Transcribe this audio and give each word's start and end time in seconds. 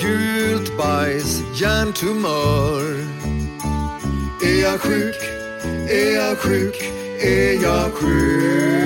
gult 0.00 0.78
bajs, 0.78 1.42
hjärntumör. 1.54 2.82
Är 4.44 4.62
jag 4.62 4.80
sjuk? 4.80 5.16
Är 5.90 6.14
jag 6.14 6.38
sjuk? 6.38 6.74
Är 7.22 7.62
jag 7.62 7.92
sjuk? 7.92 8.78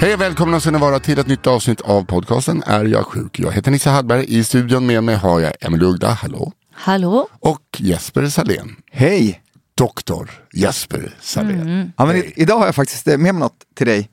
Hej 0.00 0.14
och 0.14 0.20
välkomna 0.20 0.60
ska 0.60 0.70
ni 0.70 0.78
vara 0.78 1.00
till 1.00 1.18
ett 1.18 1.26
nytt 1.26 1.46
avsnitt 1.46 1.80
av 1.80 2.04
podcasten 2.04 2.62
Är 2.66 2.84
jag 2.84 3.06
sjuk? 3.06 3.38
Jag 3.38 3.52
heter 3.52 3.70
Nisse 3.70 3.90
Hallberg. 3.90 4.24
I 4.28 4.44
studion 4.44 4.86
med 4.86 5.04
mig 5.04 5.14
har 5.14 5.40
jag 5.40 5.52
Emelie 5.60 5.88
Ugda, 5.88 6.08
hallå. 6.08 6.52
Hallå? 6.72 7.28
Och 7.40 7.62
Jesper 7.78 8.26
Salén. 8.26 8.76
Hej! 8.92 9.40
Doktor 9.74 10.30
Jesper 10.52 11.14
Salén. 11.20 11.92
Ja, 11.96 12.04
men 12.06 12.16
i, 12.16 12.32
idag 12.36 12.58
har 12.58 12.66
jag 12.66 12.74
faktiskt 12.74 13.08
eh, 13.08 13.18
med 13.18 13.34
mig 13.34 13.40
något 13.40 13.64
till 13.74 13.86
dig. 13.86 14.10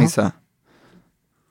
Nisse. 0.00 0.32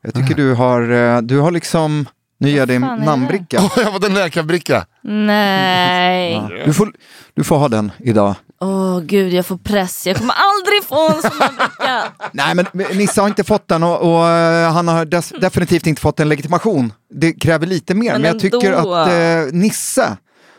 Jag 0.02 0.14
tycker 0.14 0.36
du 0.36 0.54
har, 0.54 0.92
eh, 0.92 1.22
du 1.22 1.40
har 1.40 1.52
liksom, 1.52 2.08
nu 2.44 2.50
ger 2.50 2.58
jag 2.58 2.68
dig 2.68 2.76
en 2.76 2.82
namnbricka. 2.82 3.58
Åh, 3.60 3.72
jag 3.78 3.84
har 3.86 3.92
fått 3.92 4.04
en 4.06 4.14
läkarbricka. 4.14 4.86
Nej. 5.02 6.34
Ja. 6.34 6.50
Du, 6.66 6.74
får, 6.74 6.94
du 7.34 7.44
får 7.44 7.58
ha 7.58 7.68
den 7.68 7.92
idag. 8.00 8.36
Åh 8.62 9.00
gud, 9.00 9.34
jag 9.34 9.46
får 9.46 9.58
press. 9.58 10.08
Jag 10.08 10.18
kommer 10.18 10.34
aldrig 10.34 10.84
få 10.84 11.08
en 11.16 11.22
sån 11.22 11.42
här 11.42 11.52
bricka. 11.58 12.04
Nej 12.32 12.56
men 12.56 12.66
Nisse 12.98 13.22
har 13.22 13.28
inte 13.28 13.44
fått 13.44 13.68
den 13.68 13.84
och, 13.84 14.02
och 14.16 14.28
eh, 14.28 14.72
han 14.74 14.88
har 14.88 15.06
des, 15.06 15.30
definitivt 15.42 15.88
inte 15.88 16.02
fått 16.02 16.20
en 16.20 16.30
legitimation. 16.30 16.94
Det 17.14 17.34
kräver 17.34 17.68
lite 17.68 17.94
mer, 17.94 18.12
men, 18.12 18.22
Men 18.22 18.32
jag 18.32 18.40
tycker 18.40 18.74
att 18.74 19.08
eh, 19.10 19.54
Nisse, 19.54 20.18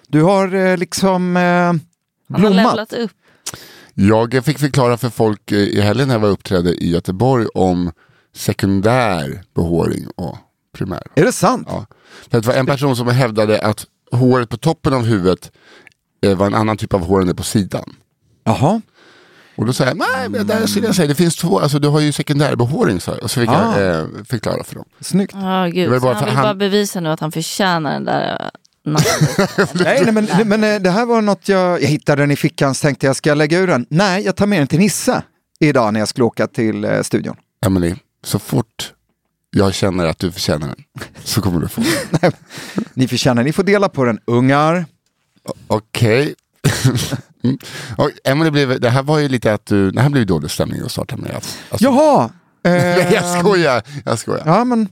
du 0.08 0.22
har 0.22 0.54
eh, 0.54 0.76
liksom 0.76 1.36
eh, 1.36 1.42
Han 1.42 1.80
har 2.28 2.38
blommat. 2.38 2.56
levlat 2.64 2.92
upp. 2.92 3.10
Jag 3.94 4.44
fick 4.44 4.58
förklara 4.58 4.96
för 4.96 5.10
folk 5.10 5.52
eh, 5.52 5.58
i 5.58 5.80
helgen 5.80 6.08
när 6.08 6.14
jag 6.14 6.20
var 6.20 6.28
uppträdde 6.28 6.70
i 6.70 6.90
Göteborg 6.90 7.46
om 7.54 7.92
sekundär 8.36 9.42
behåring 9.54 10.06
och 10.16 10.36
primär. 10.74 11.02
Är 11.14 11.24
det 11.24 11.32
sant? 11.32 11.66
Ja. 11.70 11.86
För 12.30 12.40
det 12.40 12.46
var 12.46 12.54
en 12.54 12.66
person 12.66 12.96
som 12.96 13.08
hävdade 13.08 13.60
att 13.60 13.86
håret 14.12 14.48
på 14.48 14.56
toppen 14.56 14.94
av 14.94 15.04
huvudet 15.04 15.52
eh, 16.26 16.36
var 16.36 16.46
en 16.46 16.54
annan 16.54 16.76
typ 16.76 16.94
av 16.94 17.04
hår 17.04 17.20
än 17.20 17.26
det 17.28 17.34
på 17.34 17.42
sidan. 17.42 17.96
Jaha. 18.44 18.80
Och 19.56 19.66
då 19.66 19.72
sa 19.72 19.84
jag, 19.84 19.96
nej 19.96 20.28
men 20.28 20.46
där 20.46 20.66
skulle 20.66 20.86
jag 20.86 20.94
säga, 20.94 21.08
det 21.08 21.14
finns 21.14 21.36
två, 21.36 21.58
alltså 21.60 21.78
du 21.78 21.88
har 21.88 22.00
ju 22.00 22.12
sekundärbehåring 22.12 23.00
jag. 23.06 23.22
Och 23.22 23.30
så 23.30 23.40
fick 23.40 23.48
Ah. 23.50 23.80
jag 23.80 23.98
eh, 24.00 24.04
förklara 24.28 24.64
för 24.64 24.74
dem. 24.74 24.84
Snyggt. 25.00 25.32
Ja 25.34 25.62
Det 25.64 25.70
gud, 25.70 25.94
så 25.94 26.00
bara 26.00 26.14
han 26.14 26.24
vill 26.24 26.34
han- 26.34 26.42
bara 26.42 26.54
bevisa 26.54 27.00
nu 27.00 27.08
att 27.08 27.20
han 27.20 27.32
förtjänar 27.32 27.92
den 27.92 28.04
där 28.04 28.50
natten. 28.84 29.46
Nej, 29.74 30.02
nej 30.04 30.12
men, 30.12 30.48
men 30.48 30.64
eh, 30.64 30.80
det 30.80 30.90
här 30.90 31.06
var 31.06 31.22
något 31.22 31.48
jag, 31.48 31.82
jag 31.82 31.88
hittade 31.88 32.22
den 32.22 32.30
i 32.30 32.36
fickan, 32.36 32.74
så 32.74 32.82
tänkte 32.82 33.06
jag, 33.06 33.16
ska 33.16 33.30
jag 33.30 33.38
lägga 33.38 33.58
ur 33.58 33.66
den? 33.66 33.86
Nej, 33.90 34.24
jag 34.24 34.36
tar 34.36 34.46
med 34.46 34.60
den 34.60 34.66
till 34.66 34.78
Nisse 34.78 35.22
idag 35.60 35.92
när 35.92 36.00
jag 36.00 36.08
skulle 36.08 36.24
åka 36.24 36.46
till 36.46 36.84
eh, 36.84 37.00
studion. 37.02 37.36
Emily, 37.66 37.94
så 38.24 38.38
fort 38.38 38.92
jag 39.54 39.74
känner 39.74 40.06
att 40.06 40.18
du 40.18 40.32
förtjänar 40.32 40.66
den 40.66 40.84
så 41.24 41.40
kommer 41.42 41.60
du 41.60 41.68
få 41.68 41.82
den. 42.20 42.32
Ni 42.94 43.08
förtjänar, 43.08 43.44
ni 43.44 43.52
får 43.52 43.62
dela 43.62 43.88
på 43.88 44.04
den, 44.04 44.18
ungar. 44.24 44.86
Okej. 45.66 46.34
Mm. 47.44 47.58
Och 47.98 48.10
Emily 48.24 48.50
blev, 48.50 48.80
det 48.80 48.90
här 48.90 49.02
var 49.02 49.18
ju 49.18 49.28
lite 49.28 49.52
att 49.54 49.66
du, 49.66 49.90
det 49.90 50.00
här 50.00 50.08
blev 50.08 50.20
ju 50.20 50.24
dålig 50.24 50.50
stämning 50.50 50.80
att 50.84 50.90
starta 50.92 51.16
med. 51.16 51.34
Alltså, 51.34 51.58
alltså, 51.70 51.84
Jaha! 51.84 52.30
Nej, 52.64 53.08
jag 53.12 53.38
skojar, 53.40 53.82
jag 54.04 54.18
skojar. 54.18 54.42
Ja, 54.46 54.64
men 54.64 54.88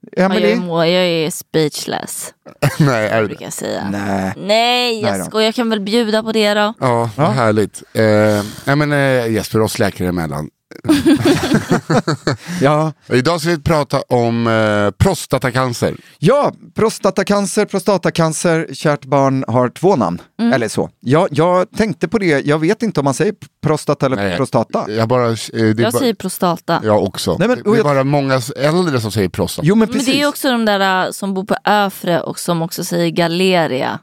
Ja, 0.00 0.22
jag, 0.22 0.24
Emily. 0.24 0.52
är, 0.52 0.56
må- 0.56 0.84
jag 0.84 1.06
är 1.06 1.30
speechless, 1.30 2.34
Nej, 2.78 3.08
är 3.08 3.20
det 3.22 3.26
brukar 3.26 3.44
jag 3.46 3.52
säga. 3.52 3.88
Nej. 3.90 4.32
Nej, 4.36 5.00
jag 5.02 5.18
Nej 5.18 5.26
skojar. 5.26 5.44
Jag 5.46 5.54
kan 5.54 5.70
väl 5.70 5.80
bjuda 5.80 6.22
på 6.22 6.32
det 6.32 6.54
då. 6.54 6.74
Ja, 6.80 7.10
vad 7.16 7.30
härligt. 7.30 7.82
Eh, 7.92 8.76
men 8.76 8.92
eh, 8.92 9.32
Jesper, 9.32 9.60
oss 9.60 9.78
läkare 9.78 10.08
emellan. 10.08 10.50
Ja. 12.60 12.92
Idag 13.12 13.40
ska 13.40 13.50
vi 13.50 13.58
prata 13.60 14.00
om 14.08 14.46
eh, 14.46 14.90
prostatacancer. 14.90 15.96
ja, 16.18 16.52
prostatacancer, 16.74 17.64
prostatacancer, 17.64 18.66
kärt 18.72 19.04
barn 19.04 19.44
har 19.48 19.68
två 19.68 19.96
namn. 19.96 20.22
Mm. 20.40 20.52
Eller 20.52 20.68
så. 20.68 20.90
Ja, 21.00 21.28
jag 21.30 21.70
tänkte 21.76 22.08
på 22.08 22.18
det, 22.18 22.46
jag 22.46 22.58
vet 22.58 22.82
inte 22.82 23.00
om 23.00 23.04
man 23.04 23.14
säger 23.14 23.34
prostata 23.62 24.06
eller 24.06 24.16
Nej, 24.16 24.36
prostata. 24.36 24.90
Jag, 24.90 25.08
bara, 25.08 25.26
eh, 25.30 25.36
Jag 25.52 25.76
bara, 25.76 25.92
säger 25.92 26.14
prostata. 26.14 26.80
Jag 26.84 27.02
också. 27.04 27.36
Nej, 27.38 27.48
men- 27.48 27.62
det 27.64 27.70
är 27.70 27.74
jag- 27.76 27.84
bara 27.84 28.04
många 28.04 28.40
äldre 28.56 29.00
som 29.00 29.12
säger 29.12 29.28
prostata. 29.28 29.66
Jo 29.66 29.74
men 29.74 29.78
Men 29.88 29.88
precis. 29.98 30.14
det 30.14 30.22
är 30.22 30.28
också 30.28 30.50
de 30.50 30.64
där 30.64 31.06
äh, 31.06 31.10
som 31.10 31.34
bor 31.34 31.44
på 31.44 31.56
Öfre 31.64 32.20
och 32.20 32.38
som 32.38 32.62
också 32.62 32.84
säger 32.84 33.10
galeria. 33.10 33.98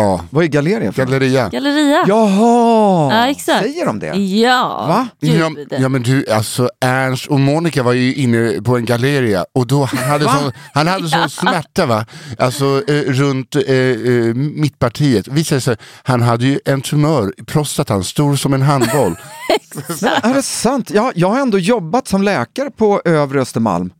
Ja, 0.00 0.24
Vad 0.30 0.44
är 0.44 0.48
galeria 0.48 0.92
för 0.92 1.02
galleria. 1.04 1.48
Galleria. 1.48 2.04
Jaha! 2.06 3.14
Ja, 3.14 3.26
exakt. 3.26 3.62
Säger 3.62 3.86
de 3.86 3.98
det? 3.98 4.16
Ja, 4.16 4.86
Va? 4.88 5.08
Ja, 5.20 5.48
gud. 5.48 5.68
ja 5.78 5.88
men 5.88 6.02
du, 6.02 6.30
alltså 6.30 6.70
Ernst 6.80 7.26
och 7.26 7.40
Monica 7.40 7.82
var 7.82 7.92
ju 7.92 8.14
inne 8.14 8.62
på 8.62 8.76
en 8.76 8.84
galleria 8.84 9.44
och 9.54 9.66
då 9.66 9.84
han 9.84 10.10
hade 10.10 10.24
sån, 10.24 10.52
han 10.74 10.86
hade 10.86 11.08
sån 11.08 11.30
smärta 11.30 11.86
va, 11.86 12.04
alltså 12.38 12.82
eh, 12.88 12.94
runt 13.12 13.56
eh, 13.56 13.62
eh, 13.74 14.34
mittpartiet. 14.34 15.28
Visade 15.28 15.60
sig, 15.60 15.76
han 16.02 16.22
hade 16.22 16.44
ju 16.46 16.60
en 16.64 16.80
tumör 16.80 17.32
i 17.36 17.44
prostatan, 17.44 18.04
stor 18.04 18.36
som 18.36 18.54
en 18.54 18.62
handboll. 18.62 19.16
Nej, 20.02 20.20
är 20.22 20.34
det 20.34 20.42
sant? 20.42 20.90
Jag, 20.90 21.12
jag 21.14 21.28
har 21.30 21.40
ändå 21.40 21.58
jobbat 21.58 22.08
som 22.08 22.22
läkare 22.22 22.70
på 22.70 23.02
Övre 23.04 23.40
Östermalm. 23.40 23.90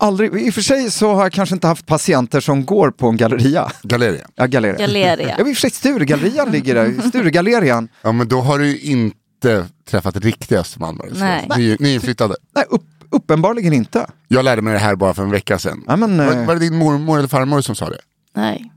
Aldrig, 0.00 0.34
I 0.46 0.50
och 0.50 0.54
för 0.54 0.62
sig 0.62 0.90
så 0.90 1.14
har 1.14 1.22
jag 1.22 1.32
kanske 1.32 1.54
inte 1.54 1.66
haft 1.66 1.86
patienter 1.86 2.40
som 2.40 2.64
går 2.64 2.90
på 2.90 3.08
en 3.08 3.16
galleria. 3.16 3.72
galleria. 3.82 4.26
Ja, 4.34 4.46
galleria. 4.46 4.78
Galeria. 4.78 5.34
Ja, 5.38 5.38
i 5.38 5.42
och 5.42 5.46
för 5.46 5.54
sig 5.54 5.70
Sturegallerian 5.70 6.50
ligger 6.50 6.74
där. 6.74 7.08
Sturegallerian. 7.08 7.88
Ja 8.02 8.12
men 8.12 8.28
då 8.28 8.40
har 8.40 8.58
du 8.58 8.66
ju 8.66 8.78
inte 8.78 9.66
träffat 9.90 10.16
riktiga 10.16 10.60
östermalmare. 10.60 11.08
Nej. 11.12 11.48
Ny, 11.56 11.76
nyinflyttade. 11.80 12.36
Nej, 12.54 12.64
upp, 12.68 12.84
uppenbarligen 13.10 13.72
inte. 13.72 14.06
Jag 14.28 14.44
lärde 14.44 14.62
mig 14.62 14.72
det 14.72 14.78
här 14.78 14.94
bara 14.96 15.14
för 15.14 15.22
en 15.22 15.30
vecka 15.30 15.58
sedan. 15.58 15.84
Ja, 15.86 15.96
men, 15.96 16.16
var, 16.18 16.32
eh, 16.32 16.46
var 16.46 16.54
det 16.54 16.60
din 16.60 16.76
mormor 16.76 17.18
eller 17.18 17.28
farmor 17.28 17.60
som 17.60 17.74
sa 17.74 17.90
det? 17.90 18.00
Nej. 18.34 18.72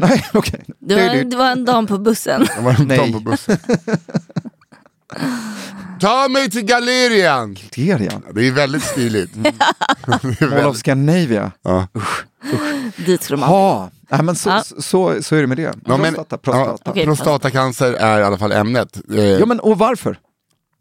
Nej, 0.00 0.24
okej. 0.32 0.64
Det 0.78 0.94
var, 0.94 1.24
det 1.24 1.36
var 1.36 1.50
en 1.52 1.64
dam 1.64 1.86
på 1.86 1.98
bussen. 1.98 2.46
Det 2.56 2.62
var 2.62 2.80
en 2.80 2.88
dam 2.88 3.12
på 3.12 3.20
bussen. 3.20 3.56
Ta 6.00 6.28
mig 6.28 6.50
till 6.50 6.62
gallerian! 6.64 7.56
Gallerian. 7.70 8.22
Det 8.34 8.48
är 8.48 8.52
väldigt 8.52 8.82
stiligt. 8.82 9.30
Mall 10.40 10.66
of 10.66 10.76
Scandinavia. 10.76 11.52
ja. 11.62 11.86
Dit 13.06 13.22
skulle 13.22 13.36
man. 13.40 13.48
Ha. 13.48 13.90
Nej, 14.10 14.22
men 14.22 14.36
så, 14.36 14.48
Ja. 14.48 14.62
så, 14.78 15.22
så 15.22 15.36
är 15.36 15.40
det 15.40 15.46
med 15.46 15.56
det. 15.56 15.62
Ja, 15.86 15.96
men, 15.96 16.14
prostata, 16.14 16.38
prostata. 16.38 16.82
ja, 16.84 16.90
Okej, 16.90 17.04
prostatacancer 17.04 17.92
är 17.92 18.20
i 18.20 18.22
alla 18.22 18.38
fall 18.38 18.52
ämnet. 18.52 19.00
Eh, 19.14 19.24
Ja, 19.24 19.46
men, 19.46 19.60
och 19.60 19.78
varför? 19.78 20.18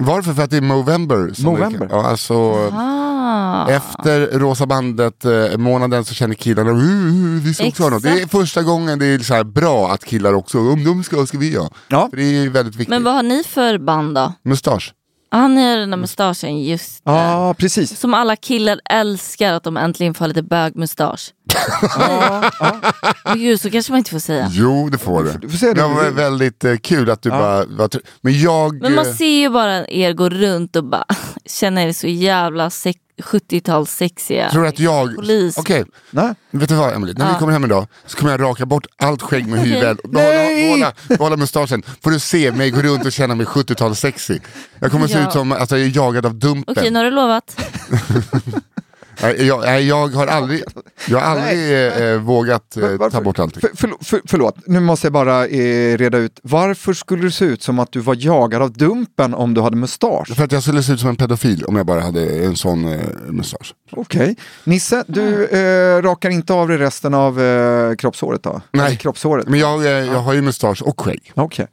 Varför? 0.04 0.34
För 0.34 0.44
att 0.44 0.50
det 0.50 0.58
är 0.58 0.62
Movember. 0.62 1.34
som 1.34 1.46
Movember? 1.46 1.80
det- 1.88 1.96
Ja, 1.96 2.06
alltså, 2.08 2.34
Ah. 2.74 3.70
Efter 3.70 4.40
Rosa 4.40 4.66
bandet-månaden 4.66 6.06
så 6.06 6.14
känner 6.14 6.36
killarna 6.36 6.72
uh, 6.72 6.78
uh, 6.78 7.42
vi 7.44 7.54
ska 7.54 7.68
också 7.68 7.84
ha 7.84 7.90
något. 7.90 8.04
Det 8.04 8.10
är 8.22 8.28
första 8.28 8.64
gången 8.64 9.00
det 9.00 9.06
är 9.06 9.20
så 9.20 9.34
här 9.34 9.44
bra 9.44 9.92
att 9.92 10.06
killar 10.06 10.34
också, 10.34 10.60
om 10.60 10.84
de 10.84 11.04
ska, 11.04 11.26
ska 11.26 11.38
vi 11.38 11.56
ha. 11.58 11.70
Ja. 11.88 12.08
För 12.10 12.18
det 12.18 12.24
är 12.24 12.50
väldigt 12.50 12.76
viktigt. 12.76 12.90
Men 12.90 13.04
vad 13.04 13.14
har 13.14 13.24
ni 13.24 13.44
för 13.44 13.78
band 13.78 14.16
då? 14.16 14.34
Mustasch. 14.44 14.94
Ah, 15.32 15.48
ni 15.48 15.70
har 15.72 15.78
den 15.78 15.90
där 15.90 15.98
mustaschen, 15.98 16.64
just 16.64 17.06
det. 17.06 17.12
Ja, 17.12 17.54
precis. 17.58 18.00
Som 18.00 18.14
alla 18.14 18.36
killar 18.36 18.80
älskar 18.90 19.54
att 19.54 19.64
de 19.64 19.78
äntligen 19.78 20.14
får 20.14 20.28
lite 20.28 20.44
bögmustasch. 20.44 21.30
Men 23.26 23.40
Gud, 23.40 23.62
så 23.62 23.70
kanske 23.72 23.92
man 23.92 23.98
inte 23.98 24.12
får 24.12 24.20
säga. 24.20 24.48
Jo, 24.52 24.90
det 24.90 24.98
får 24.98 25.24
Du 25.24 25.32
du. 25.42 25.50
får 25.50 25.58
säga 25.58 25.74
det 25.74 25.82
Det 25.82 25.88
var 25.88 26.10
väldigt 26.12 26.64
eh, 26.64 26.76
kul 26.78 27.10
att 27.10 27.22
du 27.22 27.30
bara 27.30 27.66
var 27.66 27.90
Men 28.22 28.42
jag... 28.42 28.82
Men 28.82 28.96
man 28.96 29.08
eh, 29.08 29.14
ser 29.14 29.40
ju 29.42 29.50
bara 29.50 29.88
er 29.88 30.14
gå 30.14 30.30
runt 30.30 30.76
och 30.76 30.84
bara 30.84 31.06
känner 31.46 31.88
er 31.88 31.94
så 31.94 32.08
jävla 32.08 32.70
sex- 32.70 33.00
70-tals 33.24 33.92
sexiga. 33.92 34.50
tror 34.50 34.68
att 34.68 34.80
jag... 34.80 35.16
Polis. 35.16 35.58
Okej, 35.58 35.86
Nej. 36.12 36.34
vet 36.52 36.70
du 36.70 36.76
vad 36.76 36.94
Emelie? 36.94 37.16
När 37.18 37.26
vi 37.26 37.32
Ja. 37.32 37.40
kommer 37.40 37.54
hem 37.54 37.64
idag 37.64 37.88
så 38.06 38.18
kommer 38.18 38.32
jag 38.32 38.42
raka 38.42 38.66
bort 38.66 38.86
allt 38.98 39.22
skägg 39.22 39.48
med 39.48 39.60
hyvel. 39.60 39.98
Nej! 40.04 40.68
Behålla, 40.70 40.94
behålla, 41.18 41.38
mustaschen. 41.38 41.84
Får 42.04 42.12
du 42.12 42.20
se 42.20 42.52
mig 42.52 42.72
gå 42.72 42.82
runt 42.82 43.06
och 43.06 43.12
känna 43.12 43.36
mig 43.36 43.46
70-tals 43.46 44.00
sexy. 44.00 44.40
Jag 44.80 44.92
kommer 44.92 45.08
se 45.08 45.14
Ja. 45.20 45.28
ut 45.28 45.34
som 45.34 45.52
att 45.52 45.72
jag 45.72 45.80
är 45.82 45.96
jagad 45.96 46.26
av 46.26 46.36
Dumpen. 46.36 46.76
Okej, 46.78 46.92
nu 46.92 47.00
har 47.00 47.06
du 47.06 47.12
lovat. 47.12 47.62
Jag, 49.22 49.81
jag 49.81 50.08
har 50.08 50.28
aldrig, 50.28 50.64
jag 51.08 51.19
har 51.19 51.25
aldrig 51.40 51.88
eh, 52.12 52.18
vågat 52.19 52.78
eh, 52.78 52.81
Men 52.84 52.98
varför- 52.98 53.18
ta 53.18 53.24
bort 53.24 53.40
allting. 53.40 53.62
För, 53.62 53.78
för, 53.78 54.04
för, 54.06 54.22
förlåt, 54.28 54.56
nu 54.66 54.80
måste 54.80 55.06
jag 55.08 55.14
bara 55.14 55.48
eh, 55.48 55.98
reda 55.98 56.18
ut. 56.18 56.40
Varför 56.44 56.94
skulle 56.94 57.24
det 57.24 57.31
se 57.31 57.46
ut 57.46 57.64
som 57.64 57.80
att 57.80 57.92
du 57.92 58.00
var 58.00 58.16
jagad 58.19 58.62
av 58.62 58.72
Dumpen 58.74 59.34
om 59.34 59.54
du 59.54 59.62
hade 59.62 59.75
mustasch? 59.75 60.36
För 60.36 60.44
att 60.44 60.52
jag 60.52 60.64
skulle 60.64 60.84
se 60.84 60.94
ut 60.94 61.00
som 61.00 61.10
en 61.10 61.16
pedofil 61.16 61.64
om 61.66 61.75
jag 61.75 61.86
bara 61.86 62.02
hade 62.02 62.46
en 62.46 62.56
sån 62.56 62.86
eh, 62.94 63.00
mustasch. 63.30 63.74
Okej. 63.92 64.36
Nisse, 64.64 65.04
du 65.08 65.46
eh, 65.46 66.02
rakar 66.02 66.30
inte 66.30 66.54
av 66.54 66.68
dig 66.68 66.78
resten 66.78 67.14
av 67.14 67.42
eh, 67.42 67.96
kroppshåret 67.96 68.44
då? 68.44 68.62
Nej. 68.72 68.86
Eller 68.86 68.96
kroppshåret? 68.96 69.48
Men 69.48 69.60
jag, 69.60 69.86
eh, 69.86 69.92
jag 69.92 70.19
har 70.19 70.34
ju 70.34 70.42
mustasch 70.42 70.81
och 70.81 71.02
skägg. 71.02 71.31
Okej. 71.36 71.68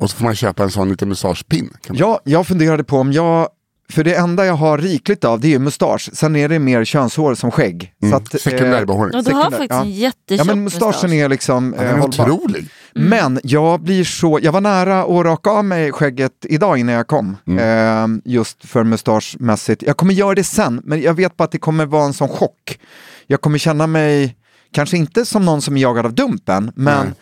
Och 0.00 0.10
så 0.10 0.16
får 0.16 0.24
man 0.24 0.34
köpa 0.34 0.62
en 0.62 0.70
sån 0.70 0.88
liten 0.88 1.08
mustaschpin. 1.08 1.70
Ja, 1.90 2.20
jag 2.24 2.46
funderade 2.46 2.84
på 2.84 2.96
om 2.98 3.12
jag, 3.12 3.48
för 3.90 4.04
det 4.04 4.14
enda 4.14 4.46
jag 4.46 4.54
har 4.54 4.78
rikligt 4.78 5.24
av 5.24 5.40
det 5.40 5.48
är 5.48 5.50
ju 5.50 5.58
mustasch, 5.58 6.10
sen 6.12 6.36
är 6.36 6.48
det 6.48 6.58
mer 6.58 6.84
könshår 6.84 7.34
som 7.34 7.50
skägg. 7.50 7.94
Så 8.10 8.16
att, 8.16 8.34
eh, 8.34 8.38
Sekundärbehåring. 8.38 9.12
Ja, 9.14 9.22
du 9.22 9.34
har 9.34 9.50
faktiskt 9.50 9.70
ja. 9.70 9.82
en 9.82 9.90
jättetjock 9.90 10.40
Ja 10.40 10.44
men 10.44 10.64
mustaschen 10.64 11.12
är 11.12 11.28
liksom 11.28 11.74
eh, 11.74 11.80
är 11.82 11.98
hållbar. 11.98 12.30
otrolig. 12.30 12.68
Men 12.94 13.40
jag 13.42 13.80
blir 13.80 14.04
så, 14.04 14.38
jag 14.42 14.52
var 14.52 14.60
nära 14.60 15.02
att 15.02 15.26
raka 15.26 15.50
av 15.50 15.64
mig 15.64 15.92
skägget 15.92 16.32
idag 16.42 16.78
innan 16.78 16.94
jag 16.94 17.06
kom. 17.06 17.36
Eh, 17.46 18.06
just 18.24 18.64
för 18.64 18.84
mustaschmässigt. 18.84 19.82
Jag 19.82 19.96
kommer 19.96 20.14
göra 20.14 20.34
det 20.34 20.44
sen, 20.44 20.80
men 20.84 21.00
jag 21.00 21.14
vet 21.14 21.36
bara 21.36 21.44
att 21.44 21.52
det 21.52 21.58
kommer 21.58 21.86
vara 21.86 22.04
en 22.04 22.12
sån 22.12 22.28
chock. 22.28 22.78
Jag 23.26 23.40
kommer 23.40 23.58
känna 23.58 23.86
mig, 23.86 24.36
kanske 24.72 24.96
inte 24.96 25.24
som 25.24 25.44
någon 25.44 25.62
som 25.62 25.76
är 25.76 25.80
jagad 25.80 26.06
av 26.06 26.14
Dumpen, 26.14 26.72
men 26.74 27.06
Nej. 27.06 27.14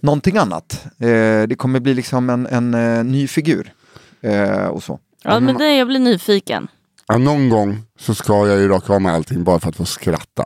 någonting 0.00 0.36
annat. 0.36 0.84
Eh, 0.98 1.08
det 1.48 1.56
kommer 1.58 1.80
bli 1.80 1.94
liksom 1.94 2.30
en, 2.30 2.46
en 2.46 2.74
eh, 2.74 3.04
ny 3.04 3.28
figur. 3.28 3.72
Eh, 4.20 4.66
och 4.66 4.82
så. 4.82 4.98
Ja, 5.22 5.40
men 5.40 5.58
det, 5.58 5.76
jag 5.76 5.88
blir 5.88 5.98
nyfiken. 5.98 6.68
Ja, 7.08 7.18
någon 7.18 7.48
gång 7.48 7.82
så 7.98 8.14
ska 8.14 8.48
jag 8.48 8.58
ju 8.58 8.68
raka 8.68 8.92
av 8.92 9.02
mig 9.02 9.14
allting 9.14 9.44
bara 9.44 9.60
för 9.60 9.68
att 9.68 9.76
få 9.76 9.84
skratta. 9.84 10.44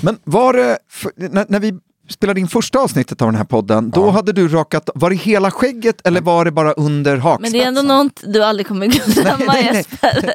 Men 0.00 0.18
var 0.24 0.52
det, 0.52 0.78
för, 0.90 1.12
när, 1.16 1.46
när 1.48 1.60
vi 1.60 1.74
spelade 2.10 2.40
in 2.40 2.48
första 2.48 2.78
avsnittet 2.78 3.22
av 3.22 3.28
den 3.28 3.34
här 3.34 3.44
podden, 3.44 3.90
då 3.90 4.10
hade 4.10 4.32
du 4.32 4.48
rakat, 4.48 4.90
var 4.94 5.10
det 5.10 5.16
hela 5.16 5.50
skägget 5.50 6.06
eller 6.06 6.20
var 6.20 6.44
det 6.44 6.50
bara 6.50 6.72
under 6.72 7.16
hakspetsen? 7.16 7.42
Men 7.42 7.52
det 7.52 7.64
är 7.64 7.68
ändå 7.68 7.82
något 7.94 8.22
du 8.26 8.44
aldrig 8.44 8.66
kommer 8.66 8.86
glömma 9.14 9.36
Nej, 9.38 9.46
nej, 9.46 9.72
nej. 9.72 9.74
Jesper. 9.74 10.32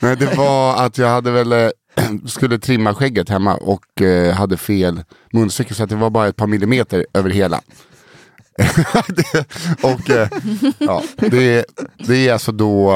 Nej, 0.00 0.16
det 0.16 0.36
var 0.36 0.84
att 0.86 0.98
jag 0.98 1.08
hade 1.08 1.30
väl 1.30 1.52
eh, 1.52 1.68
skulle 2.26 2.58
trimma 2.58 2.94
skägget 2.94 3.28
hemma 3.28 3.54
och 3.54 4.02
eh, 4.02 4.34
hade 4.34 4.56
fel 4.56 5.02
munstycke 5.32 5.74
så 5.74 5.82
att 5.82 5.88
det 5.88 5.96
var 5.96 6.10
bara 6.10 6.28
ett 6.28 6.36
par 6.36 6.46
millimeter 6.46 7.06
över 7.14 7.30
hela. 7.30 7.60
Det, 9.06 9.46
och 9.82 10.10
eh, 10.10 10.28
ja, 10.78 11.02
det, 11.16 11.64
det 12.06 12.28
är 12.28 12.32
alltså 12.32 12.52
då 12.52 12.92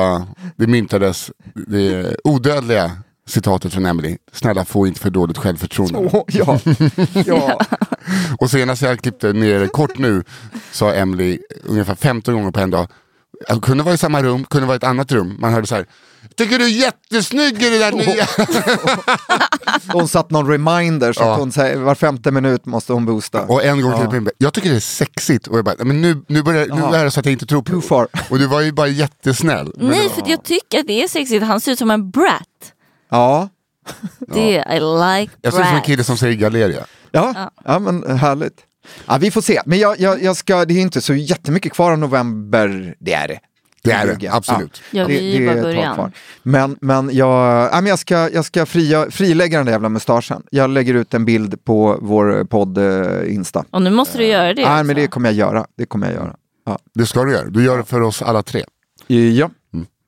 det 0.57 0.67
myntades 0.67 1.31
det 1.55 2.17
odödliga 2.25 2.91
citatet 3.27 3.73
från 3.73 3.87
Emily. 3.87 4.17
Snälla 4.33 4.65
få 4.65 4.87
inte 4.87 5.01
för 5.01 5.11
dåligt 5.11 5.39
självförtroende. 5.39 5.99
Åh, 5.99 6.25
ja. 6.27 6.59
ja. 7.27 7.61
Och 8.39 8.51
senast 8.51 8.83
jag 8.83 9.01
klippte 9.01 9.33
ner 9.33 9.67
kort 9.67 9.99
nu 9.99 10.25
sa 10.73 10.93
Emily 10.93 11.39
ungefär 11.65 11.95
15 11.95 12.35
gånger 12.35 12.51
på 12.51 12.61
en 12.61 12.71
dag. 12.71 12.89
Jag 13.49 13.63
kunde 13.63 13.85
vara 13.85 13.95
i 13.95 13.99
samma 13.99 14.23
rum, 14.23 14.45
kunde 14.45 14.67
vara 14.67 14.75
i 14.75 14.77
ett 14.77 14.85
annat 14.85 15.13
rum. 15.13 15.37
Man 15.39 15.53
hörde 15.53 15.67
så 15.67 15.75
här. 15.75 15.87
Tycker 16.37 16.59
du 16.59 16.65
är 16.65 16.69
jättesnygg 16.69 17.63
i 17.63 17.71
det 17.71 17.79
där 17.79 17.93
nya? 17.93 18.27
Hon 19.93 20.09
satt 20.09 20.31
någon 20.31 20.49
reminder 20.51 21.13
så 21.13 21.23
Ja. 21.23 21.37
hon 21.37 21.53
säger 21.53 21.77
var 21.77 21.95
femte 21.95 22.31
minut 22.31 22.67
måste 22.67 22.93
hon 22.93 23.07
boosta. 23.07 23.43
Och 23.43 23.65
en 23.65 23.83
gång 23.83 24.01
till 24.01 24.21
min 24.21 24.31
Jag 24.39 24.55
tycker 24.55 24.71
det 24.71 24.77
är 24.77 24.81
sexigt. 24.81 25.47
Och 25.47 25.59
jag 25.59 25.65
bara, 25.65 25.75
men 25.85 26.01
nu, 26.01 26.23
nu, 26.29 26.43
börjar, 26.43 26.67
nu 26.67 26.97
är 26.97 27.05
det 27.05 27.11
så 27.11 27.21
att 27.21 27.27
jag 27.27 27.33
inte 27.33 27.47
tror 27.47 27.63
på 27.63 27.73
Too 27.73 27.81
far. 27.81 28.09
Och 28.31 28.39
du 28.39 28.47
var 28.47 28.61
ju 28.61 28.73
bara 28.73 28.89
jättesnäll. 28.89 29.73
Men 29.77 29.87
Nej, 29.87 30.01
det 30.09 30.23
för 30.23 30.31
jag 30.31 30.45
tycker 30.45 30.81
att 30.81 30.87
det 30.87 31.03
är 31.03 31.09
sexigt. 31.09 31.45
Han 31.45 31.61
ser 31.61 31.73
ut 31.73 31.79
som 31.79 31.91
en 31.91 32.11
brat. 32.11 32.73
Ja. 33.11 33.49
Det, 34.21 34.51
I 34.51 34.81
like 34.81 35.33
Jag 35.43 35.53
ser 35.53 35.61
ut 35.61 35.67
som 35.67 35.77
en 35.77 35.83
kille 35.83 36.05
som 36.05 36.17
säger 36.17 36.35
Galeria. 36.35 36.85
Ja. 37.11 37.51
ja, 37.65 37.79
men 37.79 38.19
härligt. 38.19 38.57
Ja, 39.07 39.17
vi 39.21 39.31
får 39.31 39.41
se, 39.41 39.61
men 39.67 39.79
jag, 39.79 40.01
jag, 40.01 40.23
jag 40.23 40.37
ska, 40.37 40.65
det 40.65 40.75
är 40.75 40.81
inte 40.81 41.01
så 41.01 41.15
jättemycket 41.15 41.73
kvar 41.73 41.93
av 41.93 41.99
november, 41.99 42.95
det 43.01 43.13
är 43.13 43.29
det. 43.29 43.39
Det 43.85 43.93
är 43.93 44.07
det, 44.07 44.17
Ja. 44.21 44.35
absolut. 44.37 44.83
Ja, 44.91 45.07
vi 45.07 45.37
är 45.37 45.41
det 45.41 45.47
bara 45.47 45.55
ett 45.57 45.63
tag 45.63 45.73
början. 45.75 45.95
kvar. 45.95 46.13
Men, 46.43 46.77
men 46.81 47.11
jag, 47.17 47.69
ja, 47.73 47.81
men 47.81 47.87
jag 47.87 47.99
ska, 47.99 48.31
jag 48.31 48.45
ska 48.45 48.67
fria, 48.67 49.11
frilägga 49.11 49.57
den 49.59 49.67
där 49.67 49.73
jävla 49.73 49.89
mustaschen. 49.89 50.43
Jag 50.51 50.71
lägger 50.71 50.95
ut 50.95 51.15
en 51.15 51.25
bild 51.25 51.65
på 51.65 51.99
vår 52.03 52.45
podd 52.45 52.79
eh, 52.79 53.35
Insta. 53.35 53.65
Och 53.71 53.83
nu 53.83 53.91
måste 53.91 54.19
du 54.19 54.27
göra 54.27 54.55
det. 54.55 54.63
Nej, 54.63 54.65
alltså. 54.71 54.85
men 54.87 54.97
det 54.97 55.07
kommer 55.07 55.29
jag 55.29 55.37
göra. 55.37 55.67
Det 55.77 55.87
kommer 55.87 56.07
jag 56.07 56.15
göra. 56.15 56.37
Ja. 56.67 56.79
Det 56.95 57.07
ska 57.07 57.25
du 57.25 57.33
göra. 57.33 57.49
Du 57.49 57.65
gör 57.65 57.79
det 57.79 57.85
för 57.85 58.01
oss 58.01 58.23
alla 58.23 58.43
tre. 58.43 58.65
ja. 59.07 59.51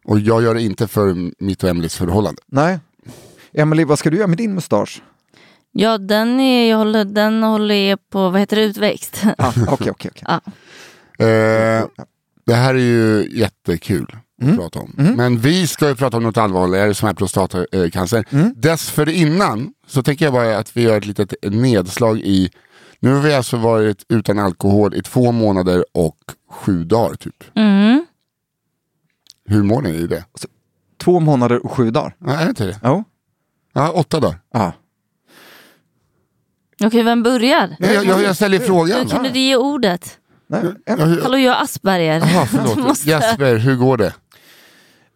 Och 0.04 0.18
jag 0.20 0.42
gör 0.42 0.54
det 0.54 0.62
inte 0.62 0.88
för 0.88 1.14
mitt 1.44 1.62
och 1.62 1.68
Emelies 1.70 1.96
förhållande. 1.96 2.42
Nej. 2.46 2.78
Emily, 3.52 3.84
vad 3.84 3.98
ska 3.98 4.10
du 4.10 4.16
göra 4.16 4.26
med 4.26 4.38
din 4.38 4.54
mustasch? 4.54 5.02
Ja, 5.72 5.98
den, 5.98 6.40
är, 6.40 6.70
jag 6.70 6.76
håller, 6.78 7.04
den 7.04 7.42
håller 7.42 7.96
på, 7.96 8.30
vad 8.30 8.40
heter 8.40 8.56
det, 8.56 8.62
utväxt. 8.62 9.22
Ah, 9.38 9.52
Okej, 9.68 9.90
okej, 9.90 10.10
okej. 10.14 10.40
Ja. 12.46 12.52
Det 12.52 12.54
här 12.54 12.74
är 12.74 12.78
ju 12.78 13.28
jättekul 13.38 14.16
att 14.42 14.56
prata 14.56 14.78
om. 14.78 14.92
Men 15.16 15.38
vi 15.38 15.66
ska 15.66 15.88
ju 15.88 15.94
prata 15.94 16.16
om 16.16 16.22
något 16.22 16.36
allvarligare 16.36 16.94
som 16.94 17.08
är 17.08 17.14
prostatacancer. 17.14 18.24
Dessförinnan 18.54 19.72
så 19.86 20.02
tänker 20.02 20.24
jag 20.24 20.34
bara 20.34 20.58
att 20.58 20.76
vi 20.76 20.82
gör 20.82 20.98
ett 20.98 21.06
litet 21.06 21.34
nedslag 21.42 22.18
i 22.18 22.50
nu 23.00 23.14
har 23.14 23.20
vi 23.20 23.34
alltså 23.34 23.56
varit 23.56 24.04
utan 24.08 24.38
alkohol 24.38 24.94
i 24.94 25.02
två 25.02 25.32
månader 25.32 25.84
och 25.92 26.18
sju 26.50 26.84
dagar 26.84 27.14
typ. 27.14 27.44
Mm. 27.54 28.06
Hur 29.48 29.62
mår 29.62 29.82
ni 29.82 29.90
i 29.90 30.06
det? 30.06 30.24
Två 30.98 31.20
månader 31.20 31.64
och 31.64 31.72
sju 31.72 31.90
dagar. 31.90 32.16
Ja, 32.18 32.32
är 32.32 32.44
det 32.44 32.48
inte 32.48 32.66
det? 32.66 32.80
Ja. 32.82 33.04
Ja, 33.72 33.90
åtta 33.90 34.20
dagar. 34.20 34.40
Ah. 34.54 34.72
Okej, 36.84 37.02
vem 37.02 37.22
börjar? 37.22 37.76
Nej, 37.78 37.94
jag, 37.94 38.04
jag, 38.04 38.22
jag 38.22 38.36
ställer 38.36 38.58
frågan. 38.58 39.00
Hur 39.00 39.08
kunde 39.08 39.28
du 39.28 39.40
ge 39.40 39.56
ordet? 39.56 40.18
Nej. 40.48 40.62
Ja, 40.84 40.94
hur- 40.96 41.22
Hallå, 41.22 41.38
jag 41.38 41.52
har 41.54 41.62
Asperger. 41.64 42.20
Jaha, 42.20 42.46
förlåt. 42.46 42.76
Måste- 42.88 43.08
Jesper, 43.10 43.56
hur 43.56 43.76
går 43.76 43.96
det? 43.96 44.14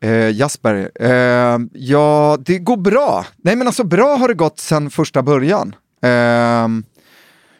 Eh, 0.03 0.31
Jasper, 0.37 0.91
eh, 1.01 1.59
ja 1.73 2.39
det 2.41 2.59
går 2.59 2.77
bra. 2.77 3.27
Nej 3.37 3.57
men 3.57 3.67
alltså 3.67 3.85
bra 3.85 4.17
har 4.17 4.29
det 4.29 4.35
gått 4.35 4.59
sedan 4.59 4.91
första 4.91 5.23
början. 5.23 5.75
Eh, 6.03 6.09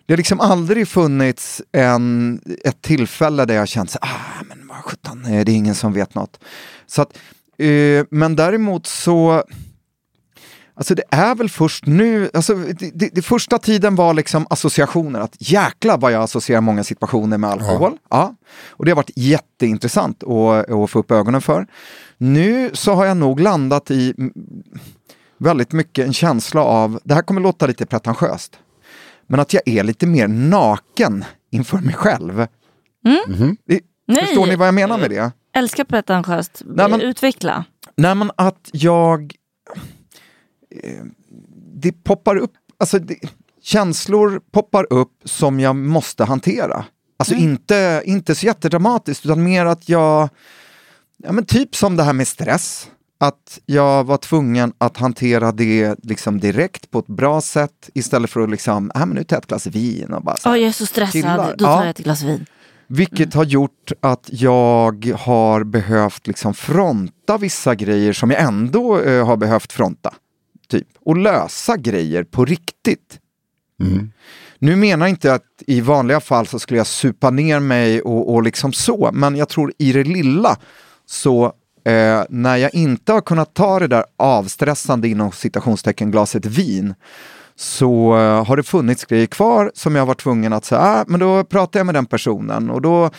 det 0.07 0.13
har 0.13 0.17
liksom 0.17 0.41
aldrig 0.41 0.89
funnits 0.89 1.63
en, 1.73 2.41
ett 2.65 2.83
tillfälle 2.83 3.45
där 3.45 3.55
jag 3.55 3.69
känt 3.69 3.91
så 3.91 3.99
ah 4.03 4.43
men 4.49 4.69
vad 4.69 4.77
sjutton, 4.79 5.25
eh, 5.25 5.45
det 5.45 5.53
är 5.53 5.57
ingen 5.57 5.75
som 5.75 5.93
vet 5.93 6.15
något. 6.15 6.41
Så 6.87 7.03
att, 7.03 7.19
eh, 7.59 8.05
men 8.11 8.37
däremot 8.37 8.87
så, 8.87 9.45
alltså 10.81 10.95
det 10.95 11.03
är 11.11 11.35
väl 11.35 11.49
först 11.51 11.87
nu, 11.87 12.31
alltså 12.35 12.55
det, 12.55 12.91
det, 12.95 13.09
det 13.15 13.23
första 13.23 13.59
tiden 13.59 13.95
var 13.95 14.15
liksom 14.15 14.47
associationer, 14.51 15.21
att 15.21 15.37
jäkla 15.39 15.97
vad 15.97 16.13
jag 16.13 16.23
associerar 16.23 16.61
många 16.61 16.85
situationer 16.85 17.39
med 17.39 17.51
alkohol. 17.51 17.97
Ja. 18.11 18.35
Och 18.69 18.85
det 18.85 18.91
har 18.91 18.97
varit 18.97 19.11
jätteintressant 19.17 20.23
att, 20.23 20.71
att 20.71 20.91
få 20.91 20.99
upp 20.99 21.11
ögonen 21.11 21.41
för. 21.41 21.67
Nu 22.19 22.71
så 22.73 22.95
har 22.95 23.05
jag 23.05 23.17
nog 23.17 23.41
landat 23.41 23.91
i 23.91 24.15
mm, 24.19 24.33
väldigt 25.39 25.73
mycket 25.73 26.07
en 26.07 26.13
känsla 26.13 26.61
av, 26.65 27.01
det 27.05 27.15
här 27.15 27.23
kommer 27.23 27.41
låta 27.41 27.67
lite 27.67 27.87
pretentiöst, 27.87 28.59
men 29.27 29.41
att 29.41 29.55
jag 29.55 29.63
är 29.69 29.85
lite 29.85 30.07
mer 30.07 30.29
naken 30.29 31.25
inför 31.51 31.79
mig 31.79 31.95
själv. 31.95 32.47
Det, 33.67 33.81
Nej. 34.07 34.27
Förstår 34.27 34.47
ni 34.47 34.57
vad 34.57 34.67
jag 34.67 34.75
menar 34.75 34.99
med 34.99 35.11
det? 35.11 35.33
Älskar 35.57 35.85
pretentiöst. 35.85 36.63
Nej, 36.67 36.91
men- 36.91 37.01
Utveckla. 37.01 37.65
Nej 37.97 38.15
men 38.15 38.31
att 38.37 38.69
jag... 38.73 39.35
eh, 40.83 41.05
det 41.75 41.93
poppar 41.93 42.37
upp, 42.37 42.53
alltså 42.79 42.99
det, 42.99 43.17
känslor 43.63 44.41
poppar 44.53 44.87
upp 44.93 45.13
som 45.25 45.61
jag 45.61 45.77
måste 45.77 46.25
hantera. 46.25 46.85
Alltså 47.19 47.35
inte, 47.35 48.03
inte 48.05 48.35
så 48.35 48.47
jättedramatiskt 48.47 49.27
utan 49.27 49.43
mer 49.43 49.67
att 49.67 49.89
jag, 49.89 50.29
ja 51.17 51.33
men 51.33 51.45
typ 51.45 51.77
som 51.77 51.97
det 51.97 52.03
här 52.03 52.13
med 52.13 52.29
stress. 52.29 52.89
Att 53.23 53.59
jag 53.67 54.05
var 54.05 54.17
tvungen 54.17 54.73
att 54.79 54.97
hantera 54.97 55.53
det 55.53 55.97
liksom 56.03 56.41
direkt 56.41 56.91
på 56.91 56.99
ett 56.99 57.07
bra 57.07 57.41
sätt 57.41 57.91
istället 57.95 58.31
för 58.31 58.41
att 58.41 58.51
liksom, 58.51 58.91
äh, 58.95 59.07
men 59.07 59.09
nu 59.17 59.25
tar 59.25 59.37
jag 59.37 59.43
ett 59.43 59.49
glas 59.49 59.67
vin 59.67 60.13
och 60.13 60.23
bara 60.23 60.37
så 60.37 60.49
Åh, 60.49 60.53
här, 60.53 60.61
jag 60.61 60.69
är 60.69 60.73
så 60.73 60.87
stressad, 60.87 61.13
chillar. 61.13 61.55
då 61.59 61.65
tar 61.65 61.73
Ja. 61.73 61.81
jag 61.81 61.91
ett 61.91 61.99
glas 61.99 62.23
vin. 62.23 62.47
Vilket 62.87 63.35
har 63.35 63.45
gjort 63.45 63.93
att 64.01 64.29
jag 64.33 65.13
har 65.19 65.65
behövt 65.65 66.27
liksom 66.27 66.55
fronta 66.55 67.39
vissa 67.39 67.75
grejer 67.75 68.13
som 68.13 68.31
jag 68.31 68.41
ändå 68.43 69.01
eh, 69.01 69.27
har 69.27 69.37
behövt 69.37 69.73
fronta. 69.73 70.15
Typ. 70.71 70.89
Och 71.01 71.17
lösa 71.17 71.77
grejer 71.77 72.25
på 72.25 72.45
riktigt. 72.45 73.19
Nu 74.59 74.77
menar 74.77 75.07
jag 75.07 75.11
inte 75.11 75.35
att 75.35 75.45
i 75.67 75.81
vanliga 75.81 76.21
fall 76.21 76.47
så 76.47 76.59
skulle 76.59 76.79
jag 76.79 76.87
supa 76.87 77.31
ner 77.31 77.61
mig 77.61 78.03
och, 78.03 78.35
och 78.35 78.43
liksom 78.43 78.73
så, 78.73 79.11
men 79.13 79.37
jag 79.37 79.49
tror 79.49 79.73
i 79.79 79.93
det 79.93 80.05
lilla 80.05 80.57
så 81.07 81.45
eh, 81.85 82.23
när 82.29 82.57
jag 82.57 82.75
inte 82.75 83.13
har 83.13 83.21
kunnat 83.21 83.55
ta 83.55 83.79
det 83.79 83.87
där 83.87 84.05
avstressande 84.17 85.09
inom 85.09 85.33
citationstecken 85.33 86.11
glaset 86.11 86.47
vin 86.47 86.95
så 87.57 88.17
eh, 88.19 88.45
har 88.47 88.57
det 88.57 88.63
funnits 88.63 89.05
grejer 89.05 89.27
kvar 89.27 89.73
som 89.75 89.95
jag 89.95 90.07
var 90.07 90.15
tvungen 90.15 90.53
att 90.53 90.65
säga, 90.65 90.81
ah, 90.81 91.05
men 91.07 91.21
då 91.21 91.45
pratar 91.45 91.81
jag 91.81 91.87
med 91.87 91.95
den 91.95 92.07
personen 92.07 92.71
och 92.71 92.83
då 92.83 93.11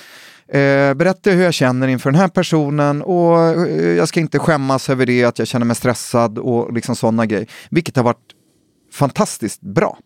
eh, 0.51 0.93
berättar 0.93 1.31
jag 1.31 1.37
hur 1.37 1.43
jag 1.43 1.53
känner 1.53 1.87
inför 1.87 2.11
den 2.11 2.19
här 2.19 2.27
personen 2.27 3.01
och 3.01 3.39
eh, 3.39 3.97
jag 3.97 4.07
ska 4.07 4.19
inte 4.19 4.39
skämmas 4.39 4.89
över 4.89 5.05
det, 5.05 5.23
att 5.23 5.39
jag 5.39 5.47
känner 5.47 5.65
mig 5.65 5.75
stressad 5.75 6.37
och 6.37 6.73
liksom 6.73 6.95
sådana 6.95 7.25
grejer. 7.25 7.47
Vilket 7.69 7.95
har 7.95 8.03
varit 8.03 8.35
fantastiskt 8.91 9.61
bra. 9.61 9.97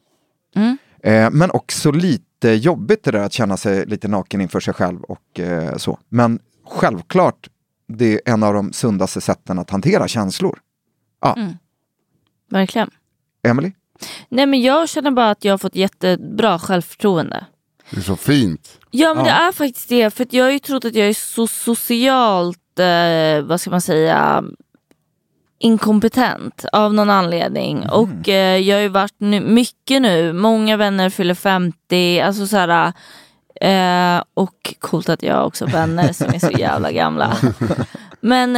Eh, 1.03 1.29
men 1.31 1.51
också 1.51 1.91
lite 1.91 2.49
jobbigt 2.49 3.03
det 3.03 3.11
där 3.11 3.23
att 3.23 3.33
känna 3.33 3.57
sig 3.57 3.85
lite 3.85 4.07
naken 4.07 4.41
inför 4.41 4.59
sig 4.59 4.73
själv 4.73 5.03
och 5.03 5.39
eh, 5.39 5.77
så. 5.77 5.99
Men 6.09 6.39
självklart, 6.67 7.49
det 7.87 8.13
är 8.13 8.33
en 8.33 8.43
av 8.43 8.53
de 8.53 8.73
sundaste 8.73 9.21
sätten 9.21 9.59
att 9.59 9.69
hantera 9.69 10.07
känslor. 10.07 10.59
Ja, 11.21 11.37
Verkligen. 12.49 12.89
Emily? 13.43 13.71
Nej 14.29 14.45
men 14.45 14.61
jag 14.61 14.89
känner 14.89 15.11
bara 15.11 15.29
att 15.29 15.45
jag 15.45 15.53
har 15.53 15.57
fått 15.57 15.75
jättebra 15.75 16.59
självförtroende. 16.59 17.45
Det 17.89 17.97
är 17.97 18.01
så 18.01 18.15
fint. 18.15 18.79
Ja 18.91 19.13
men 19.13 19.25
Ja. 19.25 19.31
det 19.31 19.37
är 19.47 19.51
faktiskt 19.51 19.89
det. 19.89 20.09
För 20.13 20.27
jag 20.29 20.43
har 20.43 20.51
ju 20.51 20.59
trott 20.59 20.85
att 20.85 20.95
jag 20.95 21.07
är 21.09 21.13
så 21.13 21.47
socialt, 21.47 22.79
eh, 22.79 23.41
vad 23.47 23.61
ska 23.61 23.69
man 23.69 23.81
säga, 23.81 24.43
inkompetent 25.59 26.65
av 26.71 26.93
någon 26.93 27.09
anledning. 27.09 27.89
Och 27.89 28.29
eh, 28.29 28.57
jag 28.57 28.75
har 28.75 28.81
ju 28.81 28.87
varit 28.87 29.13
nu, 29.17 29.39
mycket 29.39 30.01
nu, 30.01 30.33
många 30.33 30.77
vänner 30.77 31.09
fyller 31.09 31.33
50, 31.33 32.19
alltså 32.21 32.47
så 32.47 32.57
här, 32.57 32.93
eh, 33.61 34.23
och 34.33 34.73
coolt 34.79 35.09
att 35.09 35.23
jag 35.23 35.35
har 35.35 35.43
också 35.45 35.65
vänner 35.65 36.13
som 36.13 36.27
är 36.33 36.39
så 36.39 36.51
jävla 36.59 36.91
gamla. 36.91 37.37
Men, 38.19 38.55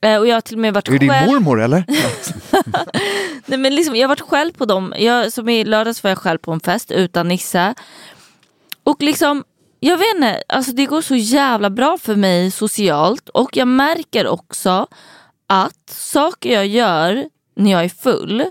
eh, 0.00 0.16
och 0.18 0.26
jag 0.26 0.34
har 0.36 0.40
till 0.40 0.54
och 0.56 0.60
med 0.60 0.74
varit 0.74 0.88
Är 0.88 0.92
det 0.92 0.98
din 0.98 1.10
själv. 1.10 1.32
mormor 1.32 1.62
eller? 1.62 1.84
Nej, 3.46 3.58
men 3.58 3.74
liksom, 3.74 3.96
jag 3.96 4.02
har 4.02 4.08
varit 4.08 4.20
själv 4.30 4.52
på 4.52 4.64
dem. 4.64 4.94
Jag, 4.98 5.32
som 5.32 5.48
i 5.48 5.64
lördags 5.64 6.02
var 6.02 6.10
jag 6.10 6.18
själv 6.18 6.38
på 6.38 6.52
en 6.52 6.60
fest 6.60 6.90
utan 6.90 7.28
Nisse. 7.28 7.74
Och 8.86 9.02
liksom, 9.02 9.44
jag 9.80 9.96
vet 9.96 10.14
inte, 10.14 10.42
alltså 10.48 10.72
det 10.72 10.84
går 10.86 11.02
så 11.02 11.14
jävla 11.16 11.70
bra 11.70 11.98
för 11.98 12.16
mig 12.16 12.50
socialt. 12.50 13.28
Och 13.28 13.56
jag 13.56 13.68
märker 13.68 14.26
också 14.26 14.86
att 15.46 15.90
saker 15.90 16.52
jag 16.52 16.66
gör 16.66 17.24
när 17.56 17.70
jag 17.72 17.84
är 17.84 17.88
full, 17.88 18.44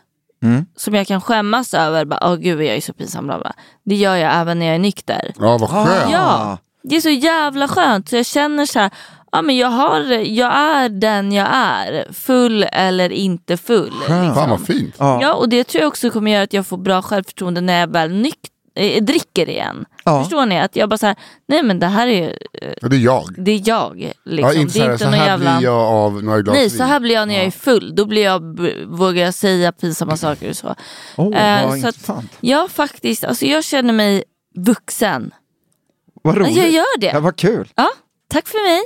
Mm. 0.43 0.65
som 0.75 0.95
jag 0.95 1.07
kan 1.07 1.21
skämmas 1.21 1.73
över, 1.73 2.05
bara, 2.05 2.19
åh 2.31 2.35
gud 2.35 2.61
jag 2.61 2.75
är 2.75 2.81
så 2.81 2.93
pinsam, 2.93 3.27
bla, 3.27 3.39
bla. 3.39 3.53
det 3.85 3.95
gör 3.95 4.15
jag 4.15 4.33
även 4.35 4.59
när 4.59 4.65
jag 4.65 4.75
är 4.75 4.79
nykter. 4.79 5.33
Ja, 5.39 5.57
vad 5.57 5.69
skönt. 5.69 6.11
Ja, 6.11 6.57
det 6.83 6.95
är 6.95 7.01
så 7.01 7.09
jävla 7.09 7.67
skönt. 7.67 8.09
Så 8.09 8.15
jag 8.15 8.25
känner 8.25 8.65
så 8.65 8.79
här, 8.79 8.89
ja, 9.31 9.41
men 9.41 9.57
jag, 9.57 9.67
har, 9.67 10.01
jag 10.11 10.53
är 10.55 10.89
den 10.89 11.31
jag 11.31 11.47
är. 11.51 12.13
Full 12.13 12.63
eller 12.71 13.09
inte 13.11 13.57
full. 13.57 13.93
Fan 14.07 14.25
Liksom. 14.27 14.49
vad 14.49 14.65
fint. 14.65 14.95
Ja. 14.97 15.19
Ja, 15.21 15.33
och 15.33 15.49
det 15.49 15.63
tror 15.63 15.81
jag 15.81 15.87
också 15.87 16.09
kommer 16.09 16.31
göra 16.31 16.43
att 16.43 16.53
jag 16.53 16.67
får 16.67 16.77
bra 16.77 17.01
självförtroende 17.01 17.61
när 17.61 17.79
jag 17.79 17.87
väl 17.91 18.11
nyk- 18.11 18.49
eh, 18.75 19.03
dricker 19.03 19.49
igen. 19.49 19.85
Ja. 20.03 20.23
Förstår 20.23 20.45
ni? 20.45 20.59
Att 20.59 20.75
jag 20.75 20.89
bara 20.89 20.97
så 20.97 21.05
här, 21.05 21.15
nej 21.47 21.63
men 21.63 21.79
det 21.79 21.87
här 21.87 22.07
är 22.07 22.11
ju, 22.11 22.29
eh, 22.61 22.89
det 22.89 22.95
är 22.95 22.99
jag. 22.99 23.23
det 23.37 23.51
är 23.51 23.61
jag. 23.65 24.13
Liksom. 24.25 24.53
Ja, 24.55 24.61
inte 24.61 24.73
det 24.73 24.79
så 24.79 24.79
är 24.79 24.85
här, 24.85 24.91
inte 24.93 25.03
så 25.03 25.09
någon 25.09 25.19
här 25.19 25.27
jävla... 25.27 25.57
blir 25.57 25.67
jag 25.69 25.81
av 25.81 26.23
några 26.23 26.41
glas 26.41 26.53
Nej, 26.55 26.67
vin. 26.67 26.77
så 26.77 26.83
här 26.83 26.99
blir 26.99 27.15
jag 27.15 27.27
när 27.27 27.35
jag 27.35 27.45
är 27.45 27.51
full. 27.51 27.95
Då 27.95 28.05
blir 28.05 28.23
jag, 28.23 28.55
b- 28.55 28.85
vågar 28.85 29.23
jag 29.25 29.33
säga 29.33 29.71
pinsamma 29.71 30.17
saker 30.17 30.49
och 30.49 30.57
så. 30.57 30.75
Åh, 31.17 31.37
Eh, 31.37 31.63
vad 31.69 31.79
så 31.81 31.87
att- 31.87 31.95
intressant. 31.95 32.31
Jag 32.39 32.71
faktiskt, 32.71 33.23
alltså 33.23 33.45
jag 33.45 33.63
känner 33.63 33.93
mig 33.93 34.23
vuxen. 34.57 35.31
Vad 36.23 36.37
roligt. 36.37 36.57
Jag 36.57 36.69
gör 36.69 36.99
det. 36.99 37.07
Ja, 37.13 37.19
vad 37.19 37.35
kul. 37.35 37.71
Ja, 37.75 37.89
tack 38.35 38.47
för 38.47 38.63
mig. 38.67 38.81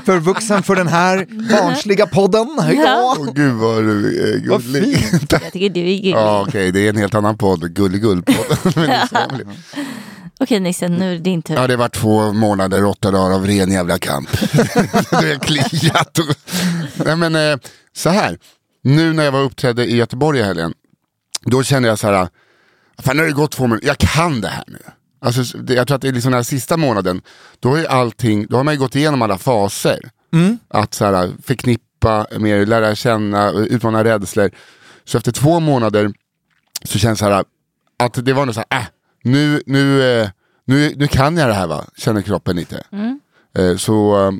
För 0.04 0.18
vuxen 0.18 0.62
för 0.62 0.76
den 0.76 0.88
här 0.88 1.26
barnsliga 1.50 2.06
podden. 2.06 2.48
Ja. 2.84 3.16
Åh 3.18 3.32
gud 3.34 3.52
vad 3.52 3.84
du 3.84 4.22
är 4.32 4.38
gullig. 4.38 4.98
Jag 5.30 5.52
tycker 5.52 5.68
du 5.68 5.80
är 5.80 5.96
gullig. 5.96 6.14
Ja 6.14 6.44
okej, 6.48 6.72
det 6.72 6.80
är 6.80 6.88
en 6.88 6.96
helt 6.96 7.14
annan 7.14 7.38
podd, 7.38 7.64
Gulligull-podden. 7.64 9.56
Okej 10.40 10.60
Nisse, 10.60 10.88
nu 10.88 11.10
är 11.10 11.14
det 11.14 11.20
din 11.20 11.42
tur. 11.42 11.54
Ja 11.54 11.66
det 11.66 11.76
var 11.76 11.88
två 11.88 12.32
månader, 12.32 12.84
åtta 12.84 13.10
dagar 13.10 13.34
av 13.34 13.46
ren 13.46 13.72
jävla 13.72 13.98
kamp. 13.98 14.30
det 15.10 15.32
är 15.32 15.38
kliat. 15.38 16.18
Och... 16.18 16.24
Nej 16.94 17.16
men 17.16 17.36
eh, 17.36 17.58
så 17.96 18.10
här, 18.10 18.38
nu 18.82 19.12
när 19.12 19.24
jag 19.24 19.32
var 19.32 19.42
uppträdde 19.42 19.84
i 19.86 19.96
Göteborg 19.96 20.38
i 20.38 20.42
helgen, 20.42 20.74
då 21.44 21.62
kände 21.62 21.88
jag 21.88 21.98
så 21.98 22.06
här, 22.06 22.28
fan 22.98 23.16
nu 23.16 23.22
har 23.22 23.28
det 23.28 23.34
gått 23.34 23.52
två 23.52 23.66
månader, 23.66 23.86
jag 23.86 23.98
kan 23.98 24.40
det 24.40 24.48
här 24.48 24.64
nu. 24.66 24.78
Alltså, 25.20 25.58
det, 25.58 25.74
jag 25.74 25.86
tror 25.86 25.94
att 25.94 26.02
det 26.02 26.08
är 26.08 26.12
liksom 26.12 26.30
den 26.32 26.38
här 26.38 26.42
sista 26.42 26.76
månaden, 26.76 27.22
då 27.60 27.74
är 27.74 27.84
allting, 27.84 28.46
då 28.46 28.56
har 28.56 28.64
man 28.64 28.74
ju 28.74 28.80
gått 28.80 28.96
igenom 28.96 29.22
alla 29.22 29.38
faser. 29.38 30.10
Att 30.68 30.94
så 30.94 31.04
här, 31.04 31.32
förknippa 31.42 32.26
mer, 32.38 32.66
lära 32.66 32.94
känna, 32.94 33.50
utmana 33.50 34.04
rädslor. 34.04 34.50
Så 35.04 35.18
efter 35.18 35.32
två 35.32 35.60
månader 35.60 36.12
så 36.84 36.98
känns 36.98 37.18
det 37.18 37.24
så 37.24 37.30
här, 37.30 37.44
att 37.98 38.24
det 38.24 38.32
var 38.32 38.46
nog 38.46 38.54
så 38.54 38.62
här, 38.70 38.80
äh, 38.80 38.86
nu, 39.24 39.62
nu, 39.66 40.02
eh, 40.20 40.28
nu, 40.64 40.92
nu 40.96 41.06
kan 41.06 41.36
jag 41.36 41.48
det 41.48 41.54
här 41.54 41.66
va, 41.66 41.84
känner 41.96 42.22
kroppen 42.22 42.56
lite. 42.56 42.82
Eh, 43.58 43.76
Så 43.76 44.26
eh, 44.26 44.32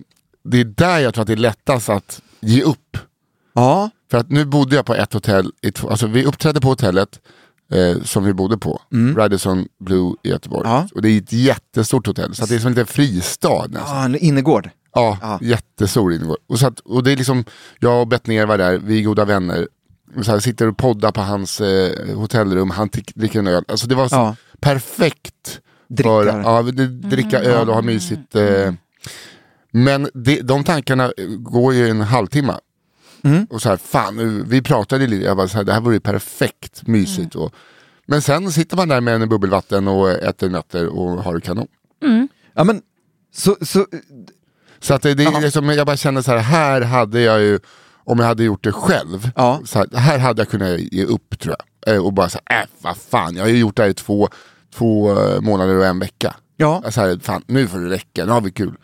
det 0.44 0.60
är 0.60 0.64
där 0.64 0.98
jag 0.98 1.14
tror 1.14 1.22
att 1.22 1.26
det 1.26 1.32
är 1.34 1.36
lättast 1.36 1.88
att 1.88 2.22
ge 2.40 2.62
upp. 2.62 2.98
Ja. 3.54 3.90
För 4.10 4.18
att 4.18 4.30
nu 4.30 4.44
bodde 4.44 4.76
jag 4.76 4.86
på 4.86 4.94
ett 4.94 5.12
hotell, 5.12 5.52
alltså 5.88 6.06
vi 6.06 6.24
uppträdde 6.24 6.60
på 6.60 6.68
hotellet 6.68 7.20
eh, 7.72 8.02
som 8.02 8.24
vi 8.24 8.32
bodde 8.32 8.58
på, 8.58 8.80
Radisson 9.16 9.66
Blue 9.80 10.14
i 10.22 10.28
Göteborg. 10.28 10.68
Ja. 10.68 10.88
Och 10.94 11.02
det 11.02 11.08
är 11.08 11.18
ett 11.18 11.32
jättestort 11.32 12.06
hotell, 12.06 12.34
så 12.34 12.42
att 12.42 12.48
det 12.48 12.54
är 12.54 12.58
som 12.58 12.66
en 12.66 12.72
liten 12.72 12.86
fristad 12.86 13.66
nästan. 13.68 13.96
ja, 13.98 14.04
en 14.04 14.16
innergård. 14.16 14.70
Ja, 14.94 15.18
Ja. 15.20 15.38
jättestor 15.42 16.12
innergård. 16.12 16.38
Och, 16.48 16.58
så 16.58 16.66
att, 16.66 16.80
och 16.80 17.02
det 17.02 17.12
är 17.12 17.16
liksom, 17.16 17.44
jag 17.78 18.00
och 18.00 18.08
Bettner 18.08 18.46
var 18.46 18.58
där, 18.58 18.78
vi 18.78 18.98
är 18.98 19.04
goda 19.04 19.24
vänner. 19.24 19.68
Så 20.22 20.30
här, 20.30 20.38
sitter 20.40 20.66
och 20.68 20.76
poddar 20.76 21.12
på 21.12 21.20
hans 21.20 21.60
eh, 21.60 22.16
hotellrum, 22.16 22.70
han 22.70 22.88
dricker 23.14 23.38
en 23.38 23.46
öl. 23.46 23.64
Alltså 23.68 23.86
det 23.86 23.94
var 23.94 24.08
så 24.08 24.14
Ja. 24.16 24.36
perfekt. 24.60 25.60
Drickar. 25.88 26.24
För, 26.32 26.40
ja, 26.40 26.62
det- 26.62 26.86
dricka 26.86 27.40
öl 27.40 27.68
och 27.68 27.74
ha 27.74 27.82
mysigt. 27.82 28.34
Eh. 28.36 28.72
Men 29.70 30.08
det, 30.14 30.40
de 30.40 30.64
tankarna 30.64 31.12
går 31.38 31.74
ju 31.74 31.88
en 31.90 32.00
halvtimme. 32.00 32.54
Och 33.50 33.62
så 33.62 33.68
här, 33.68 33.76
fan 33.76 34.16
nu, 34.16 34.44
vi 34.46 34.62
pratade 34.62 35.06
lite, 35.06 35.24
jag 35.24 35.36
bara 35.36 35.48
så 35.48 35.56
här, 35.56 35.64
det 35.64 35.72
här 35.72 35.80
vore 35.80 35.94
ju 35.94 36.00
perfekt 36.00 36.86
mysigt. 36.86 37.34
Och, 37.34 37.54
men 38.06 38.22
sen 38.22 38.52
sitter 38.52 38.76
man 38.76 38.88
där 38.88 39.00
med 39.00 39.14
en 39.22 39.28
bubbelvatten 39.28 39.88
och 39.88 40.10
äter 40.10 40.48
nötter 40.48 40.86
och 40.86 41.24
har 41.24 41.34
det 41.34 41.40
kanon. 41.40 41.66
Ja, 42.54 42.64
men 42.64 42.82
så, 43.34 43.56
så, 43.62 43.86
Så 44.80 44.94
att 44.94 45.02
det, 45.02 45.14
det 45.14 45.24
är 45.24 45.40
liksom, 45.40 45.68
jag 45.68 45.86
bara 45.86 45.96
känner 45.96 46.22
så 46.22 46.30
här, 46.30 46.38
här 46.38 46.80
hade 46.80 47.20
jag 47.20 47.40
ju, 47.40 47.58
om 48.04 48.18
jag 48.18 48.26
hade 48.26 48.44
gjort 48.44 48.64
det 48.64 48.72
själv, 48.72 49.30
Ja. 49.36 49.60
så 49.64 49.78
här, 49.78 49.96
här 49.98 50.18
hade 50.18 50.40
jag 50.42 50.48
kunnat 50.48 50.78
ge 50.80 51.04
upp 51.04 51.38
tror 51.38 51.54
jag. 51.58 51.94
Eh, 51.94 52.04
Och 52.04 52.12
bara 52.12 52.28
så 52.28 52.38
här, 52.46 52.62
äh, 52.62 52.66
vad 52.82 52.96
fan, 52.96 53.36
jag 53.36 53.42
har 53.42 53.48
ju 53.48 53.58
gjort 53.58 53.76
det 53.76 53.82
här 53.82 53.90
i 53.90 53.94
två, 53.94 54.28
två 54.74 55.18
eh, 55.20 55.40
månader 55.40 55.74
och 55.78 55.86
en 55.86 55.98
vecka. 55.98 56.34
ja. 56.56 56.82
Så 56.90 57.00
här, 57.00 57.18
fan, 57.22 57.42
nu 57.46 57.66
får 57.68 57.78
det 57.78 57.90
räcka, 57.90 58.24
nu 58.24 58.32
har 58.32 58.40
vi 58.40 58.50
kul. 58.50 58.74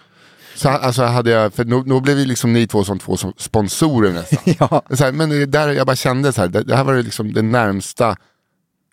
Så 0.55 0.69
alltså 0.69 1.03
hade 1.03 1.31
jag, 1.31 1.55
för 1.55 1.65
nu, 1.65 1.83
nu 1.87 2.01
blev 2.01 2.17
vi 2.17 2.25
liksom 2.25 2.53
ni 2.53 2.67
två 2.67 2.85
som 2.85 2.99
två 2.99 3.17
som 3.17 3.33
sponsorer 3.37 4.13
nästan. 4.13 4.39
Ja. 4.71 4.83
Så 4.91 5.05
här, 5.05 5.13
men 5.13 5.29
det 5.31 5.47
där 5.47 5.69
jag 5.69 5.87
bara 5.87 5.97
kände 5.97 6.33
så 6.33 6.41
här, 6.41 6.49
det, 6.49 6.63
det 6.63 6.77
här 6.77 6.85
var 6.85 6.95
liksom 6.95 7.33
det 7.33 7.43
närmsta 7.43 8.17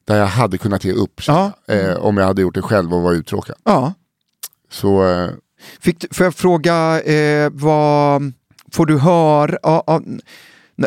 där 0.06 0.18
jag 0.20 0.26
hade 0.28 0.58
kunnat 0.58 0.84
ge 0.84 0.92
upp. 0.92 1.22
Ja. 1.28 1.52
Eh, 1.68 1.94
om 1.96 2.18
jag 2.18 2.26
hade 2.26 2.42
gjort 2.42 2.56
det 2.56 2.62
själv 2.62 2.94
och 2.94 3.02
var 3.02 3.14
uttråkad. 3.14 3.56
ja. 3.64 3.94
Så 4.72 5.08
eh, 5.10 5.30
Fick, 5.80 6.06
får 6.16 6.24
jag 6.26 6.36
fråga, 6.36 7.02
eh, 7.02 7.50
vad 7.54 8.34
får 8.72 8.86
du 8.86 8.98
höra? 9.00 9.58
ja, 9.64 10.02
n- 10.06 10.22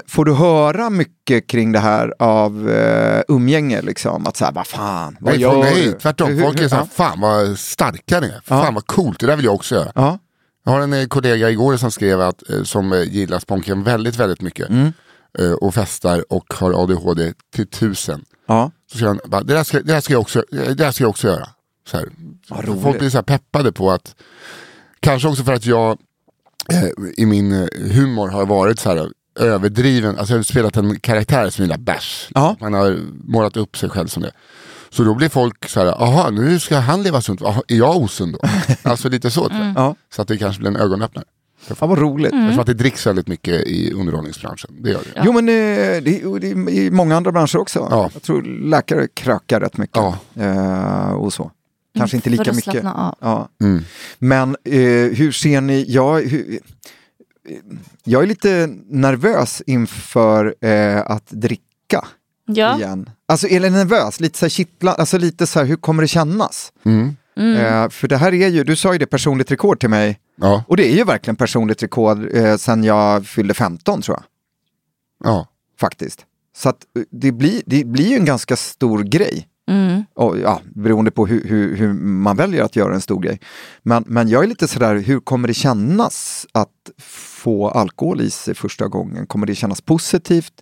Får 0.07 0.25
du 0.25 0.35
höra 0.35 0.91
mycket 0.91 1.47
kring 1.47 1.73
det 1.73 1.79
här 1.79 2.15
av 2.19 2.71
eh, 2.71 3.23
umgänge? 3.29 3.83
Liksom? 3.83 4.27
Att 4.27 4.37
så 4.37 4.45
här, 4.45 4.53
vad 4.53 4.67
fan, 4.67 5.17
vad 5.21 5.33
nej, 5.33 5.43
gör 5.43 5.59
nej, 5.59 5.85
du? 5.85 5.93
tvärtom. 5.93 6.29
Hur- 6.31 6.43
Folk 6.43 6.61
är 6.61 6.69
såhär, 6.69 6.83
ja. 6.83 6.89
fan 6.93 7.21
vad 7.21 7.59
starka 7.59 8.21
ni 8.21 8.27
är. 8.27 8.41
Fan 8.45 8.65
Ja. 8.65 8.71
vad 8.71 8.87
coolt, 8.87 9.21
det 9.21 9.27
där 9.27 9.37
vill 9.37 9.45
jag 9.45 9.55
också 9.55 9.75
göra. 9.75 9.93
Ja. 9.95 10.19
Jag 10.65 10.73
har 10.73 10.81
en 10.81 10.93
eh, 10.93 11.07
kollega 11.07 11.51
igår 11.51 11.77
som 11.77 11.91
skrev 11.91 12.21
att, 12.21 12.51
eh, 12.51 12.63
som 12.63 12.93
eh, 12.93 13.03
gillar 13.03 13.39
Sponken 13.39 13.83
väldigt, 13.83 14.17
väldigt 14.17 14.41
mycket. 14.41 14.69
Mm. 14.69 14.93
och 15.61 15.75
festar 15.75 16.33
och 16.33 16.55
har 16.55 16.83
ADHD 16.83 17.33
till 17.55 17.67
tusen. 17.67 18.25
Ja. 18.47 18.71
Så 18.93 18.99
säger 18.99 19.07
han, 19.09 19.47
det, 19.47 19.55
där 19.55 19.65
ska, 19.65 19.81
det, 19.81 19.93
där 19.93 20.01
ska 20.01 20.13
jag 20.13 20.21
också, 20.21 20.45
det 20.51 20.75
där 20.75 20.93
ska 20.93 21.05
jag 21.05 21.11
också 21.11 21.29
göra. 21.29 21.49
Så 21.89 21.97
här. 21.97 22.09
Roligt. 22.51 22.83
Folk 22.83 22.99
blir 22.99 23.11
så 23.11 23.23
peppade 23.23 23.73
på 23.73 23.91
att, 23.91 24.15
kanske 25.01 25.29
också 25.29 25.45
för 25.45 25.53
att 25.53 25.67
jag 25.67 25.99
i 27.17 27.27
min 27.27 27.69
humor 27.73 28.29
har 28.29 28.47
varit 28.47 28.79
så 28.79 28.89
här 28.89 29.11
överdriven, 29.41 30.19
alltså 30.19 30.35
jag 30.35 30.39
har 30.39 30.43
spelat 30.43 30.77
en 30.77 31.01
karaktär 31.01 31.51
som 31.51 31.65
gillar 31.65 31.79
bärs. 31.79 32.29
Ja. 32.35 32.57
Man 32.61 32.75
har 32.75 32.99
målat 33.25 33.57
upp 33.57 33.77
sig 33.77 33.89
själv 33.89 34.07
som 34.07 34.23
det. 34.23 34.33
Så 34.95 35.05
då 35.05 35.15
blir 35.15 35.29
folk 35.29 35.69
så 35.69 35.81
här, 35.81 36.03
aha 36.03 36.31
nu 36.31 36.59
ska 36.59 36.79
han 36.79 37.03
leva 37.03 37.21
sunt, 37.21 37.43
aha, 37.43 37.63
är 37.69 37.77
jag 37.77 37.97
osund 37.97 38.33
då? 38.33 38.49
alltså 38.91 39.09
lite 39.09 39.31
så 39.31 39.49
tror 39.49 39.61
jag. 39.61 39.73
Ja. 39.77 39.97
Så 40.15 40.23
att 40.23 40.29
det 40.29 40.37
kanske 40.37 40.61
blir 40.61 40.71
en 40.71 40.77
ögonöppnare. 40.77 41.25
Fan 41.61 41.89
vad 41.89 41.99
roligt. 41.99 42.33
Eftersom 42.33 42.61
att 42.61 42.67
det 42.67 42.75
dricks 42.75 43.07
väldigt 43.07 43.29
mycket 43.29 43.61
i 43.61 43.93
underhållningsbranschen. 43.93 44.71
Det 44.79 44.91
gör 44.91 45.01
det. 45.15 45.23
Jo 45.25 45.33
men 45.33 45.49
eh, 45.49 46.03
det, 46.03 46.39
det 46.41 46.51
är 46.51 46.69
i 46.71 46.91
många 46.91 47.17
andra 47.17 47.33
branscher 47.33 47.57
också. 47.57 47.89
Ja. 47.91 48.11
Jag 48.13 48.23
tror 48.23 48.43
läkare 48.43 49.09
krökar 49.15 49.61
rätt 49.61 49.77
mycket. 49.77 49.97
Ja. 49.97 50.19
Eh, 50.35 51.13
och 51.13 51.33
så. 51.33 51.51
Kanske 51.99 52.17
inte 52.17 52.31
För 52.31 52.37
lika 52.37 52.53
mycket. 52.53 52.85
Ja. 53.21 53.49
Mm. 53.61 53.85
Men 54.19 54.57
eh, 54.65 55.17
hur 55.17 55.33
ser 55.33 55.61
ni, 55.61 55.85
jag, 55.89 56.23
hur, 56.23 56.61
eh, 57.49 57.57
jag 58.05 58.23
är 58.23 58.27
lite 58.27 58.69
nervös 58.87 59.63
inför 59.67 60.55
eh, 60.61 61.11
att 61.11 61.27
dricka 61.31 62.05
Ja. 62.47 62.77
igen. 62.77 63.11
Alltså 63.27 63.47
eller 63.47 63.71
nervös, 63.71 64.21
lite 64.21 64.39
så 64.39 64.45
här 64.45 64.51
kittla, 64.51 64.93
alltså 64.93 65.19
lite 65.19 65.47
så 65.47 65.59
här, 65.59 65.67
hur 65.67 65.77
kommer 65.77 66.03
det 66.03 66.09
kännas? 66.09 66.73
Mm. 66.85 67.17
Eh, 67.37 67.89
för 67.89 68.09
det 68.09 68.17
här 68.17 68.35
är 68.35 68.49
ju, 68.49 68.65
du 68.65 68.77
sa 68.77 68.93
ju 68.93 68.99
det 68.99 69.07
personligt 69.07 69.51
rekord 69.51 69.81
till 69.81 69.89
mig, 69.91 70.21
Ja, 70.37 70.65
och 70.69 70.77
det 70.77 70.93
är 70.93 70.97
ju 70.97 71.05
verkligen 71.05 71.37
personligt 71.37 71.83
rekord 71.83 72.35
eh, 72.35 72.57
sen 72.57 72.85
jag 72.85 73.27
fyllde 73.27 73.55
15 73.55 74.03
tror 74.03 74.17
jag, 74.17 74.25
ja. 75.31 75.49
faktiskt. 75.81 76.25
Så 76.57 76.69
att 76.69 76.77
eh, 76.99 77.03
det 77.11 77.33
blir, 77.33 77.63
det 77.67 77.85
blir 77.85 78.09
ju 78.09 78.17
en 78.17 78.25
ganska 78.25 78.57
stor 78.57 79.03
grej. 79.03 79.49
Och, 80.17 80.39
ja, 80.39 80.61
beroende 80.75 81.11
på 81.11 81.27
hur, 81.27 81.45
hur, 81.49 81.77
hur 81.77 81.93
man 81.93 82.37
väljer 82.37 82.63
att 82.65 82.77
göra 82.77 82.95
en 82.95 83.01
stor 83.01 83.21
grej. 83.21 83.41
Men, 83.83 84.05
men 84.07 84.29
jag 84.29 84.45
är 84.45 84.49
lite 84.49 84.69
sådär, 84.69 84.95
hur 84.97 85.21
kommer 85.21 85.49
det 85.49 85.55
kännas 85.55 86.47
att 86.53 86.69
få 87.01 87.69
alkohol 87.69 88.21
i 88.21 88.31
sig 88.31 88.55
första 88.55 88.89
gången? 88.89 89.27
Kommer 89.27 89.47
det 89.47 89.55
kännas 89.55 89.81
positivt? 89.81 90.53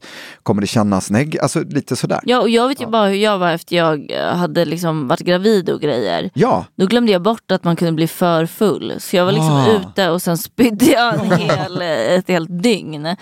Kommer 0.43 0.61
det 0.61 0.67
kännas 0.67 1.11
negativt? 1.11 1.43
Alltså 1.43 1.61
lite 1.61 1.97
sådär. 1.97 2.21
Ja, 2.25 2.41
och 2.41 2.49
jag 2.49 2.69
vet 2.69 2.81
ju 2.81 2.87
bara 2.87 3.09
hur 3.09 3.17
jag 3.17 3.39
var 3.39 3.51
efter 3.53 3.77
jag 3.77 4.11
eh, 4.11 4.37
hade 4.37 4.65
liksom 4.65 5.09
varit 5.09 5.21
gravid 5.21 5.71
och 5.71 5.81
grejer. 5.81 6.31
Ja, 6.35 6.65
Då 6.77 6.87
glömde 6.87 7.13
jag 7.13 7.23
bort 7.23 7.51
att 7.51 7.65
man 7.65 7.77
kunde 7.77 7.93
bli 7.93 8.09
för 8.09 8.47
full. 8.47 8.95
Så 8.99 9.17
jag 9.17 9.25
var 9.25 9.33
liksom 9.33 9.53
Ah. 9.53 9.69
ute 9.77 10.11
och 10.11 10.23
sen 10.23 10.39
spydde 10.39 10.85
jag 10.85 11.15
en 11.15 11.31
hel, 11.39 11.83
ett 11.83 12.29
helt 12.29 12.63
dygn. 12.63 13.07
Eh, 13.07 13.17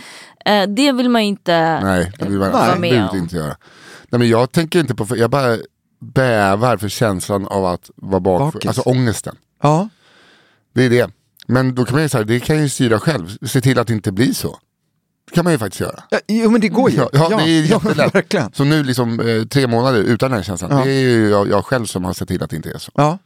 det 0.76 0.92
vill 0.92 1.08
man 1.08 1.22
inte 1.22 1.80
Nej, 1.82 2.12
det 2.18 2.24
vill 2.24 2.38
man 2.38 2.50
Nej. 2.52 2.68
vara 2.68 2.78
med 2.78 2.92
absolut 3.04 3.10
om. 3.10 3.18
inte 3.18 3.36
göra. 3.36 3.56
Nej, 4.12 4.18
men 4.18 4.28
jag 4.28 4.52
tänker 4.52 4.80
inte 4.80 4.94
på, 4.94 5.16
jag 5.16 5.30
bara 5.30 5.56
bävar 6.00 6.76
för 6.76 6.88
känslan 6.88 7.46
av 7.46 7.64
att 7.66 7.90
vara 7.96 8.20
bakfull. 8.20 8.52
Bakis. 8.52 8.68
Alltså 8.68 8.82
ångesten. 8.82 9.36
ja. 9.62 9.88
Det 10.74 10.84
är 10.84 10.90
det. 10.90 11.10
Men 11.46 11.74
då 11.74 11.84
kan 11.84 11.94
man 11.94 12.02
ju 12.02 12.08
säga, 12.08 12.24
det 12.24 12.40
kan 12.40 12.56
jag 12.56 12.62
ju 12.62 12.68
styra 12.68 13.00
själv. 13.00 13.36
Se 13.46 13.60
till 13.60 13.78
att 13.78 13.86
det 13.86 13.92
inte 13.92 14.12
blir 14.12 14.32
så. 14.32 14.58
Det 15.28 15.34
kan 15.34 15.44
man 15.44 15.52
ju 15.52 15.58
faktiskt 15.58 15.80
göra. 15.80 16.02
ja 16.10 16.18
jo 16.28 16.50
men 16.50 16.60
det 16.60 16.68
går 16.68 16.90
ju. 16.90 16.96
Ja, 16.96 17.08
ja, 17.12 17.28
det 17.28 17.42
är 17.50 17.62
jättelätt. 17.70 18.14
verkligen. 18.14 18.52
Så 18.52 18.64
nu 18.64 18.82
liksom 18.84 19.20
eh, 19.20 19.44
tre 19.44 19.66
månader 19.66 19.98
utan 20.02 20.30
den 20.30 20.36
här 20.38 20.44
känslan. 20.44 20.70
Ja. 20.70 20.84
Det 20.84 20.90
är 20.90 21.00
ju 21.00 21.28
jag, 21.28 21.48
jag 21.48 21.64
själv 21.64 21.86
som 21.86 22.04
har 22.04 22.12
sett 22.12 22.28
till 22.28 22.42
att 22.42 22.50
det 22.50 22.56
inte 22.56 22.70
är 22.70 22.78
så. 22.78 22.92
Ja. 22.94 23.18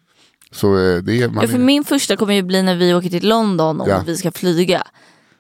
Så 0.53 0.79
eh, 0.79 0.97
det 1.03 1.23
är, 1.23 1.29
man, 1.29 1.45
Ja, 1.45 1.49
för 1.51 1.59
min 1.59 1.85
första 1.85 2.17
kommer 2.17 2.35
ju 2.35 2.43
bli 2.43 2.63
när 2.63 2.75
vi 2.77 2.95
åker 2.95 3.09
till 3.11 3.29
London 3.29 3.81
och 3.81 3.89
Ja. 3.89 4.03
vi 4.07 4.17
ska 4.17 4.33
flyga. 4.33 4.83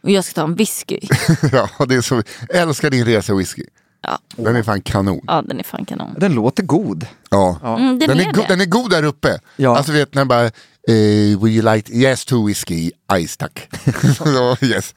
Och 0.02 0.10
jag 0.10 0.24
ska 0.24 0.34
ta 0.34 0.42
en 0.44 0.54
whisky. 0.54 1.00
ja, 1.52 1.68
det 1.88 1.94
är 1.94 2.00
så, 2.00 2.22
älskar 2.48 2.90
din 2.90 3.04
resa 3.04 3.34
whisky. 3.34 3.64
Ja, 4.04 4.18
Den 4.37 4.56
är 4.56 4.62
fan 4.62 4.80
kanon. 4.82 5.20
ja 5.26 5.42
den 5.46 5.58
är 5.58 5.62
fan 5.64 5.84
kanon. 5.84 6.14
Den 6.18 6.34
låter 6.34 6.62
god. 6.62 7.06
Ja. 7.30 7.58
Mm, 7.64 7.99
den, 7.99 8.08
Den, 8.08 8.20
är, 8.20 8.32
go- 8.32 8.40
det. 8.40 8.46
den 8.49 8.61
är 8.61 8.66
god 8.66 8.90
där 8.90 9.02
uppe. 9.02 9.38
Ja. 9.56 9.76
Alltså 9.76 9.92
vet 9.92 10.14
när 10.14 10.25
bara, 10.25 10.44
eh, 10.44 11.38
would 11.38 11.52
you 11.52 11.74
like, 11.74 11.92
yes 11.92 12.24
to 12.24 12.46
whiskey, 12.46 12.90
ice 13.20 13.37
tack. 13.37 13.68
Ja, 14.24 14.57
yes. 14.61 14.94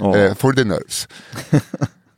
Ja. 0.00 0.16
Eh, 0.16 0.34
for 0.34 0.52
the 0.52 0.64
nerves. 0.64 1.08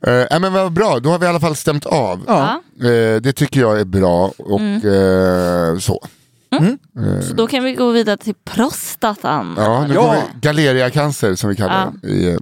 Eh, 0.07 0.39
men 0.39 0.53
vad 0.53 0.71
bra, 0.71 0.99
då 0.99 1.09
har 1.09 1.19
vi 1.19 1.25
i 1.25 1.29
alla 1.29 1.39
fall 1.39 1.55
stämt 1.55 1.85
av. 1.85 2.23
Ja. 2.27 2.61
Eh, 2.81 3.21
det 3.21 3.33
tycker 3.33 3.59
jag 3.61 3.79
är 3.79 3.85
bra 3.85 4.31
och 4.37 4.61
eh, 4.61 5.77
så. 5.77 6.07
Så 7.27 7.33
då 7.33 7.47
kan 7.47 7.63
vi 7.63 7.73
gå 7.73 7.91
vidare 7.91 8.17
till 8.17 8.33
prostatan. 8.45 9.55
Ja, 9.57 9.87
nu 9.87 9.93
Ja. 9.93 10.01
kommer 10.01 10.21
galeriacancer 10.41 11.35
som 11.35 11.49
vi 11.49 11.55
kallar 11.55 11.91
det. 12.01 12.07
I, 12.09 12.29
eh, 12.31 12.37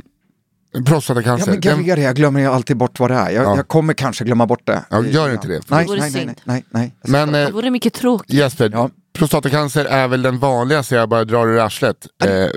Ja, 0.77 0.83
prostatacancer. 0.85 1.51
men 1.51 1.61
Den- 1.61 1.77
galeria, 1.85 2.03
jag 2.05 2.15
glömmer 2.15 2.39
ju 2.39 2.47
alltid 2.47 2.77
bort 2.77 2.99
vad 2.99 3.11
det 3.11 3.15
är. 3.15 3.29
Jag, 3.29 3.43
Ja. 3.45 3.55
jag 3.55 3.67
kommer 3.67 3.93
kanske 3.93 4.23
glömma 4.25 4.45
bort 4.47 4.61
det. 4.67 4.83
Ja, 4.89 5.05
gör 5.05 5.33
inte 5.33 5.47
det. 5.47 5.61
Nej, 5.67 5.83
Det 5.83 5.87
vore 5.89 5.99
nej, 5.99 6.11
nej, 6.11 6.21
synd. 6.21 6.41
nej, 6.43 6.65
nej. 6.69 6.95
men 7.03 7.31
Det 7.31 7.43
eh, 7.43 7.49
vore 7.51 7.69
mycket 7.71 7.93
tråkigt. 7.93 8.33
Jesper, 8.33 8.69
Ja. 8.73 8.89
prostatacancer 9.13 9.85
är 9.85 10.07
väl 10.07 10.21
den 10.21 10.39
vanligaste, 10.39 10.95
jag 10.95 11.09
bara 11.09 11.25
drar 11.25 11.47
ur 11.47 11.59
arslet, 11.59 11.97
eh, 12.23 12.31
eh, 12.31 12.49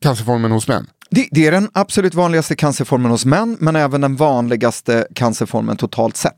cancerformen 0.00 0.50
hos 0.52 0.68
män. 0.68 0.86
Det, 1.10 1.28
det 1.30 1.46
är 1.46 1.50
den 1.52 1.68
absolut 1.72 2.14
vanligaste 2.14 2.56
cancerformen 2.56 3.10
hos 3.10 3.24
män, 3.24 3.56
men 3.60 3.76
även 3.76 4.00
den 4.00 4.16
vanligaste 4.16 5.06
cancerformen 5.14 5.76
totalt 5.76 6.16
sett. 6.16 6.32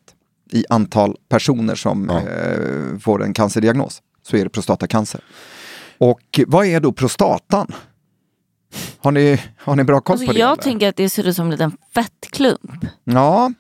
I 0.53 0.65
antal 0.69 1.17
personer 1.31 1.75
som 1.75 2.07
Ja. 2.11 2.19
eh, 2.19 2.99
får 3.01 3.25
en 3.25 3.33
cancerdiagnos, 3.35 3.99
så 4.29 4.37
är 4.37 4.45
det 4.45 4.51
prostatacancer. 4.51 5.21
Och 5.99 6.21
vad 6.47 6.67
är 6.67 6.81
då 6.81 6.93
prostatan? 6.93 7.73
Har 8.99 9.11
ni, 9.13 9.41
har 9.59 9.77
ni 9.77 9.85
bra 9.85 10.01
koll 10.01 10.15
Alltså, 10.15 10.27
på 10.27 10.33
det? 10.33 10.39
jag 10.39 10.53
eller? 10.53 10.63
tänker 10.63 10.89
att 10.89 10.97
det 10.97 11.11
ser 11.11 11.27
ut 11.29 11.37
som 11.37 11.45
en 11.45 11.51
liten 11.51 11.73
fettklump. 11.95 12.87
Ja, 13.05 13.53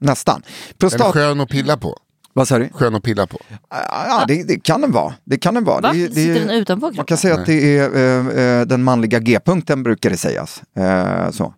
nästan. 0.00 0.36
Är 0.36 0.42
den 0.68 0.78
Prostat... 0.78 1.12
skön 1.14 1.40
att 1.40 1.48
pilla 1.48 1.76
på? 1.76 1.96
Vad 2.32 2.48
sa 2.48 2.58
du? 2.58 2.68
Skön 2.68 2.94
att 2.94 3.02
pilla 3.02 3.26
på. 3.26 3.38
Ja, 3.70 4.24
det, 4.28 4.42
det 4.48 4.60
kan 4.62 4.80
den 4.80 4.92
vara. 4.92 5.14
Det 5.24 5.38
kan 5.38 5.54
den 5.54 5.64
vara. 5.64 5.80
Va? 5.80 5.92
Det, 5.92 6.08
det, 6.08 6.14
Sitter 6.14 6.40
den 6.40 6.50
utanpå 6.50 6.86
man 6.86 6.94
kan 6.94 6.96
kroppen? 6.96 7.16
säga 7.16 7.34
att 7.34 7.46
det 7.46 7.78
är 7.78 7.96
eh, 7.96 8.60
eh, 8.60 8.66
den 8.66 8.84
manliga 8.84 9.18
G-punkten 9.18 9.82
brukar 9.82 10.10
det 10.10 10.16
sägas. 10.16 10.62
Eh, 10.76 11.30
så. 11.30 11.54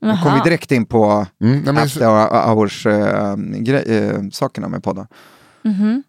Nu 0.00 0.16
kommer 0.22 0.36
vi 0.36 0.50
direkt 0.50 0.72
in 0.72 0.86
på 0.86 1.26
Mm, 1.40 1.76
after 1.78 2.48
hours 2.48 2.86
eh, 2.86 3.32
eh, 4.62 4.68
med 4.68 4.82
podden. 4.82 5.06
Mhm. 5.62 6.02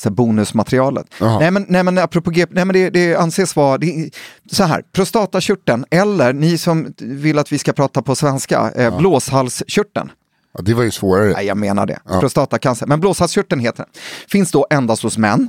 Så 0.00 0.10
bonusmaterialet. 0.10 1.06
Nej 1.20 1.50
men, 1.50 1.66
nej 1.68 1.82
men 1.82 1.98
apropå 1.98 2.30
G, 2.30 2.46
nej 2.50 2.64
men 2.64 2.74
det, 2.74 2.90
det 2.90 3.16
anses 3.16 3.56
vara, 3.56 3.78
det, 3.78 4.10
så 4.52 4.64
här, 4.64 4.82
prostatakörteln 4.92 5.84
eller 5.90 6.32
ni 6.32 6.58
som 6.58 6.94
vill 6.98 7.38
att 7.38 7.52
vi 7.52 7.58
ska 7.58 7.72
prata 7.72 8.02
på 8.02 8.14
svenska, 8.14 8.70
eh, 8.76 8.98
blåshalskörteln. 8.98 10.10
ja, 10.54 10.62
det 10.62 10.74
var 10.74 10.82
ju 10.82 10.90
svårare. 10.90 11.32
Nej, 11.32 11.46
jag 11.46 11.56
menar 11.56 11.86
det. 11.86 11.98
Ja. 12.08 12.20
Prostatacancer. 12.20 12.86
Men 12.86 13.00
blåshalskörteln 13.00 13.60
heter 13.60 13.84
den. 13.84 13.92
Finns 14.28 14.50
då 14.50 14.66
endast 14.70 15.02
hos 15.02 15.18
män. 15.18 15.48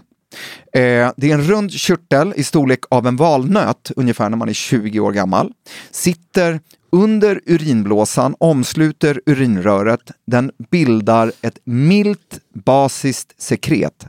Eh, 0.74 1.12
det 1.18 1.32
är 1.32 1.34
en 1.34 1.44
rund 1.44 1.72
körtel 1.72 2.34
i 2.36 2.44
storlek 2.44 2.80
av 2.90 3.08
en 3.08 3.16
valnöt, 3.16 3.92
ungefär 3.96 4.30
när 4.30 4.38
man 4.38 4.50
är 4.50 4.54
20 4.54 5.00
år 5.00 5.12
gammal. 5.12 5.52
Sitter 5.92 6.60
under 6.92 7.42
urinblåsan, 7.46 8.36
omsluter 8.40 9.22
urinröret. 9.26 10.12
Den 10.28 10.52
bildar 10.72 11.32
ett 11.42 11.58
milt 11.64 12.40
basiskt 12.54 13.42
sekret 13.42 14.08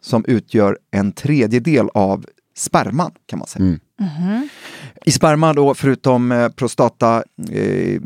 som 0.00 0.24
utgör 0.28 0.78
en 0.90 1.12
tredjedel 1.12 1.88
av 1.94 2.24
sperman 2.56 3.12
kan 3.26 3.38
man 3.38 3.48
säga. 3.48 3.78
I 5.04 5.10
sperma 5.10 5.52
då, 5.52 5.74
förutom 5.74 6.32
eh, 6.32 6.48
prostata, 6.48 7.22
eh, 7.52 8.00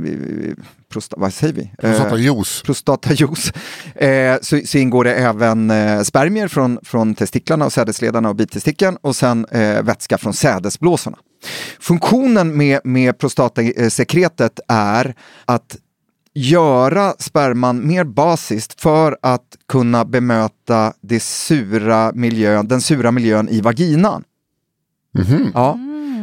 prosta, 0.88 1.16
vad 1.18 1.34
säger 1.34 1.54
vi? 1.54 1.62
Eh, 1.62 1.90
Prostatajuice. 1.90 2.62
prostatajuice, 2.62 3.52
eh, 3.94 4.36
så, 4.42 4.60
så 4.64 4.78
ingår 4.78 5.04
det 5.04 5.14
även 5.14 5.70
eh, 5.70 6.00
spermier 6.02 6.48
från, 6.48 6.78
från 6.82 7.14
testiklarna 7.14 7.64
och 7.64 7.72
sädesledarna 7.72 8.28
och 8.28 8.36
bitestikeln 8.36 8.96
och 9.00 9.16
sen 9.16 9.46
eh, 9.50 9.82
vätska 9.82 10.18
från 10.18 10.34
sädesblåsorna. 10.34 11.18
Funktionen 11.80 12.56
med, 12.56 12.80
med 12.84 13.18
prostatasekretet 13.18 14.60
är 14.68 15.14
att 15.44 15.76
göra 16.34 17.14
sperman 17.18 17.86
mer 17.86 18.04
basiskt 18.04 18.80
för 18.80 19.16
att 19.22 19.56
kunna 19.68 20.04
bemöta 20.04 20.92
det 21.00 21.20
sura 21.20 22.12
miljön, 22.14 22.68
den 22.68 22.80
sura 22.80 23.10
miljön 23.10 23.48
i 23.48 23.60
vaginan. 23.60 24.24
Mhm. 25.18 25.50
Ja, 25.54 25.78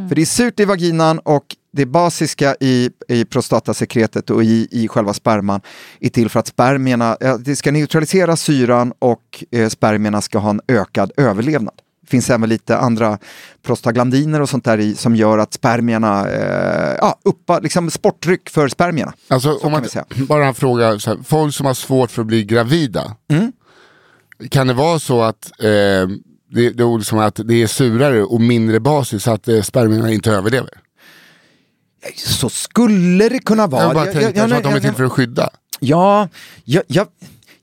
för 0.10 0.16
det 0.16 0.22
är 0.22 0.26
surt 0.26 0.60
i 0.60 0.66
vaginan 0.66 1.20
och 1.20 1.56
det 1.74 1.86
basiska 1.86 2.56
i, 2.60 2.90
i 3.08 3.26
prostatasekretet 3.26 4.30
och 4.30 4.44
i, 4.44 4.68
i 4.72 4.88
själva 4.88 5.14
sperman 5.14 5.62
är 6.00 6.10
till 6.10 6.30
för 6.30 6.40
att 6.40 6.48
spermierna, 6.48 7.18
det 7.40 7.56
ska 7.56 7.72
neutralisera 7.72 8.36
syran 8.36 8.94
och 9.00 9.44
eh, 9.52 9.70
spermierna 9.70 10.22
ska 10.22 10.40
ha 10.40 10.50
en 10.50 10.62
ökad 10.68 11.12
överlevnad. 11.18 11.74
Det 12.02 12.08
finns 12.10 12.30
även 12.30 12.50
lite 12.50 12.78
andra 12.78 13.18
prostaglandiner 13.64 14.42
och 14.42 14.50
sånt 14.50 14.66
där 14.66 14.78
i 14.78 14.96
som 14.96 15.16
gör 15.16 15.38
att 15.38 15.54
spermierna, 15.54 16.30
eh, 16.30 16.96
ja, 17.02 17.20
uppa, 17.26 17.60
liksom 17.60 17.92
sportdryck 17.92 18.50
för 18.50 18.68
spermierna. 18.68 19.14
Alltså, 19.28 19.56
Så 19.60 19.66
om 19.66 19.72
man, 19.72 19.86
bara 20.28 20.46
en 20.48 20.54
fråga, 20.54 21.00
så 21.00 21.10
här, 21.10 21.18
folk 21.24 21.56
som 21.56 21.66
har 21.66 21.74
svårt 21.74 22.12
för 22.12 22.22
att 22.22 22.28
bli 22.28 22.44
gravida. 22.44 23.16
Mm. 23.32 23.52
Kan 24.50 24.68
det 24.68 24.74
vara 24.74 25.00
så 25.00 25.22
att, 25.22 25.52
eh, 25.60 25.66
det, 25.66 26.10
det, 26.70 26.84
är 26.84 26.98
liksom 26.98 27.20
att 27.20 27.40
det 27.46 27.54
är 27.64 27.68
surare 27.68 28.24
och 28.24 28.42
mindre 28.42 28.80
basiskt 28.80 29.24
så 29.26 29.32
att 29.32 29.48
eh, 29.48 29.62
spermierna 29.62 30.12
inte 30.12 30.32
överlever? 30.32 30.70
Så 32.16 32.50
skulle 32.50 33.30
det 33.30 33.40
kunna 33.40 33.68
vara. 33.68 33.84
Jag 33.84 33.94
bara 33.94 34.06
Jag- 34.06 34.14
tänkte 34.14 34.40
jag- 34.40 34.54
att 34.54 34.64
de 34.64 34.74
är 34.74 34.80
till 34.80 34.94
för 34.94 35.04
att 35.04 35.12
skydda. 35.12 35.50
Ja, 35.80 36.30
jag, 36.64 37.08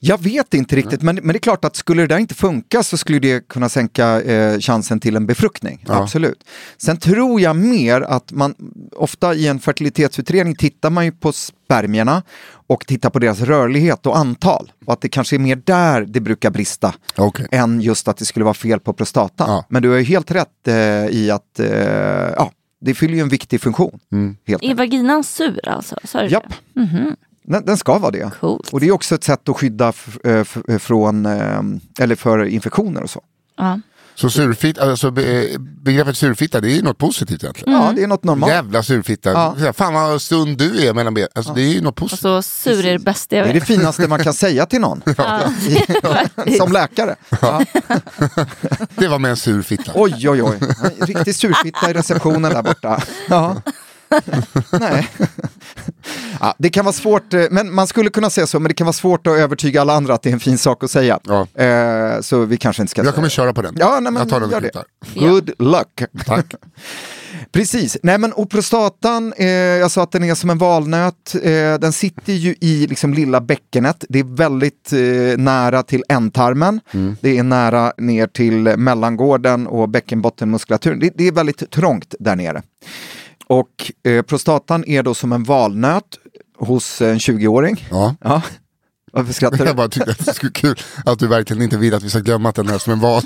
jag, 0.01 0.23
vet 0.23 0.55
inte 0.55 0.77
riktigt, 0.77 1.03
men, 1.03 1.15
men 1.15 1.29
det 1.29 1.37
är 1.37 1.41
klart 1.41 1.65
att 1.65 1.77
skulle 1.77 2.03
det 2.03 2.07
där 2.07 2.19
inte 2.19 2.35
funka 2.35 2.83
så 2.83 2.97
skulle 2.97 3.19
det 3.19 3.49
kunna 3.49 3.69
sänka 3.69 4.21
eh, 4.23 4.59
chansen 4.59 5.01
till 5.01 5.17
en 5.17 5.27
befruktning. 5.27 5.85
Ja. 5.89 6.03
Absolut. 6.03 6.45
Sen 6.77 6.97
tror 6.97 7.41
jag 7.41 7.57
mer 7.57 8.01
att 8.01 8.33
man, 8.33 8.55
ofta 8.97 9.35
i 9.35 9.47
en 9.47 9.61
fertilitetsutredning 9.61 10.55
tittar 10.55 10.91
man 10.91 11.05
ju 11.05 11.13
på 11.13 11.33
spermierna 11.33 12.23
och 12.67 12.87
tittar 12.87 13.11
på 13.11 13.19
deras 13.19 13.41
rörlighet 13.41 14.07
och 14.07 14.19
antal. 14.19 14.73
Och 14.87 14.93
att 14.93 15.01
det 15.01 15.09
kanske 15.09 15.37
är 15.37 15.41
mer 15.41 15.57
där 15.57 16.01
det 16.01 16.21
brukar 16.21 16.51
brista 16.51 16.95
Okej. 17.17 17.47
än 17.51 17.81
just 17.81 18.09
att 18.09 18.17
det 18.17 18.25
skulle 18.25 18.45
vara 18.45 18.55
fel 18.55 18.81
på 18.81 18.93
prostatan. 18.93 19.51
Ja. 19.51 19.65
Men 19.69 19.83
du 19.83 19.89
har 19.91 19.97
ju 19.97 20.05
helt 20.05 20.31
rätt 20.31 20.69
eh, 20.69 20.75
i 21.07 21.31
att 21.31 21.61
eh, 21.61 21.69
ja, 22.37 22.53
det 22.81 22.95
fyller 22.95 23.15
ju 23.15 23.21
en 23.21 23.29
viktig 23.29 23.61
funktion. 23.61 23.99
Mm. 24.13 24.37
Helt 24.47 24.63
Är 24.63 24.75
vaginan 24.75 25.25
sur 25.25 25.69
alltså? 25.69 25.97
Sa 26.05 26.23
du 26.23 26.29
Japp. 26.29 26.45
det? 26.75 27.17
Den, 27.49 27.65
den 27.65 27.77
ska 27.77 27.99
vara 27.99 28.11
det. 28.11 28.31
Coolt. 28.41 28.69
Och 28.73 28.81
det 28.81 28.87
är 28.89 28.93
också 28.93 29.15
ett 29.15 29.25
sätt 29.25 29.49
att 29.49 29.57
skydda 29.57 29.89
f- 29.89 30.19
eh, 30.25 30.33
f- 30.41 30.59
eh, 30.69 30.79
från, 30.79 31.27
eh, 31.27 31.61
eller 32.01 32.17
för 32.17 32.45
infektioner 32.45 33.03
och 33.03 33.11
så. 33.11 33.23
Ja. 33.57 33.81
Så 34.15 34.31
surfitta, 34.31 34.91
alltså 34.91 35.11
be, 35.11 35.47
begreppet 35.59 36.17
surfitta, 36.17 36.61
det 36.61 36.71
är 36.71 36.75
ju 36.77 36.83
något 36.83 36.99
positivt 36.99 37.43
egentligen. 37.45 37.73
Ja, 37.75 37.93
det 37.97 38.03
är 38.03 38.07
något 38.07 38.25
normalt. 38.25 38.53
Jävla 38.53 38.83
surfitta. 38.83 39.55
Ja. 39.59 39.73
Fan 39.73 39.95
vad 39.95 40.23
sund 40.23 40.59
du 40.59 40.87
är 40.87 40.95
mellan 40.95 41.15
benen. 41.15 41.29
Alltså, 41.35 41.53
Det 41.53 41.63
är 41.63 41.69
ju 41.75 41.81
något 41.81 41.95
positivt. 41.97 42.25
Alltså 42.25 42.51
sur 42.71 42.87
är 42.87 42.93
det 42.93 42.99
bästa 42.99 43.37
jag 43.37 43.47
Det 43.47 43.51
är 43.51 43.55
det 43.55 43.59
vet. 43.61 43.69
finaste 43.69 44.09
man 44.09 44.19
kan 44.19 44.35
säga 44.35 44.67
till 44.67 44.81
nån. 44.81 45.03
Ja. 45.17 45.41
Som 46.59 46.73
läkare. 46.73 47.17
Ja. 47.43 47.63
Det 48.95 49.09
var 49.09 49.19
med 49.19 49.31
en 49.31 49.37
sur 49.37 49.63
fitta. 49.63 49.93
Oj, 49.95 50.29
oj, 50.31 50.43
oj. 50.43 50.59
Riktig 51.01 51.35
surfitta 51.35 51.91
i 51.91 51.93
receptionen 51.95 52.53
där 52.53 52.63
borta. 52.63 53.03
Ja. 53.29 53.63
Nej. 54.81 55.09
Ja, 56.41 56.55
det 56.59 56.71
kan 56.71 56.85
vara 56.85 56.93
svårt, 56.93 57.35
eh, 57.35 57.45
men 57.51 57.75
man 57.75 57.87
skulle 57.87 58.11
kunna 58.11 58.31
säga 58.31 58.47
så, 58.47 58.61
men 58.61 58.69
det 58.69 58.75
kan 58.75 58.85
vara 58.85 58.93
svårt 58.93 59.27
att 59.27 59.39
övertyga 59.39 59.81
alla 59.81 59.93
andra 59.93 60.15
att 60.15 60.23
det 60.23 60.29
är 60.29 60.33
en 60.33 60.41
fin 60.41 60.59
sak 60.59 60.85
att 60.85 60.91
säga. 60.91 61.21
Ja. 61.25 61.63
Eh, 61.65 62.21
så 62.21 62.45
vi 62.45 62.57
kanske 62.57 62.83
inte 62.83 62.91
ska 62.91 63.05
Jag 63.05 63.15
kommer 63.15 63.29
köra 63.29 63.53
på 63.53 63.63
den. 63.63 63.77
Ja, 63.79 64.01
nej, 64.01 64.13
men 64.13 64.21
jag 64.21 64.29
tar 64.29 64.41
den 64.41 64.51
gör 64.51 64.61
det. 64.61 64.85
Good 65.15 65.51
luck. 65.59 66.03
Tack. 66.27 66.55
Precis, 67.53 67.97
nej 68.03 68.19
men 68.19 68.33
och 68.33 68.51
prostatan, 68.51 69.33
eh, 69.37 69.47
jag 69.49 69.91
sa 69.91 70.03
att 70.03 70.13
den 70.13 70.25
är 70.25 70.35
som 70.35 70.51
en 70.51 70.59
valnöt, 70.59 71.35
eh, 71.43 71.75
den 71.81 71.93
sitter 71.93 72.33
ju 72.33 72.55
i 72.61 72.87
liksom 72.87 73.15
lilla 73.15 73.41
bäckenet, 73.41 74.05
det 74.09 74.19
är 74.19 74.37
väldigt 74.37 74.93
eh, 74.93 75.39
nära 75.39 75.83
till 75.83 76.05
ändtarmen, 76.09 76.81
det 77.21 77.39
är 77.39 77.43
nära 77.43 77.93
ner 77.99 78.27
till 78.27 78.77
mellangården 78.77 79.67
och 79.67 79.89
bäckenbottenmuskulaturen, 79.89 80.99
det, 81.01 81.13
det 81.15 81.29
är 81.29 81.33
väldigt 81.33 81.71
trångt 81.71 82.15
där 82.19 82.37
nere. 82.37 82.63
Och 83.49 83.93
eh, 84.05 84.23
prostatan 84.23 84.85
är 84.87 85.03
då 85.03 85.15
som 85.15 85.33
en 85.33 85.43
valnöt 85.43 86.19
hos 86.59 87.01
en 87.01 87.19
20-åring. 87.19 87.87
Ja. 87.91 88.15
Ja. 88.21 88.43
Varför 89.13 89.33
skrattar 89.33 89.59
du? 89.59 89.65
Jag 89.65 89.77
bara 89.77 89.89
tyckte 89.89 90.11
att 90.11 90.27
det 90.27 90.35
skulle 90.35 90.53
kul 90.53 90.79
att 91.07 91.19
du 91.19 91.27
verkligen 91.27 91.63
inte 91.63 91.77
vill 91.77 91.95
att 91.95 92.03
vi 92.03 92.11
ska 92.11 92.19
glömma 92.19 92.49
att 92.49 92.55
den 92.55 92.69
är 92.69 92.79
som 92.79 92.93
en 92.93 93.01
val. 93.01 93.23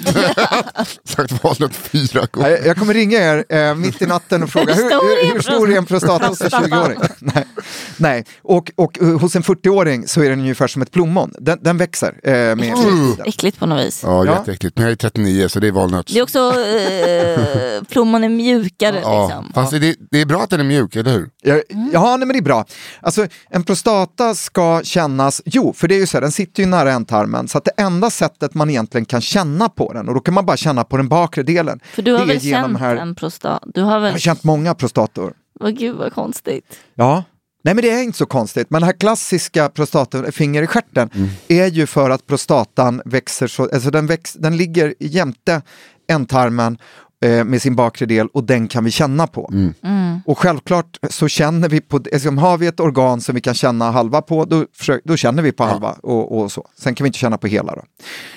Sagt 1.04 1.44
valnöt 1.44 1.74
fyra 1.74 2.26
gånger. 2.32 2.50
Jag 2.50 2.66
jag 2.66 2.76
kommer 2.76 2.94
ringa 2.94 3.18
er 3.18 3.44
eh, 3.48 3.74
mitt 3.74 4.02
i 4.02 4.06
natten 4.06 4.42
och 4.42 4.50
fråga 4.50 4.74
hur, 4.74 4.82
hur, 4.82 5.32
hur 5.34 5.40
stor 5.40 5.72
är 5.72 5.76
en 5.76 5.86
prostata 5.86 6.26
hos 6.26 6.40
en 6.40 6.50
20-åring? 6.50 6.98
Nej. 7.18 7.46
Nej. 7.96 8.24
Och, 8.42 8.70
och 8.76 9.02
eh, 9.02 9.18
hos 9.20 9.36
en 9.36 9.42
40-åring 9.42 10.08
så 10.08 10.22
är 10.22 10.30
den 10.30 10.40
ungefär 10.40 10.66
som 10.66 10.82
ett 10.82 10.90
plommon. 10.90 11.34
Den, 11.38 11.58
den 11.62 11.76
växer 11.78 12.20
eh, 12.24 12.32
med, 12.32 12.56
tiden. 12.76 13.16
Äckligt 13.26 13.58
på 13.58 13.66
något 13.66 13.86
vis. 13.86 14.00
Ja, 14.04 14.24
Ja. 14.24 14.32
jätteäckligt. 14.38 14.76
Men 14.76 14.84
jag 14.84 14.92
är 14.92 14.96
39 14.96 15.48
så 15.48 15.60
det 15.60 15.66
är 15.68 15.72
valnöt. 15.72 16.06
Det 16.12 16.18
är 16.18 16.22
också, 16.22 16.38
eh, 16.38 17.82
plommon 17.90 18.24
är 18.24 18.28
mjukare 18.28 19.00
Ja, 19.02 19.26
liksom. 19.26 19.52
fast 19.54 19.70
det, 19.72 19.96
det 20.10 20.20
är 20.20 20.26
bra 20.26 20.42
att 20.42 20.50
den 20.50 20.60
är 20.60 20.64
mjuk, 20.64 20.96
eller 20.96 21.12
hur? 21.12 21.28
Ja, 21.42 21.60
ja, 21.92 22.16
nej, 22.16 22.26
men 22.26 22.28
det 22.28 22.38
är 22.38 22.42
bra. 22.42 22.64
Alltså, 23.00 23.26
en 23.50 23.64
prostata 23.64 24.34
ska 24.34 24.80
kännas, 24.84 25.42
jo, 25.44 25.71
för 25.72 25.88
det 25.88 25.94
är 25.94 25.98
ju 25.98 26.06
så 26.06 26.16
här, 26.16 26.22
den 26.22 26.32
sitter 26.32 26.62
ju 26.62 26.68
nära 26.68 26.92
ändtarmen, 26.92 27.48
så 27.48 27.58
att 27.58 27.64
det 27.64 27.72
enda 27.76 28.10
sättet 28.10 28.54
man 28.54 28.70
egentligen 28.70 29.04
kan 29.04 29.20
känna 29.20 29.68
på 29.68 29.92
den, 29.92 30.08
och 30.08 30.14
då 30.14 30.20
kan 30.20 30.34
man 30.34 30.46
bara 30.46 30.56
känna 30.56 30.84
på 30.84 30.96
den 30.96 31.08
bakre 31.08 31.42
delen, 31.42 31.80
För 31.84 32.02
du 32.02 32.12
har 32.12 32.26
väl 32.26 32.40
känt 32.40 32.78
här, 32.78 32.96
en 32.96 33.14
prostat? 33.14 33.62
Du 33.66 33.82
har 33.82 33.92
jag 33.92 34.00
väl, 34.00 34.12
har 34.12 34.18
känt 34.18 34.44
många 34.44 34.74
prostator. 34.74 35.34
vad 35.60 35.78
gud 35.78 35.96
vad 35.96 36.12
konstigt. 36.12 36.78
Ja. 36.94 37.24
Nej 37.64 37.74
men 37.74 37.82
det 37.82 37.90
är 37.90 38.02
inte 38.02 38.18
så 38.18 38.26
konstigt, 38.26 38.70
men 38.70 38.80
det 38.80 38.86
här 38.86 38.92
klassiska 38.92 39.68
prostatafinger 39.68 40.62
i 40.62 40.66
stjärten 40.66 41.10
är 41.48 41.66
ju 41.66 41.86
för 41.86 42.10
att 42.10 42.26
prostatan 42.26 43.02
växer 43.04 43.46
så, 43.46 43.62
alltså 43.62 43.90
den, 43.90 44.06
väx, 44.06 44.32
den 44.32 44.56
ligger 44.56 44.94
jämte 45.00 45.62
ändtarmen 46.08 46.78
eh, 47.22 47.44
med 47.44 47.62
sin 47.62 47.76
bakre 47.76 48.06
del 48.06 48.26
och 48.26 48.44
den 48.44 48.68
kan 48.68 48.84
vi 48.84 48.90
känna 48.90 49.26
på. 49.26 49.52
Och 50.26 50.38
självklart 50.38 50.98
så 51.10 51.28
känner 51.28 51.68
vi 51.68 51.80
på, 51.80 52.00
alltså, 52.12 52.30
har 52.30 52.58
vi 52.58 52.66
ett 52.66 52.80
organ 52.80 53.20
som 53.20 53.34
vi 53.34 53.40
kan 53.40 53.54
känna 53.54 53.90
halva 53.90 54.22
på, 54.22 54.44
då, 54.44 54.66
då 55.04 55.16
känner 55.16 55.42
vi 55.42 55.52
på 55.52 55.64
halva 55.64 55.96
och, 56.02 56.38
och 56.38 56.52
så. 56.52 56.68
Sen 56.78 56.94
kan 56.94 57.04
vi 57.04 57.08
inte 57.08 57.18
känna 57.18 57.38
på 57.38 57.46
hela 57.46 57.74
då. 57.74 57.82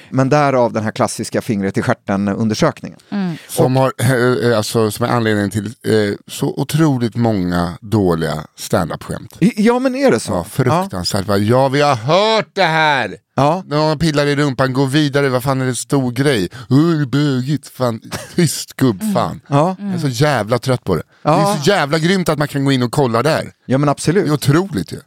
Men 0.10 0.30
därav 0.30 0.74
den 0.74 0.84
här 0.84 0.92
klassiska 0.92 1.42
fingret 1.42 1.78
i 1.78 1.82
stjärten 1.82 2.28
undersökningen. 2.28 3.00
Som, 3.48 3.76
har, 3.76 3.94
eh, 4.00 4.58
alltså, 4.58 4.92
som 4.92 5.06
är 5.06 5.10
anledningen 5.10 5.50
till 5.50 5.66
eh, 5.66 6.16
så 6.28 6.54
otroligt 6.58 7.16
många 7.16 7.78
dåliga 7.82 8.34
standup-skämt. 8.56 9.38
Ja 9.40 9.80
men 9.80 9.96
är 9.96 10.12
det 10.12 10.20
så? 10.20 10.34
Ja, 10.34 10.44
fruktansvärt. 10.44 11.26
Ja. 11.28 11.38
ja, 11.38 11.68
vi 11.70 11.82
har 11.82 11.96
hört 11.96 12.50
det 12.54 12.64
här! 12.64 13.16
Ja. 13.38 13.64
Någon 13.68 14.00
pillar 14.00 14.26
i 14.28 14.36
rumpan, 14.36 14.74
gå 14.74 14.86
vidare, 14.86 15.30
vad 15.30 15.44
fan 15.44 15.62
är 15.62 15.66
det 15.66 15.72
en 15.72 15.76
stor 15.76 16.12
grej? 16.12 16.50
Uh, 16.72 17.00
det 17.00 17.06
bögigt, 17.06 17.68
fan. 17.68 18.02
Tyst 18.36 18.74
gubb-fan. 18.74 19.42
Ja. 19.48 19.76
Jag 19.80 19.94
är 19.94 19.98
så 19.98 20.08
jävla 20.08 20.60
trött 20.60 20.84
på 20.84 20.96
det. 20.96 21.02
Det 21.02 21.30
Ja. 21.30 21.54
är 21.54 21.58
så 21.58 21.70
jävla 21.70 22.00
grymt 22.00 22.30
att 22.30 22.38
man 22.40 22.48
kan 22.48 22.66
gå 22.66 22.72
in 22.72 22.84
och 22.84 22.92
kolla 22.92 23.24
där. 23.24 23.52
ja 23.66 23.78
men 23.78 23.90
absolut. 23.90 24.24
Det 24.26 24.30
är 24.30 24.34
otroligt 24.34 24.92
ju. 24.94 25.00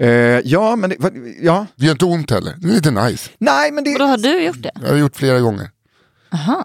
Eh, 0.00 0.40
ja 0.44 0.76
men 0.76 0.90
det, 0.90 0.96
ja. 1.40 1.66
Det 1.76 1.84
gör 1.84 1.92
inte 1.92 2.04
ont 2.04 2.30
heller, 2.30 2.54
det 2.58 2.68
är 2.68 2.72
lite 2.72 2.90
nice. 2.90 3.30
Nej 3.38 3.72
men 3.72 3.84
det, 3.84 3.92
Och 3.92 3.98
då 3.98 4.04
har 4.04 4.18
du 4.18 4.42
gjort 4.42 4.62
det? 4.62 4.70
Jag 4.82 4.88
har 4.88 4.96
gjort 4.96 5.16
flera 5.16 5.40
gånger. 5.40 5.70
Aha. 6.32 6.64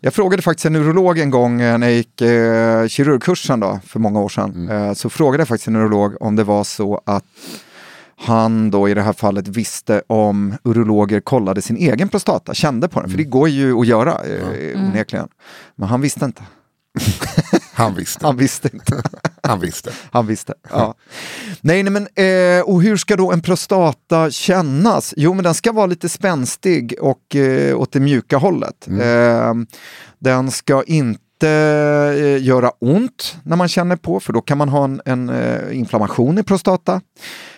Jag 0.00 0.14
frågade 0.14 0.42
faktiskt 0.42 0.66
en 0.66 0.76
urolog 0.76 1.18
en 1.18 1.30
gång 1.30 1.60
eh, 1.60 1.78
när 1.78 1.86
jag 1.86 1.96
gick 1.96 2.20
eh, 2.20 2.86
kirurgkursen 2.88 3.60
då, 3.60 3.80
för 3.86 3.98
många 4.00 4.20
år 4.20 4.28
sedan. 4.28 4.68
Eh, 4.70 4.92
så 4.92 5.10
frågade 5.10 5.40
jag 5.40 5.48
faktiskt 5.48 5.68
en 5.68 5.76
urolog 5.76 6.22
om 6.22 6.36
det 6.36 6.44
var 6.44 6.64
så 6.64 7.00
att 7.06 7.24
han 8.24 8.70
då 8.70 8.88
i 8.88 8.94
det 8.94 9.02
här 9.02 9.12
fallet 9.12 9.48
visste 9.48 10.02
om 10.06 10.54
urologer 10.64 11.20
kollade 11.20 11.62
sin 11.62 11.76
egen 11.76 12.08
prostata, 12.08 12.54
kände 12.54 12.88
på 12.88 13.00
den. 13.00 13.10
För 13.10 13.16
det 13.16 13.24
går 13.24 13.48
ju 13.48 13.80
att 13.80 13.86
göra 13.86 14.12
eh, 14.12 14.88
onekligen. 14.88 15.28
Men 15.76 15.88
han 15.88 16.00
visste 16.00 16.24
inte. 16.24 16.42
Han 17.72 17.94
visste. 17.94 18.26
Han 18.26 18.36
visste 18.36 18.70
inte. 18.72 19.02
Han 19.42 19.60
visste. 19.60 19.92
Han 20.10 20.26
visste. 20.26 20.54
Ja. 20.70 20.94
Nej, 21.60 21.82
nej, 21.82 21.92
men 21.92 22.02
eh, 22.02 22.62
och 22.64 22.82
hur 22.82 22.96
ska 22.96 23.16
då 23.16 23.32
en 23.32 23.42
prostata 23.42 24.30
kännas? 24.30 25.14
Jo, 25.16 25.34
men 25.34 25.44
den 25.44 25.54
ska 25.54 25.72
vara 25.72 25.86
lite 25.86 26.08
spänstig 26.08 26.94
och 27.00 27.36
eh, 27.36 27.80
åt 27.80 27.92
det 27.92 28.00
mjuka 28.00 28.36
hållet. 28.36 28.88
Eh, 28.88 29.54
den 30.18 30.50
ska 30.50 30.82
inte 30.82 31.23
eh, 31.42 32.42
göra 32.44 32.70
ont 32.78 33.36
när 33.42 33.56
man 33.56 33.68
känner 33.68 33.96
på, 33.96 34.20
för 34.20 34.32
då 34.32 34.40
kan 34.40 34.58
man 34.58 34.68
ha 34.68 34.84
en, 34.84 35.00
en 35.04 35.28
eh, 35.28 35.78
inflammation 35.78 36.38
i 36.38 36.42
prostata. 36.42 37.00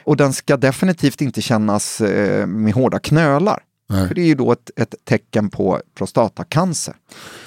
Och 0.05 0.17
den 0.17 0.33
ska 0.33 0.57
definitivt 0.57 1.21
inte 1.21 1.43
kännas 1.43 2.01
eh, 2.01 2.47
med 2.47 2.75
hårda 2.75 2.99
knölar. 2.99 3.63
Nej. 3.89 4.09
För 4.09 4.15
det 4.15 4.21
är 4.21 4.27
ju 4.27 4.35
då 4.35 4.53
ett, 4.53 4.71
ett 4.77 4.95
tecken 5.05 5.51
på 5.51 5.81
prostatacancer. 5.99 6.95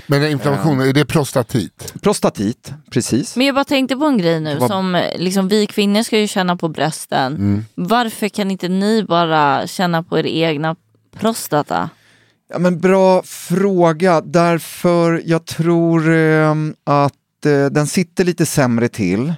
Men 0.08 0.28
inflammation, 0.28 0.82
är 0.82 0.94
det 0.94 1.06
prostatit? 1.06 1.94
Prostatit, 2.02 2.74
precis. 2.92 3.36
Men 3.36 3.46
jag 3.46 3.56
bara 3.56 3.66
tänkte 3.66 3.96
på 3.96 4.06
en 4.06 4.18
grej 4.18 4.40
nu 4.40 4.58
Vad- 4.58 4.70
som 4.70 5.04
liksom 5.16 5.48
vi 5.48 5.68
kvinnor 5.68 6.04
ska 6.04 6.20
ju 6.20 6.28
känna 6.28 6.58
på 6.58 6.68
brösten. 6.68 7.36
Mm. 7.36 7.66
Varför 7.76 8.30
kan 8.30 8.52
inte 8.52 8.68
ni 8.68 9.04
bara 9.04 9.68
känna 9.68 10.04
på 10.04 10.20
er 10.20 10.26
egna 10.26 10.76
prostata? 11.20 11.90
Ja, 12.54 12.60
men 12.60 12.80
bra 12.80 13.22
fråga, 13.26 14.22
därför 14.22 15.22
jag 15.26 15.46
tror 15.46 16.12
eh, 16.14 16.56
att 16.84 17.46
eh, 17.46 17.66
den 17.66 17.88
sitter 17.88 18.24
lite 18.24 18.46
sämre 18.46 18.88
till. 18.88 19.34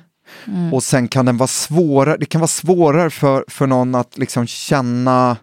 Och 0.73 0.83
sen 0.83 1.07
kan 1.07 1.25
den 1.25 1.37
vara 1.37 1.47
svårare, 1.47 2.17
det 2.17 2.25
kan 2.25 2.41
vara 2.41 2.47
svårare 2.47 3.09
för, 3.09 3.45
för 3.47 3.67
någon 3.67 3.95
att 3.95 4.17
liksom 4.17 4.47
känna 4.47 5.37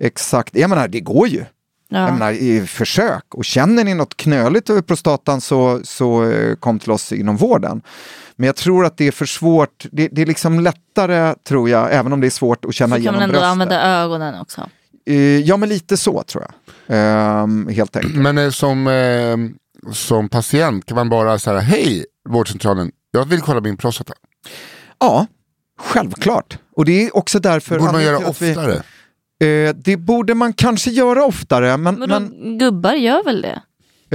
exakt, 0.00 0.56
jag 0.56 0.70
menar 0.70 0.88
det 0.88 1.00
går 1.00 1.28
ju. 1.28 1.44
Jag 1.88 2.00
Ja. 2.08 2.12
menar, 2.12 2.32
i 2.32 2.66
försök. 2.66 3.34
Och 3.34 3.44
känner 3.44 3.84
ni 3.84 3.94
något 3.94 4.16
knöligt 4.16 4.70
över 4.70 4.82
prostatan 4.82 5.40
så, 5.40 5.80
så 5.84 6.30
eh, 6.30 6.54
kom 6.56 6.78
till 6.78 6.90
oss 6.90 7.12
inom 7.12 7.36
vården. 7.36 7.82
Men 8.36 8.46
jag 8.46 8.56
tror 8.56 8.84
att 8.86 8.96
det 8.96 9.04
är 9.06 9.12
för 9.12 9.26
svårt, 9.26 9.86
det, 9.92 10.08
det 10.12 10.22
är 10.22 10.26
liksom 10.26 10.60
lättare 10.60 11.34
tror 11.48 11.68
jag, 11.70 11.94
även 11.94 12.12
om 12.12 12.20
det 12.20 12.26
är 12.26 12.30
svårt 12.30 12.64
att 12.64 12.74
känna 12.74 12.88
Så 12.90 12.94
kan 12.96 13.00
igenom 13.02 13.14
man 13.14 13.22
ändå 13.22 13.32
bröstet. 13.32 13.50
använda 13.50 13.82
ögonen 13.82 14.40
också. 14.40 14.68
Eh, 15.10 15.38
ja 15.40 15.56
men 15.56 15.68
lite 15.68 15.96
så 15.96 16.22
tror 16.22 16.44
jag. 16.44 16.52
Ehm, 16.96 17.68
helt 17.68 17.96
enkelt. 17.96 18.14
Men 18.16 18.38
eh, 18.38 18.50
som, 18.50 18.86
eh, 18.86 19.36
som 19.92 20.28
patient 20.28 20.86
kan 20.86 20.94
man 20.94 21.08
bara 21.08 21.38
säga 21.38 21.58
hej 21.58 22.04
vårdcentralen, 22.28 22.90
jag 23.10 23.24
vill 23.24 23.40
kolla 23.40 23.60
min 23.60 23.76
prostata. 23.76 24.12
Ja, 25.00 25.26
självklejklart. 25.78 26.58
Och 26.76 26.84
det 26.84 27.06
är 27.06 27.16
också 27.16 27.40
därför... 27.40 27.78
Borde 27.78 27.92
man 27.92 28.02
göra 28.04 28.28
oftare. 28.28 28.82
Vi, 29.38 29.66
eh, 29.66 29.74
det 29.74 29.96
borde 29.96 30.34
man 30.34 30.52
kanske 30.52 30.90
göra 30.90 31.24
oftare, 31.24 31.76
men, 31.76 31.94
Men, 31.94 32.08
men 32.10 32.58
gubbar 32.58 32.92
gör 32.92 33.24
väl 33.24 33.42
det? 33.42 33.62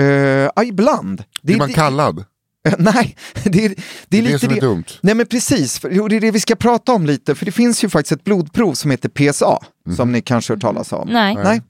eh, 0.02 0.50
ja, 0.56 0.64
ibland. 0.64 1.18
Det, 1.18 1.26
Blir 1.42 1.58
man 1.58 1.68
det, 1.68 1.74
kallad? 1.74 2.26
Nej, 2.78 3.16
det 3.44 3.66
är, 3.66 3.70
det 3.70 3.76
är 3.76 3.76
Det 4.08 4.18
är 4.18 4.22
lite 4.22 4.34
det 4.34 4.40
som 4.40 4.54
är 4.58 4.62
dumt. 4.62 4.84
Nej 5.02 5.16
men 5.16 5.26
precis, 5.26 5.80
för, 5.80 6.10
det 6.10 6.16
är 6.16 6.20
det 6.22 6.32
vi 6.32 6.40
ska 6.40 6.56
prata 6.56 6.92
om 6.94 7.06
lite, 7.06 7.36
för 7.36 7.46
det 7.46 7.52
finns 7.52 7.84
ju 7.84 7.90
faktiskt 7.90 8.12
ett 8.12 8.24
blodprov 8.24 8.74
som 8.74 8.92
heter 8.92 9.10
PSA, 9.10 9.60
Mhm. 9.88 9.96
som 9.96 10.12
ni 10.12 10.22
kanske 10.22 10.52
har 10.54 10.56
hört 10.56 10.62
talas 10.62 10.92
om. 10.94 11.10
Nej. 11.10 11.36
Nej. 11.44 11.62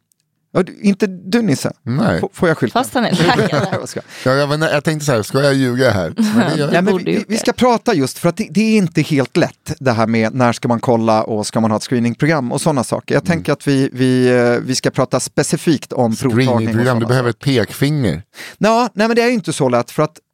Inte 0.82 1.08
du 1.08 1.42
Nisse? 1.42 1.72
Nej. 1.84 2.20
F- 2.24 2.30
får 2.34 2.48
jag 2.48 2.58
skylta? 2.58 2.80
Fast 2.80 2.94
han 2.94 3.06
är 3.06 3.12
läkare. 3.38 3.68
Jag. 3.96 4.04
Ja, 4.26 4.32
jag, 4.34 4.54
inte, 4.54 4.66
jag 4.66 4.84
tänkte 4.84 5.06
så 5.06 5.12
här, 5.12 5.22
ska 5.24 5.42
jag 5.44 5.54
ljuga 5.54 5.92
här? 5.92 6.14
Men 6.18 6.58
gör 6.58 6.68
Ja, 6.68 6.74
jag. 6.74 6.84
men 6.84 6.98
vi, 6.98 7.26
vi 7.28 7.38
ska 7.38 7.54
prata 7.54 7.94
just 7.94 8.18
för 8.18 8.30
att 8.30 8.38
det, 8.38 8.48
det 8.52 8.62
är 8.62 8.78
inte 8.78 9.02
helt 9.02 9.38
lätt 9.38 9.74
det 9.80 9.92
här 9.92 10.08
med 10.08 10.36
när 10.36 10.54
ska 10.54 10.68
man 10.68 10.80
kolla 10.80 11.24
och 11.24 11.48
ska 11.48 11.60
man 11.60 11.72
ha 11.72 11.78
ett 11.78 11.84
screeningprogram 11.84 12.52
och 12.52 12.62
sådana 12.62 12.84
saker. 12.84 13.16
Jag 13.16 13.22
Mm. 13.26 13.32
tänker 13.38 13.54
att 13.54 13.68
vi, 13.68 13.90
vi, 13.94 14.28
eh, 14.28 14.52
vi 14.66 14.76
ska 14.76 14.90
prata 14.92 15.20
specifikt 15.20 15.94
om 15.94 16.16
provtagning. 16.16 16.48
Screeningprogram, 16.48 17.00
du 17.00 17.06
behöver 17.06 17.30
ett 17.30 17.40
pekfinger. 17.40 18.22
Ja, 18.58 18.90
nej 18.94 19.08
men 19.08 19.16
det 19.16 19.22
är 19.22 19.28
ju 19.28 19.34
inte 19.34 19.54
så 19.54 19.70
lätt 19.70 19.92
för 19.92 20.04
att 20.04 20.18
mm, 20.18 20.25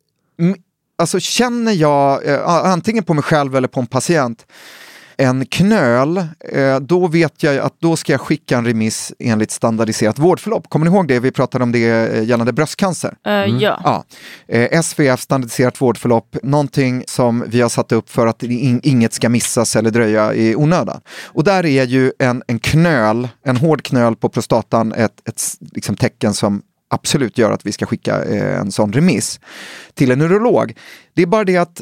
alltså 0.97 1.19
känner 1.19 1.71
jag 1.71 2.27
eh, 2.27 2.47
antingen 2.47 3.03
på 3.03 3.13
mig 3.13 3.23
själv 3.23 3.55
eller 3.55 3.67
på 3.67 3.79
en 3.79 3.87
patient 3.87 4.45
en 5.21 5.45
knöl, 5.45 6.17
eh, 6.53 6.79
då 6.79 7.07
vet 7.07 7.43
jag 7.43 7.57
att 7.57 7.73
då 7.79 7.95
ska 7.95 8.11
jag 8.11 8.21
skicka 8.21 8.57
en 8.57 8.65
remiss 8.65 9.13
enligt 9.19 9.51
standardiserat 9.51 10.19
vårdförlopp. 10.19 10.69
Kommer 10.69 10.85
ni 10.85 10.95
ihåg 10.95 11.07
det? 11.07 11.19
Vi 11.19 11.31
pratade 11.31 11.63
om 11.63 11.71
det 11.71 11.87
eh, 11.87 12.23
gällande 12.23 12.53
bröstcancer. 12.53 13.13
Eh, 13.25 13.33
Ja. 13.33 13.81
Ja, 13.83 14.03
eh, 14.47 14.81
SVF, 14.81 15.19
standardiserat 15.19 15.81
vårdförlopp, 15.81 16.37
någonting 16.43 17.03
som 17.07 17.43
vi 17.47 17.61
har 17.61 17.69
satt 17.69 17.91
upp 17.91 18.09
för 18.09 18.27
att 18.27 18.43
in, 18.43 18.79
inget 18.83 19.13
ska 19.13 19.29
missas 19.29 19.75
eller 19.75 19.91
dröja 19.91 20.33
i 20.33 20.55
onödan. 20.55 21.01
Och 21.25 21.43
där 21.43 21.65
är 21.65 21.85
ju 21.85 22.11
en, 22.19 22.43
en 22.47 22.59
knöl, 22.59 23.27
en 23.45 23.57
hård 23.57 23.83
knöl 23.83 24.15
på 24.15 24.29
prostatan 24.29 24.93
ett, 24.93 25.27
ett 25.27 25.41
liksom 25.59 25.95
tecken 25.95 26.33
som 26.33 26.61
absolut 26.91 27.37
gör 27.37 27.51
att 27.51 27.65
vi 27.65 27.71
ska 27.71 27.85
skicka 27.85 28.23
eh, 28.23 28.59
en 28.59 28.71
sån 28.71 28.93
remiss 28.93 29.39
till 29.93 30.11
en 30.11 30.21
urolog. 30.21 30.77
Det 31.13 31.21
är 31.21 31.25
bara 31.25 31.43
det 31.43 31.57
att 31.57 31.81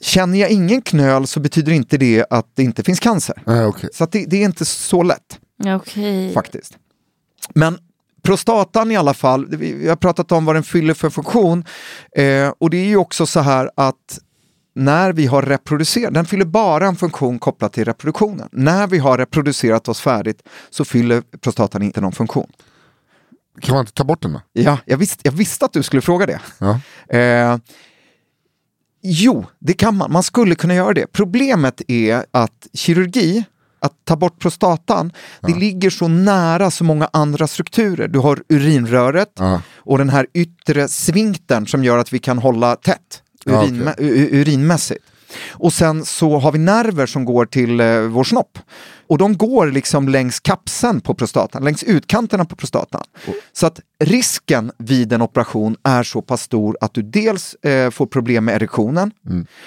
känner 0.00 0.38
jag 0.38 0.50
ingen 0.50 0.82
knöl 0.82 1.26
så 1.26 1.40
betyder 1.40 1.72
inte 1.72 1.96
det 1.96 2.24
att 2.30 2.46
det 2.54 2.62
inte 2.62 2.82
finns 2.82 3.00
cancer. 3.00 3.42
Nej, 3.46 3.64
okej. 3.64 3.90
Så 3.92 4.04
att 4.04 4.12
det, 4.12 4.24
det 4.24 4.36
är 4.36 4.44
inte 4.44 4.64
så 4.64 5.02
lätt 5.02 5.38
Okej. 5.66 6.32
faktiskt. 6.32 6.78
Men 7.54 7.78
prostatan 8.22 8.90
i 8.90 8.96
alla 8.96 9.14
fall, 9.14 9.46
vi 9.46 9.72
vi 9.72 9.88
har 9.88 9.96
pratat 9.96 10.32
om 10.32 10.44
vad 10.44 10.56
den 10.56 10.62
fyller 10.62 10.94
för 10.94 11.10
funktion. 11.10 11.64
Eh, 12.16 12.52
och 12.58 12.70
det 12.70 12.76
är 12.76 12.86
ju 12.86 12.96
också 12.96 13.26
så 13.26 13.40
här 13.40 13.70
att 13.74 14.18
när 14.74 15.12
vi 15.12 15.26
har 15.26 15.42
reproducerat, 15.42 16.14
den 16.14 16.26
fyller 16.26 16.44
bara 16.44 16.86
en 16.86 16.96
funktion 16.96 17.38
kopplat 17.38 17.72
till 17.72 17.84
reproduktionen. 17.84 18.48
När 18.52 18.86
vi 18.86 18.98
har 18.98 19.18
reproducerat 19.18 19.88
oss 19.88 20.00
färdigt 20.00 20.42
så 20.70 20.84
fyller 20.84 21.22
prostatan 21.40 21.82
inte 21.82 22.00
någon 22.00 22.12
funktion. 22.12 22.52
Kan 23.60 23.74
man 23.74 23.80
inte 23.82 23.92
ta 23.92 24.04
bort 24.04 24.22
den 24.22 24.32
då? 24.32 24.40
Ja, 24.52 24.78
jag 24.84 24.96
visste, 24.96 25.20
jag 25.24 25.32
visste 25.32 25.64
att 25.64 25.72
du 25.72 25.82
skulle 25.82 26.02
fråga 26.02 26.26
det. 26.26 26.40
Ja. 26.58 26.80
Eh, 27.18 27.56
jo, 29.02 29.44
det 29.58 29.72
kan 29.72 29.96
man. 29.96 30.12
Man 30.12 30.22
skulle 30.22 30.54
kunna 30.54 30.74
göra 30.74 30.92
det. 30.94 31.06
Problemet 31.12 31.82
är 31.88 32.24
att 32.30 32.66
kirurgi, 32.74 33.44
att 33.80 33.92
ta 34.04 34.16
bort 34.16 34.38
prostatan, 34.38 35.12
det 35.40 35.54
ligger 35.54 35.90
så 35.90 36.08
nära 36.08 36.70
så 36.70 36.84
många 36.84 37.08
andra 37.12 37.46
strukturer. 37.46 38.08
Du 38.08 38.18
har 38.18 38.42
urinröret 38.48 39.32
Ja. 39.38 39.62
och 39.76 39.98
den 39.98 40.08
här 40.08 40.26
yttre 40.34 40.88
svinktern 40.88 41.66
som 41.66 41.84
gör 41.84 41.98
att 41.98 42.12
vi 42.12 42.18
kan 42.18 42.38
hålla 42.38 42.76
tätt 42.76 43.22
Ja, 43.44 43.52
urinmä- 43.62 43.94
u- 43.98 44.28
urinmässigt. 44.32 45.04
Och 45.52 45.72
sen 45.72 46.04
så 46.04 46.38
har 46.38 46.52
vi 46.52 46.58
nerver 46.58 47.06
som 47.06 47.24
går 47.24 47.46
till 47.46 47.80
eh, 47.80 48.00
vår 48.00 48.24
snopp. 48.24 48.58
Och 49.06 49.18
de 49.18 49.36
går 49.36 49.66
liksom 49.66 50.08
längs 50.08 50.40
kapseln 50.40 51.00
på 51.00 51.14
prostatan, 51.14 51.64
längs 51.64 51.82
utkanterna 51.82 52.44
på 52.44 52.56
prostatan. 52.56 53.02
Så 53.52 53.66
att 53.66 53.80
risken 54.04 54.72
vid 54.78 55.12
en 55.12 55.22
operation 55.22 55.76
är 55.82 56.02
så 56.02 56.22
pass 56.22 56.42
stor 56.42 56.76
att 56.80 56.94
du 56.94 57.02
dels 57.02 57.54
eh, 57.54 57.90
får 57.90 58.06
problem 58.06 58.44
med 58.44 58.54
erektionen, 58.54 59.10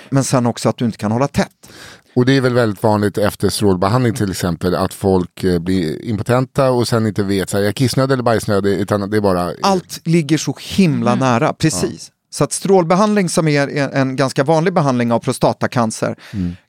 men 0.09 0.23
sen 0.23 0.45
också 0.45 0.69
att 0.69 0.77
du 0.77 0.85
inte 0.85 0.97
kan 0.97 1.11
hålla 1.11 1.27
tätt. 1.27 1.69
Och 2.15 2.25
det 2.25 2.37
är 2.37 2.41
väl 2.41 2.53
väldigt 2.53 2.83
vanligt 2.83 3.17
efter 3.17 3.49
strålbehandling 3.49 4.13
till 4.13 4.31
exempel 4.31 4.75
att 4.75 4.93
folk 4.93 5.43
eh, 5.43 5.59
blir 5.59 6.05
impotenta 6.05 6.71
och 6.71 6.87
sen 6.87 7.07
inte 7.07 7.23
vet, 7.23 7.49
så 7.49 7.57
här, 7.57 7.63
jag 7.63 7.75
kissnödig 7.75 8.13
eller 8.13 8.23
bajsnödig, 8.23 8.79
utan 8.79 9.09
det 9.09 9.17
är 9.17 9.21
bara... 9.21 9.53
Allt 9.61 10.07
ligger 10.07 10.37
så 10.37 10.55
himla 10.59 11.15
nära, 11.15 11.53
precis. 11.53 12.11
Så 12.33 12.43
att 12.43 12.51
strålbehandling 12.51 13.29
som 13.29 13.47
är 13.47 13.67
en, 13.77 14.15
ganska 14.15 14.43
vanlig 14.43 14.73
behandling 14.73 15.11
av 15.11 15.19
prostatacancer 15.19 16.15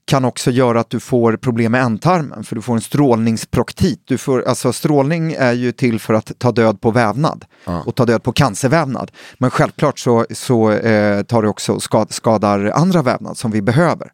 kan 0.05 0.25
också 0.25 0.51
göra 0.51 0.81
att 0.81 0.91
du 0.91 1.01
får 1.01 1.37
problem 1.37 1.73
med 1.73 1.83
ändtarmen, 1.83 2.45
för 2.45 2.57
du 2.57 2.63
får 2.63 2.75
en 2.75 2.81
strålningsproktit. 2.81 4.03
Du 4.05 4.19
får, 4.19 4.49
alltså 4.49 4.73
strålning 4.73 5.33
är 5.33 5.53
ju 5.53 5.73
till 5.73 6.01
för 6.01 6.15
att 6.15 6.33
ta 6.39 6.53
död 6.53 6.81
på 6.81 6.91
vävnad 6.91 7.45
och 7.85 7.95
ta 7.95 8.05
död 8.05 8.23
på 8.23 8.33
cancervävnad. 8.33 9.11
Men 9.39 9.51
självklart 9.51 9.99
så, 9.99 10.27
så 10.31 10.71
eh, 10.71 11.23
tar 11.23 11.43
det 11.43 11.49
också 11.49 11.81
skad, 11.81 12.13
skadar 12.13 12.71
andra 12.75 13.03
vävnad 13.03 13.37
som 13.37 13.51
vi 13.51 13.63
behöver. 13.63 14.13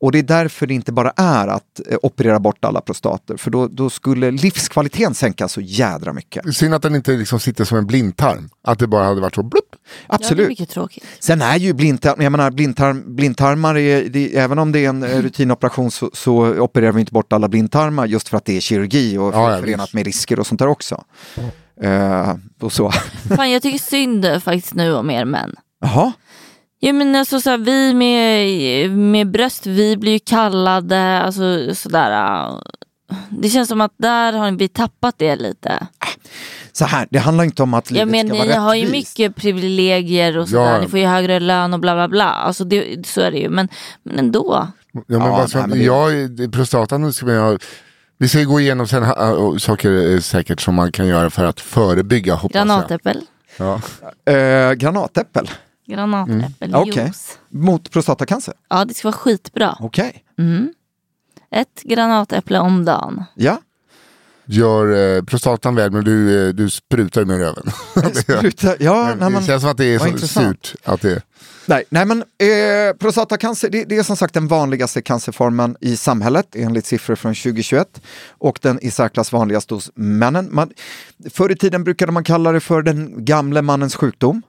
Och 0.00 0.12
det 0.12 0.18
är 0.18 0.22
därför 0.22 0.66
det 0.66 0.74
inte 0.74 0.92
bara 0.92 1.12
är 1.16 1.48
att 1.48 1.80
eh, 1.90 1.98
operera 2.02 2.40
bort 2.40 2.64
alla 2.64 2.80
prostater, 2.80 3.36
för 3.36 3.50
då, 3.50 3.68
då 3.68 3.90
skulle 3.90 4.30
livskvaliteten 4.30 5.14
sänkas 5.14 5.52
så 5.52 5.60
jädra 5.60 6.12
mycket. 6.12 6.54
Synd 6.56 6.74
att 6.74 6.82
den 6.82 6.94
inte 6.94 7.12
liksom 7.12 7.40
sitter 7.40 7.64
som 7.64 7.78
en 7.78 7.86
blindtarm. 7.86 8.48
Att 8.62 8.78
det 8.78 8.86
bara 8.86 9.04
hade 9.04 9.20
varit 9.20 9.34
så 9.34 9.42
blupp. 9.42 9.64
Ja, 9.70 9.78
det 10.08 10.12
är 10.12 10.14
Absolut. 10.14 10.48
mycket 10.48 10.70
tråkigt. 10.70 11.04
Sen 11.20 11.42
är 11.42 11.56
ju 11.56 11.72
blindtarm, 11.72 12.22
jag 12.22 12.32
menar 12.32 12.50
blindtarm, 12.50 13.16
blindtarmar, 13.16 13.76
är, 13.78 14.08
det, 14.08 14.36
även 14.36 14.58
om 14.58 14.72
det 14.72 14.84
är 14.84 14.88
en 14.88 15.02
eh, 15.02 15.22
rutinoperation 15.22 15.90
så, 15.90 16.10
så 16.14 16.60
opererar 16.60 16.92
vi 16.92 17.00
inte 17.00 17.12
bort 17.12 17.32
alla 17.32 17.48
blindtarmar 17.48 18.06
just 18.06 18.28
för 18.28 18.36
att 18.36 18.44
det 18.44 18.56
är 18.56 18.60
kirurgi 18.60 19.18
och 19.18 19.34
Ja, 19.34 19.52
ja, 19.52 19.60
förenat 19.60 19.92
med 19.92 20.06
risker 20.06 20.40
och 20.40 20.46
sånt 20.46 20.58
där 20.58 20.68
också. 20.68 21.04
Eh, 21.82 22.34
och 22.60 22.72
så. 22.72 22.90
Fan 23.36 23.50
jag 23.50 23.62
tycker 23.62 23.78
synd 23.78 24.42
faktiskt 24.44 24.74
nu 24.74 24.94
om 24.94 25.10
er 25.10 25.24
män. 25.24 25.54
Jaha, 25.80 26.12
Ja 26.80 26.92
men 26.92 27.14
alltså 27.16 27.40
så 27.40 27.50
här, 27.50 27.58
vi 27.58 27.94
med, 27.94 28.90
med 28.98 29.30
bröst, 29.30 29.66
vi 29.66 29.96
blir 29.96 30.12
ju 30.12 30.18
kallade, 30.18 31.18
alltså 31.22 31.74
sådär. 31.74 32.10
äh, 32.46 32.58
Det 33.30 33.48
känns 33.48 33.68
som 33.68 33.80
att 33.80 33.92
där 33.96 34.32
har 34.32 34.50
vi 34.50 34.68
tappat 34.68 35.14
det 35.18 35.36
lite. 35.36 35.86
så 36.72 36.84
här, 36.84 37.06
det 37.10 37.18
handlar 37.18 37.44
inte 37.44 37.62
om 37.62 37.74
att 37.74 37.90
livet 37.90 38.00
Jag 38.00 38.08
men 38.10 38.28
ska 38.36 38.42
ni 38.44 38.48
vara 38.48 38.60
har 38.60 38.74
ju 38.74 38.82
rättvist. 38.84 39.18
mycket 39.18 39.36
privilegier 39.36 40.38
och 40.38 40.48
sådär, 40.48 40.72
Ja. 40.74 40.80
ni 40.80 40.88
får 40.88 40.98
ju 40.98 41.06
högre 41.06 41.40
lön 41.40 41.74
och 41.74 41.80
bla 41.80 41.94
bla 41.94 42.08
bla. 42.08 42.24
Alltså 42.30 42.64
det, 42.64 43.06
så 43.06 43.20
är 43.20 43.30
det 43.30 43.38
ju, 43.38 43.48
men, 43.48 43.68
men 44.02 44.18
ändå. 44.18 44.66
Ja, 44.92 45.02
men 45.06 45.20
Ja, 45.28 45.48
som, 45.48 45.60
nej, 45.60 45.68
men 45.68 45.82
jag, 45.86 46.30
det- 46.30 46.48
prostatan 46.48 47.12
ska 47.12 47.26
vi 47.26 47.36
ha, 47.38 47.58
vi 48.18 48.28
ska 48.28 48.38
ju 48.38 48.46
gå 48.46 48.60
igenom 48.60 48.86
sen, 48.86 49.02
och 49.36 49.62
saker 49.62 50.14
eh, 50.14 50.20
säkert 50.20 50.60
som 50.60 50.74
man 50.74 50.92
kan 50.92 51.06
göra 51.06 51.30
för 51.30 51.44
att 51.44 51.60
förebygga 51.60 52.34
hoppas 52.34 52.52
Granatäppel. 52.54 53.20
jag. 53.56 53.80
Ja. 54.26 54.32
Eh, 54.32 54.72
granatäppel 54.72 55.50
Granatäppel, 55.88 56.74
Mm. 56.74 56.84
Juice. 56.88 57.38
mot 57.48 57.90
prostatacancer. 57.90 58.54
Ja 58.68 58.84
det 58.84 58.94
ska 58.94 59.08
vara 59.08 59.16
skitbra. 59.16 59.76
Okej, 59.80 60.24
Ett 61.50 61.82
granatäpple 61.82 62.58
om 62.58 62.84
dagen. 62.84 63.24
ja. 63.34 63.60
Gör 64.50 65.16
eh, 65.16 65.22
prostatan 65.22 65.74
väl 65.74 65.90
men 65.90 66.04
du, 66.04 66.48
eh, 66.48 66.54
du 66.54 66.70
sprutar 66.70 67.24
med 67.24 67.38
röven. 67.38 67.64
Spruta, 68.14 68.74
ja, 68.80 69.04
nej, 69.04 69.16
det 69.18 69.30
men, 69.30 69.42
känns 69.42 69.62
som 69.62 69.70
att 69.70 69.76
det 69.76 69.84
är 69.84 69.98
så 69.98 70.06
intressant. 70.06 70.66
surt. 70.66 70.74
Att 70.84 71.00
det, 71.00 71.22
nej, 71.66 71.84
nej 71.90 72.04
men 72.06 72.18
eh, 72.22 72.96
prostatacancer 72.98 73.70
det, 73.70 73.84
det 73.84 73.96
är 73.96 74.02
som 74.02 74.16
sagt 74.16 74.34
den 74.34 74.48
vanligaste 74.48 75.02
cancerformen 75.02 75.76
i 75.80 75.96
samhället 75.96 76.46
enligt 76.56 76.86
siffror 76.86 77.14
från 77.14 77.34
2021 77.34 78.00
och 78.28 78.58
den 78.62 78.78
i 78.80 78.90
särklass 78.90 79.32
vanligast 79.32 79.70
hos 79.70 79.90
männen. 79.94 80.48
Man, 80.52 80.70
förr 81.30 81.52
i 81.52 81.56
tiden 81.56 81.84
brukade 81.84 82.12
man 82.12 82.24
kalla 82.24 82.52
det 82.52 82.60
för 82.60 82.82
den 82.82 83.24
gamle 83.24 83.62
mannens 83.62 83.96
sjukdom. 83.96 84.42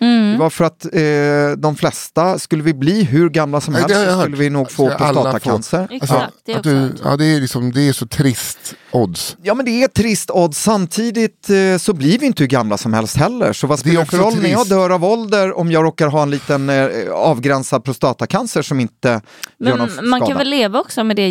Mm. 0.00 0.32
Det 0.32 0.38
var 0.38 0.50
för 0.50 0.64
att 0.64 0.84
eh, 0.84 1.58
de 1.58 1.76
flesta, 1.76 2.38
skulle 2.38 2.62
vi 2.62 2.74
bli 2.74 3.02
hur 3.04 3.28
gamla 3.30 3.60
som 3.60 3.74
helst 3.74 3.88
så 3.90 3.94
hört. 4.04 4.22
skulle 4.22 4.36
vi 4.36 4.50
nog 4.50 4.70
få 4.70 4.90
Ska 4.90 4.96
alla 5.04 5.14
få- 5.14 5.22
prostatacancer. 5.22 5.88
Exakt, 5.90 6.32
det 6.46 6.52
är 6.52 6.62
du, 6.62 6.92
ja, 7.04 7.16
det, 7.16 7.24
är 7.24 7.40
liksom, 7.40 7.72
det 7.72 7.88
är 7.88 7.92
så 7.92 8.06
trist 8.06 8.74
odds. 8.92 9.36
Ja 9.42 9.54
men 9.54 9.64
det 9.66 9.82
är 9.82 9.88
trist 9.88 10.30
odds, 10.30 10.58
samtidigt 10.62 11.50
eh, 11.50 11.78
så 11.78 11.92
blir 11.92 12.18
vi 12.18 12.26
inte 12.26 12.42
hur 12.42 12.48
gamla 12.48 12.78
som 12.78 12.92
helst 12.92 13.16
heller. 13.16 13.52
Så 13.52 13.66
vad 13.66 13.78
spelar 13.78 14.00
det 14.00 14.06
för 14.06 14.18
roll 14.18 14.42
när 14.42 14.50
jag 14.50 14.68
dör 14.68 14.90
av 14.90 15.04
ålder 15.04 15.58
om 15.58 15.72
jag 15.72 15.84
råkar 15.84 16.08
ha 16.08 16.22
en 16.22 16.30
liten 16.30 16.70
eh, 16.70 16.86
avgränsad 17.12 17.84
prostatacancer 17.84 18.62
som 18.62 18.80
inte 18.80 19.08
gör 19.58 19.76
någon 19.76 19.90
Men 19.96 20.08
man 20.08 20.18
skada? 20.20 20.26
kan 20.30 20.38
väl 20.38 20.48
leva 20.50 20.80
också 20.80 21.04
med 21.04 21.16
det 21.16 21.28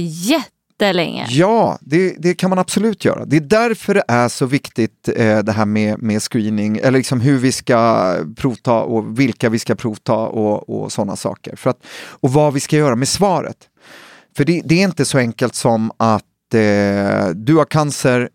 jättelänge? 0.74 1.26
Ja, 1.30 1.78
det, 1.82 2.16
det 2.20 2.34
kan 2.34 2.50
man 2.50 2.60
absolut 2.60 3.06
göra. 3.06 3.26
Det 3.26 3.38
är 3.38 3.42
därför 3.42 3.94
det 3.94 4.04
är 4.08 4.30
så 4.30 4.46
viktigt 4.46 5.10
eh, 5.16 5.40
det 5.40 5.52
här 5.52 5.66
med, 5.66 6.02
med 6.02 6.22
screening, 6.22 6.78
eller 6.78 6.98
liksom 6.98 7.22
hur 7.22 7.38
vi 7.38 7.52
ska 7.52 8.16
provta 8.36 8.74
och 8.74 9.20
vilka 9.20 9.50
vi 9.50 9.60
ska 9.60 9.76
provta 9.76 10.14
och, 10.14 10.70
och 10.70 10.92
sådana 10.92 11.16
saker. 11.16 11.56
För 11.56 11.70
att, 11.70 11.84
och 12.22 12.34
vad 12.34 12.54
vi 12.54 12.60
ska 12.60 12.76
göra 12.78 12.96
med 12.96 13.08
svaret. 13.08 13.58
För 14.38 14.46
det, 14.46 14.62
det 14.66 14.76
är 14.76 14.84
inte 14.84 15.06
så 15.06 15.18
enkelt 15.18 15.56
som 15.56 15.92
att 15.98 16.24
eh, 16.54 17.30
du 17.36 17.56
har 17.56 17.66
cancer, 17.66 18.30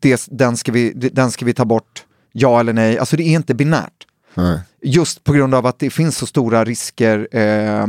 det, 0.00 0.26
den, 0.30 0.56
ska 0.56 0.72
vi, 0.72 0.92
den 0.92 1.30
ska 1.30 1.44
vi 1.44 1.54
ta 1.54 1.64
bort, 1.64 2.04
ja 2.32 2.60
eller 2.60 2.72
nej. 2.72 2.98
Alltså 2.98 3.16
det 3.16 3.22
är 3.22 3.34
inte 3.34 3.54
binärt. 3.54 4.06
Nej. 4.34 4.60
Just 4.82 5.24
på 5.24 5.32
grund 5.32 5.54
av 5.54 5.66
att 5.66 5.78
det 5.78 5.90
finns 5.90 6.16
så 6.16 6.26
stora 6.26 6.64
risker. 6.64 7.28
Eh, 7.32 7.86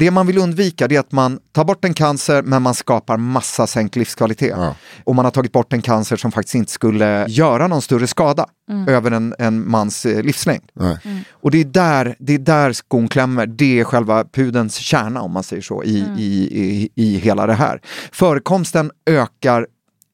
Det 0.00 0.10
man 0.10 0.26
vill 0.26 0.38
undvika 0.38 0.84
är 0.84 0.98
att 0.98 1.12
man 1.12 1.38
tar 1.52 1.64
bort 1.64 1.84
en 1.84 1.94
cancer 1.94 2.42
men 2.42 2.62
man 2.62 2.74
skapar 2.74 3.16
massa 3.16 3.66
sänkt 3.66 3.96
livskvalitet. 3.96 4.54
Ja. 4.56 4.74
Och 5.04 5.14
man 5.14 5.24
har 5.24 5.32
tagit 5.32 5.52
bort 5.52 5.72
en 5.72 5.82
cancer 5.82 6.16
som 6.16 6.32
faktiskt 6.32 6.54
inte 6.54 6.72
skulle 6.72 7.26
göra 7.28 7.66
någon 7.68 7.82
större 7.82 8.06
skada 8.06 8.46
över 8.88 9.10
en, 9.10 9.34
en 9.38 9.70
mans 9.70 10.06
eh, 10.06 10.22
livslängd. 10.22 10.62
Nej. 10.72 11.24
Och 11.30 11.50
det 11.50 11.60
är, 11.60 11.64
där, 11.64 12.16
det 12.18 12.34
är 12.34 12.38
där 12.38 12.72
skon 12.72 13.08
klämmer, 13.08 13.46
det 13.46 13.80
är 13.80 13.84
själva 13.84 14.24
pudens 14.24 14.76
kärna 14.76 15.22
om 15.22 15.32
man 15.32 15.42
säger 15.42 15.62
så 15.62 15.82
i, 15.84 16.04
i, 16.18 16.48
i, 16.52 16.88
i 16.94 17.18
hela 17.18 17.46
det 17.46 17.54
här. 17.54 17.80
Förekomsten 18.12 18.90
ökar 19.06 19.66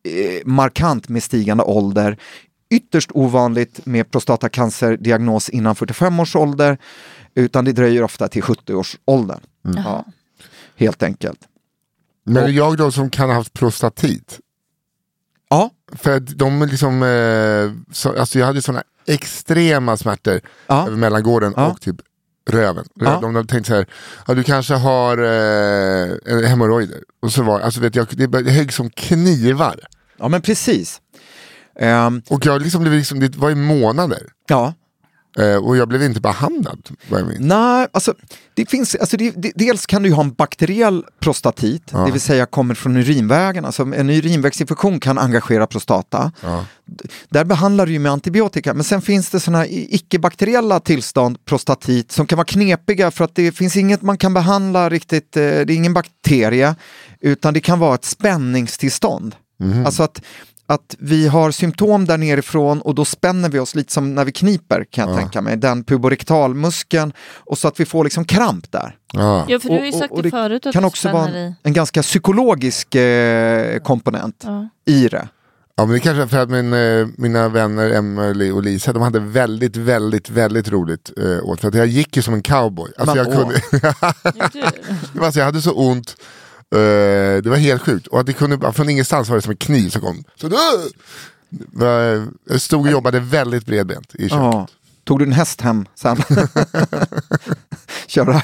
eh, 0.08 0.46
markant 0.46 1.08
med 1.08 1.22
stigande 1.22 1.64
ålder. 1.64 2.18
Ytterst 2.70 3.10
ovanligt 3.14 3.86
med 3.86 4.10
prostatacancerdiagnos 4.10 5.48
innan 5.48 5.74
45 5.74 6.20
års 6.20 6.36
ålder, 6.36 6.78
utan 7.34 7.64
det 7.64 7.72
dröjer 7.72 8.02
ofta 8.02 8.28
till 8.28 8.42
70-årsåldern. 9.66 9.84
Ja, 9.84 10.04
helt 10.76 11.02
enkelt. 11.02 11.38
Men 12.24 12.54
jag 12.54 12.76
då 12.76 12.90
som 12.92 13.10
kan 13.10 13.28
ha 13.28 13.36
haft 13.36 13.52
prostatit. 13.52 14.40
Ja, 15.50 15.70
För 15.92 16.20
de 16.20 16.62
liksom, 16.62 17.02
eh, 17.02 17.92
så, 17.94 18.18
alltså 18.20 18.38
jag 18.38 18.46
hade 18.46 18.62
sådana 18.62 18.82
extrema 19.06 19.96
smärtor 19.96 20.40
Ja. 20.66 20.86
över 20.86 20.96
mellangården 20.96 21.52
Ja. 21.56 21.66
och 21.66 21.80
typ 21.80 21.96
röven. 22.50 22.84
Ja. 22.94 23.18
De, 23.22 23.32
de 23.34 23.46
tänkte 23.46 23.68
så 23.68 23.74
här, 23.76 23.86
ja, 24.26 24.34
du 24.34 24.42
kanske 24.42 24.74
har 24.74 25.18
eh, 25.18 26.48
hemorrojder. 26.48 27.02
Och 27.22 27.32
så 27.32 27.42
var, 27.42 27.60
alltså 27.60 27.80
vet 27.80 27.94
jag, 27.94 28.06
det 28.30 28.50
högg 28.50 28.72
som 28.72 28.90
knivar. 28.90 29.80
ja 30.18 30.28
men 30.28 30.42
precis. 30.42 31.00
Ehm, 31.80 32.22
Och 32.28 32.46
jag 32.46 32.62
liksom 32.62 32.80
blev 32.82 32.92
liksom, 32.94 33.20
det 33.20 33.36
var 33.36 33.50
i 33.50 33.54
månader. 33.54 34.22
ja, 34.48 34.74
och 35.64 35.76
jag 35.76 35.88
blev 35.88 36.02
inte 36.02 36.20
behandlad. 36.20 36.88
Vad 37.10 37.20
jag 37.20 37.26
minns. 37.28 37.40
Nej, 37.40 37.86
alltså, 37.92 38.14
det 38.54 38.70
finns, 38.70 38.94
alltså 38.94 39.16
det, 39.16 39.30
det, 39.36 39.52
dels 39.54 39.86
kan 39.86 40.02
du 40.02 40.12
ha 40.12 40.22
en 40.22 40.32
bakteriell 40.32 41.04
prostatit, 41.20 41.82
det 42.06 42.10
vill 42.12 42.20
säga 42.20 42.46
kommer 42.46 42.74
från 42.74 42.96
urinvägen. 42.96 43.64
Alltså 43.64 43.82
en 43.82 44.10
urinvägsinfektion 44.10 45.00
kan 45.00 45.18
engagera 45.18 45.66
prostata. 45.66 46.32
D- 46.84 47.08
Där 47.28 47.44
behandlar 47.44 47.86
du 47.86 47.92
ju 47.92 47.98
med 47.98 48.12
antibiotika, 48.12 48.74
men 48.74 48.84
sen 48.84 49.02
finns 49.02 49.30
det 49.30 49.40
sådana 49.40 49.66
icke-bakteriella 49.66 50.80
tillstånd, 50.80 51.44
prostatit, 51.44 52.12
som 52.12 52.26
kan 52.26 52.36
vara 52.36 52.44
knepiga 52.46 53.10
för 53.10 53.24
att 53.24 53.34
det 53.34 53.52
finns 53.52 53.76
inget 53.76 54.02
man 54.02 54.18
kan 54.18 54.34
behandla 54.34 54.88
riktigt, 54.90 55.36
eh, 55.36 55.42
det 55.42 55.48
är 55.48 55.70
ingen 55.70 55.94
bakterie, 55.94 56.74
utan 57.20 57.54
det 57.54 57.60
kan 57.60 57.78
vara 57.78 57.94
ett 57.94 58.04
spänningstillstånd. 58.04 59.34
Alltså 59.86 60.02
att 60.02 60.22
att 60.66 60.94
vi 60.98 61.28
har 61.28 61.50
symptom 61.50 62.04
där 62.04 62.18
nerifrån 62.18 62.80
och 62.80 62.94
då 62.94 63.04
spänner 63.04 63.48
vi 63.48 63.58
oss 63.58 63.74
lite 63.74 63.92
som 63.92 64.14
när 64.14 64.24
vi 64.24 64.32
kniper 64.32 64.84
kan 64.90 65.08
jag 65.08 65.18
tänka 65.18 65.40
mig, 65.42 65.56
den 65.56 65.84
puborektalmuskeln 65.84 67.12
och 67.34 67.58
så 67.58 67.68
att 67.68 67.80
vi 67.80 67.84
får 67.84 68.04
liksom 68.04 68.24
kramp 68.24 68.72
där. 68.72 68.96
Ja. 69.12 69.44
Ja, 69.48 69.58
för 69.60 69.68
du 69.68 69.74
har 69.74 69.84
ju 69.84 69.92
Och- 69.92 69.98
sagt 69.98 70.12
och 70.12 70.22
det 70.22 70.30
förut 70.30 70.66
att 70.66 70.72
kan 70.72 70.82
du 70.82 70.86
också 70.86 71.12
vara 71.12 71.28
en, 71.28 71.54
en 71.62 71.72
ganska 71.72 72.02
psykologisk 72.02 72.94
eh, 72.94 73.78
komponent 73.78 74.42
Ja. 74.46 74.68
i 74.86 75.08
det. 75.08 75.28
Ja 75.78 75.84
men 75.86 75.92
det 75.94 76.00
kanske 76.00 76.22
är 76.22 76.26
för 76.26 76.38
att 76.38 76.50
min, 76.50 76.72
eh, 76.72 77.06
mina 77.16 77.48
vänner 77.48 77.90
Emily 77.90 78.50
och 78.50 78.62
Lisa 78.62 78.92
de 78.92 79.02
hade 79.02 79.18
väldigt, 79.20 79.76
väldigt, 79.76 80.30
väldigt 80.30 80.68
roligt 80.68 81.12
eh, 81.16 81.44
åt 81.44 81.60
för 81.60 81.68
att 81.68 81.74
jag 81.74 81.86
gick 81.86 82.16
ju 82.16 82.22
som 82.22 82.34
en 82.34 82.42
cowboy. 82.42 82.90
Alltså, 82.98 83.14
Men, 83.16 83.26
jag, 83.26 83.36
kunde, 83.36 83.60
alltså, 85.26 85.40
jag 85.40 85.44
hade 85.46 85.62
så 85.62 85.72
ont, 85.72 86.16
eh, 86.74 87.42
det 87.42 87.46
var 87.46 87.56
helt 87.56 87.82
sjukt. 87.82 88.06
Och 88.06 88.20
att 88.20 88.26
det 88.26 88.32
kunde, 88.32 88.72
från 88.72 88.88
ingenstans 88.88 89.28
var 89.28 89.36
det 89.36 89.42
som 89.42 89.50
en 89.50 89.56
kniv 89.56 89.90
som 89.90 90.00
kom. 90.00 90.24
Så! 90.40 90.48
Var- 91.48 92.26
jag 92.48 92.60
stod 92.60 92.80
och 92.86 92.92
jobbade 92.92 93.20
väldigt 93.20 93.66
bredbent 93.66 94.14
i 94.14 94.28
köket. 94.28 94.36
Ja. 94.44 94.68
Tog 95.04 95.18
du 95.18 95.24
en 95.24 95.32
häst 95.32 95.60
hem 95.60 95.86
sen? 95.94 96.16
Köra 98.06 98.42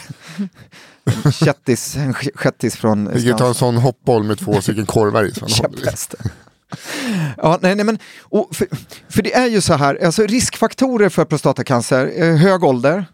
en 1.05 1.33
kättis 1.33 2.77
från 2.77 3.07
Jag 3.13 3.23
fick 3.23 3.37
ta 3.37 3.49
en 3.49 3.55
sån 3.55 3.77
hoppboll 3.77 4.23
med 4.23 4.39
två 4.39 4.61
stycken 4.61 4.87
korvar 4.87 5.25
i. 5.25 5.33
Käpphäst. 5.51 6.15
Ja, 7.37 7.59
nej, 7.63 7.77
nej, 7.77 7.85
men, 7.85 7.99
för, 8.53 8.67
för 9.09 9.23
det 9.23 9.35
är 9.35 9.47
ju 9.47 9.61
så 9.61 9.75
här, 9.75 10.05
alltså 10.05 10.27
riskfaktorer 10.27 11.09
för 11.09 11.25
prostatacancer, 11.25 12.13
eh, 12.17 12.37
hög 12.37 12.65
ålder, 12.65 13.05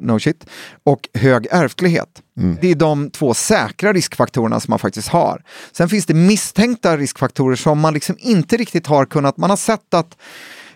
no 0.00 0.18
shit, 0.18 0.46
och 0.84 1.08
hög 1.14 1.46
ärftlighet. 1.50 2.08
Det 2.60 2.70
är 2.70 2.74
de 2.74 3.10
två 3.10 3.34
säkra 3.34 3.92
riskfaktorerna 3.92 4.60
som 4.60 4.72
man 4.72 4.78
faktiskt 4.78 5.08
har. 5.08 5.42
Sen 5.72 5.88
finns 5.88 6.06
det 6.06 6.14
misstänkta 6.14 6.96
riskfaktorer 6.96 7.56
som 7.56 7.80
man 7.80 7.94
liksom 7.94 8.16
inte 8.18 8.56
riktigt 8.56 8.86
har 8.86 9.06
kunnat, 9.06 9.36
man 9.36 9.50
har 9.50 9.56
sett 9.56 9.94
att 9.94 10.16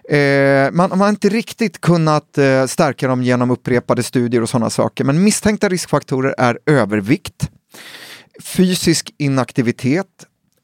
Eh, 0.08 0.70
man, 0.72 0.90
man 0.90 1.00
har 1.00 1.08
inte 1.08 1.28
riktigt 1.28 1.80
kunnat 1.80 2.38
eh, 2.38 2.66
stärka 2.66 3.08
dem 3.08 3.22
genom 3.22 3.50
upprepade 3.50 4.02
studier 4.02 4.42
och 4.42 4.48
sådana 4.48 4.70
saker, 4.70 5.04
men 5.04 5.24
misstänkta 5.24 5.68
riskfaktorer 5.68 6.34
är 6.38 6.58
övervikt, 6.66 7.50
fysisk 8.42 9.14
inaktivitet, 9.18 10.06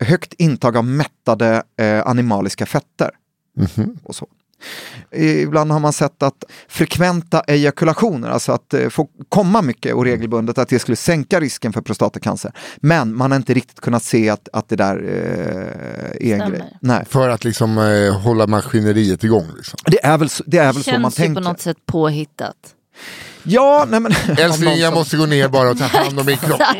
högt 0.02 0.32
intag 0.32 0.76
av 0.76 0.84
mättade 0.84 1.62
eh, 1.76 2.06
animaliska 2.06 2.66
fetter. 2.66 3.10
Och 4.02 4.14
så. 4.14 4.26
Ibland 5.12 5.72
har 5.72 5.80
man 5.80 5.92
sett 5.92 6.22
att 6.22 6.44
frekventa 6.68 7.40
ejakulationer, 7.40 8.30
alltså 8.30 8.52
att 8.52 8.74
eh, 8.74 8.88
få 8.88 9.08
komma 9.28 9.62
mycket 9.62 9.94
och 9.94 10.04
regelbundet, 10.04 10.58
att 10.58 10.68
det 10.68 10.78
skulle 10.78 10.96
sänka 10.96 11.40
risken 11.40 11.72
för 11.72 11.80
prostatacancer. 11.80 12.52
Men 12.76 13.16
man 13.16 13.30
har 13.30 13.36
inte 13.36 13.54
riktigt 13.54 13.80
kunnat 13.80 14.02
se 14.02 14.30
att, 14.30 14.48
att 14.52 14.68
det 14.68 14.76
där 14.76 14.96
eh, 14.96 16.30
är 16.30 16.42
en 16.42 16.50
grej. 16.50 16.62
Nej. 16.80 17.04
För 17.08 17.28
att 17.28 17.44
liksom 17.44 17.78
eh, 17.78 18.20
hålla 18.20 18.46
maskineriet 18.46 19.24
igång. 19.24 19.46
Liksom. 19.56 19.78
Det 19.86 20.04
är 20.04 20.18
väl 20.18 20.28
så, 20.28 20.44
det 20.46 20.58
är 20.58 20.72
väl 20.72 20.84
så 20.84 20.90
man 20.90 21.00
Känns 21.02 21.18
ju 21.18 21.22
tänker. 21.22 21.42
på 21.42 21.48
något 21.48 21.60
sätt 21.60 21.76
påhittat. 21.86 22.56
Ja, 23.44 23.86
nej 23.88 24.00
men... 24.00 24.12
Älskling 24.38 24.78
jag 24.78 24.94
måste 24.94 25.16
gå 25.16 25.26
ner 25.26 25.48
bara 25.48 25.70
och 25.70 25.78
ta 25.78 25.84
hand 25.84 26.20
om 26.20 26.26
min 26.26 26.36
kropp. 26.36 26.60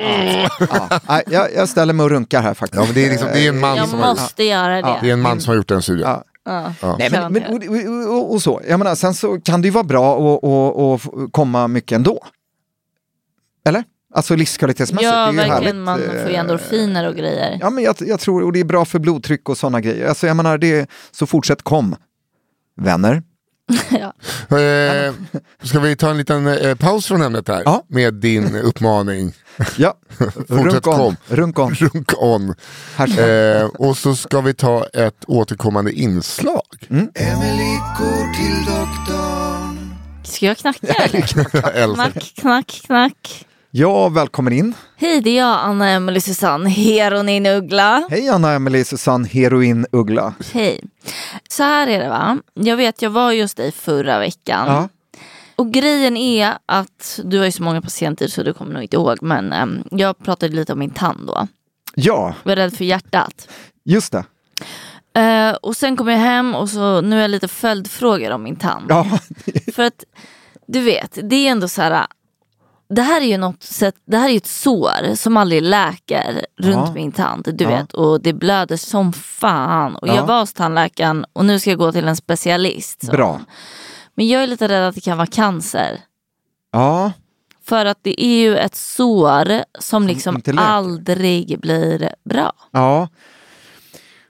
ja, 0.71 1.01
nej, 1.09 1.23
jag, 1.27 1.55
jag 1.55 1.69
ställer 1.69 1.93
mig 1.93 2.05
och 2.05 2.11
runkar 2.11 2.43
här 2.43 2.55
faktiskt. 2.55 2.81
Ja, 2.81 2.85
men 2.85 2.95
det, 2.95 3.07
är 3.07 3.11
liksom, 3.11 3.29
det 3.33 3.41
är 3.45 3.49
en 3.49 3.61
man 3.61 3.77
Jag 3.77 3.89
som 3.89 4.01
har 4.01 4.09
gjort 4.09 4.21
måste 4.21 4.45
göra 4.45 4.83
det. 4.83 4.99
det. 5.03 5.09
är 5.09 5.13
en 5.13 5.21
man 5.21 5.41
som 5.41 5.51
har 5.51 5.57
gjort 5.57 5.69
den 5.69 5.83
studien. 5.83 6.09
Ja. 6.09 6.25
Ja. 6.45 6.97
Nej, 6.99 7.11
men, 7.11 7.33
men, 7.33 8.09
och, 8.09 8.33
och, 8.33 8.43
så. 8.43 8.61
Jag 8.69 8.79
menar, 8.79 8.95
sen 8.95 9.15
så 9.15 9.41
kan 9.41 9.63
det 9.63 9.69
ju 9.69 9.73
vara 9.73 9.85
bra 9.85 10.15
att 10.15 10.45
och, 10.45 10.93
och 10.93 11.01
komma 11.33 11.69
mycket 11.69 11.97
ändå. 11.97 12.25
Eller? 13.67 13.85
Alltså 14.15 14.37
livskvalitetsmässigt. 14.37 15.13
Ja, 15.13 15.17
det 15.17 15.29
är 15.29 15.31
ju 15.33 15.37
verkligen. 15.37 15.63
härligt, 15.63 15.77
Man 15.85 15.99
får 15.99 16.31
ju 16.31 16.35
eh, 16.35 16.41
endorfiner 16.41 17.09
och 17.09 17.15
grejer. 17.15 17.59
Ja, 17.61 17.71
men 17.71 17.85
jag, 17.85 17.97
jag 17.99 18.21
tror, 18.21 18.43
och 18.43 18.53
det 18.53 18.61
är 18.61 18.65
bra 18.65 18.85
för 18.85 18.99
blodtryck 18.99 19.49
och 19.49 19.59
sådana 19.59 19.81
grejer. 19.81 20.09
Alltså, 20.09 20.27
jag 20.27 20.37
menar, 20.37 20.59
det, 20.59 20.91
så 21.11 21.27
fortsätt 21.27 21.63
kom, 21.63 21.97
vänner. 22.77 23.23
Eh, 24.53 25.15
ska 25.63 25.81
vi 25.81 25.97
ta 25.97 26.11
en 26.11 26.17
liten 26.17 26.47
eh, 26.47 26.75
paus 26.75 27.07
från 27.07 27.23
ämnet 27.23 27.49
här? 27.49 27.63
Ja. 27.65 27.85
Med 27.89 28.15
din 28.15 28.55
uppmaning. 28.63 29.33
Ja, 29.77 29.95
runk 30.49 30.87
on. 30.87 30.97
kom. 30.97 31.17
Runk 31.29 31.59
on. 31.59 31.75
Runk 31.75 32.13
on. 32.23 32.55
Eh, 33.19 33.65
och 33.65 33.97
så 33.97 34.17
ska 34.17 34.41
vi 34.41 34.55
ta 34.55 34.87
ett 34.87 35.25
återkommande 35.27 35.93
inslag. 35.93 36.63
Emily 37.15 37.77
går 37.99 38.35
till 38.35 38.65
doktorn. 38.65 39.95
Ska 40.25 40.47
jag 40.47 40.59
knacka 40.59 40.87
eller? 40.87 41.21
Knack, 41.21 42.33
knack, 42.37 42.81
knack. 42.87 43.47
Ja, 43.75 44.09
välkommen 44.09 44.53
in. 44.53 44.75
Hej, 44.97 45.21
det 45.21 45.31
är 45.31 45.37
jag, 45.39 45.59
Anna 45.61 45.91
Emily 45.91 46.21
Susanne 46.21 46.71
Heronin 46.71 47.47
Uggla. 47.47 48.07
Hej 48.11 48.29
Anna 48.29 48.53
Emelie 48.53 48.85
Susanne 48.85 49.29
Heroin 49.29 49.87
Uggla. 49.93 50.35
Hej. 50.53 50.81
Så 51.49 51.63
här 51.63 51.87
är 51.87 52.01
det 52.01 52.09
va. 52.09 52.39
Jag 52.55 52.77
vet, 52.77 53.03
jag 53.03 53.11
var 53.11 53.33
just 53.33 53.57
dig 53.57 53.73
förra 53.73 54.19
veckan. 54.19 54.67
Ja. 54.69 54.89
Och 55.57 55.73
grejen 55.73 56.17
är 56.17 56.55
att 56.67 57.21
du 57.25 57.39
har 57.39 57.45
ju 57.45 57.53
så 57.53 57.63
många 57.63 57.83
patienter 57.83 58.29
så 58.29 58.43
du 58.43 58.53
kommer 58.55 58.73
nog 58.75 58.83
inte 58.83 58.97
ihåg. 58.97 59.19
Men 59.23 59.53
ehm, 59.53 59.85
jag 59.91 60.19
pratade 60.19 60.55
lite 60.57 60.73
om 60.73 60.79
min 60.79 60.91
tand 60.91 61.27
då. 61.27 61.47
ja, 61.95 62.35
Jag 62.43 62.49
var 62.49 62.57
rädd 62.57 62.77
för 62.77 62.85
hjärtat. 62.85 63.49
just 63.85 64.13
det. 64.13 64.25
Eh, 65.21 65.55
och 65.63 65.77
sen 65.77 65.97
kom 65.97 66.09
jag 66.09 66.19
hem 66.19 66.55
och 66.55 66.69
så 66.69 67.01
nu 67.01 67.17
är 67.17 67.21
jag 67.23 67.31
lite 67.31 67.49
följdfrågor 67.49 68.31
om 68.31 68.43
min 68.43 68.57
tand. 68.57 68.87
Ja, 68.89 69.07
För 69.75 69.83
att 69.83 70.05
du 70.67 70.81
vet, 70.81 71.19
det 71.23 71.37
är 71.37 71.51
ändå 71.51 71.69
så 71.69 71.83
här. 71.83 72.07
Det 72.95 73.03
här 73.03 73.21
är 73.21 73.25
ju 73.27 73.37
något 73.37 73.63
sätt, 73.63 73.95
det 74.07 74.17
här 74.17 74.29
är 74.29 74.37
ett 74.37 74.47
sår 74.47 75.15
som 75.15 75.37
aldrig 75.37 75.63
läker 75.63 76.47
runt 76.59 76.75
Ja. 76.89 76.93
min 76.95 77.13
tand. 77.13 77.49
Du 77.55 77.65
Ja. 77.65 77.71
vet, 77.71 77.93
och 77.93 78.23
det 78.23 78.33
blöder 78.33 78.77
som 78.77 79.13
fan. 79.13 79.97
Och 79.97 80.09
Ja. 80.09 80.15
jag 80.17 80.27
var 80.27 80.41
hos 80.41 80.53
tandläkaren 80.53 81.25
och 81.33 81.45
nu 81.45 81.59
ska 81.59 81.71
jag 81.71 81.79
gå 81.79 81.93
till 81.93 82.09
en 82.09 82.17
specialist. 82.17 83.07
sa 83.07 83.13
bra. 83.13 83.41
Men 84.15 84.29
jag 84.29 84.43
är 84.43 84.47
lite 84.47 84.69
rädd 84.69 84.89
att 84.89 84.95
det 84.95 85.01
kan 85.01 85.17
vara 85.19 85.27
cancer. 85.27 86.01
Ja, 86.73 87.13
För 87.65 87.87
att 87.87 87.99
det 88.03 88.25
är 88.25 88.37
ju 88.39 88.57
ett 88.57 88.75
sår 88.75 89.65
som 89.79 90.07
liksom 90.07 90.43
aldrig 90.57 91.61
blir 91.61 92.15
bra. 92.25 92.53
Ja. 92.71 93.09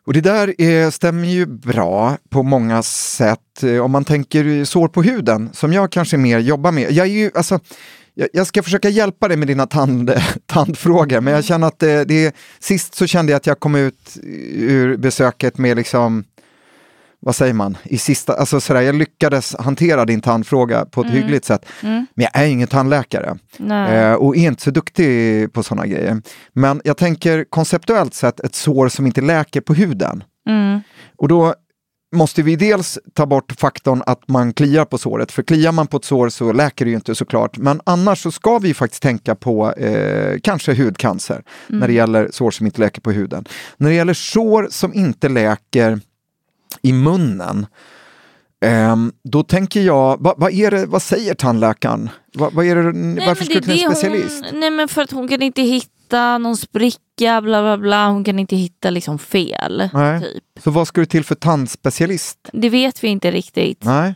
Och 0.07 0.12
det 0.12 0.20
där 0.20 0.61
är, 0.61 0.91
stämmer 0.91 1.28
ju 1.28 1.47
bra 1.47 2.16
på 2.30 2.43
många 2.43 2.82
sätt. 2.82 3.62
Eh, 3.62 3.84
Om 3.84 3.91
man 3.91 4.05
tänker 4.05 4.64
sår 4.64 4.89
på 4.89 5.03
huden, 5.03 5.51
som 5.53 5.72
jag 5.72 5.93
kanske 5.93 6.16
mer 6.16 6.39
jobbar 6.39 6.72
med. 6.72 6.93
Jag, 6.93 7.07
är 7.07 7.11
ju, 7.12 7.30
alltså, 7.34 7.61
jag, 8.32 8.46
ska 8.46 8.62
försöka 8.62 8.88
hjälpa 8.88 9.28
dig 9.28 9.36
med 9.36 9.48
dina 9.48 9.66
tand, 9.66 10.12
tandfrågor, 10.46 11.20
men 11.20 11.34
jag 11.34 11.44
känner 11.44 11.66
att 11.66 11.78
det, 11.78 12.04
det, 12.04 12.36
sist 12.58 12.94
så 12.94 13.06
kände 13.06 13.32
jag 13.32 13.36
att 13.36 13.46
jag 13.46 13.60
kom 13.60 13.74
ut 13.74 14.16
ur 14.52 14.96
besöket 14.96 15.58
med 15.58 15.76
liksom 15.76 16.24
vad 17.24 17.36
säger 17.36 17.54
man, 17.54 17.76
i 17.84 17.98
sista, 17.98 18.34
alltså 18.34 18.60
sådär, 18.60 18.80
jag 18.80 18.94
lyckades 18.94 19.56
hantera 19.58 20.04
din 20.04 20.20
tandfråga 20.20 20.84
på 20.84 21.00
ett 21.00 21.10
hyggligt 21.10 21.44
sätt. 21.44 21.66
Men 22.14 22.26
jag 22.32 22.42
är 22.42 22.46
ingen 22.46 22.68
tandläkare 22.68 23.38
eh, 23.70 24.12
och 24.12 24.36
är 24.36 24.40
inte 24.40 24.62
så 24.62 24.70
duktig 24.70 25.52
på 25.52 25.62
sådana 25.62 25.86
grejer. 25.86 26.22
Men 26.52 26.80
jag 26.84 26.96
tänker 26.96 27.44
konceptuellt 27.44 28.14
sett 28.14 28.40
ett 28.40 28.54
sår 28.54 28.88
som 28.88 29.06
inte 29.06 29.20
läker 29.20 29.60
på 29.60 29.74
huden. 29.74 30.24
Mm. 30.48 30.80
Och 31.16 31.28
då 31.28 31.54
måste 32.12 32.42
vi 32.42 32.56
dels 32.56 32.98
ta 33.14 33.26
bort 33.26 33.52
faktorn 33.58 34.02
att 34.06 34.28
man 34.28 34.52
kliar 34.52 34.84
på 34.84 34.98
såret, 34.98 35.32
för 35.32 35.42
kliar 35.42 35.72
man 35.72 35.86
på 35.86 35.96
ett 35.96 36.04
sår 36.04 36.28
så 36.28 36.52
läker 36.52 36.84
det 36.84 36.90
ju 36.90 36.96
inte 36.96 37.14
såklart. 37.14 37.58
Men 37.58 37.80
annars 37.86 38.22
så 38.22 38.30
ska 38.30 38.58
vi 38.58 38.74
faktiskt 38.74 39.02
tänka 39.02 39.34
på 39.34 39.72
eh, 39.72 40.38
kanske 40.42 40.74
hudcancer 40.74 41.42
när 41.66 41.86
det 41.86 41.94
gäller 41.94 42.28
sår 42.32 42.50
som 42.50 42.66
inte 42.66 42.80
läker 42.80 43.00
på 43.00 43.12
huden. 43.12 43.44
När 43.76 43.88
det 43.88 43.94
gäller 43.94 44.14
sår 44.14 44.68
som 44.70 44.94
inte 44.94 45.28
läker 45.28 46.00
i 46.82 46.92
munnen, 46.92 47.66
ehm, 48.64 49.12
då 49.24 49.42
tänker 49.42 49.80
jag, 49.80 50.16
vad, 50.20 50.34
vad, 50.38 50.52
är 50.52 50.70
det, 50.70 50.86
vad 50.86 51.02
säger 51.02 51.34
tandläkaren? 51.34 52.08
Vad, 52.34 52.52
vad 52.52 52.66
är 52.66 52.76
det, 52.76 52.92
Nej, 52.92 53.26
varför 53.26 53.44
det 53.44 53.60
till 53.60 53.84
en 53.84 53.90
specialist? 53.90 54.44
Hon, 54.50 54.60
nej 54.60 54.70
men 54.70 54.88
för 54.88 55.02
att 55.02 55.10
hon 55.10 55.28
kan 55.28 55.42
inte 55.42 55.62
hitta 55.62 55.88
någon 56.18 56.56
spricka, 56.56 57.40
bla 57.40 57.62
bla 57.62 57.78
bla. 57.78 58.08
Hon 58.08 58.24
kan 58.24 58.38
inte 58.38 58.56
hitta 58.56 58.90
liksom 58.90 59.18
fel. 59.18 59.88
Nej. 59.92 60.20
Typ. 60.20 60.44
Så 60.64 60.70
vad 60.70 60.88
ska 60.88 61.00
du 61.00 61.06
till 61.06 61.24
för 61.24 61.34
tandspecialist? 61.34 62.48
Det 62.52 62.68
vet 62.68 63.04
vi 63.04 63.08
inte 63.08 63.30
riktigt. 63.30 63.84
Nej. 63.84 64.14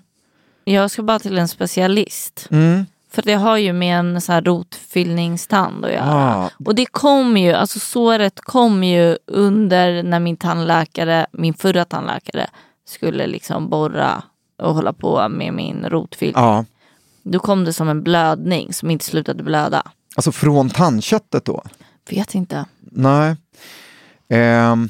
Jag 0.64 0.90
ska 0.90 1.02
bara 1.02 1.18
till 1.18 1.38
en 1.38 1.48
specialist. 1.48 2.48
Mm. 2.50 2.86
För 3.10 3.22
det 3.22 3.34
har 3.34 3.56
ju 3.56 3.72
med 3.72 3.98
en 3.98 4.20
så 4.20 4.32
här 4.32 4.42
rotfyllningstand 4.42 5.84
att 5.84 5.92
göra. 5.92 6.04
Ah. 6.04 6.50
Och 6.64 6.74
det 6.74 6.86
kom 6.86 7.36
ju, 7.36 7.52
alltså 7.52 7.78
såret 7.78 8.40
kom 8.40 8.84
ju 8.84 9.18
under 9.26 10.02
när 10.02 10.20
min 10.20 10.36
tandläkare, 10.36 11.26
min 11.32 11.54
förra 11.54 11.84
tandläkare, 11.84 12.46
skulle 12.86 13.26
liksom 13.26 13.68
borra 13.68 14.22
och 14.58 14.74
hålla 14.74 14.92
på 14.92 15.28
med 15.28 15.52
min 15.54 15.86
rotfyllning. 15.88 16.42
Ja, 16.44 16.64
Då 17.22 17.38
kom 17.38 17.64
det 17.64 17.72
som 17.72 17.88
en 17.88 18.02
blödning 18.02 18.72
som 18.72 18.90
inte 18.90 19.04
slutade 19.04 19.42
blöda. 19.42 19.82
Alltså 20.16 20.32
från 20.32 20.70
tandköttet 20.70 21.44
då? 21.44 21.62
Vet 22.10 22.34
inte. 22.34 22.64
Nej. 22.80 23.36
Ehm, 24.28 24.88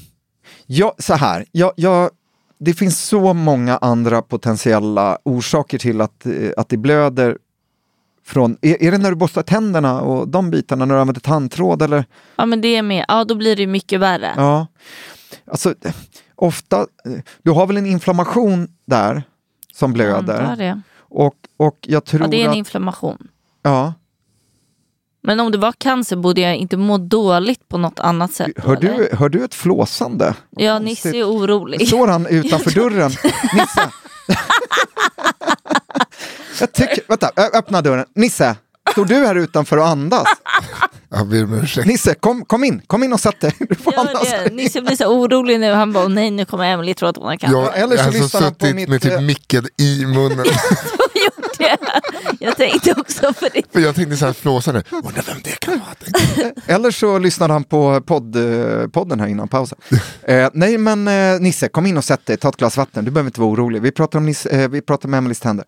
ja, 0.66 0.95
så 0.99 1.14
här, 1.14 1.45
jag, 1.53 1.72
jag, 1.77 2.11
det 2.59 2.74
finns 2.74 3.01
så 3.03 3.35
många 3.35 3.77
andra 3.77 4.22
potentiella 4.22 5.18
orsaker 5.22 5.79
till 5.79 6.01
att, 6.01 6.27
eh, 6.27 6.51
att 6.57 6.68
det 6.68 6.77
blöder 6.77 7.39
från, 8.24 8.57
är, 8.61 8.83
är 8.83 8.91
det 8.91 8.99
när 8.99 9.11
du 9.11 9.16
borstar 9.16 9.43
tänderna 9.43 10.01
och 10.01 10.29
de 10.29 10.51
bitarna, 10.51 10.85
när 10.85 10.95
du 10.95 11.01
använder 11.01 11.20
tandtråd 11.20 11.83
eller? 11.83 12.05
Ja 12.37 12.47
men 12.47 12.61
det 12.61 12.68
är 12.77 12.83
med, 12.83 13.05
ja 13.09 13.24
då 13.24 13.35
blir 13.35 13.57
det 13.57 13.66
mycket 13.66 14.01
värre. 14.01 14.33
Ja. 14.37 14.66
Alltså, 15.51 15.74
eh, 15.83 15.95
ofta, 16.35 16.81
eh, 16.81 17.12
du 17.43 17.51
har 17.51 17.66
väl 17.66 17.77
en 17.77 17.87
inflammation 17.87 18.68
där 18.85 19.22
som 19.72 19.93
blöder 19.93 20.57
det. 20.57 20.81
och, 20.99 21.35
och 21.57 21.79
jag 21.81 22.05
tror 22.05 22.20
Ja 22.22 22.27
det 22.29 22.41
är 22.41 22.45
en 22.45 22.51
att, 22.51 22.57
inflammation. 22.57 23.29
ja, 23.62 23.95
Men 25.27 25.41
om 25.41 25.53
det 25.53 25.59
var 25.59 25.72
cancer 25.72 26.16
borde 26.16 26.41
jag 26.41 26.57
inte 26.57 26.77
må 26.77 26.99
dåligt 26.99 27.68
på 27.68 27.79
något 27.79 27.99
annat 28.01 28.33
sätt. 28.33 28.51
hör, 28.57 28.77
eller? 28.77 28.99
du, 28.99 29.16
hör 29.16 29.29
du 29.29 29.45
ett 29.45 29.55
flåsande? 29.55 30.35
Ja 30.51 30.79
Nisse 30.79 31.09
är 31.09 31.24
orolig. 31.24 31.89
Står 31.89 32.09
han 32.09 32.27
utanför 32.31 32.70
dörren? 32.70 33.11
Nisse! 33.55 33.91
Jag 36.61 36.72
tycker, 36.72 37.01
vänta, 37.09 37.31
öppna 37.55 37.83
dörren. 37.83 38.07
Nisse, 38.14 38.57
står 38.93 39.05
du 39.05 39.14
här 39.14 39.35
utanför 39.35 39.77
och 39.77 39.87
andas? 39.87 40.27
Jag 41.11 41.27
ber 41.29 41.45
om 41.45 41.55
ursäkt. 41.55 41.87
Nisse, 41.87 42.14
kom, 42.14 42.45
kom 42.45 42.64
in, 42.64 42.83
kom 42.87 43.03
in 43.03 43.12
och 43.12 43.20
sätt 43.20 43.41
dig. 43.41 43.55
Du 43.59 43.74
får 43.74 43.95
Ja, 43.97 44.01
andas. 44.01 44.31
det. 44.31 44.51
Nisse 44.55 44.81
blir 44.83 44.97
så 44.97 45.07
orolig 45.07 45.61
nu. 45.61 45.72
Han 45.72 45.93
bara, 45.93 46.05
"Åh, 46.05 46.11
nej 46.11 46.31
nu 46.31 46.45
kommer 46.45 46.64
Emily 46.64 46.95
tro 46.95 47.09
att 47.09 47.16
hon 47.16 47.27
har 47.27 47.37
cancer. 47.37 47.59
Jag, 47.59 47.79
eller 47.79 47.87
så 47.89 47.93
jag 47.95 47.99
har 47.99 48.07
alltså 48.07 48.22
lyssnar 48.22 48.41
han 48.41 48.55
på 48.55 48.66
mitt, 48.66 48.89
med 48.89 49.03
typ 49.03 49.12
eh, 49.12 49.20
micken 49.20 49.66
i 49.79 50.07
munnen. 50.07 50.47
Gjort 51.37 51.59
det. 51.59 51.77
Jag 52.41 52.57
tänkte 52.57 52.95
också 52.97 53.33
på 53.33 53.49
det. 53.53 53.62
För 53.72 53.81
jag 53.81 53.95
tänkte 53.95 54.16
så 54.16 54.27
här 54.27 54.33
flåsa 54.33 54.72
nu, 54.72 54.83
undrar 54.91 55.22
vem 55.27 55.37
det 55.45 55.61
kan 55.61 55.79
vara. 55.79 56.53
Eller 56.66 56.91
så 56.91 57.18
lyssnade 57.18 57.53
han 57.53 57.64
på 57.64 58.01
podd, 58.01 58.37
eh, 58.37 58.89
podden 58.89 59.20
här 59.20 59.27
innan 59.27 59.49
pausen. 59.49 59.79
Eh, 60.22 60.51
nej 60.53 60.79
men 60.79 61.09
eh, 61.09 61.41
Nisse, 61.41 61.68
kom 61.68 61.87
in 61.87 61.97
och 61.97 62.05
sätt 62.05 62.27
dig, 62.27 62.37
ta 62.37 62.49
ett 62.49 62.57
glas 62.57 62.77
vatten. 62.77 63.05
Du 63.05 63.11
behöver 63.11 63.29
inte 63.29 63.41
vara 63.41 63.51
orolig. 63.51 63.83
Vi 63.83 63.91
pratar 63.93 64.18
om, 64.18 64.27
Nisse, 64.27 64.49
eh, 64.49 64.68
vi 64.68 64.81
pratar 64.83 65.09
om 65.09 65.14
Emelies 65.14 65.41
tänder. 65.41 65.64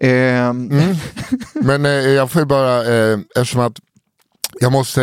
Eh, 0.00 0.08
Mm. 0.12 0.96
Men 1.54 1.86
eh, 1.86 1.90
jag 1.92 2.30
får 2.30 2.40
ju 2.42 2.46
bara, 2.46 2.94
eh, 2.94 3.18
eftersom 3.36 3.60
att 3.60 3.72
jag 4.60 4.72
måste, 4.72 5.00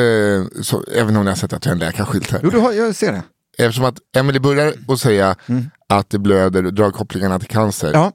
så, 0.62 0.84
även 0.96 1.16
om 1.18 1.26
jag 1.28 1.32
har 1.32 1.38
sett 1.38 1.54
att 1.54 1.66
jag 1.66 1.70
har 1.72 1.76
en 1.76 1.80
läkarskylt 1.80 2.32
här. 2.32 2.40
Jo, 2.44 2.50
du 2.50 2.58
har, 2.60 2.72
jag 2.74 2.96
ser 2.96 3.12
det. 3.12 3.24
Eftersom 3.58 3.86
att 3.86 3.96
Emily 4.18 4.40
börjar 4.40 4.74
att 4.88 5.00
säga 5.00 5.36
att 5.90 6.10
det 6.10 6.20
blöder 6.20 6.66
och 6.66 6.74
drar 6.74 6.92
kopplingarna 6.92 7.40
till 7.40 7.48
cancer. 7.48 7.88
Mm. 7.88 8.02
Ja. 8.02 8.12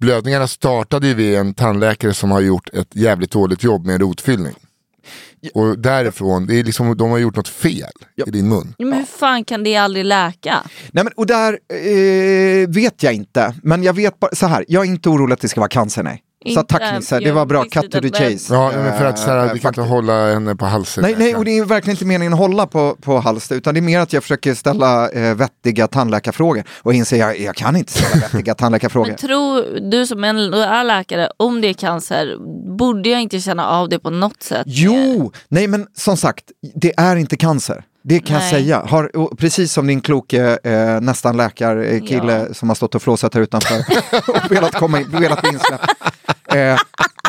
Blödningarna 0.00 0.46
startade 0.48 1.06
ju 1.06 1.14
vid 1.14 1.34
en 1.38 1.54
tandläkare 1.54 2.14
som 2.14 2.30
har 2.30 2.40
gjort 2.40 2.68
ett 2.68 2.96
jävligt 2.96 3.30
dåligt 3.30 3.62
jobb 3.64 3.86
med 3.86 4.00
rotfyllning. 4.00 4.54
Och 5.54 5.78
därifrån, 5.78 6.46
det 6.46 6.54
är 6.60 6.64
liksom, 6.64 6.96
de 6.96 7.10
har 7.10 7.18
gjort 7.18 7.36
något 7.36 7.48
fel 7.48 7.90
Ja. 8.14 8.24
i 8.26 8.30
din 8.30 8.48
mun. 8.48 8.74
Men 8.78 8.92
hur 8.92 9.04
fan 9.04 9.44
kan 9.44 9.64
det 9.64 9.76
aldrig 9.76 10.04
läka? 10.04 10.62
Nej, 10.92 11.04
men, 11.04 11.12
och 11.16 11.26
där 11.26 11.52
eh, 11.72 12.68
vet 12.68 13.02
jag 13.02 13.12
inte, 13.14 13.54
men 13.62 13.82
jag 13.82 13.92
vet 13.92 14.20
bara 14.20 14.34
så 14.34 14.46
här, 14.46 14.64
jag 14.68 14.84
är 14.84 14.88
inte 14.90 15.08
orolig 15.08 15.32
att 15.34 15.40
det 15.40 15.48
ska 15.48 15.60
vara 15.60 15.68
cancer, 15.68 16.02
nej. 16.02 16.22
Så 16.46 16.64
Nisse, 16.94 17.18
det 17.18 17.24
jag 17.24 17.34
var 17.34 17.46
bra, 17.46 17.64
cut 17.64 17.90
to 17.92 18.00
the 18.00 18.10
chase. 18.10 18.54
Ja, 18.54 18.72
men 18.76 18.98
för 18.98 19.04
att 19.04 19.18
så 19.18 19.30
här, 19.30 19.46
Eh, 19.46 19.52
vi 19.52 19.58
kan 19.58 19.68
inte 19.68 19.80
hålla 19.80 20.32
henne 20.32 20.56
på 20.56 20.64
halsen. 20.66 21.02
Nej, 21.02 21.14
nej, 21.18 21.34
och 21.36 21.44
det 21.44 21.58
är 21.58 21.64
verkligen 21.64 21.94
inte 21.94 22.04
meningen 22.04 22.32
att 22.32 22.38
hålla 22.38 22.66
på, 22.66 22.96
på 23.00 23.18
halsen, 23.18 23.56
utan 23.56 23.74
det 23.74 23.80
är 23.80 23.82
mer 23.82 24.00
att 24.00 24.12
jag 24.12 24.22
försöker 24.22 24.54
ställa 24.54 25.10
eh, 25.10 25.34
vettiga 25.34 25.86
tandläkarfrågor 25.86 26.64
och 26.82 26.94
inser 26.94 27.16
jag, 27.16 27.40
jag 27.40 27.54
kan 27.56 27.76
inte 27.76 27.92
ställa 27.92 28.26
vettiga 28.32 28.54
tandläkarfrågor. 28.54 29.08
Men 29.08 29.16
tror 29.16 29.80
du 29.90 30.06
som 30.06 30.24
en 30.24 30.54
är 30.54 30.84
läkare, 30.84 31.30
om 31.36 31.60
det 31.60 31.68
är 31.68 31.74
cancer, 31.74 32.36
borde 32.76 33.08
jag 33.08 33.20
inte 33.22 33.40
känna 33.40 33.68
av 33.68 33.88
det 33.88 33.98
på 33.98 34.10
något 34.10 34.42
sätt? 34.42 34.62
Jo, 34.66 35.32
nej 35.48 35.66
men 35.66 35.86
som 35.94 36.16
sagt, 36.16 36.44
det 36.74 36.92
är 36.96 37.16
inte 37.16 37.36
cancer. 37.36 37.84
Det 38.02 38.18
kan 38.20 38.34
jag 38.34 38.42
Nej. 38.42 38.50
säga. 38.50 38.80
Har, 38.88 39.36
precis 39.36 39.72
som 39.72 39.86
din 39.86 40.00
kloke 40.00 40.58
eh, 40.64 41.00
nästan 41.00 41.36
läkarkille 41.36 42.46
Ja. 42.48 42.54
som 42.54 42.68
har 42.68 42.74
stått 42.76 42.94
och 42.94 43.02
flåsat 43.02 43.34
här 43.34 43.40
utanför 43.40 43.74
och 44.28 44.50
velat, 44.50 44.74
komma 44.74 45.00
in, 45.00 45.06
velat 45.10 45.42
bli 45.42 45.50
insläppt, 45.50 45.84
eh, 46.54 46.78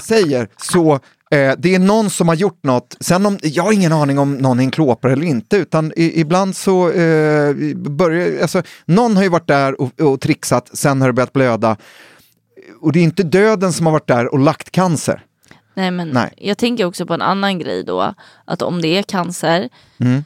säger 0.03 0.47
så 0.57 0.99
Eh, 1.31 1.53
det 1.57 1.75
är 1.75 1.79
någon 1.79 2.09
som 2.09 2.27
har 2.27 2.35
gjort 2.35 2.63
något, 2.63 2.97
sen 2.99 3.25
om, 3.25 3.39
jag 3.41 3.63
har 3.63 3.71
ingen 3.71 3.93
aning 3.93 4.19
om 4.19 4.35
någon 4.35 4.59
är 4.59 4.63
en 4.63 4.71
klåpare 4.71 5.11
eller 5.11 5.25
inte, 5.25 5.57
utan 5.57 5.93
i, 5.95 6.19
ibland 6.21 6.55
så 6.55 6.91
eh, 6.91 7.55
börjar, 7.75 8.41
alltså, 8.41 8.63
någon 8.85 9.15
har 9.15 9.23
ju 9.23 9.29
varit 9.29 9.47
där 9.47 9.81
och, 9.81 9.99
och 10.01 10.21
trixat, 10.21 10.77
sen 10.77 11.01
har 11.01 11.07
det 11.07 11.13
börjat 11.13 11.33
blöda. 11.33 11.77
Och 12.81 12.91
det 12.91 12.99
är 12.99 13.03
inte 13.03 13.23
döden 13.23 13.73
som 13.73 13.85
har 13.85 13.93
varit 13.93 14.07
där 14.07 14.33
och 14.33 14.39
lagt 14.39 14.71
cancer. 14.71 15.23
Nej, 15.73 15.91
men 15.91 16.09
Nej. 16.09 16.33
Jag 16.37 16.57
tänker 16.57 16.85
också 16.85 17.05
på 17.05 17.13
en 17.13 17.21
annan 17.21 17.59
grej 17.59 17.83
då. 17.83 18.13
Att 18.45 18.61
om 18.61 18.81
det 18.81 18.97
är 18.97 19.03
cancer, 19.03 19.69
Mm. 19.99 20.23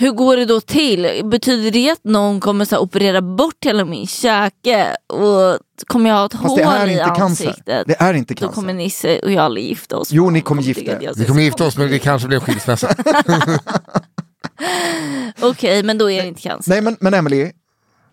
Hur 0.00 0.10
går 0.10 0.36
det 0.36 0.44
då 0.44 0.60
till? 0.60 1.22
Betyder 1.24 1.70
det 1.70 1.90
att 1.90 2.04
någon 2.04 2.40
kommer 2.40 2.64
så 2.64 2.74
här, 2.74 2.82
operera 2.82 3.22
bort 3.22 3.64
hela 3.64 3.84
min 3.84 4.06
käke 4.06 4.96
och 5.06 5.58
kommer 5.86 6.10
jag 6.10 6.16
ha 6.16 6.26
ett 6.26 6.32
Fast 6.32 6.56
det 6.56 6.62
är 6.62 6.86
i 6.86 6.92
inte 6.92 7.04
cancer. 7.04 7.22
ansiktet? 7.22 7.86
Det 7.86 7.96
är 7.98 8.14
inte 8.14 8.34
Då 8.34 8.38
cancer. 8.38 8.54
kommer 8.54 8.72
Nisse 8.74 9.18
och 9.18 9.32
jag 9.32 9.44
aldrig 9.44 9.66
gifta 9.66 9.96
oss. 9.96 10.08
Jo, 10.12 10.30
ni 10.30 10.40
kommer 10.40 10.62
gifta 10.62 10.92
er. 10.92 11.12
Vi 11.16 11.24
kommer 11.24 11.42
gifta 11.42 11.64
oss 11.66 11.76
men 11.76 11.90
det 11.90 11.98
kanske 11.98 12.28
blir 12.28 12.40
skilsmässa. 12.40 12.94
Okej, 15.40 15.82
men 15.82 15.98
då 15.98 16.10
är 16.10 16.22
det 16.22 16.28
inte 16.28 16.40
cancer. 16.40 16.70
Nej 16.70 16.80
men, 16.80 16.96
men 17.00 17.14
Emily, 17.14 17.42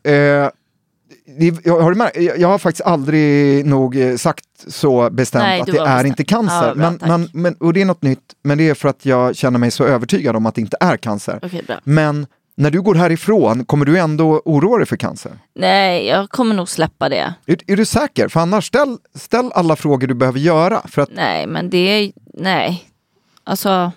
eh, 0.04 0.50
det, 1.28 1.70
har 1.70 1.92
du 1.92 1.98
märkt, 1.98 2.40
jag, 2.40 2.48
har 2.48 2.58
faktiskt 2.58 2.86
aldrig 2.86 3.66
nog 3.66 3.98
eh, 3.98 4.16
sagt 4.16 4.46
så 4.68 5.10
bestämt 5.10 5.44
Nej, 5.44 5.62
att 5.62 5.66
det 5.68 5.78
är 5.78 5.84
bestämt. 5.84 6.08
inte 6.08 6.24
cancer. 6.24 6.68
Ja, 6.68 6.74
bra, 6.76 6.92
men, 6.92 7.00
men, 7.02 7.30
men, 7.34 7.54
och 7.54 7.74
det 7.74 7.82
är 7.82 7.86
något 7.86 8.02
nytt, 8.02 8.20
men 8.44 8.58
det 8.58 8.70
är 8.70 8.74
för 8.74 8.90
att 8.90 9.06
jag 9.06 9.36
känner 9.36 9.60
mig 9.60 9.72
så 9.72 9.84
övertygad 9.84 10.36
om 10.36 10.46
att 10.46 10.56
det 10.56 10.62
inte 10.62 10.78
är 10.80 10.98
cancer. 10.98 11.64
Bra. 11.68 11.80
Men 11.84 12.28
när 12.56 12.72
du 12.72 12.82
går 12.82 12.96
härifrån, 12.96 13.66
kommer 13.66 13.86
du 13.86 14.00
ändå 14.00 14.42
oroa 14.46 14.78
dig 14.78 14.86
för 14.88 14.98
cancer? 14.98 15.32
Nej, 15.56 16.08
jag 16.08 16.30
kommer 16.30 16.56
nog 16.56 16.70
släppa 16.70 17.10
det. 17.10 17.34
Är, 17.46 17.58
är 17.68 17.76
du 17.76 17.86
säker? 17.86 18.28
För 18.28 18.40
annars, 18.40 18.68
ställ, 18.68 18.98
ställ 19.16 19.52
alla 19.56 19.76
frågor 19.76 20.08
du 20.08 20.14
behöver 20.14 20.40
göra. 20.40 20.82
För 20.88 21.02
att 21.02 21.10
Nej, 21.12 21.48
men 21.48 21.70
det 21.70 21.78
är... 21.78 22.12
Nej. 22.34 22.84
Alltså... 23.44 23.92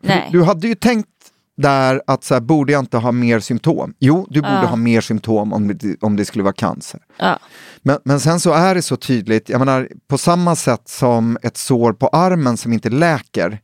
Nej. 0.00 0.28
Du, 0.32 0.38
du 0.38 0.44
hade 0.44 0.68
ju 0.68 0.74
tänkt 0.74 1.08
där 1.56 2.02
att 2.06 2.24
så 2.24 2.34
här, 2.34 2.40
borde 2.40 2.72
jag 2.72 2.80
inte 2.82 2.96
ha 2.96 3.12
mer 3.12 3.40
symptom? 3.40 3.94
Jo, 3.98 4.26
du 4.30 4.40
borde 4.40 4.52
Ja. 4.54 4.66
ha 4.66 4.76
mer 4.76 5.00
symptom 5.00 5.52
om 5.52 5.78
om 6.00 6.16
det 6.16 6.24
skulle 6.24 6.44
vara 6.44 6.52
cancer. 6.54 7.00
Ja. 7.18 7.38
Men, 7.82 7.98
men 8.04 8.20
sen 8.20 8.40
så 8.40 8.52
är 8.52 8.74
det 8.74 8.82
så 8.82 8.96
tydligt, 8.96 9.48
jag 9.48 9.58
menar 9.58 9.88
på 10.08 10.18
samma 10.18 10.56
sätt 10.56 10.82
som 10.88 11.38
ett 11.42 11.56
sår 11.56 11.92
på 11.92 12.08
armen 12.08 12.56
som 12.56 12.72
inte 12.72 12.90
läker. 12.90 13.60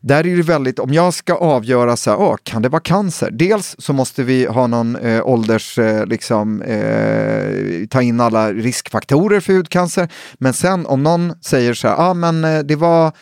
Där 0.00 0.26
är 0.26 0.36
det 0.36 0.42
väldigt, 0.42 0.78
om 0.78 0.92
jag 0.94 1.14
ska 1.14 1.34
avgöra 1.34 1.96
så 1.96 2.10
här, 2.10 2.18
åh, 2.20 2.36
kan 2.42 2.62
det 2.62 2.68
vara 2.68 2.80
cancer? 2.80 3.30
Dels 3.30 3.76
så 3.78 3.92
måste 3.92 4.22
vi 4.22 4.46
ha 4.46 4.66
någon 4.66 4.96
eh, 4.96 5.26
ålders, 5.26 5.78
eh, 5.78 6.06
liksom, 6.06 6.62
eh, 6.62 7.86
ta 7.90 8.02
in 8.02 8.20
alla 8.20 8.52
riskfaktorer 8.52 9.40
för 9.40 9.52
hudcancer. 9.52 10.08
Men 10.38 10.52
sen 10.52 10.86
om 10.86 11.02
någon 11.02 11.32
säger 11.40 11.74
så 11.74 11.88
här, 11.88 11.96
ah, 12.10 12.14
men 12.14 12.44
eh, 12.44 12.58
det 12.58 12.76
var 12.76 13.12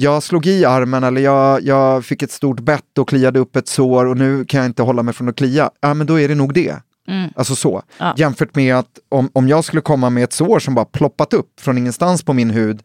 jag 0.00 0.22
slog 0.22 0.46
i 0.46 0.64
armen 0.64 1.04
eller 1.04 1.20
jag, 1.20 1.62
jag 1.62 2.04
fick 2.04 2.22
ett 2.22 2.32
stort 2.32 2.60
bett 2.60 2.98
och 2.98 3.08
kliade 3.08 3.38
upp 3.38 3.56
ett 3.56 3.68
sår 3.68 4.06
och 4.06 4.16
nu 4.16 4.44
kan 4.44 4.58
jag 4.60 4.66
inte 4.66 4.82
hålla 4.82 5.02
mig 5.02 5.14
från 5.14 5.28
att 5.28 5.36
klia. 5.36 5.70
Ja 5.80 5.94
men 5.94 6.06
då 6.06 6.20
är 6.20 6.28
det 6.28 6.34
nog 6.34 6.54
det. 6.54 6.76
Alltså 7.36 7.54
så. 7.56 7.70
Mm. 7.72 7.82
Ja. 7.98 8.14
Jämfört 8.16 8.54
med 8.54 8.76
att 8.76 8.98
om, 9.08 9.30
om 9.32 9.48
jag 9.48 9.64
skulle 9.64 9.82
komma 9.82 10.10
med 10.10 10.24
ett 10.24 10.32
sår 10.32 10.58
som 10.58 10.74
bara 10.74 10.84
ploppat 10.84 11.34
upp 11.34 11.60
från 11.60 11.78
ingenstans 11.78 12.22
på 12.22 12.32
min 12.32 12.50
hud, 12.50 12.82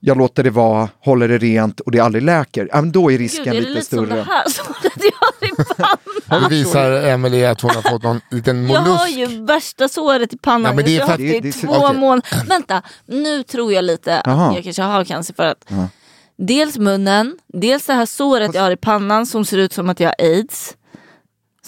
jag 0.00 0.18
låter 0.18 0.44
det 0.44 0.50
vara, 0.50 0.88
håller 1.00 1.28
det 1.28 1.38
rent 1.38 1.80
och 1.80 1.90
det 1.92 2.00
aldrig 2.00 2.24
läker, 2.24 2.68
ja, 2.72 2.80
men 2.80 2.92
då 2.92 3.12
är 3.12 3.18
risken 3.18 3.44
Gud, 3.44 3.54
är 3.54 3.60
det 3.60 3.68
lite 3.68 3.74
lite 3.74 3.86
som 3.96 4.06
större. 4.06 4.16
det 4.18 4.22
här 4.24 4.44
såret 4.48 4.92
jag 4.96 5.12
har 5.20 5.48
i 5.48 5.64
pannan? 6.26 6.42
Nu 6.50 6.56
visar 6.56 6.92
Emily 6.92 7.44
att 7.44 7.60
hon 7.60 7.70
har 7.70 7.90
fått 7.90 8.02
någon 8.02 8.20
liten 8.30 8.70
Jag 8.70 8.80
har 8.80 8.88
mollusk. 9.16 9.32
ju 9.32 9.44
värsta 9.44 9.88
såret 9.88 10.32
i 10.32 10.38
pannan. 10.38 10.64
Ja, 10.70 10.72
men 10.76 10.84
det 10.84 10.90
är 10.90 10.98
jag 10.98 11.00
för 11.00 11.06
har 11.06 11.14
att- 11.14 11.20
haft 11.20 11.32
det 11.32 11.36
i 11.36 11.40
det- 11.40 11.48
det- 11.60 11.66
två 11.66 11.86
okej. 11.86 12.00
månader. 12.00 12.46
Vänta, 12.48 12.82
nu 13.06 13.42
tror 13.42 13.72
jag 13.72 13.84
lite 13.84 14.20
att 14.20 14.54
jag 14.54 14.64
kanske 14.64 14.82
har 14.82 15.04
cancer 15.04 15.34
för 15.34 15.44
att 15.46 15.64
dels 16.46 16.78
munnen, 16.78 17.36
dels 17.52 17.86
det 17.86 17.92
här 17.92 18.06
såret 18.06 18.54
jag 18.54 18.62
har 18.62 18.70
i 18.70 18.76
pannan 18.76 19.26
som 19.26 19.44
ser 19.44 19.58
ut 19.58 19.72
som 19.72 19.88
att 19.88 20.00
jag 20.00 20.08
har 20.08 20.26
aids. 20.26 20.76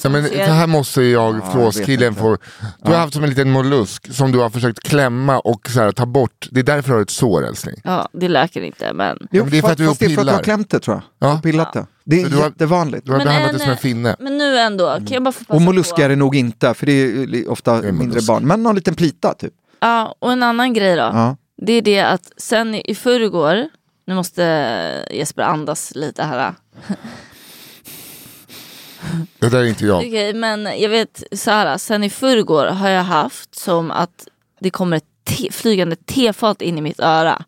Ja, 0.03 0.11
men 0.11 0.23
det 0.23 0.39
här 0.45 0.67
måste 0.67 1.03
jag, 1.03 1.35
jag 1.37 1.53
flåskillen, 1.53 2.15
få. 2.15 2.37
Du 2.83 2.91
har 2.93 2.99
haft 2.99 3.15
som 3.15 3.23
en 3.25 3.31
liten 3.31 3.51
mollusk 3.51 4.13
som 4.15 4.33
du 4.33 4.39
har 4.39 4.51
försökt 4.51 4.81
klämma 4.81 5.39
och 5.41 5.69
så 5.71 5.81
här, 5.81 5.93
ta 5.93 6.07
bort. 6.07 6.49
Det 6.51 6.61
är 6.61 6.65
därför 6.65 6.89
du 6.89 6.95
har 6.95 7.03
ett 7.03 7.11
sår 7.11 7.47
älskling. 7.47 7.75
Ja, 7.85 8.09
det 8.13 8.29
läker 8.29 8.61
inte 8.63 8.93
men... 8.93 9.19
Jo, 9.31 9.43
men 9.43 9.51
det 9.51 9.59
är 9.59 9.63
för 9.63 9.73
att 9.73 9.79
du 9.79 9.87
fast 9.87 10.01
det 10.01 10.07
är 10.07 10.09
för 10.15 10.21
att 10.21 10.27
du 10.29 10.33
har 10.33 10.43
klämt 10.43 10.71
det 10.71 10.79
tror 10.81 11.03
jag. 11.19 11.31
Ja. 11.31 11.41
Pillat 11.43 11.73
det. 11.73 11.87
Det 12.05 12.21
är 12.23 12.29
du 12.29 12.37
har- 12.37 12.45
jättevanligt. 12.45 13.05
Du 13.07 13.11
har 13.13 13.19
Men 13.19 13.27
behandlat 13.27 13.53
en- 13.53 13.59
det 13.59 13.63
som 13.65 13.71
en 13.73 13.77
finne. 13.79 14.17
Men 14.19 14.39
nu 14.39 14.59
ändå, 14.59 14.87
kan 14.91 15.07
jag 15.11 15.23
bara 15.23 15.33
få 15.33 15.45
passa 15.45 15.55
Och 15.55 15.63
mollusk 15.63 15.99
är 15.99 16.09
det 16.09 16.17
nog 16.17 16.37
inte, 16.37 16.75
för 16.75 16.87
det 16.87 16.93
är 16.93 17.51
ofta 17.51 17.75
är 17.89 17.93
mindre 17.93 18.21
barn. 18.29 18.47
Men 18.47 18.63
någon 18.63 18.75
liten 18.75 18.95
plita 18.95 19.35
typ. 19.35 19.53
Ja, 19.81 20.17
och 20.19 20.33
en 20.33 20.43
annan 20.43 20.73
grej 20.73 20.97
då. 20.97 21.03
Ja. 21.03 21.37
Det 21.57 21.73
är 21.73 21.83
det 21.83 22.01
att 22.01 22.33
sen 22.37 22.75
i 22.75 22.95
förrgår, 22.95 23.69
nu 24.07 24.15
måste 24.15 24.43
Jesper 25.11 25.43
andas 25.43 25.93
lite 25.95 26.23
här. 26.23 26.55
Det 29.39 29.49
där 29.49 29.59
är 29.59 29.65
inte 29.65 29.87
jag. 29.87 29.97
Okej, 29.99 30.35
men 30.35 30.69
jag 30.81 30.89
vet 30.89 31.23
så 31.33 31.51
här, 31.51 31.79
sen 31.79 32.05
i 32.05 32.11
förrgår 32.11 32.67
har 32.67 32.89
jag 32.89 33.05
haft 33.05 33.55
som 33.55 33.91
att 33.91 34.29
det 34.61 34.71
kommer 34.71 34.97
ett 34.97 35.05
te, 35.25 35.53
flygande 35.53 35.97
tefat 35.97 36.63
in 36.63 36.79
i 36.79 36.81
mitt 36.81 37.01
öra. 37.01 37.45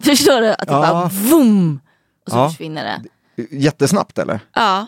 Förstår 0.00 0.40
du? 0.40 0.48
Att 0.52 0.58
det 0.58 0.72
Ja. 0.72 0.80
bara 0.92 1.08
vum! 1.08 1.80
Och 2.26 2.32
så 2.32 2.38
Ja. 2.38 2.48
försvinner 2.48 2.84
det. 2.84 3.02
Jättesnabbt 3.50 4.18
eller? 4.18 4.40
Ja. 4.54 4.86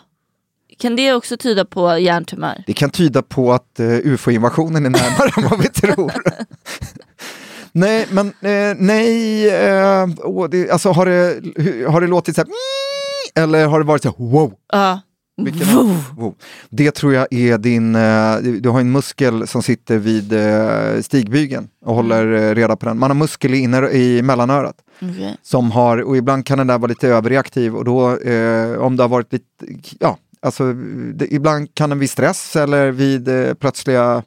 Kan 0.79 0.95
det 0.95 1.13
också 1.13 1.37
tyda 1.37 1.65
på 1.65 1.97
hjärntumör? 1.97 2.63
Det 2.67 2.73
kan 2.73 2.89
tyda 2.89 3.21
på 3.21 3.53
att 3.53 3.75
uh, 3.79 3.99
ufo-invasionen 4.13 4.85
är 4.85 4.89
närmare 4.89 5.31
än 5.37 5.49
vad 5.49 5.59
vi 5.61 5.67
tror. 5.69 6.13
nej, 7.79 8.07
men 8.11 8.27
eh, 8.27 8.75
nej, 8.77 9.49
eh, 9.49 10.07
åh, 10.17 10.49
det, 10.49 10.69
alltså 10.69 10.91
har 10.91 11.05
det, 11.05 11.39
hu- 11.39 11.87
har 11.87 12.01
det 12.01 12.07
låtit 12.07 12.35
så 12.35 12.41
här 12.41 12.49
eller 13.43 13.67
har 13.67 13.79
det 13.79 13.85
varit 13.85 14.01
så 14.03 14.09
här 14.09 14.25
wow? 14.31 14.53
Ja. 14.73 14.99
Vilken 15.41 15.67
wow. 16.15 16.35
Det 16.69 16.91
tror 16.91 17.13
jag 17.13 17.33
är 17.33 17.57
din, 17.57 17.95
eh, 17.95 18.35
du 18.41 18.59
du 18.59 18.69
har 18.69 18.79
en 18.79 18.91
muskel 18.91 19.47
som 19.47 19.63
sitter 19.63 19.97
vid 19.97 20.33
uh, 20.33 21.01
stigbygeln 21.01 21.67
och 21.85 21.95
håller 21.95 22.33
eh, 22.33 22.55
reda 22.55 22.75
på 22.75 22.85
den. 22.85 22.99
Man 22.99 23.09
har 23.09 23.15
muskel 23.15 23.53
i, 23.53 23.57
inner, 23.57 23.91
i 23.93 24.21
mellanörat 24.21 24.75
Okej. 25.01 25.37
som 25.41 25.71
har, 25.71 25.97
och 25.97 26.17
ibland 26.17 26.45
kan 26.45 26.57
den 26.57 26.67
där 26.67 26.77
vara 26.77 26.89
lite 26.89 27.07
överreaktiv 27.07 27.75
och 27.75 27.85
då 27.85 28.17
eh, 28.17 28.77
om 28.79 28.97
det 28.97 29.03
har 29.03 29.07
varit 29.09 29.33
lite, 29.33 29.45
ja, 29.99 30.17
alltså 30.41 30.73
det, 31.13 31.33
ibland 31.33 31.75
kan 31.75 31.89
den 31.89 31.99
vid 31.99 32.09
stress 32.09 32.55
eller 32.55 32.91
vid 32.91 33.27
eh, 33.27 33.53
plötsliga 33.53 34.23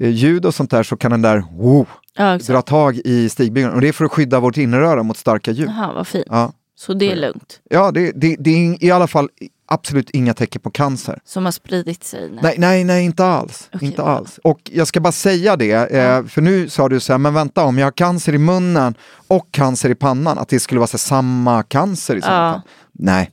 eh, 0.00 0.08
ljud 0.10 0.46
och 0.46 0.54
sånt 0.54 0.70
där 0.70 0.82
så 0.82 0.96
kan 0.96 1.10
den 1.10 1.22
där 1.22 1.44
wow, 1.58 1.88
Ja, 2.16 2.38
dra 2.38 2.62
tag 2.62 2.96
i 3.04 3.28
stigbygeln 3.28 3.72
och 3.74 3.80
det 3.80 3.88
är 3.88 3.92
för 3.92 4.04
att 4.04 4.12
skydda 4.12 4.40
vårt 4.40 4.56
inneröra 4.56 5.02
mot 5.02 5.16
starka 5.16 5.50
ljud. 5.50 5.68
Jaha, 5.68 5.92
vad 5.92 6.06
fint. 6.06 6.24
Ja, 6.28 6.52
Så 6.76 6.94
det 6.94 7.12
är 7.12 7.16
lugnt. 7.16 7.60
ja 7.70 7.90
det, 7.90 8.12
det, 8.14 8.36
det 8.38 8.50
är 8.50 8.84
i 8.84 8.90
alla 8.90 9.06
fall 9.06 9.28
absolut 9.68 10.10
inga 10.10 10.34
tecken 10.34 10.60
på 10.60 10.70
cancer. 10.70 11.18
Som 11.24 11.44
har 11.44 11.52
spridit 11.52 12.04
sig? 12.04 12.30
Nej. 12.30 12.40
Nej, 12.42 12.54
nej, 12.58 12.84
nej, 12.84 13.04
inte 13.04 13.24
alls. 13.24 13.68
Okej, 13.72 13.88
inte 13.88 14.02
alls. 14.02 14.38
Och 14.44 14.60
jag 14.72 14.86
ska 14.86 15.00
bara 15.00 15.12
säga 15.12 15.56
det, 15.56 15.72
eh, 15.72 16.24
för 16.24 16.40
nu 16.40 16.68
sa 16.68 16.88
du 16.88 17.00
så 17.00 17.12
här, 17.12 17.18
men 17.18 17.34
vänta, 17.34 17.64
om 17.64 17.78
jag 17.78 17.86
har 17.86 17.92
cancer 17.92 18.32
i 18.34 18.38
munnen 18.38 18.94
och 19.28 19.48
cancer 19.50 19.90
i 19.90 19.94
pannan, 19.94 20.38
att 20.38 20.48
det 20.48 20.60
skulle 20.60 20.78
vara 20.78 20.86
så 20.86 20.94
här, 20.96 20.98
samma 20.98 21.62
cancer 21.62 22.16
i 22.16 22.20
sådana 22.20 22.46
Ja. 22.46 22.52
fall. 22.52 22.62
Nej, 22.92 23.30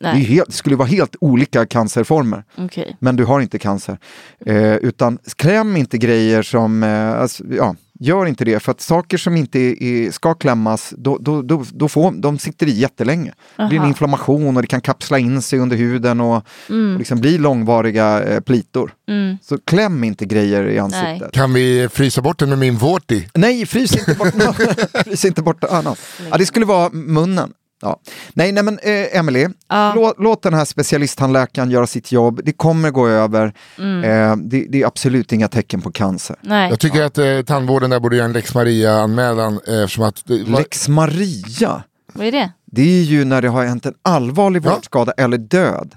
det, 0.00 0.12
Nej. 0.12 0.22
helt, 0.22 0.46
det 0.48 0.52
skulle 0.56 0.76
vara 0.76 0.88
helt 0.88 1.16
olika 1.20 1.66
cancerformer. 1.66 2.44
Okej. 2.58 2.96
Men 3.00 3.16
du 3.16 3.24
har 3.24 3.40
inte 3.40 3.58
cancer. 3.58 3.98
Eh, 4.46 4.74
utan 4.74 5.18
kläm 5.36 5.76
inte 5.76 5.98
grejer 5.98 6.42
som, 6.42 6.82
eh, 6.82 7.20
alltså, 7.20 7.44
ja, 7.50 7.74
gör 8.00 8.26
inte 8.26 8.44
det. 8.44 8.60
För 8.60 8.72
att 8.72 8.80
saker 8.80 9.18
som 9.18 9.36
inte 9.36 9.58
är, 9.58 10.10
ska 10.10 10.34
klämmas, 10.34 10.94
då, 10.96 11.18
då, 11.18 11.42
då, 11.42 11.64
då 11.72 11.88
får, 11.88 12.12
de 12.12 12.38
sitter 12.38 12.66
i 12.66 12.70
jättelänge. 12.70 13.32
Det 13.56 13.66
blir 13.68 13.80
en 13.80 13.86
inflammation 13.86 14.56
och 14.56 14.62
det 14.62 14.68
kan 14.68 14.80
kapsla 14.80 15.18
in 15.18 15.42
sig 15.42 15.58
under 15.58 15.76
huden 15.76 16.20
och, 16.20 16.36
och 16.36 16.98
liksom 16.98 17.20
bli 17.20 17.38
långvariga 17.38 18.22
eh, 18.22 18.40
plitor. 18.40 18.94
Mm. 19.08 19.38
Så 19.42 19.58
kläm 19.58 20.04
inte 20.04 20.24
grejer 20.24 20.68
i 20.68 20.78
ansiktet. 20.78 21.32
Kan 21.32 21.52
vi 21.52 21.88
frysa 21.92 22.22
bort 22.22 22.38
den 22.38 22.48
med 22.48 22.58
min 22.58 22.76
vårti? 22.76 23.28
Nej, 23.34 23.66
frys 23.66 23.96
inte 23.96 24.14
bort, 24.14 24.34
frys 25.04 25.24
inte 25.24 25.42
bort 25.42 25.64
annat. 25.64 25.98
Ja, 26.30 26.36
det 26.38 26.46
skulle 26.46 26.66
vara 26.66 26.90
munnen. 26.90 27.52
Ja. 27.82 28.00
Nej, 28.34 28.52
nej 28.52 28.62
men 28.62 28.78
eh, 28.78 29.16
Emily, 29.18 29.48
Ja. 29.68 29.92
låt, 29.94 30.14
låt 30.18 30.42
den 30.42 30.54
här 30.54 30.64
specialisttandläkaren 30.64 31.70
göra 31.70 31.86
sitt 31.86 32.12
jobb. 32.12 32.40
Det 32.44 32.52
kommer 32.52 32.90
gå 32.90 33.08
över. 33.08 33.52
Mm. 33.78 34.04
Eh, 34.04 34.36
det, 34.36 34.66
det 34.68 34.82
är 34.82 34.86
absolut 34.86 35.32
inga 35.32 35.48
tecken 35.48 35.80
på 35.80 35.92
cancer. 35.92 36.36
Nej. 36.40 36.70
Jag 36.70 36.80
tycker 36.80 37.02
att 37.02 37.18
eh, 37.18 37.40
tandvården 37.46 37.90
där 37.90 38.00
borde 38.00 38.16
göra 38.16 38.24
en 38.26 38.32
lex 38.32 38.54
Maria-anmälan 38.54 39.60
eh, 39.66 40.04
att... 40.06 40.22
Det, 40.26 40.34
Lex 40.34 40.88
Maria, 40.88 41.82
Vad 42.12 42.26
är 42.26 42.32
det? 42.32 42.50
det 42.72 42.82
är 42.82 43.02
ju 43.02 43.24
när 43.24 43.42
det 43.42 43.48
har 43.48 43.64
hänt 43.64 43.86
en 43.86 43.94
allvarlig 44.02 44.64
Ja. 44.66 44.70
vårdskada 44.74 45.12
eller 45.12 45.38
död. 45.38 45.94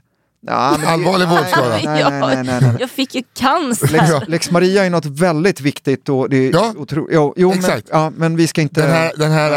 Ja, 0.47 0.75
men 0.79 0.87
Allvarlig 0.87 1.27
nej, 1.27 1.37
vårdskada. 1.37 1.69
Nej, 1.69 1.85
nej, 1.85 2.03
nej, 2.03 2.43
nej, 2.43 2.61
nej. 2.61 2.71
Jag 2.79 2.89
fick 2.89 3.15
ju 3.15 3.21
cancer. 3.33 3.87
Lex, 3.87 4.27
Lex 4.27 4.51
Maria 4.51 4.85
är 4.85 4.89
något 4.89 5.05
väldigt 5.05 5.61
viktigt 5.61 6.09
och 6.09 6.29
det 6.29 6.37
är 6.47 6.51
Ja, 6.53 6.73
otro, 6.77 7.07
jo, 7.11 7.33
jo, 7.37 7.49
men, 7.49 7.59
exakt. 7.59 7.87
ja, 7.91 8.11
men 8.15 8.35
vi 8.35 8.47
ska 8.47 8.61
inte... 8.61 8.81
Den 8.81 8.91
här, 8.91 9.11
den 9.17 9.31
här 9.31 9.51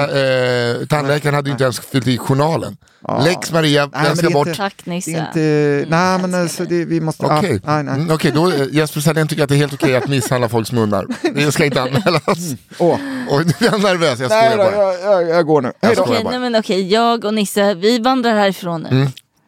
eh, 0.80 0.87
tandläkaren 0.87 1.34
hade 1.34 1.49
ju 1.49 1.53
inte 1.53 1.64
ens 1.64 1.80
fyllt 1.80 2.07
i 2.07 2.18
journalen. 2.18 2.76
Lex 3.24 3.53
Maria, 3.53 3.82
Nej, 3.82 3.91
men 3.93 4.05
den 4.05 4.16
ska 4.16 4.30
bort. 4.30 4.47
inte- 4.47 4.57
Tack 4.59 4.87
Nisse. 4.87 5.11
inte, 5.11 5.84
nej 5.89 6.18
men 6.18 6.34
alltså 6.34 6.64
det, 6.64 6.84
vi 6.84 7.01
måste, 7.01 7.26
ja, 7.26 7.39
Okej, 7.39 7.61
nej, 7.64 7.82
nej. 7.82 7.95
Mm, 7.95 8.11
okej, 8.14 8.30
då 8.34 8.51
eh, 8.53 8.66
Jesper 8.70 9.01
Sahlén 9.01 9.28
tycker 9.28 9.43
att 9.43 9.49
det 9.49 9.55
är 9.55 9.57
helt 9.57 9.74
okej 9.74 9.97
att 9.97 10.09
misshandla 10.09 10.49
folks 10.49 10.72
munnar. 10.72 11.07
Det 11.34 11.53
ska 11.53 11.64
inte 11.64 11.82
anmälas. 11.82 12.39
Åh. 12.78 12.99
Oj, 13.30 13.45
nu 13.45 13.53
blir 13.59 13.70
jag 13.72 13.82
nervös, 13.82 14.20
jag 14.20 14.28
Nej 14.28 14.51
skojar 14.53 14.70
bara. 14.72 14.82
jag, 14.82 15.22
jag, 15.22 15.37
jag 15.37 15.47
går 15.47 15.62
nu. 15.62 15.72
Okej, 15.82 15.97
bara. 16.24 16.30
nej, 16.30 16.39
men 16.41 16.57
okej, 16.57 16.93
jag 16.93 17.24
och 17.24 17.34
Nisse, 17.34 17.74
vi 17.74 17.99
vandrar 17.99 18.34
härifrån 18.34 18.87
nu. 18.91 19.09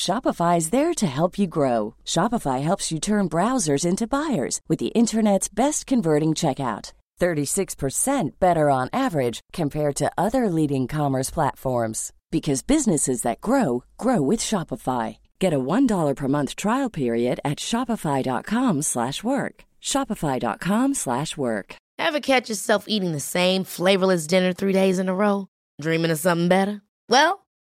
Shopify 0.00 0.56
is 0.56 0.70
there 0.70 0.94
to 0.94 1.06
help 1.06 1.38
you 1.38 1.46
grow. 1.46 1.94
Shopify 2.06 2.62
helps 2.62 2.90
you 2.90 2.98
turn 2.98 3.28
browsers 3.28 3.84
into 3.84 4.06
buyers 4.06 4.62
with 4.66 4.78
the 4.78 4.94
internet's 5.00 5.46
best 5.46 5.86
converting 5.86 6.30
checkout. 6.30 6.94
36% 7.20 8.30
better 8.40 8.70
on 8.70 8.88
average 8.94 9.40
compared 9.52 9.94
to 9.96 10.10
other 10.16 10.48
leading 10.48 10.88
commerce 10.88 11.28
platforms 11.28 12.14
because 12.30 12.62
businesses 12.62 13.20
that 13.22 13.42
grow 13.42 13.84
grow 13.98 14.22
with 14.22 14.40
Shopify. 14.40 15.18
Get 15.38 15.52
a 15.52 15.58
$1 15.58 16.16
per 16.16 16.28
month 16.28 16.56
trial 16.56 16.88
period 16.88 17.38
at 17.44 17.58
shopify.com/work. 17.58 19.64
shopify.com/work. 19.82 21.74
Ever 22.06 22.20
catch 22.20 22.48
yourself 22.48 22.84
eating 22.88 23.12
the 23.12 23.26
same 23.36 23.64
flavorless 23.64 24.26
dinner 24.26 24.54
three 24.54 24.72
days 24.72 24.98
in 24.98 25.10
a 25.10 25.14
row? 25.14 25.48
Dreaming 25.82 26.12
of 26.12 26.18
something 26.18 26.48
better? 26.48 26.80
Well, 27.10 27.40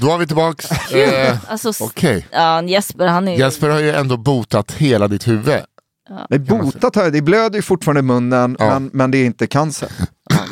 Då 0.00 0.12
är 0.14 0.18
vi 0.18 0.26
tillbaks. 0.26 0.70
Eh, 0.94 1.36
Alltså, 1.48 1.84
Okej. 1.84 2.26
ja, 2.32 2.62
Jesper 2.62 3.06
han 3.06 3.28
är 3.28 3.32
ju... 3.32 3.38
Jesper 3.38 3.68
har 3.68 3.78
ju 3.80 3.90
ändå 3.90 4.16
botat 4.16 4.72
hela 4.72 5.08
ditt 5.08 5.28
huvud. 5.28 5.60
Nej, 6.30 6.38
botat 6.38 6.94
har 6.94 7.02
jag, 7.02 7.12
det 7.12 7.22
blöder 7.22 7.56
ju 7.56 7.62
fortfarande 7.62 7.98
i 7.98 8.02
munnen, 8.02 8.56
Ja. 8.58 8.66
men, 8.66 8.90
men 8.92 9.10
det 9.10 9.18
är 9.18 9.24
inte 9.26 9.46
cancer. 9.46 9.88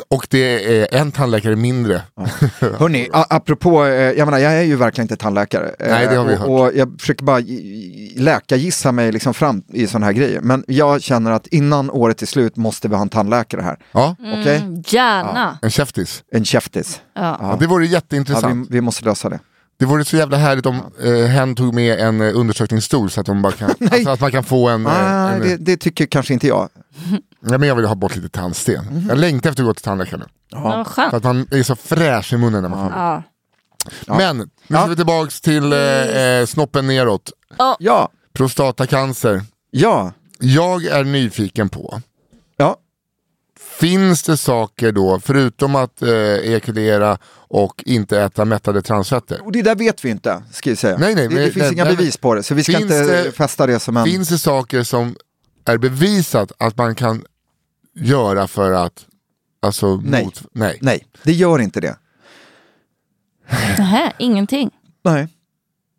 Och 0.07 0.27
det 0.29 0.81
är 0.81 0.95
en 1.01 1.11
tandläkare 1.11 1.55
mindre. 1.55 2.01
Hörni, 2.77 3.09
a- 3.13 3.25
apropå, 3.29 3.85
eh, 3.85 3.91
jag 3.91 4.25
menar 4.25 4.37
jag 4.37 4.53
är 4.53 4.61
ju 4.61 4.75
verkligen 4.75 5.03
inte 5.03 5.15
tandläkare. 5.15 5.69
Eh, 5.79 5.89
Nej, 5.89 6.07
det 6.07 6.15
har 6.15 6.25
vi 6.25 6.33
och, 6.35 6.39
hört. 6.39 6.49
och 6.49 6.71
jag 6.77 6.95
försöker 6.99 7.23
bara 7.25 7.39
läkargissa 8.15 8.91
mig 8.91 9.11
liksom 9.11 9.33
fram 9.33 9.61
i 9.73 9.87
sådana 9.87 10.05
här 10.05 10.13
grejer. 10.13 10.41
Men 10.41 10.63
jag 10.67 11.01
känner 11.01 11.31
att 11.31 11.47
innan 11.47 11.89
året 11.89 12.21
är 12.21 12.25
slut 12.25 12.55
måste 12.55 12.87
vi 12.87 12.95
ha 12.95 13.01
en 13.01 13.09
tandläkare 13.09 13.61
här. 13.61 13.77
Ja, 13.91 14.15
Okej? 14.19 14.57
Mm, 14.57 14.83
gärna. 14.87 15.59
en 15.61 15.69
käftis. 15.69 16.23
En 16.31 16.45
käftis. 16.45 17.01
Ja. 17.15 17.37
Ja, 17.41 17.57
det 17.59 17.67
vore 17.67 17.85
Ja, 17.85 17.91
jätteintressant. 17.91 18.67
vi, 18.69 18.73
vi 18.75 18.81
måste 18.81 19.05
lösa 19.05 19.29
det. 19.29 19.39
Det 19.79 19.85
vore 19.85 20.05
så 20.05 20.17
jävla 20.17 20.37
härligt 20.37 20.65
om 20.65 20.81
eh, 21.03 21.13
hen 21.25 21.55
tog 21.55 21.73
med 21.73 21.99
en 21.99 22.21
eh, 22.21 22.35
undersökningsstol 22.37 23.09
så 23.09 23.19
att, 23.19 23.25
de 23.25 23.41
bara 23.41 23.53
kan, 23.53 23.69
alltså 23.91 24.09
att 24.09 24.19
man 24.21 24.31
kan 24.31 24.43
få 24.43 24.69
en... 24.69 24.87
Ah, 24.87 25.29
en 25.31 25.41
det, 25.41 25.57
det 25.57 25.77
tycker 25.77 26.05
kanske 26.05 26.33
inte 26.33 26.47
jag. 26.47 26.69
Ja, 27.41 27.57
men 27.57 27.63
jag 27.69 27.75
vill 27.75 27.85
ha 27.85 27.95
bort 27.95 28.15
lite 28.15 28.29
tandsten. 28.29 28.85
Mhm. 28.85 29.05
Jag 29.09 29.17
längtar 29.17 29.49
efter 29.49 29.63
att 29.63 29.67
gå 29.67 29.73
till 29.73 29.83
tandläkaren. 29.83 30.23
Ja, 30.51 30.85
För 30.95 31.17
att 31.17 31.23
man 31.23 31.47
är 31.51 31.63
så 31.63 31.75
fräsch 31.75 32.33
i 32.33 32.37
munnen 32.37 32.61
när 32.61 32.69
man 32.69 32.89
får 32.91 32.99
Ja. 32.99 34.17
Men, 34.17 34.37
nu 34.67 34.75
ska 34.77 34.85
vi 34.85 34.95
tillbaks 34.95 35.41
till 35.41 35.73
eh, 35.73 35.79
eh, 35.79 36.45
snoppen 36.45 36.87
neråt. 36.87 37.31
Ja, 37.79 38.09
Prostatacancer. 38.33 39.41
ja, 39.71 40.11
Jag 40.39 40.85
är 40.85 41.03
nyfiken 41.03 41.69
på, 41.69 42.01
ja. 42.57 42.77
finns 43.79 44.23
det 44.23 44.37
saker 44.37 44.91
då, 44.91 45.19
förutom 45.19 45.75
att 45.75 46.01
eh, 46.01 46.09
ejakulera 46.11 47.17
och 47.31 47.83
inte 47.85 48.21
äta 48.21 48.45
mättade 48.45 48.81
transfetter? 48.81 49.45
Och 49.45 49.51
det 49.51 49.61
där 49.61 49.75
vet 49.75 50.05
vi 50.05 50.09
inte, 50.09 50.43
ska 50.51 50.69
jag 50.69 50.77
säga. 50.77 50.97
Nej, 50.97 51.15
nej, 51.15 51.27
det, 51.27 51.33
men- 51.35 51.43
det 51.43 51.51
finns 51.51 51.63
nej, 51.63 51.73
inga 51.73 51.83
nej, 51.85 51.95
bevis 51.95 52.17
på 52.17 52.35
det, 52.35 52.43
så 52.43 52.55
vi 52.55 52.63
ska 52.63 52.79
inte 52.79 53.03
det- 53.23 53.31
fästa 53.31 53.67
det 53.67 53.79
som 53.79 53.97
en... 53.97 54.05
Finns 54.05 54.29
det 54.29 54.37
saker 54.37 54.83
som 54.83 55.15
är 55.65 55.77
bevisat 55.77 56.51
att 56.57 56.77
man 56.77 56.95
kan 56.95 57.23
göra 57.99 58.47
för 58.47 58.71
att, 58.71 59.05
alltså 59.61 59.95
Nej. 59.95 60.23
mot, 60.25 60.43
nej. 60.51 60.77
Nej, 60.81 61.05
det 61.23 61.31
gör 61.33 61.59
inte 61.61 61.79
det. 61.81 61.97
Nähä, 63.77 64.13
ingenting. 64.19 64.69
Nej. 65.03 65.27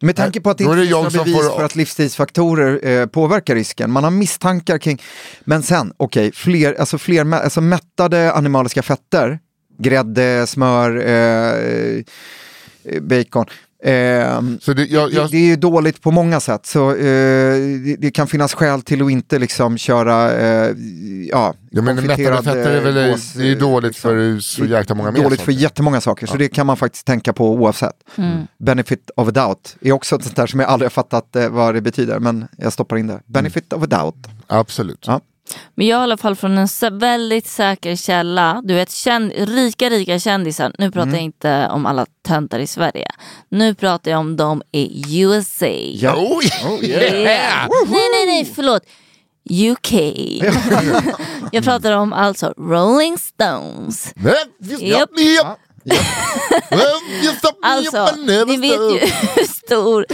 Med 0.03 0.17
tanke 0.17 0.41
på 0.41 0.51
att 0.51 0.59
det 0.59 0.65
inte 0.65 0.77
finns 0.77 0.91
några 0.91 1.11
bevis 1.11 1.37
får- 1.37 1.57
för 1.57 1.65
att 1.65 1.77
livsstilsfaktorer 1.77 2.87
eh, 2.89 3.07
påverkar 3.07 3.55
risken. 3.55 3.91
Man 3.91 4.05
har 4.05 4.11
misstankar 4.11 4.79
kring, 4.79 5.03
men 5.45 5.63
sen, 5.63 5.93
okej, 5.97 6.33
fler, 6.33 6.75
alltså 6.81 6.99
fler 6.99 7.33
alltså 7.35 7.61
mättade 7.61 8.33
animaliska 8.33 8.83
fetter, 8.83 9.39
grädde, 9.79 10.47
smör, 10.47 10.97
eh, 11.07 12.03
eh, 12.85 13.01
bacon. 13.01 13.47
Eh, 13.83 14.43
Så 14.61 14.73
det, 14.73 14.85
jag, 14.85 15.11
det, 15.11 15.17
jag, 15.17 15.31
det 15.31 15.37
är 15.37 15.47
ju 15.47 15.57
dåligt 15.57 16.03
på 16.03 16.11
många 16.11 16.41
sätt, 16.41 16.67
så 16.67 16.91
eh, 16.91 16.97
det, 17.85 17.97
det 17.99 18.11
kan 18.11 18.27
finnas 18.27 18.55
skäl 18.55 18.83
till 18.83 19.03
att 19.03 19.11
inte 19.11 19.39
liksom 19.39 19.79
köra 19.79 20.33
eh, 20.33 20.75
ja, 21.31 21.55
ja, 21.71 21.83
men 21.83 21.97
konfiterad, 21.97 22.45
fetter 22.45 22.71
är 22.71 22.81
väl 22.81 23.11
gås, 23.11 23.33
det 23.33 23.43
är 23.43 23.47
ju 23.47 23.55
dåligt 23.55 23.89
liksom. 23.89 24.11
för 24.11 24.41
så 24.41 24.65
jäkla 24.65 24.95
många 24.95 25.11
mer 25.11 25.23
Dåligt 25.23 25.41
för 25.41 25.53
saker. 25.53 25.63
jättemånga 25.63 26.01
saker, 26.01 26.27
så 26.27 26.37
det 26.37 26.49
kan 26.49 26.67
man 26.67 26.77
faktiskt 26.77 27.07
tänka 27.07 27.33
på 27.33 27.51
oavsett. 27.55 27.97
Benefit 28.59 29.11
of 29.17 29.29
a 29.29 29.31
doubt 29.31 29.77
är 29.81 29.93
också 29.93 30.17
ett 30.17 30.23
sånt 30.25 30.37
där 30.37 30.47
som 30.47 30.61
jag 30.61 30.69
aldrig 30.69 30.85
har 30.87 30.91
fattat 30.91 31.37
eh, 31.37 31.49
vad 31.49 31.75
det 31.75 31.81
betyder, 31.81 32.19
men 32.19 32.49
jag 32.59 32.73
stoppar 32.73 32.97
in 32.97 33.07
det. 33.07 33.21
Benefit 33.27 33.73
of 33.73 33.83
a 33.83 33.87
doubt. 33.87 34.27
Absolut. 34.47 35.05
Ja. 35.07 35.21
Men 35.75 35.87
jag 35.87 35.97
har 35.97 36.03
i 36.03 36.05
alla 36.05 36.17
fall 36.17 36.37
från 36.37 36.59
en 36.59 36.69
väldigt 36.99 37.47
säker 37.47 37.97
källa, 37.97 38.61
du 38.65 38.75
vet 38.75 38.91
känd, 38.91 39.33
rika 39.37 39.91
rika 39.91 40.19
kändisar, 40.19 40.73
nu 40.79 40.91
pratar 40.91 41.13
jag 41.13 41.23
inte 41.23 41.69
om 41.69 41.87
alla 41.87 42.07
töntar 42.27 42.59
i 42.59 42.67
Sverige. 42.67 43.09
Nu 43.49 43.75
pratar 43.75 44.11
jag 44.11 44.21
om 44.21 44.37
dem 44.37 44.63
i 44.73 45.23
USA. 45.23 45.67
Ja. 45.67 46.15
Oh, 46.15 46.45
Yeah. 46.85 47.69
Nej 47.87 48.09
nej 48.13 48.27
nej 48.27 48.53
förlåt. 48.55 48.83
UK. 49.51 49.93
jag 51.53 51.65
pratar 51.65 51.93
om 51.93 52.13
alltså 52.13 52.55
Rolling 52.59 53.19
Stones. 53.19 54.13
Nej, 54.17 54.35
just 54.59 54.83
Alltså, 57.63 58.09
ni 58.47 58.57
vet 58.57 58.81
ju 58.81 58.99
hur 59.37 59.45
stor, 59.45 60.07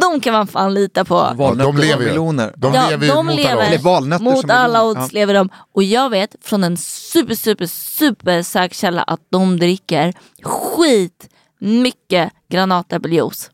de 0.00 0.20
kan 0.20 0.32
man 0.32 0.46
fan 0.46 0.74
lita 0.74 1.04
på. 1.04 1.14
Valnötter 1.34 1.72
de 1.72 1.76
lever 1.78 2.04
meloner. 2.04 2.54
De 2.56 2.74
Ja, 2.74 2.88
lever 2.90 3.06
ju 3.06 3.12
de 3.12 3.26
mot 3.26 3.32
alla 3.34 3.36
lever 3.36 3.56
odds. 3.58 3.68
Eller 3.68 3.78
valnötter 3.78 4.24
mot 4.24 4.50
alla 4.50 4.84
odds 4.84 5.00
Ja. 5.00 5.08
lever 5.12 5.34
de. 5.34 5.48
Och 5.74 5.82
jag 5.82 6.10
vet 6.10 6.36
från 6.42 6.64
en 6.64 6.76
super 6.76 7.34
super 7.34 7.66
super 7.66 8.42
säker 8.42 8.74
källa 8.74 9.02
att 9.02 9.20
de 9.30 9.58
dricker 9.58 10.12
skit 10.42 11.28
mycket 11.60 12.32
granatäppeljuice. 12.50 13.50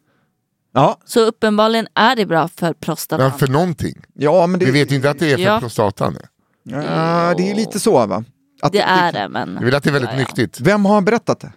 Ja. 0.74 0.98
Så 1.04 1.20
uppenbarligen 1.20 1.86
är 1.94 2.16
det 2.16 2.26
bra 2.26 2.48
för 2.56 2.72
prostatan. 2.72 3.26
Ja, 3.32 3.38
för 3.38 3.46
någonting. 3.46 4.02
ja, 4.14 4.46
men 4.46 4.60
det, 4.60 4.66
Vi 4.66 4.70
vet 4.72 4.92
ju 4.92 4.96
inte 4.96 5.10
att 5.10 5.18
det 5.18 5.32
är 5.32 5.36
för 5.36 5.42
Ja. 5.44 5.60
prostatan. 5.60 6.16
Ja, 6.62 7.34
det 7.36 7.42
är 7.42 7.48
ju 7.48 7.54
lite 7.54 7.80
så 7.80 8.06
va? 8.06 8.24
Att 8.62 8.72
det 8.72 8.80
är 8.80 9.12
det 9.12 9.28
men 9.28 9.58
Vi 9.58 9.64
vill 9.64 9.74
att 9.74 9.82
det 9.82 9.90
är 9.90 9.92
väldigt 9.92 10.10
Ja, 10.10 10.16
ja. 10.16 10.26
nyttigt. 10.28 10.60
Vem 10.60 10.84
har 10.84 11.00
berättat 11.00 11.40
det? 11.40 11.52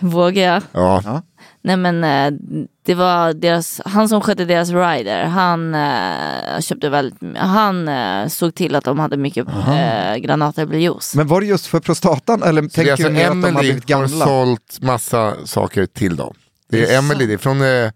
vågar 0.00 0.42
jag? 0.52 0.62
Ja. 0.72 1.22
Nej 1.62 1.76
men 1.76 2.04
eh, 2.04 2.38
det 2.86 2.94
var 2.94 3.32
deras, 3.32 3.80
han 3.84 4.08
som 4.08 4.20
skötte 4.20 4.44
deras 4.44 4.68
rider, 4.70 5.24
han 5.24 5.74
eh, 5.74 6.60
köpte 6.60 6.88
väldigt, 6.88 7.36
han 7.36 7.88
eh, 7.88 8.26
såg 8.28 8.54
till 8.54 8.74
att 8.76 8.84
de 8.84 8.98
hade 8.98 9.16
mycket 9.16 9.46
eh, 9.48 10.16
granatäppeljuice. 10.16 11.14
Men 11.14 11.26
var 11.28 11.40
det 11.40 11.46
just 11.46 11.66
för 11.66 11.80
prostatan 11.80 12.42
eller 12.42 12.62
Så 12.62 12.66
är 12.66 12.68
tänker 12.70 12.92
alltså 12.92 13.08
du 13.08 13.14
mer 13.14 13.24
att 13.26 13.30
de 13.32 13.42
har 13.42 13.48
Emily 13.50 13.60
blivit 13.72 13.90
har 13.92 14.00
gamla? 14.00 14.24
sålt 14.26 14.78
massa 14.82 15.34
saker 15.46 15.86
till 15.86 16.16
dem. 16.16 16.34
Det 16.70 16.76
Det 16.76 16.90
är 16.90 16.94
är 16.94 16.98
Emily, 16.98 17.26
det 17.26 17.32
är 17.32 17.38
från, 17.38 17.60
eh, 17.62 17.90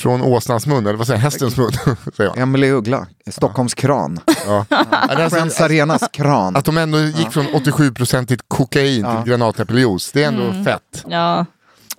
från 0.00 0.22
åsnans 0.22 0.66
mun, 0.66 0.86
eller 0.86 0.98
vad 0.98 1.06
säger 1.06 1.18
jag, 1.18 1.22
hästens 1.22 1.56
mun. 1.56 1.70
säger. 2.16 2.38
Emily 2.38 2.70
Uggla, 2.70 3.06
Stockholms 3.30 3.74
kran. 3.74 4.20
Ja. 4.46 4.66
Ja, 4.68 4.84
alltså- 4.90 5.28
Friends 5.36 5.60
Arenas 5.60 6.02
kran. 6.12 6.56
Att 6.56 6.64
de 6.64 6.78
ändå 6.78 6.98
gick 6.98 7.32
från 7.32 7.46
87% 7.46 8.38
kokain 8.48 9.00
Ja. 9.04 9.22
till 9.22 9.30
granatäppeljuice, 9.32 10.12
det 10.12 10.22
är 10.24 10.28
ändå 10.28 10.42
Mm. 10.42 10.64
fett. 10.64 11.04
Ja, 11.08 11.46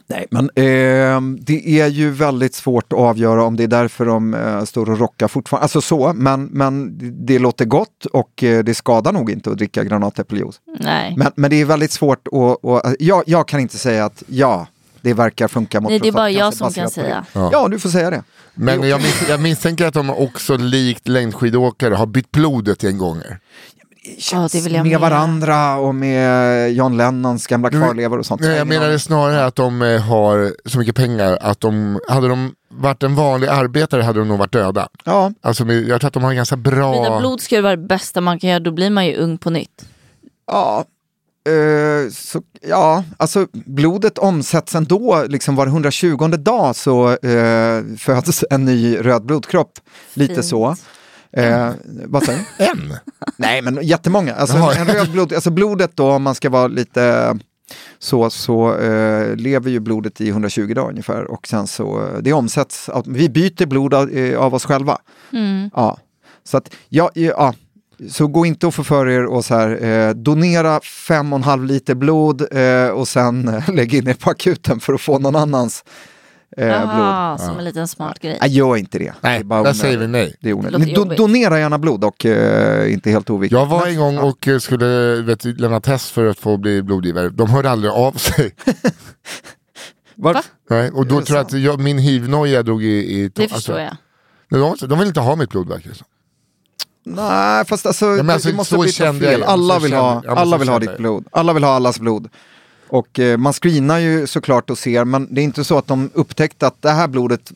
Nej, 0.07 0.27
men 0.31 0.49
ehm, 0.55 1.37
det 1.41 1.79
är 1.81 1.87
ju 1.87 2.09
väldigt 2.11 2.55
svårt 2.55 2.93
att 2.93 2.99
avgöra 2.99 3.43
om 3.43 3.57
det 3.57 3.63
är 3.63 3.67
därför 3.67 4.05
de 4.05 4.33
eh, 4.33 4.63
står 4.63 4.89
och 4.89 4.99
rockar 4.99 5.27
fortfarande. 5.27 5.63
Alltså 5.63 5.81
så, 5.81 6.13
men, 6.15 6.45
men 6.45 6.97
det 7.25 7.39
låter 7.39 7.65
gott 7.65 8.05
och 8.13 8.43
eh, 8.43 8.63
det 8.63 8.73
skadar 8.73 9.11
nog 9.11 9.31
inte 9.31 9.49
att 9.51 9.57
dricka 9.57 9.83
granatäppeljuice. 9.83 10.59
nej. 10.79 11.13
Men, 11.17 11.31
men 11.35 11.49
det 11.49 11.61
är 11.61 11.65
väldigt 11.65 11.91
svårt 11.91 12.27
att... 12.31 12.65
att 12.85 12.95
jag, 12.99 13.23
jag 13.25 13.47
kan 13.47 13.59
inte 13.59 13.77
säga 13.77 14.05
att 14.05 14.23
ja, 14.27 14.67
det 15.01 15.13
verkar 15.13 15.47
funka 15.47 15.81
mot 15.81 15.89
Nej, 15.89 15.99
det 15.99 16.07
är 16.07 16.11
bara 16.11 16.29
jag 16.29 16.53
som 16.53 16.73
kan 16.73 16.89
säga. 16.89 17.25
det. 17.33 17.39
Ja, 17.51 17.67
du 17.67 17.79
får 17.79 17.89
säga 17.89 18.09
det. 18.09 18.23
Men 18.53 18.89
jag, 18.89 19.01
mis 19.01 19.29
jag 19.29 19.39
misstänker 19.41 19.85
att 19.85 19.93
de 19.93 20.09
också 20.09 20.57
likt 20.57 21.07
längdskidåkare 21.07 21.95
har 21.95 22.05
bytt 22.05 22.31
blodet 22.31 22.83
en 22.83 22.97
gånger. 22.97 23.39
Ja, 24.31 24.49
det 24.51 24.61
vill 24.61 24.73
jag 24.73 24.83
med 24.83 24.91
med. 24.91 24.99
varandra 25.01 25.75
och 25.75 25.95
med 25.95 26.71
John 26.73 26.97
Lennons 26.97 27.47
gamla 27.47 27.69
kvarlevor 27.69 28.19
och 28.19 28.25
sånt. 28.25 28.41
Nej, 28.41 28.57
jag 28.57 28.67
menar 28.67 28.97
snarare 28.97 29.45
att 29.45 29.55
de 29.55 29.81
eh, 29.81 30.01
har 30.01 30.53
så 30.69 30.77
mycket 30.79 30.95
pengar 30.95 31.37
att 31.41 31.59
de, 31.59 31.99
hade 32.07 32.27
de 32.27 32.55
varit 32.69 33.03
en 33.03 33.15
vanlig 33.15 33.47
arbetare 33.47 34.01
hade 34.01 34.19
de 34.19 34.27
nog 34.27 34.37
varit 34.39 34.51
döda. 34.51 34.87
Ja, 35.03 35.31
Alltså, 35.41 35.65
jag 35.65 36.01
tror 36.01 36.07
att 36.07 36.13
de 36.13 36.23
har 36.23 36.29
en 36.29 36.35
ganska 36.35 36.57
Byta 36.57 36.75
bra... 36.75 37.19
blod 37.19 37.41
ska 37.41 37.55
ju 37.55 37.61
vara 37.61 37.75
det 37.75 37.87
bästa 37.87 38.21
man 38.21 38.39
kan 38.39 38.49
göra, 38.49 38.59
då 38.59 38.71
blir 38.71 38.89
man 38.89 39.05
ju 39.05 39.15
ung 39.15 39.37
på 39.37 39.49
nytt. 39.49 39.85
ja. 40.47 40.85
Eh, 41.49 42.09
så, 42.11 42.41
ja, 42.61 43.03
alltså 43.17 43.47
blodet 43.53 44.17
omsätts 44.17 44.75
ändå, 44.75 45.23
liksom 45.27 45.55
var 45.55 45.67
120 45.67 46.27
dag 46.27 46.75
så 46.75 47.09
eh, 47.09 47.83
föds 47.97 48.43
en 48.49 48.65
ny 48.65 48.97
röd 48.97 49.25
blodkropp. 49.25 49.79
Lite 50.13 50.33
Fint. 50.33 50.45
så. 50.45 50.75
Eh, 51.33 51.71
vad 52.05 52.23
säger 52.23 52.39
du? 52.39 52.45
En? 52.65 52.93
Nej, 53.37 53.61
men 53.61 53.79
jättemånga. 53.83 54.35
Alltså, 54.35 54.57
Jaha. 54.57 54.75
en 54.75 54.87
röd 54.87 55.11
blod, 55.11 55.33
alltså 55.33 55.51
blodet 55.51 55.91
då, 55.95 56.11
om 56.11 56.23
man 56.23 56.35
ska 56.35 56.49
vara 56.49 56.67
lite 56.67 57.37
så, 57.99 58.29
så 58.29 58.77
eh, 58.77 59.35
lever 59.35 59.71
ju 59.71 59.79
blodet 59.79 60.21
i 60.21 60.29
120 60.29 60.73
dagar 60.73 60.89
ungefär 60.89 61.31
och 61.31 61.47
sen 61.47 61.67
så, 61.67 62.07
eh, 62.07 62.17
det 62.21 62.33
omsätts, 62.33 62.89
vi 63.05 63.29
byter 63.29 63.65
blod 63.65 63.93
av, 63.93 64.09
av 64.37 64.53
oss 64.53 64.65
själva. 64.65 64.97
Ja, 65.73 65.97
så 66.43 66.57
att, 66.57 66.73
ja, 66.89 67.11
ja, 67.13 67.53
så 68.09 68.27
gå 68.27 68.45
inte 68.45 68.67
och 68.67 68.73
förför 68.75 69.07
er 69.09 69.25
och 69.25 69.45
så 69.45 69.55
här, 69.55 69.83
eh, 69.83 70.13
donera 70.13 70.81
fem 70.81 71.33
och 71.33 71.37
en 71.39 71.43
halv 71.43 71.63
liter 71.65 71.95
blod 71.95 72.47
eh, 72.51 72.87
och 72.89 73.07
sen 73.07 73.47
eh, 73.47 73.69
lägg 73.73 73.93
in 73.93 74.07
er 74.07 74.13
på 74.13 74.29
akuten 74.29 74.79
för 74.79 74.93
att 74.93 75.01
få 75.01 75.19
någon 75.19 75.35
annans 75.35 75.83
eh, 76.57 76.67
Jaha, 76.67 77.35
blod. 77.37 77.47
som 77.47 77.57
en 77.59 77.65
liten 77.65 77.87
smart 77.87 78.19
grej. 78.19 78.37
Nej, 78.41 78.49
gör 78.57 78.77
inte 78.77 78.99
det. 78.99 79.13
Nej, 79.21 79.37
det 79.39 79.43
är 79.43 79.43
bara 79.43 79.63
där 79.63 79.73
säger 79.73 79.97
vi 79.97 80.07
nej. 80.07 80.35
Det 80.41 80.49
är 80.49 80.53
onödigt. 80.53 80.97
do- 80.97 81.15
donera 81.15 81.59
gärna 81.59 81.77
blod 81.77 82.03
och 82.03 82.25
eh, 82.25 82.93
inte 82.93 83.09
helt 83.11 83.29
oviktigt. 83.29 83.59
Jag 83.59 83.65
var 83.65 83.87
en 83.87 83.97
gång 83.97 84.17
och 84.17 84.47
eh, 84.47 84.59
skulle 84.59 85.15
vet, 85.21 85.43
lämna 85.45 85.79
test 85.81 86.11
för 86.11 86.25
att 86.25 86.39
få 86.39 86.57
bli 86.57 86.81
blodgivare. 86.83 87.29
De 87.29 87.49
hörde 87.49 87.69
aldrig 87.69 87.91
av 87.93 88.11
sig. 88.11 88.55
Var- 90.15 90.33
Va? 90.33 90.43
Nej, 90.69 90.91
och 90.91 91.07
då 91.07 91.21
tror 91.21 91.37
jag 91.37 91.45
att 91.45 91.53
jag, 91.53 91.79
min 91.79 91.97
hivnoja 91.97 92.63
drog 92.63 92.83
i... 92.83 92.87
i 92.87 93.29
Det 93.35 93.47
förstår 93.47 93.79
jag. 93.79 93.95
De, 94.49 94.87
de 94.87 94.99
vill 94.99 95.07
inte 95.07 95.19
ha 95.19 95.35
mitt 95.35 95.49
blod 95.49 95.69
verkar 95.69 95.89
det 95.89 95.95
som. 95.95 96.07
Nej, 97.03 97.65
fast 97.65 97.85
alltså, 97.85 98.05
men 98.05 98.29
alltså, 98.29 98.49
det 98.49 98.55
måste 98.55 98.87
kände 98.87 99.25
fel. 99.27 99.43
Alla 99.43 99.79
vill 99.79 99.91
kände- 99.91 100.03
ha, 100.05 100.13
ja, 100.25 100.29
men 100.29 100.37
alla 100.37 100.57
vill 100.57 100.69
ha 100.69 100.79
ditt 100.79 100.97
blod. 100.97 101.25
Alla 101.31 101.53
vill 101.53 101.63
ha 101.63 101.71
allas 101.75 101.99
blod. 101.99 102.29
Och 102.89 103.19
eh, 103.19 103.37
man 103.37 103.53
screenar 103.53 103.97
ju 103.99 104.27
såklart 104.27 104.69
och 104.69 104.77
ser, 104.77 105.05
men 105.05 105.33
det 105.35 105.41
är 105.41 105.43
inte 105.43 105.63
så 105.63 105.77
att 105.77 105.87
de 105.87 106.09
upptäckte 106.13 106.67
att 106.67 106.81
det 106.81 106.89
här 106.91 107.07
blodet 107.07 107.51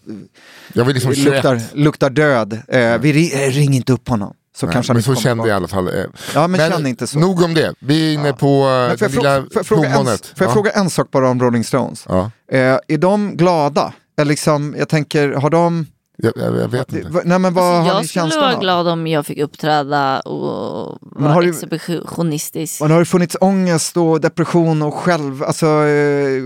liksom 0.73 1.11
eh, 1.11 1.15
21. 1.15 1.33
luktar, 1.33 1.61
luktar 1.73 2.09
död. 2.09 2.53
Eh, 2.53 2.97
vi 2.97 3.13
ri- 3.13 3.45
eh, 3.47 3.51
ring 3.51 3.73
inte 3.73 3.93
upp 3.93 4.07
honom. 4.09 4.33
Så 4.55 4.65
Nej, 4.65 4.73
kanske 4.73 4.93
men 4.93 5.03
så 5.03 5.15
kände 5.15 5.43
jag 5.43 5.47
i 5.47 5.51
alla 5.57 5.67
fall. 5.67 5.87
eh. 5.87 5.93
Ja, 6.33 6.47
men 6.47 6.71
känn 6.71 6.85
inte 6.87 7.07
så. 7.07 7.19
Nog 7.19 7.41
om 7.41 7.53
det. 7.53 7.73
Vi 7.79 8.09
är 8.09 8.13
inne 8.13 8.33
på 8.33 8.47
eh, 8.47 8.87
Men 8.87 8.97
får 8.97 9.07
jag, 9.07 9.11
lilla 9.11 9.41
får 9.41 9.49
jag, 9.55 9.65
fråga, 9.65 9.89
en, 9.89 10.05
får 10.05 10.15
jag 10.37 10.47
Ja. 10.49 10.53
fråga 10.53 10.71
en 10.71 10.89
sak 10.89 11.11
bara 11.11 11.29
om 11.29 11.41
Rolling 11.41 11.63
Stones? 11.63 12.05
Ja. 12.09 12.31
Eh, 12.51 12.59
är 12.87 12.97
de 12.97 13.37
glada? 13.37 13.93
Eller 14.17 14.29
liksom, 14.29 14.75
jag 14.77 14.89
tänker, 14.89 15.29
har 15.33 15.49
de... 15.49 15.87
Jag, 16.17 16.33
jag, 16.35 16.55
jag 16.57 16.67
vet 16.67 16.93
inte. 16.93 17.21
Nej, 17.25 17.39
men 17.39 17.53
vad 17.53 17.63
Alltså, 17.63 17.77
har 17.77 17.83
ni 17.83 17.87
jag 17.99 18.05
skulle 18.09 18.21
känslan 18.23 18.43
vara 18.43 18.55
av? 18.55 18.61
glad 18.61 18.87
om 18.87 19.07
jag 19.07 19.25
fick 19.25 19.37
uppträda 19.39 20.19
och 20.19 20.97
vara 21.01 21.33
har 21.33 21.43
exhibitionistisk. 21.43 22.81
Men 22.81 22.91
har 22.91 22.99
det 22.99 23.05
funnits 23.05 23.37
ångest 23.41 23.97
och 23.97 24.21
depression 24.21 24.81
och 24.81 24.93
själv, 24.93 25.43
alltså, 25.43 25.65
eh, 25.67 26.41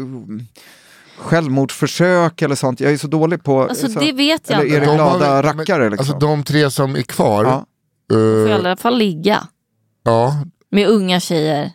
självmordsförsök 1.18 2.42
eller 2.42 2.56
sånt? 2.56 2.80
Jag 2.80 2.92
är 2.94 2.98
så 2.98 3.08
dålig 3.08 3.44
på... 3.44 3.62
Alltså, 3.64 3.88
så, 3.90 4.00
det 4.00 4.12
vet 4.12 4.50
jag 4.50 4.60
eller 4.60 4.72
är 4.72 4.76
inte. 4.78 4.92
det 4.92 4.98
De 4.98 5.00
har 5.00 5.18
glada 5.18 5.42
väl- 5.42 5.44
rackare? 5.58 5.90
Liksom? 5.90 6.14
Alltså 6.14 6.28
de 6.28 6.44
tre 6.44 6.72
som 6.72 6.96
är 6.96 7.02
kvar. 7.02 7.44
Ja. 7.46 7.66
Får 8.12 8.20
jag 8.20 8.48
i 8.48 8.52
eh, 8.52 8.56
alla 8.56 8.76
fall 8.78 8.98
ligga 8.98 9.48
ja. 10.04 10.44
med 10.72 10.88
unga 10.88 11.20
tjejer. 11.20 11.72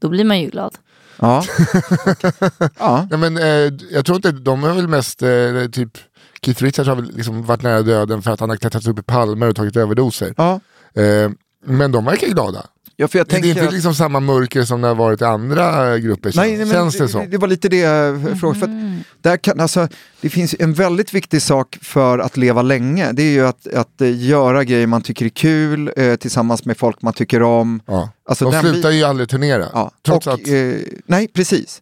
Då 0.00 0.08
blir 0.08 0.24
man 0.24 0.40
ju 0.40 0.50
glad. 0.50 0.74
ja. 1.20 1.44
ja. 2.78 3.06
ja 3.10 3.16
men, 3.16 3.36
eh, 3.36 3.72
jag 3.90 4.04
tror 4.06 4.16
inte, 4.16 4.32
de 4.32 4.64
är 4.64 4.72
väl 4.74 4.88
mest 4.88 5.22
eh, 5.22 5.28
typ 5.72 5.98
Keith 6.44 6.62
Richards 6.62 6.88
har 6.88 6.96
väl 6.96 7.12
liksom 7.16 7.42
varit 7.42 7.62
nära 7.62 7.82
döden 7.82 8.22
för 8.22 8.30
att 8.30 8.40
han 8.40 8.48
har 8.48 8.56
klättrat 8.56 8.86
upp 8.86 8.98
i 8.98 9.02
palmer 9.02 9.48
och 9.48 9.56
tagit 9.56 9.76
överdoser. 9.76 10.34
ja. 10.36 10.60
Eh, 11.02 11.30
men 11.66 11.92
de 11.92 12.04
verkar 12.04 12.26
glada. 12.28 12.66
ja, 12.96 13.08
för 13.08 13.18
jag 13.18 13.26
Det 13.28 13.36
är 13.36 13.44
inte 13.46 13.64
att- 13.66 13.72
liksom 13.72 13.94
samma 13.94 14.20
mörker 14.20 14.62
som 14.64 14.80
det 14.80 14.88
har 14.88 14.94
varit 14.94 15.20
i 15.20 15.24
andra 15.24 15.98
grupper. 15.98 16.32
Nej, 16.36 16.48
nej, 16.48 16.58
men 16.58 16.68
Känns 16.74 16.98
det 16.98 17.04
det, 17.04 17.08
som? 17.08 17.30
det 17.30 17.38
var 17.38 17.48
lite 17.48 17.68
det 17.68 17.76
jag 17.78 18.40
frågade. 18.40 18.58
För 18.60 18.66
Mm. 18.66 18.98
att 19.00 19.22
där 19.22 19.36
kan, 19.36 19.60
alltså, 19.60 19.88
det 20.20 20.28
finns 20.30 20.54
en 20.58 20.72
väldigt 20.74 21.14
viktig 21.14 21.42
sak 21.42 21.78
för 21.82 22.18
att 22.18 22.36
leva 22.36 22.62
länge. 22.62 23.12
Det 23.12 23.22
är 23.22 23.30
ju 23.32 23.46
att, 23.46 23.66
att 23.74 24.00
eh, 24.00 24.24
göra 24.26 24.64
grejer 24.64 24.86
man 24.86 25.02
tycker 25.02 25.24
är 25.24 25.28
kul 25.28 25.92
eh, 25.96 26.14
tillsammans 26.16 26.64
med 26.64 26.76
folk 26.76 27.02
man 27.02 27.12
tycker 27.12 27.42
om. 27.42 27.80
Ja. 27.86 28.10
Alltså, 28.28 28.50
de 28.50 28.60
slutar 28.60 28.90
bit- 28.90 28.98
ju 29.00 29.04
aldrig 29.04 29.28
turnera. 29.28 29.68
Ja. 29.72 29.90
Trots 30.06 30.26
och, 30.26 30.32
att, 30.32 30.48
eh, 30.48 30.72
nej, 31.06 31.28
precis. 31.28 31.80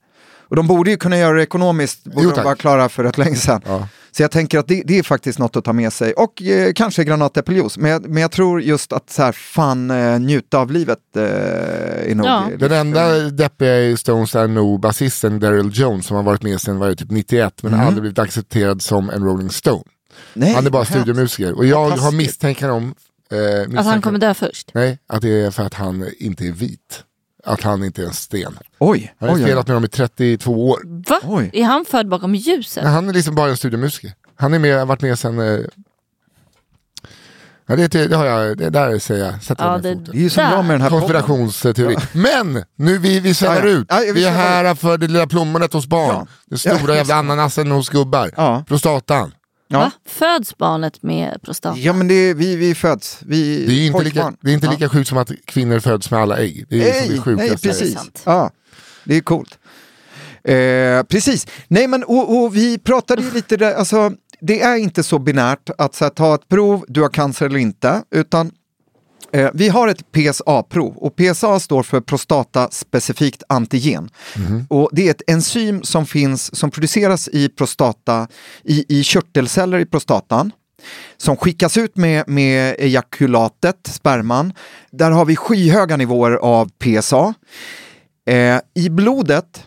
Och 0.52 0.56
de 0.56 0.66
borde 0.66 0.90
ju 0.90 0.96
kunna 0.96 1.18
göra 1.18 1.36
det 1.36 1.42
ekonomiskt, 1.42 2.04
borde 2.04 2.22
Jo, 2.22 2.32
de 2.36 2.42
vara 2.44 2.54
klara 2.54 2.88
för 2.88 3.04
rätt 3.04 3.18
länge 3.18 3.36
sedan. 3.36 3.60
ja. 3.66 3.88
Så 4.10 4.22
jag 4.22 4.30
tänker 4.30 4.58
att 4.58 4.68
det, 4.68 4.82
det 4.86 4.98
är 4.98 5.02
faktiskt 5.02 5.38
något 5.38 5.56
att 5.56 5.64
ta 5.64 5.72
med 5.72 5.92
sig. 5.92 6.12
Och 6.12 6.42
eh, 6.42 6.72
kanske 6.72 7.04
granatäppeljuice. 7.04 7.78
Men, 7.78 7.90
jag- 7.90 8.08
men 8.08 8.22
jag 8.22 8.30
tror 8.30 8.62
just 8.62 8.92
att 8.92 9.10
så 9.10 9.22
här, 9.22 9.32
fan 9.32 9.90
eh, 9.90 10.18
njuta 10.20 10.58
av 10.58 10.70
livet 10.70 10.98
eh, 11.16 11.22
är 12.10 12.14
nog... 12.14 12.26
Ja. 12.26 12.48
Den 12.58 12.72
enda 12.72 13.18
deppiga 13.18 13.80
i 13.80 13.96
Stones 13.96 14.34
är 14.34 14.48
nog 14.48 14.80
basisten 14.80 15.40
Daryl 15.40 15.70
Jones 15.72 16.06
som 16.06 16.16
har 16.16 16.22
varit 16.24 16.42
med 16.42 16.60
sedan 16.60 16.78
var 16.78 16.94
typ 16.94 17.10
91 17.10 17.62
men 17.62 17.74
Mm. 17.74 17.86
aldrig 17.86 18.02
blivit 18.02 18.18
accepterad 18.18 18.82
som 18.82 19.10
en 19.10 19.24
Rolling 19.24 19.50
Stone. 19.50 19.82
Nej, 20.34 20.52
Han 20.54 20.66
är 20.66 20.70
bara 20.70 20.84
studiomusiker 20.84 21.52
och 21.52 21.66
jag 21.66 21.90
har 21.90 22.12
misstankar 22.12 22.68
om 22.68 22.94
eh, 23.32 23.78
Att 23.78 23.86
han 23.86 24.02
kommer 24.02 24.18
dö 24.18 24.34
först. 24.34 24.70
Nej, 24.74 24.98
att 25.06 25.22
det 25.22 25.40
är 25.44 25.50
för 25.50 25.62
att 25.62 25.74
han 25.74 26.06
inte 26.18 26.46
är 26.46 26.52
vit. 26.52 27.04
Att 27.46 27.62
han 27.62 27.84
inte 27.84 28.02
är 28.02 28.06
en 28.06 28.12
sten. 28.12 28.58
Oj, 28.78 29.14
Han 29.20 29.28
har 29.28 29.36
oj, 29.36 29.42
spelat 29.42 29.66
med 29.68 29.76
dem 29.76 29.84
i 29.84 29.88
32 29.88 30.68
år. 30.70 30.80
Va? 31.10 31.20
Oj. 31.22 31.50
Är 31.52 31.64
han 31.64 31.84
född 31.84 32.08
bakom 32.08 32.34
ljuset? 32.34 32.84
Han 32.84 33.08
är 33.08 33.12
liksom 33.12 33.34
bara 33.34 33.50
en 33.50 33.56
studiomusiker. 33.56 34.12
Han 34.36 34.54
är 34.54 34.58
med, 34.58 34.78
har 34.78 34.86
varit 34.86 35.02
med 35.02 35.18
sen... 35.18 35.38
Eh... 35.38 35.60
Ja, 37.66 37.76
det, 37.76 37.88
det 37.88 38.16
har 38.16 38.24
jag, 38.26 38.58
det 38.58 38.70
där 38.70 38.98
säger 38.98 39.24
jag, 39.24 39.42
sätter 39.42 39.64
Ja, 39.64 39.72
jag 39.72 39.82
det- 39.82 39.94
foten. 39.96 40.12
Det 40.18 40.24
är 40.24 40.28
som 40.28 40.42
jag 40.42 40.64
med 40.64 40.74
den 40.74 40.80
här. 40.82 40.90
Konspirationsteori. 40.90 41.96
Men 42.12 42.64
nu 42.76 42.98
vi, 42.98 43.20
vi 43.20 43.34
svävar 43.34 43.56
Ja, 43.56 43.62
ja. 43.68 43.68
ut. 43.68 43.86
Ja, 43.88 44.00
vi 44.04 44.12
vi 44.12 44.24
är 44.24 44.30
här 44.32 44.74
för 44.74 44.98
det 44.98 45.06
lilla 45.08 45.26
plommonet 45.26 45.72
hos 45.72 45.86
barn. 45.86 46.08
Ja. 46.14 46.26
Den 46.46 46.58
stora 46.58 46.76
Ja. 46.92 46.94
jävla 46.94 47.14
ananasen 47.14 47.70
hos 47.70 47.88
gubbar. 47.88 48.30
Ja. 48.36 48.64
Prostatan. 48.68 49.32
Ja. 49.72 49.78
Va? 49.78 49.90
Föds 50.06 50.56
barnet 50.58 51.02
med 51.02 51.38
prostata? 51.42 51.78
Ja 51.78 51.92
men 51.92 52.08
det 52.08 52.14
är, 52.14 52.34
vi, 52.34 52.56
vi 52.56 52.74
föds, 52.74 53.18
vi 53.26 53.66
Det 53.66 53.72
är, 53.72 53.86
inte 53.86 54.04
lika, 54.04 54.32
det 54.40 54.50
är 54.50 54.54
inte 54.54 54.66
Ja. 54.66 54.72
lika 54.72 54.88
sjukt 54.88 55.08
som 55.08 55.18
att 55.18 55.30
kvinnor 55.44 55.80
föds 55.80 56.10
med 56.10 56.20
alla 56.20 56.38
ägg. 56.38 56.64
Det 56.68 56.90
är 56.90 56.92
som 56.92 57.08
det 57.08 57.08
Nej, 57.08 57.08
nej 57.36 57.48
sjukaste. 57.48 57.68
precis. 57.68 57.94
sant. 57.94 58.22
Ja, 58.24 58.50
det 59.04 59.16
är 59.16 59.20
coolt. 59.20 59.58
Eh, 60.44 61.02
precis, 61.02 61.46
nej 61.68 61.86
men 61.88 62.04
och, 62.04 62.42
och 62.42 62.56
vi 62.56 62.78
pratade 62.78 63.22
ju 63.22 63.30
lite 63.30 63.56
där, 63.56 63.74
alltså 63.74 64.12
det 64.40 64.60
är 64.62 64.76
inte 64.76 65.02
så 65.02 65.18
binärt 65.18 65.70
att 65.78 65.94
så 65.94 66.04
här, 66.04 66.10
ta 66.10 66.34
ett 66.34 66.48
prov, 66.48 66.84
du 66.88 67.02
har 67.02 67.08
cancer 67.08 67.46
eller 67.46 67.58
inte, 67.58 68.02
utan 68.10 68.50
vi 69.54 69.68
har 69.68 69.88
ett 69.88 70.12
PSA-prov 70.12 70.96
och 70.96 71.16
PSA 71.16 71.60
står 71.60 71.82
för 71.82 72.00
prostataspecifikt 72.00 73.42
antigen. 73.48 74.10
Och 74.68 74.88
det 74.92 75.06
är 75.06 75.10
ett 75.10 75.30
enzym 75.30 75.82
som 75.82 76.06
finns, 76.06 76.56
som 76.56 76.70
produceras 76.70 77.28
i 77.28 77.48
prostata, 77.48 78.28
i, 78.64 79.00
i 79.00 79.02
körtelceller 79.04 79.78
i 79.78 79.86
prostatan 79.86 80.52
som 81.16 81.36
skickas 81.36 81.76
ut 81.76 81.96
med, 81.96 82.28
med 82.28 82.76
ejakulatet, 82.78 83.76
sperman. 83.86 84.52
Där 84.90 85.10
har 85.10 85.24
vi 85.24 85.36
skyhöga 85.36 85.96
nivåer 85.96 86.32
av 86.32 86.70
PSA. 86.78 87.34
Eh, 88.26 88.58
I 88.74 88.88
blodet, 88.90 89.56
eh, 89.56 89.62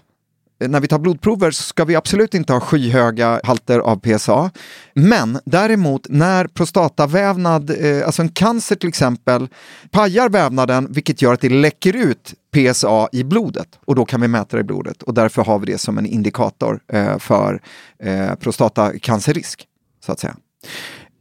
när 0.60 0.80
vi 0.80 0.88
tar 0.88 0.99
blodprover 0.99 1.51
så 1.51 1.64
ska 1.64 1.86
vi 1.86 1.95
absolut 1.95 2.34
inte 2.34 2.53
ha 2.53 2.60
skyhöga 2.60 3.41
halter 3.43 3.80
av 3.80 3.99
PSA. 3.99 4.51
Men 4.93 5.39
däremot 5.45 6.10
när 6.10 6.47
prostatavävnad, 6.47 7.70
eh, 7.70 8.06
alltså 8.06 8.22
en 8.22 8.30
cancer 8.30 8.76
till 8.76 8.89
exempel, 8.89 9.47
pajar 9.91 10.30
vävnaden 10.30 10.88
vilket 10.89 11.22
gör 11.22 11.34
att 11.34 11.41
det 11.41 11.49
läcker 11.49 11.95
ut 11.95 12.34
PSA 12.53 13.10
i 13.12 13.24
blodet 13.24 13.68
och 13.86 13.95
då 13.95 14.06
kan 14.06 14.22
vi 14.22 14.28
mäta 14.28 14.58
det 14.58 14.62
i 14.62 14.64
blodet 14.64 15.03
och 15.03 15.14
därför 15.14 15.43
har 15.43 15.60
vi 15.60 15.66
det 15.66 15.78
som 15.78 15.97
en 15.97 16.06
indikator 16.06 16.80
eh, 16.93 17.18
för 17.18 17.62
eh, 17.99 18.36
prostatacancerrisk. 18.36 19.68
Så 20.06 20.12
att 20.12 20.20
säga. 20.20 20.36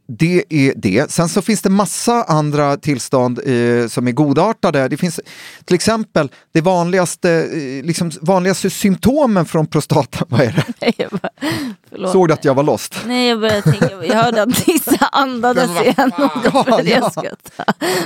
Det 0.07 0.43
är 0.49 0.73
det. 0.75 1.11
Sen 1.11 1.29
så 1.29 1.41
finns 1.41 1.61
det 1.61 1.69
massa 1.69 2.23
andra 2.23 2.77
tillstånd 2.77 3.39
eh, 3.39 3.87
som 3.87 4.07
är 4.07 4.11
godartade. 4.11 4.87
Det 4.87 4.97
finns 4.97 5.19
till 5.65 5.75
exempel 5.75 6.31
det 6.53 6.61
vanligaste, 6.61 7.31
eh, 7.31 7.85
liksom, 7.85 8.11
vanligaste 8.21 8.69
symptomen 8.69 9.45
från 9.45 9.67
prostata. 9.67 10.25
Vad 10.29 10.41
är 10.41 10.51
det? 10.51 10.63
Nej, 10.97 11.07
bara. 11.11 12.11
Såg 12.11 12.27
du 12.27 12.33
att 12.33 12.45
jag 12.45 12.53
var 12.53 12.63
lost? 12.63 12.95
Nej, 13.05 13.29
jag 13.29 13.39
började 13.39 13.61
tänka, 13.61 13.89
jag 14.05 14.15
hörde 14.23 14.41
att 14.41 14.67
Nissa 14.67 15.05
andades 15.11 15.81
igen. 15.81 16.11
Ja, 16.17 16.79
ja. 16.85 17.11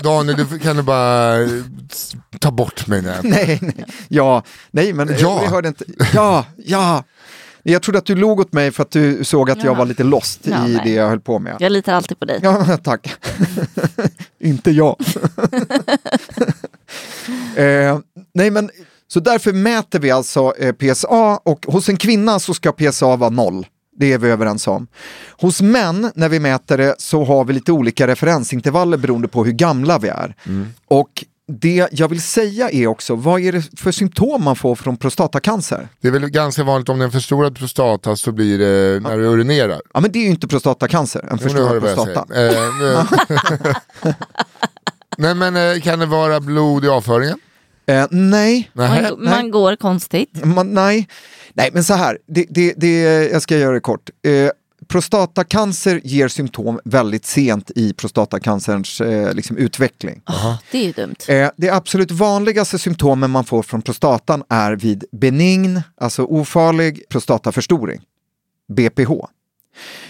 Daniel, 0.03 0.47
du 0.49 0.59
kan 0.59 0.75
du 0.75 0.81
bara 0.81 1.41
eh, 1.41 1.49
ta 2.39 2.51
bort 2.51 2.87
mig 2.87 3.01
nu. 3.01 3.13
Nej, 3.23 3.59
nej, 3.61 3.85
ja, 4.07 4.43
nej 4.71 4.93
men 4.93 5.09
eh, 5.09 5.15
Ja. 5.21 5.41
jag 5.43 5.49
hörde 5.51 5.67
inte. 5.67 5.85
Ja, 6.13 6.45
ja. 6.65 7.03
Jag 7.63 7.81
trodde 7.81 7.99
att 7.99 8.05
du 8.05 8.15
log 8.15 8.39
åt 8.39 8.53
mig 8.53 8.71
för 8.71 8.83
att 8.83 8.91
du 8.91 9.23
såg 9.23 9.51
att 9.51 9.57
jag 9.63 9.73
Ja. 9.73 9.73
var 9.77 9.85
lite 9.85 10.03
lost 10.03 10.39
Ja, 10.43 10.67
i 10.67 10.73
nej. 10.73 10.81
det 10.83 10.91
jag 10.91 11.09
höll 11.09 11.19
på 11.19 11.39
med. 11.39 11.55
Jag 11.59 11.71
litar 11.71 11.93
alltid 11.93 12.19
på 12.19 12.25
dig. 12.25 12.39
Ja, 12.43 12.77
tack. 12.83 13.15
Inte 14.39 14.71
jag. 14.71 14.95
eh, 17.55 17.99
nej, 18.33 18.51
men 18.51 18.69
så 19.07 19.19
därför 19.19 19.53
mäter 19.53 19.99
vi 19.99 20.11
alltså 20.11 20.53
eh, 20.57 20.71
PSA 20.73 21.39
och 21.43 21.65
hos 21.67 21.89
en 21.89 21.97
kvinna 21.97 22.39
så 22.39 22.53
ska 22.53 22.71
PSA 22.71 23.15
vara 23.15 23.29
noll. 23.29 23.67
Det 23.99 24.13
är 24.13 24.17
vi 24.17 24.29
överens 24.29 24.67
om. 24.67 24.87
Hos 25.41 25.61
män, 25.61 26.11
när 26.15 26.29
vi 26.29 26.39
mäter 26.39 26.77
det, 26.77 26.95
så 26.97 27.23
har 27.23 27.45
vi 27.45 27.53
lite 27.53 27.71
olika 27.71 28.07
referensintervaller 28.07 28.97
beroende 28.97 29.27
på 29.27 29.43
hur 29.43 29.51
gamla 29.51 29.97
vi 29.99 30.07
är. 30.07 30.35
Och 30.87 31.09
det 31.49 31.87
jag 31.91 32.07
vill 32.07 32.21
säga 32.21 32.69
är 32.69 32.87
också, 32.87 33.15
vad 33.15 33.41
är 33.41 33.51
det 33.51 33.79
för 33.79 33.91
symptom 33.91 34.43
man 34.43 34.55
får 34.55 34.75
från 34.75 34.97
prostatacancer? 34.97 35.87
Det 36.01 36.07
är 36.07 36.11
väl 36.11 36.29
ganska 36.29 36.63
vanligt 36.63 36.89
om 36.89 36.99
det 36.99 37.03
är 37.03 37.05
en 37.05 37.11
förstorad 37.11 37.57
prostata 37.57 38.15
så 38.15 38.31
blir 38.31 38.57
det 38.57 38.99
när 38.99 39.17
du 39.17 39.23
urinerar. 39.23 39.81
Ja, 39.93 39.99
men 39.99 40.11
det 40.11 40.19
är 40.19 40.23
ju 40.23 40.29
inte 40.29 40.47
prostatacancer, 40.47 41.25
en 41.31 41.37
förstorad 41.37 41.81
prostata. 41.81 42.25
Eh, 42.45 43.05
Nej 45.17 45.35
men 45.35 45.55
eh, 45.55 45.81
kan 45.81 45.99
det 45.99 46.05
vara 46.05 46.39
blod 46.39 46.85
i 46.85 46.87
avföringen? 46.87 47.39
Eh, 47.85 48.07
nej. 48.09 48.71
Man, 48.73 49.23
man 49.23 49.51
går 49.51 49.75
konstigt. 49.75 50.45
Man, 50.45 50.73
nej. 50.73 51.07
nej, 51.53 51.69
men 51.73 51.83
så 51.83 51.93
här, 51.93 52.17
det, 52.27 52.45
det, 52.49 52.73
det, 52.77 53.01
jag 53.31 53.41
ska 53.41 53.57
göra 53.57 53.73
det 53.73 53.79
kort. 53.79 54.09
Eh, 54.25 54.49
prostatacancer 54.89 56.01
ger 56.03 56.27
symptom 56.27 56.79
väldigt 56.85 57.25
sent 57.25 57.71
i 57.75 57.93
prostatacancerns 57.93 59.01
eh, 59.01 59.33
liksom, 59.33 59.57
utveckling. 59.57 60.21
Det 60.71 60.77
är 60.77 60.85
ju 60.85 60.91
dumt. 60.91 61.15
Eh, 61.27 61.49
det 61.57 61.69
absolut 61.69 62.11
vanligaste 62.11 62.79
symptomen 62.79 63.31
man 63.31 63.45
får 63.45 63.63
från 63.63 63.81
prostatan 63.81 64.43
är 64.49 64.75
vid 64.75 65.03
benign, 65.11 65.81
alltså 66.01 66.23
ofarlig 66.23 67.03
prostataförstoring, 67.09 68.01
BPH. 68.73 69.11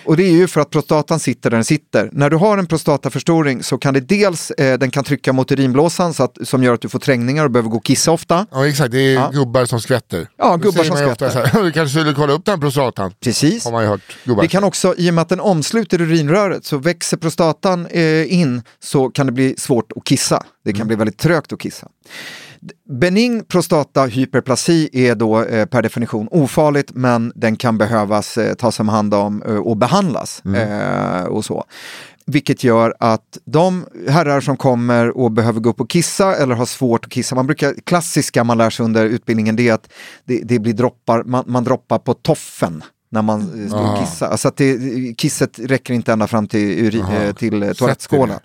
Och 0.05 0.17
det 0.17 0.23
är 0.23 0.31
ju 0.31 0.47
för 0.47 0.61
att 0.61 0.69
prostatan 0.69 1.19
sitter 1.19 1.49
där 1.49 1.57
den 1.57 1.63
sitter. 1.65 2.09
När 2.11 2.29
du 2.29 2.35
har 2.37 2.57
en 2.57 2.67
prostataförstoring 2.67 3.63
så 3.63 3.77
kan 3.77 3.93
det 3.93 3.99
dels, 3.99 4.51
eh, 4.51 4.79
den 4.79 4.91
kan 4.91 5.03
trycka 5.03 5.33
mot 5.33 5.51
urinblåsan 5.51 6.13
så 6.13 6.23
att, 6.23 6.37
som 6.43 6.63
gör 6.63 6.73
att 6.73 6.81
du 6.81 6.89
får 6.89 6.99
trängningar 6.99 7.43
och 7.45 7.51
behöver 7.51 7.69
gå 7.69 7.77
och 7.77 7.85
kissa 7.85 8.11
ofta. 8.11 8.45
Ja 8.51 8.67
exakt, 8.67 8.91
det 8.91 8.99
är 8.99 9.13
Ja. 9.13 9.29
gubbar 9.33 9.65
som 9.65 9.81
skvätter. 9.81 10.27
Ja, 10.37 10.51
Då 10.51 10.57
gubbar 10.57 10.83
som 10.83 10.97
skvätter. 10.97 11.63
Du 11.63 11.71
kanske 11.71 11.99
skulle 11.99 12.13
kolla 12.13 12.33
upp 12.33 12.45
den 12.45 12.59
prostatan. 12.59 13.13
Precis. 13.23 13.65
Har 13.65 13.71
man 13.71 13.83
ju 13.83 13.89
hört 13.89 14.01
gubbar 14.25 14.41
Det 14.43 14.47
kan 14.47 14.63
också, 14.63 14.95
i 14.97 15.09
och 15.09 15.13
med 15.13 15.21
att 15.21 15.29
den 15.29 15.39
omsluter 15.39 16.01
urinröret, 16.01 16.65
så 16.65 16.77
växer 16.77 17.17
prostatan 17.17 17.85
eh, 17.85 18.33
in 18.33 18.61
så 18.83 19.09
kan 19.09 19.25
det 19.25 19.31
bli 19.31 19.55
svårt 19.57 19.91
att 19.95 20.03
kissa. 20.03 20.43
Det 20.65 20.73
kan 20.73 20.87
bli 20.87 20.95
väldigt 20.95 21.17
trögt 21.17 21.53
att 21.53 21.59
kissa. 21.59 21.87
Benign 22.89 23.43
prostatahyperplasi 23.43 24.89
är 24.93 25.15
då 25.15 25.43
eh, 25.43 25.65
per 25.65 25.81
definition 25.81 26.27
ofarligt 26.31 26.91
men 26.95 27.31
den 27.35 27.55
kan 27.55 27.77
behövas 27.77 28.37
eh, 28.37 28.53
tas 28.53 28.79
om 28.79 28.89
hand 28.89 29.13
om 29.13 29.43
eh, 29.43 29.55
och 29.55 29.77
behandlas. 29.77 30.41
Eh, 30.45 31.23
och 31.23 31.45
så. 31.45 31.63
Vilket 32.25 32.63
gör 32.63 32.95
att 32.99 33.37
de 33.45 33.85
herrar 34.09 34.41
som 34.41 34.57
kommer 34.57 35.17
och 35.17 35.31
behöver 35.31 35.59
gå 35.59 35.69
upp 35.69 35.81
och 35.81 35.89
kissa 35.89 36.35
eller 36.35 36.55
har 36.55 36.65
svårt 36.65 37.05
att 37.05 37.11
kissa, 37.11 37.35
man 37.35 37.45
brukar, 37.47 37.73
klassiska 37.83 38.43
man 38.43 38.57
lär 38.57 38.69
sig 38.69 38.85
under 38.85 39.05
utbildningen 39.05 39.55
det 39.55 39.69
är 39.69 39.73
att 39.73 39.89
det, 40.25 40.41
det 40.43 40.59
blir 40.59 40.73
droppar, 40.73 41.23
man, 41.23 41.43
man 41.47 41.63
droppar 41.63 41.99
på 41.99 42.13
toffen 42.13 42.83
när 43.11 43.21
man 43.21 43.67
står 43.67 43.79
och 43.79 43.85
Aha. 43.85 44.05
kissar. 44.05 44.27
Alltså 44.27 44.47
att 44.47 44.57
det, 44.57 44.77
kisset 45.17 45.59
räcker 45.59 45.93
inte 45.93 46.13
ända 46.13 46.27
fram 46.27 46.47
till, 46.47 46.85
uri, 46.85 47.33
till 47.33 47.75
toalettskålen. 47.75 48.39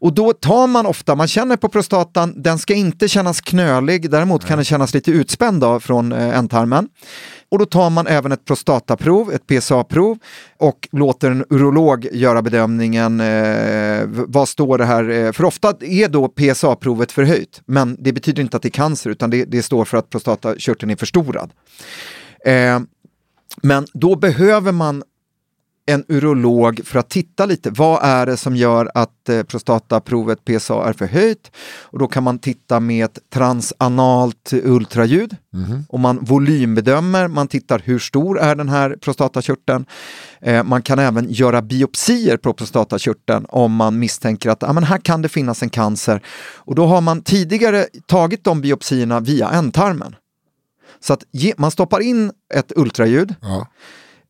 Och 0.00 0.14
då 0.14 0.32
tar 0.32 0.66
man 0.66 0.86
ofta, 0.86 1.14
man 1.14 1.28
känner 1.28 1.56
på 1.56 1.68
prostatan, 1.68 2.42
den 2.42 2.58
ska 2.58 2.74
inte 2.74 3.08
kännas 3.08 3.40
knölig, 3.40 4.10
däremot 4.10 4.44
kan 4.44 4.58
den 4.58 4.64
kännas 4.64 4.94
lite 4.94 5.10
utspänd 5.10 5.60
då, 5.60 5.80
från 5.80 6.12
eh, 6.12 6.38
ändtarmen. 6.38 6.88
Och 7.48 7.58
då 7.58 7.66
tar 7.66 7.90
man 7.90 8.06
även 8.06 8.32
ett 8.32 8.44
prostataprov, 8.44 9.32
ett 9.32 9.46
PSA-prov 9.46 10.18
och 10.58 10.88
låter 10.92 11.30
en 11.30 11.44
urolog 11.50 12.08
göra 12.12 12.42
bedömningen. 12.42 13.20
Eh, 13.20 14.02
vad 14.06 14.48
står 14.48 14.78
det 14.78 14.84
här? 14.84 15.10
Eh, 15.10 15.32
för 15.32 15.44
ofta 15.44 15.74
är 15.80 16.08
då 16.08 16.28
PSA-provet 16.28 17.12
förhöjt, 17.12 17.62
men 17.66 17.96
det 17.98 18.12
betyder 18.12 18.42
inte 18.42 18.56
att 18.56 18.62
det 18.62 18.68
är 18.68 18.70
cancer 18.70 19.10
utan 19.10 19.30
det, 19.30 19.44
det 19.44 19.62
står 19.62 19.84
för 19.84 19.98
att 19.98 20.10
prostatakörteln 20.10 20.90
är 20.90 20.96
förstorad. 20.96 21.50
Eh, 22.44 22.80
men 23.62 23.86
då 23.94 24.16
behöver 24.16 24.72
man 24.72 25.02
en 25.90 26.04
urolog 26.08 26.80
för 26.84 26.98
att 26.98 27.08
titta 27.08 27.46
lite. 27.46 27.70
Vad 27.70 28.04
är 28.04 28.26
det 28.26 28.36
som 28.36 28.56
gör 28.56 28.90
att 28.94 29.28
eh, 29.28 29.42
prostataprovet 29.42 30.44
PSA 30.44 30.88
är 30.88 30.92
förhöjt? 30.92 31.50
Och 31.80 31.98
då 31.98 32.06
kan 32.06 32.22
man 32.22 32.38
titta 32.38 32.80
med 32.80 33.04
ett 33.04 33.18
transanalt 33.32 34.52
ultraljud. 34.52 35.36
Och 35.88 36.00
man 36.00 36.18
volymbedömer, 36.24 37.28
man 37.28 37.48
tittar 37.48 37.82
hur 37.84 37.98
stor 37.98 38.38
är 38.40 38.54
den 38.54 38.68
här 38.68 38.96
prostatakörteln. 39.00 39.86
Eh, 40.40 40.64
man 40.64 40.82
kan 40.82 40.98
även 40.98 41.30
göra 41.30 41.62
biopsier 41.62 42.36
på 42.36 42.52
prostatakörteln 42.52 43.46
om 43.48 43.74
man 43.74 43.98
misstänker 43.98 44.50
att 44.50 44.62
ah, 44.62 44.72
men 44.72 44.84
här 44.84 44.98
kan 44.98 45.22
det 45.22 45.28
finnas 45.28 45.62
en 45.62 45.70
cancer. 45.70 46.22
Och 46.56 46.74
då 46.74 46.86
har 46.86 47.00
man 47.00 47.22
tidigare 47.22 47.86
tagit 48.06 48.44
de 48.44 48.60
biopsierna 48.60 49.20
via 49.20 49.50
ändtarmen. 49.50 50.16
Så 51.00 51.12
att 51.12 51.24
ge, 51.30 51.54
man 51.56 51.70
stoppar 51.70 52.00
in 52.00 52.32
ett 52.54 52.72
ultraljud 52.76 53.34
Ja. 53.40 53.66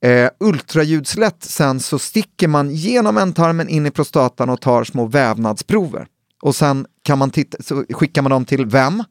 Eh, 0.03 0.31
ultraljudslätt 0.41 1.45
sen 1.45 1.81
så 1.81 1.99
sticker 1.99 2.49
man 2.49 2.71
genom 2.75 3.19
ändtarmen 3.19 3.69
in 3.69 3.87
i 3.87 3.91
prostatan 3.91 4.51
och 4.51 4.61
tar 4.61 4.85
små 4.85 5.07
vävnadsprover. 5.07 6.07
Och 6.43 6.57
sen 6.57 6.87
kan 7.03 7.19
man 7.19 7.31
titta, 7.31 7.63
så 7.63 7.85
skickar 7.91 8.23
man 8.23 8.31
dem 8.31 8.45
till 8.45 8.67
vem? 8.67 9.05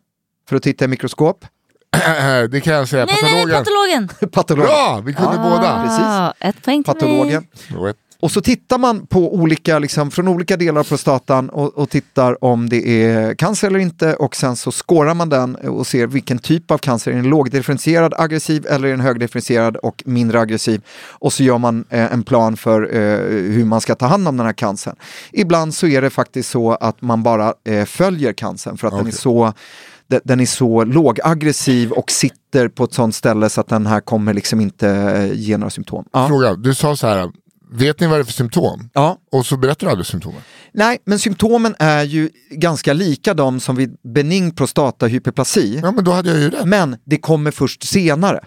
För 0.49 0.55
att 0.55 0.63
titta 0.63 0.85
i 0.85 0.87
mikroskop? 0.87 1.45
det 2.51 2.61
kan 2.63 2.73
jag 2.73 2.87
säga, 2.87 3.05
Nej, 3.05 3.15
nej, 3.23 3.31
patologen. 3.33 4.07
patologen! 4.07 4.31
Patologen. 4.31 4.67
Bra, 4.69 5.01
vi 5.05 5.13
kunde 5.13 5.37
båda. 5.37 5.83
Precis. 5.83 6.05
Ah, 6.05 6.33
ett 6.39 6.61
poäng 6.63 6.83
till 6.83 6.93
Patologen. 6.93 7.47
mig. 7.69 7.93
Och 8.21 8.31
så 8.31 8.41
tittar 8.41 8.77
man 8.77 9.07
på 9.07 9.33
olika, 9.35 9.79
liksom, 9.79 10.11
från 10.11 10.27
olika 10.27 10.57
delar 10.57 10.79
av 10.79 10.83
prostatan 10.83 11.49
och, 11.49 11.77
och 11.77 11.89
tittar 11.89 12.43
om 12.43 12.69
det 12.69 13.03
är 13.03 13.33
cancer 13.35 13.67
eller 13.67 13.79
inte 13.79 14.13
och 14.13 14.35
sen 14.35 14.55
så 14.55 14.71
skårar 14.71 15.13
man 15.13 15.29
den 15.29 15.55
och 15.55 15.87
ser 15.87 16.07
vilken 16.07 16.39
typ 16.39 16.71
av 16.71 16.77
cancer. 16.77 17.11
Är 17.11 17.15
den 17.15 17.29
lågdifferentierad, 17.29 18.13
aggressiv 18.17 18.65
eller 18.69 18.87
är 18.87 18.91
den 18.91 18.99
högdifferentierad 18.99 19.75
och 19.77 20.03
mindre 20.05 20.39
aggressiv? 20.39 20.81
Och 21.09 21.33
så 21.33 21.43
gör 21.43 21.57
man 21.57 21.85
eh, 21.89 22.13
en 22.13 22.23
plan 22.23 22.57
för 22.57 22.95
eh, 22.95 23.19
hur 23.51 23.65
man 23.65 23.81
ska 23.81 23.95
ta 23.95 24.05
hand 24.05 24.27
om 24.27 24.37
den 24.37 24.45
här 24.45 24.53
cancern. 24.53 24.95
Ibland 25.31 25.73
så 25.73 25.87
är 25.87 26.01
det 26.01 26.09
faktiskt 26.09 26.49
så 26.49 26.71
att 26.71 27.01
man 27.01 27.23
bara 27.23 27.53
eh, 27.65 27.85
följer 27.85 28.33
cancern 28.33 28.77
för 28.77 28.87
att 28.87 28.97
den 28.97 29.07
är 29.07 29.11
så 29.11 29.53
de- 30.07 30.19
den 30.23 30.39
är 30.39 30.45
så 30.45 30.83
lågaggressiv 30.83 31.91
och 31.91 32.11
sitter 32.11 32.67
på 32.67 32.83
ett 32.83 32.93
sånt 32.93 33.15
ställe 33.15 33.49
så 33.49 33.61
att 33.61 33.67
den 33.67 33.85
här 33.85 33.99
kommer 33.99 34.33
liksom 34.33 34.61
inte 34.61 34.89
eh, 34.89 35.33
ge 35.33 35.57
några 35.57 35.69
symptom. 35.69 36.05
Ja. 36.11 36.27
Fråga, 36.27 36.55
du 36.55 36.73
sa 36.75 36.95
så 36.95 37.07
här, 37.07 37.31
vet 37.71 37.99
ni 37.99 38.07
vad 38.07 38.17
det 38.17 38.21
är 38.21 38.23
för 38.23 38.33
symptom? 38.33 38.89
Ja. 38.93 39.17
Och 39.31 39.45
så 39.45 39.57
berättar 39.57 39.87
du 39.87 39.91
aldrig 39.91 40.05
symptomen. 40.07 40.41
Nej, 40.73 40.97
men 41.05 41.19
symptomen 41.19 41.75
är 41.79 42.03
ju 42.03 42.29
ganska 42.51 42.93
lika 42.93 43.33
de 43.33 43.59
som 43.59 43.75
vid 43.75 43.95
benign 44.13 44.51
prostatahyperplasi. 44.55 45.79
Ja 45.83 45.91
men 45.91 46.03
då 46.03 46.11
hade 46.11 46.29
jag 46.29 46.39
ju 46.39 46.49
rätt. 46.49 46.65
Men 46.65 46.97
det 47.05 47.17
kommer 47.17 47.51
först 47.51 47.83
senare 47.83 48.39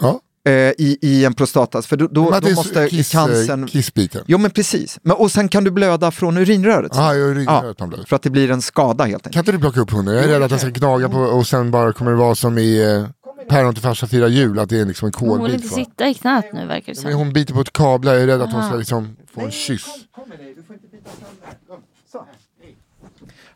Ja. 0.00 0.20
eh, 0.46 0.52
i, 0.52 0.98
i 1.02 1.24
en 1.24 1.34
prostata. 1.34 1.82
För 1.82 1.96
då, 1.96 2.08
då, 2.10 2.30
det 2.30 2.40
då 2.40 2.54
måste 2.54 2.88
kiss, 2.88 3.12
cancern... 3.12 3.66
Kissbiten. 3.66 4.22
Jo 4.26 4.38
men 4.38 4.50
precis. 4.50 4.98
Men, 5.02 5.16
och 5.16 5.32
sen 5.32 5.48
kan 5.48 5.64
du 5.64 5.70
blöda 5.70 6.10
från 6.10 6.36
urinröret. 6.36 6.92
Ja, 6.94 7.14
jag 7.14 7.30
urinröret 7.30 7.76
blöder. 7.76 8.04
för 8.08 8.16
att 8.16 8.22
det 8.22 8.30
blir 8.30 8.50
en 8.50 8.62
skada 8.62 9.04
helt 9.04 9.22
Kan 9.22 9.28
enkelt. 9.28 9.36
inte 9.48 9.52
du 9.52 9.58
plocka 9.58 9.80
upp 9.80 9.90
hunden? 9.90 10.14
Jag 10.14 10.24
är 10.24 10.28
rädd 10.28 10.42
att 10.42 10.50
den 10.50 10.58
ska 10.58 10.68
gnaga 10.68 11.08
på 11.08 11.18
och 11.18 11.46
sen 11.46 11.70
bara 11.70 11.92
kommer 11.92 12.10
det 12.10 12.16
vara 12.16 12.34
som 12.34 12.58
i 12.58 12.82
eh, 12.94 13.06
Päron 13.48 13.74
till 13.74 13.82
farsa 13.82 14.06
firar 14.06 14.28
jul, 14.28 14.58
att 14.58 14.68
det 14.68 14.78
är 14.80 14.84
liksom 14.84 15.06
en 15.06 15.12
Men 15.20 15.28
Hon 15.28 15.42
vill 15.42 15.50
kolbit 15.50 15.64
inte 15.64 15.74
sitta 15.74 16.08
i 16.08 16.14
knät 16.14 16.44
nu 16.52 16.66
verkar 16.66 16.94
det 16.94 17.02
Men 17.02 17.12
som. 17.12 17.20
hon 17.20 17.32
biter 17.32 17.54
på 17.54 17.60
ett 17.60 17.72
kabel, 17.72 18.12
jag 18.12 18.22
är 18.22 18.26
rädd 18.26 18.42
att 18.42 18.52
hon 18.52 18.62
ska 18.66 18.76
liksom 18.76 19.16
få 19.34 19.40
en 19.40 19.50
kyss. 19.50 19.86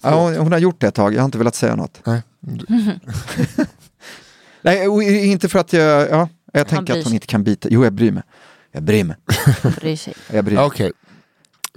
Ja, 0.03 0.15
hon, 0.23 0.37
hon 0.37 0.53
har 0.53 0.59
gjort 0.59 0.81
det 0.81 0.87
ett 0.87 0.95
tag, 0.95 1.15
jag 1.15 1.21
har 1.21 1.25
inte 1.25 1.39
velat 1.39 1.55
säga 1.55 1.77
något. 1.77 2.01
Nej. 2.05 2.23
Nej, 4.63 5.27
inte 5.33 5.49
för 5.49 5.59
att 5.59 5.73
jag... 5.73 6.11
Ja, 6.11 6.29
jag 6.53 6.69
tänker 6.69 6.99
att 6.99 7.05
hon 7.05 7.15
inte 7.15 7.27
kan 7.27 7.45
bita. 7.45 7.69
Jo, 7.71 7.85
jag 7.85 7.93
bryr 7.93 8.13
mig. 8.13 8.23
Jag 8.73 8.83
bryr 8.83 9.05
mig. 9.05 9.17
Bryr 9.81 9.97
sig. 9.97 10.15
Jag 10.33 10.45
bryr 10.45 10.57
mig. 10.57 10.65
Okej. 10.65 10.93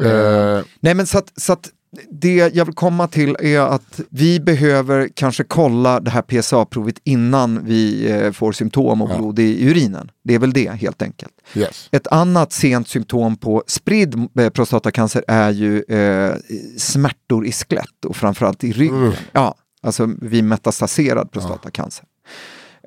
Eh, 0.01 0.61
Nej 0.79 0.93
men 0.93 1.07
så 1.07 1.17
att, 1.17 1.31
så 1.35 1.53
att 1.53 1.69
det 2.11 2.35
jag 2.35 2.65
vill 2.65 2.75
komma 2.75 3.07
till 3.07 3.35
är 3.39 3.59
att 3.59 3.99
vi 4.09 4.39
behöver 4.39 5.09
kanske 5.15 5.43
kolla 5.43 5.99
det 5.99 6.11
här 6.11 6.21
PSA-provet 6.21 6.95
innan 7.03 7.65
vi 7.65 8.11
eh, 8.11 8.31
får 8.31 8.51
symptom 8.51 9.01
och 9.01 9.17
blod 9.17 9.39
i 9.39 9.69
urinen. 9.69 10.11
Det 10.23 10.33
är 10.33 10.39
väl 10.39 10.53
det 10.53 10.71
helt 10.71 11.01
enkelt. 11.01 11.33
yes. 11.55 11.89
Ett 11.91 12.07
annat 12.07 12.53
sent 12.53 12.87
symptom 12.87 13.37
på 13.37 13.63
spridd 13.67 14.27
eh, 14.39 14.49
prostatacancer 14.49 15.23
är 15.27 15.51
ju 15.51 15.83
eh, 15.83 16.35
smärtor 16.77 17.45
i 17.45 17.51
skelett 17.51 18.05
och 18.05 18.15
framförallt 18.15 18.63
i 18.63 18.71
ryggen. 18.71 19.03
Uff. 19.03 19.19
Ja, 19.31 19.55
alltså 19.81 20.09
vid 20.21 20.43
metastaserad 20.43 21.31
prostatacancer. 21.31 22.05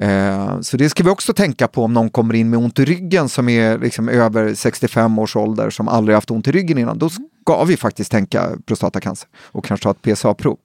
Eh, 0.00 0.60
så 0.60 0.76
det 0.76 0.88
ska 0.88 1.02
vi 1.02 1.10
också 1.10 1.32
tänka 1.32 1.68
på 1.68 1.84
om 1.84 1.92
någon 1.92 2.10
kommer 2.10 2.34
in 2.34 2.50
med 2.50 2.58
ont 2.58 2.78
i 2.78 2.84
ryggen 2.84 3.28
som 3.28 3.48
är 3.48 3.78
liksom 3.78 4.08
över 4.08 4.54
65 4.54 5.18
års 5.18 5.36
ålder 5.36 5.70
som 5.70 5.88
aldrig 5.88 6.14
haft 6.14 6.30
ont 6.30 6.48
i 6.48 6.52
ryggen 6.52 6.78
innan. 6.78 6.98
Då 6.98 7.08
ska 7.08 7.64
vi 7.64 7.76
faktiskt 7.76 8.10
tänka 8.10 8.50
prostatacancer 8.66 9.28
och 9.42 9.64
kanske 9.64 9.84
ta 9.84 9.90
ett 9.90 10.02
PSA-prov. 10.02 10.56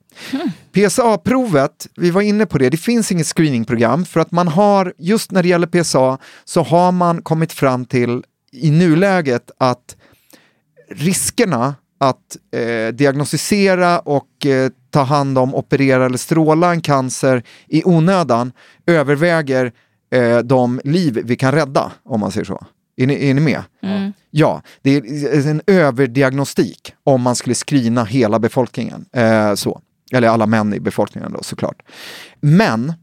PSA-provet, 0.71 1.87
vi 1.95 2.11
var 2.11 2.21
inne 2.21 2.45
på 2.45 2.57
det, 2.57 2.69
det 2.69 2.77
finns 2.77 3.11
inget 3.11 3.27
screeningprogram 3.27 4.05
för 4.05 4.19
att 4.19 4.31
man 4.31 4.47
har, 4.47 4.93
just 4.97 5.31
när 5.31 5.43
det 5.43 5.49
gäller 5.49 5.67
PSA, 5.67 6.17
så 6.45 6.63
har 6.63 6.91
man 6.91 7.21
kommit 7.21 7.53
fram 7.53 7.85
till 7.85 8.23
i 8.51 8.71
nuläget 8.71 9.51
att 9.57 9.95
riskerna 10.89 11.75
att 12.01 12.37
eh, 12.55 12.93
diagnostisera 12.93 13.99
och 13.99 14.45
eh, 14.45 14.71
ta 14.89 15.01
hand 15.01 15.37
om, 15.37 15.55
operera 15.55 16.05
eller 16.05 16.17
stråla 16.17 16.71
en 16.71 16.81
cancer 16.81 17.43
i 17.67 17.83
onödan 17.85 18.51
överväger 18.85 19.71
eh, 20.11 20.37
de 20.37 20.81
liv 20.83 21.21
vi 21.23 21.35
kan 21.35 21.51
rädda, 21.51 21.91
om 22.03 22.19
man 22.19 22.31
säger 22.31 22.45
så. 22.45 22.65
Är 22.97 23.07
ni, 23.07 23.29
är 23.29 23.33
ni 23.33 23.41
med? 23.41 23.63
Ja, 24.31 24.61
det 24.81 24.95
är 24.95 25.47
en 25.47 25.61
överdiagnostik 25.67 26.93
om 27.03 27.21
man 27.21 27.35
skulle 27.35 27.55
screena 27.55 28.03
hela 28.03 28.39
befolkningen. 28.39 29.05
Eh, 29.13 29.53
så. 29.53 29.81
Eller 30.11 30.27
alla 30.27 30.45
män 30.45 30.73
i 30.73 30.79
befolkningen 30.79 31.31
då 31.31 31.43
såklart. 31.43 31.81
Men 32.39 32.93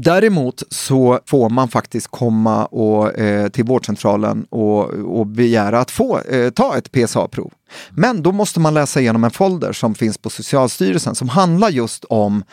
Däremot 0.00 0.62
så 0.70 1.20
får 1.26 1.50
man 1.50 1.68
faktiskt 1.68 2.06
komma 2.06 2.66
och, 2.66 3.18
eh, 3.18 3.48
till 3.48 3.64
vårdcentralen 3.64 4.44
och, 4.50 4.84
och 4.90 5.26
begära 5.26 5.80
att 5.80 5.90
få 5.90 6.20
eh, 6.20 6.50
ta 6.50 6.76
ett 6.76 6.92
PSA-prov. 6.92 7.52
Men 7.90 8.22
då 8.22 8.32
måste 8.32 8.60
man 8.60 8.74
läsa 8.74 9.00
igenom 9.00 9.24
en 9.24 9.30
folder 9.30 9.72
som 9.72 9.94
finns 9.94 10.18
på 10.18 10.30
Socialstyrelsen 10.30 11.14
som 11.14 11.28
handlar 11.28 11.70
just 11.70 12.04
om 12.04 12.44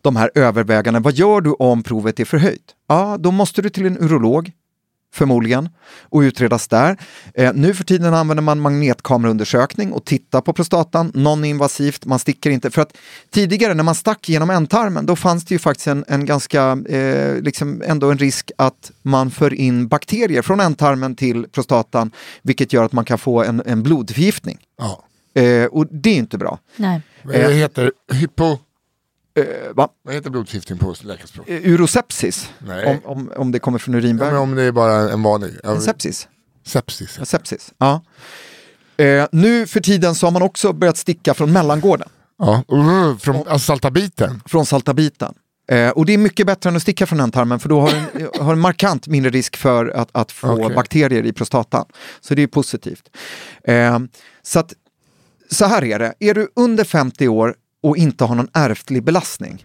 de 0.00 0.16
här 0.16 0.30
övervägandena. 0.34 1.02
Vad 1.02 1.14
gör 1.14 1.40
du 1.40 1.52
om 1.52 1.82
provet 1.82 2.20
är 2.20 2.24
förhöjt? 2.24 2.74
Ja, 2.88 3.16
då 3.20 3.30
måste 3.30 3.62
du 3.62 3.70
till 3.70 3.86
en 3.86 3.98
urolog 3.98 4.52
förmodligen, 5.12 5.68
och 6.00 6.20
utredas 6.20 6.68
där. 6.68 6.96
Eh, 7.34 7.52
nu 7.54 7.74
för 7.74 7.84
tiden 7.84 8.14
använder 8.14 8.42
man 8.42 8.60
magnetkameraundersökning 8.60 9.92
och 9.92 10.04
tittar 10.04 10.40
på 10.40 10.52
prostatan, 10.52 11.12
non-invasivt, 11.12 12.06
man 12.06 12.18
sticker 12.18 12.50
inte. 12.50 12.70
För 12.70 12.82
att 12.82 12.96
tidigare 13.30 13.74
när 13.74 13.84
man 13.84 13.94
stack 13.94 14.28
genom 14.28 14.50
ändtarmen, 14.50 15.06
då 15.06 15.16
fanns 15.16 15.44
det 15.44 15.54
ju 15.54 15.58
faktiskt 15.58 15.86
en, 15.86 16.04
en 16.08 16.26
ganska, 16.26 16.78
eh, 16.88 17.42
liksom 17.42 17.82
ändå 17.86 18.10
en 18.10 18.18
risk 18.18 18.50
att 18.58 18.92
man 19.02 19.30
för 19.30 19.54
in 19.54 19.88
bakterier 19.88 20.42
från 20.42 20.60
ändtarmen 20.60 21.16
till 21.16 21.46
prostatan, 21.52 22.10
vilket 22.42 22.72
gör 22.72 22.84
att 22.84 22.92
man 22.92 23.04
kan 23.04 23.18
få 23.18 23.42
en, 23.42 23.62
en 23.66 23.82
blodförgiftning. 23.82 24.58
Ja. 24.78 25.04
Eh, 25.42 25.64
och 25.64 25.86
det 25.90 26.10
är 26.10 26.16
inte 26.16 26.38
bra. 26.38 26.58
Nej. 26.76 27.02
Det 27.22 27.52
heter 27.52 27.92
hypo... 28.12 28.58
Eh, 29.34 29.44
va? 29.74 29.88
Vad 30.02 30.14
heter 30.14 30.30
blodförgiftning 30.30 30.78
på 30.78 30.94
läkarspråk? 31.02 31.48
Eh, 31.48 31.60
Urosepsis, 31.72 32.50
Nej. 32.58 32.86
om, 32.86 33.00
om, 33.18 33.32
om 33.36 33.52
det 33.52 33.58
kommer 33.58 33.78
från 33.78 33.94
Ja, 33.94 33.98
urinväg. 34.00 34.28
men 34.32 34.36
om 34.36 34.54
det 34.54 34.62
är 34.62 34.72
bara 34.72 35.10
en 35.10 35.22
vanlig... 35.22 35.50
ja, 35.62 35.70
En 35.70 35.80
sepsis. 35.80 36.28
Sepsis. 36.66 37.16
Ja, 37.18 37.24
sepsis. 37.24 37.72
Ja. 37.78 38.02
Eh, 38.96 39.26
nu 39.32 39.66
för 39.66 39.80
tiden 39.80 40.14
så 40.14 40.26
har 40.26 40.30
man 40.30 40.42
också 40.42 40.72
börjat 40.72 40.96
sticka 40.96 41.34
från 41.34 41.52
mellangården, 41.52 42.08
Ja. 42.38 42.62
Uh, 42.72 43.18
från 43.18 43.36
alltså, 43.36 43.58
saltabiten. 43.58 44.42
från 44.46 44.66
saltabiten. 44.66 45.34
Eh, 45.68 45.90
och 45.90 46.06
det 46.06 46.14
är 46.14 46.18
mycket 46.18 46.46
bättre 46.46 46.70
än 46.70 46.76
att 46.76 46.82
sticka 46.82 47.06
från 47.06 47.20
ändtarmen 47.20 47.60
för 47.60 47.68
då 47.68 47.80
har 47.80 47.90
du 47.90 48.24
en, 48.24 48.30
har 48.46 48.52
en 48.52 48.58
markant 48.60 49.06
mindre 49.06 49.30
risk 49.30 49.56
för 49.56 49.86
att, 49.88 50.08
att 50.12 50.32
få 50.32 50.52
Okej. 50.52 50.74
bakterier 50.74 51.26
i 51.26 51.32
prostatan. 51.32 51.84
Så 52.20 52.34
det 52.34 52.42
är 52.42 52.46
positivt. 52.46 53.10
Eh, 53.64 53.98
så, 54.42 54.58
att, 54.58 54.72
så 55.50 55.64
här 55.64 55.84
är 55.84 55.98
det, 55.98 56.14
är 56.20 56.34
du 56.34 56.48
under 56.56 56.84
50 56.84 57.28
år 57.28 57.54
och 57.82 57.96
inte 57.96 58.24
har 58.24 58.34
någon 58.34 58.48
ärftlig 58.52 59.04
belastning. 59.04 59.64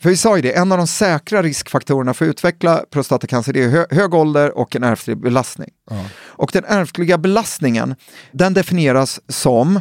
För 0.00 0.10
vi 0.10 0.16
sa 0.16 0.36
ju 0.36 0.42
det, 0.42 0.52
en 0.52 0.72
av 0.72 0.78
de 0.78 0.86
säkra 0.86 1.42
riskfaktorerna 1.42 2.14
för 2.14 2.24
att 2.24 2.30
utveckla 2.30 2.84
prostatacancer 2.90 3.52
det 3.52 3.64
är 3.64 3.68
hö 3.68 3.86
hög 3.90 4.14
ålder 4.14 4.58
och 4.58 4.76
en 4.76 4.84
ärftlig 4.84 5.16
belastning. 5.16 5.70
Och 6.22 6.50
den 6.52 6.64
ärftliga 6.64 7.18
belastningen, 7.18 7.94
den 8.32 8.54
definieras 8.54 9.20
som 9.28 9.80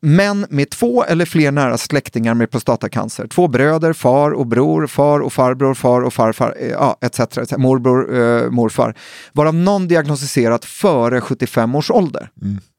män 0.00 0.46
med 0.50 0.70
två 0.70 1.04
eller 1.04 1.24
fler 1.24 1.52
nära 1.52 1.78
släktingar 1.78 2.34
med 2.34 2.50
prostatacancer. 2.50 3.26
Två 3.26 3.48
bröder, 3.48 3.92
far 3.92 4.30
och 4.30 4.46
bror, 4.46 4.86
far 4.86 5.20
och 5.20 5.32
farbror, 5.32 5.74
far 5.74 6.00
och 6.00 6.14
farfar, 6.14 6.54
eh, 6.60 6.68
ja, 6.68 6.98
etc. 7.00 7.20
etc. 7.20 7.56
Morbror, 7.56 8.20
eh, 8.20 8.50
morfar. 8.50 8.94
Varav 9.32 9.54
någon 9.54 9.88
diagnostiserat 9.88 10.64
före 10.64 11.20
75 11.20 11.74
års 11.74 11.90
ålder. 11.90 12.30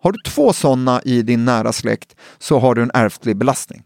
Har 0.04 0.12
du 0.12 0.20
två 0.20 0.54
sådana 0.54 1.02
i 1.02 1.22
din 1.22 1.46
nära 1.46 1.74
släkt 1.74 2.16
så 2.40 2.60
har 2.60 2.76
du 2.76 2.82
en 2.82 2.92
ärftlig 2.94 3.38
belastning. 3.38 3.84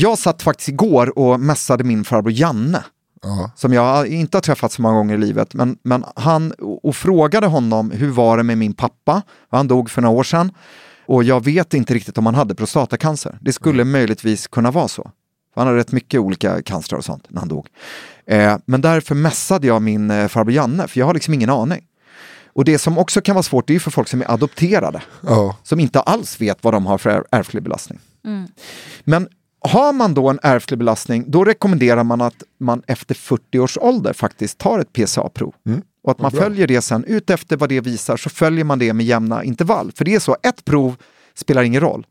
Jag 0.00 0.18
satt 0.18 0.42
faktiskt 0.42 0.68
igår 0.68 1.18
och 1.18 1.40
mässade 1.40 1.84
min 1.84 2.04
farbror 2.04 2.32
Janne. 2.32 2.84
Ja. 3.22 3.50
Som 3.56 3.72
jag 3.72 4.06
inte 4.06 4.36
har 4.36 4.42
träffat 4.42 4.72
så 4.72 4.82
många 4.82 4.94
gånger 4.94 5.14
i 5.14 5.18
livet. 5.18 5.54
Men, 5.54 5.78
men 5.82 6.04
han 6.16 6.52
och, 6.82 6.96
frågade 6.96 7.46
honom 7.46 7.90
hur 7.90 8.10
var 8.10 8.36
det 8.36 8.42
med 8.42 8.58
min 8.58 8.74
pappa. 8.74 9.22
Han 9.50 9.68
dog 9.68 9.90
för 9.90 10.02
några 10.02 10.16
år 10.16 10.22
sedan. 10.22 10.52
Och 11.06 11.24
jag 11.24 11.44
vet 11.44 11.74
inte 11.74 11.94
riktigt 11.94 12.18
om 12.18 12.26
han 12.26 12.34
hade 12.34 12.54
prostatacancer. 12.54 13.38
Det 13.40 13.52
skulle 13.52 13.84
möjligtvis 13.84 14.46
kunna 14.46 14.70
vara 14.70 14.88
så. 14.88 15.02
För 15.54 15.60
han 15.60 15.66
hade 15.66 15.78
rätt 15.78 15.92
mycket 15.92 16.20
olika 16.20 16.62
cancer 16.62 16.96
och 16.96 17.04
sånt 17.04 17.24
när 17.28 17.40
han 17.40 17.48
dog. 17.48 17.68
Eh, 18.26 18.56
men 18.64 18.80
därför 18.80 19.14
mässade 19.14 19.66
jag 19.66 19.82
min 19.82 20.10
eh, 20.10 20.28
farbror 20.28 20.54
Janne, 20.54 20.88
för 20.88 21.00
jag 21.00 21.06
har 21.06 21.14
liksom 21.14 21.34
ingen 21.34 21.50
aning. 21.50 21.84
Och 22.52 22.64
det 22.64 22.78
som 22.78 22.98
också 22.98 23.20
kan 23.20 23.34
vara 23.34 23.42
svårt, 23.42 23.66
det 23.66 23.70
är 23.72 23.74
ju 23.74 23.80
för 23.80 23.90
folk 23.90 24.08
som 24.08 24.20
är 24.22 24.30
adopterade. 24.30 25.02
Ja. 25.20 25.56
Som 25.62 25.80
inte 25.80 26.00
alls 26.00 26.40
vet 26.40 26.64
vad 26.64 26.74
de 26.74 26.86
har 26.86 26.98
för 26.98 27.10
är- 27.10 27.24
ärftlig 27.30 27.62
belastning. 27.62 27.98
Men 29.04 29.28
har 29.68 29.92
man 29.92 30.14
då 30.14 30.28
en 30.28 30.38
ärftlig 30.42 30.78
belastning, 30.78 31.24
då 31.26 31.44
rekommenderar 31.44 32.04
man 32.04 32.20
att 32.20 32.42
man 32.60 32.82
efter 32.86 33.14
40 33.14 33.58
års 33.58 33.78
ålder 33.78 34.12
faktiskt 34.12 34.58
tar 34.58 34.78
ett 34.78 34.92
PSA-prov. 34.92 35.54
Och 36.02 36.10
att 36.10 36.18
man 36.20 36.30
följer 36.30 36.66
det 36.66 36.82
sen, 36.82 37.04
ut 37.04 37.30
efter 37.30 37.56
vad 37.56 37.68
det 37.68 37.80
visar, 37.80 38.16
så 38.16 38.30
följer 38.30 38.64
man 38.64 38.78
det 38.78 38.92
med 38.92 39.06
jämna 39.06 39.44
intervall. 39.44 39.92
För 39.94 40.04
det 40.04 40.14
är 40.14 40.20
så, 40.20 40.36
ett 40.42 40.64
prov 40.64 40.96
spelar 41.34 41.62
ingen 41.62 41.80
roll. 41.80 42.06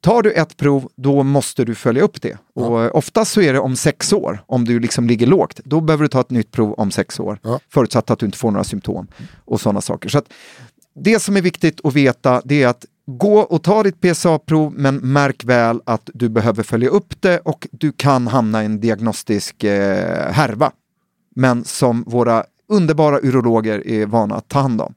Tar 0.00 0.22
du 0.22 0.32
ett 0.32 0.56
prov, 0.56 0.88
då 0.96 1.22
måste 1.22 1.64
du 1.64 1.74
följa 1.74 2.02
upp 2.02 2.22
det. 2.22 2.38
Och 2.54 2.84
eh, 2.84 2.90
oftast 2.94 3.32
så 3.32 3.40
är 3.40 3.52
det 3.52 3.58
om 3.58 3.76
sex 3.76 4.12
år, 4.12 4.44
om 4.46 4.64
du 4.64 4.80
liksom 4.80 5.06
ligger 5.06 5.26
lågt. 5.26 5.60
Då 5.64 5.80
behöver 5.80 6.02
du 6.02 6.08
ta 6.08 6.20
ett 6.20 6.30
nytt 6.30 6.50
prov 6.50 6.72
om 6.72 6.90
sex 6.90 7.20
år. 7.20 7.38
Ja. 7.42 7.60
Förutsatt 7.68 8.10
att 8.10 8.18
du 8.18 8.26
inte 8.26 8.38
får 8.38 8.50
några 8.50 8.64
symptom 8.64 9.06
och 9.44 9.60
sådana 9.60 9.80
saker. 9.80 10.08
Så 10.08 10.18
att 10.18 10.32
det 10.94 11.20
som 11.20 11.36
är 11.36 11.42
viktigt 11.42 11.80
att 11.84 11.94
veta 11.94 12.42
det 12.44 12.62
är 12.62 12.68
att 12.68 12.84
gå 13.06 13.38
och 13.38 13.62
ta 13.62 13.82
ditt 13.82 14.00
PSA-prov 14.00 14.72
men 14.76 14.96
märk 14.96 15.44
väl 15.44 15.80
att 15.84 16.10
du 16.14 16.28
behöver 16.28 16.62
följa 16.62 16.88
upp 16.88 17.14
det 17.20 17.38
och 17.38 17.68
du 17.70 17.92
kan 17.92 18.26
hamna 18.26 18.62
i 18.62 18.66
en 18.66 18.80
diagnostisk 18.80 19.64
eh, 19.64 20.32
härva. 20.32 20.72
Men 21.34 21.64
som 21.64 22.04
våra 22.06 22.44
underbara 22.68 23.18
urologer 23.18 23.86
är 23.86 24.06
vana 24.06 24.34
att 24.34 24.48
ta 24.48 24.60
hand 24.60 24.80
om. 24.80 24.94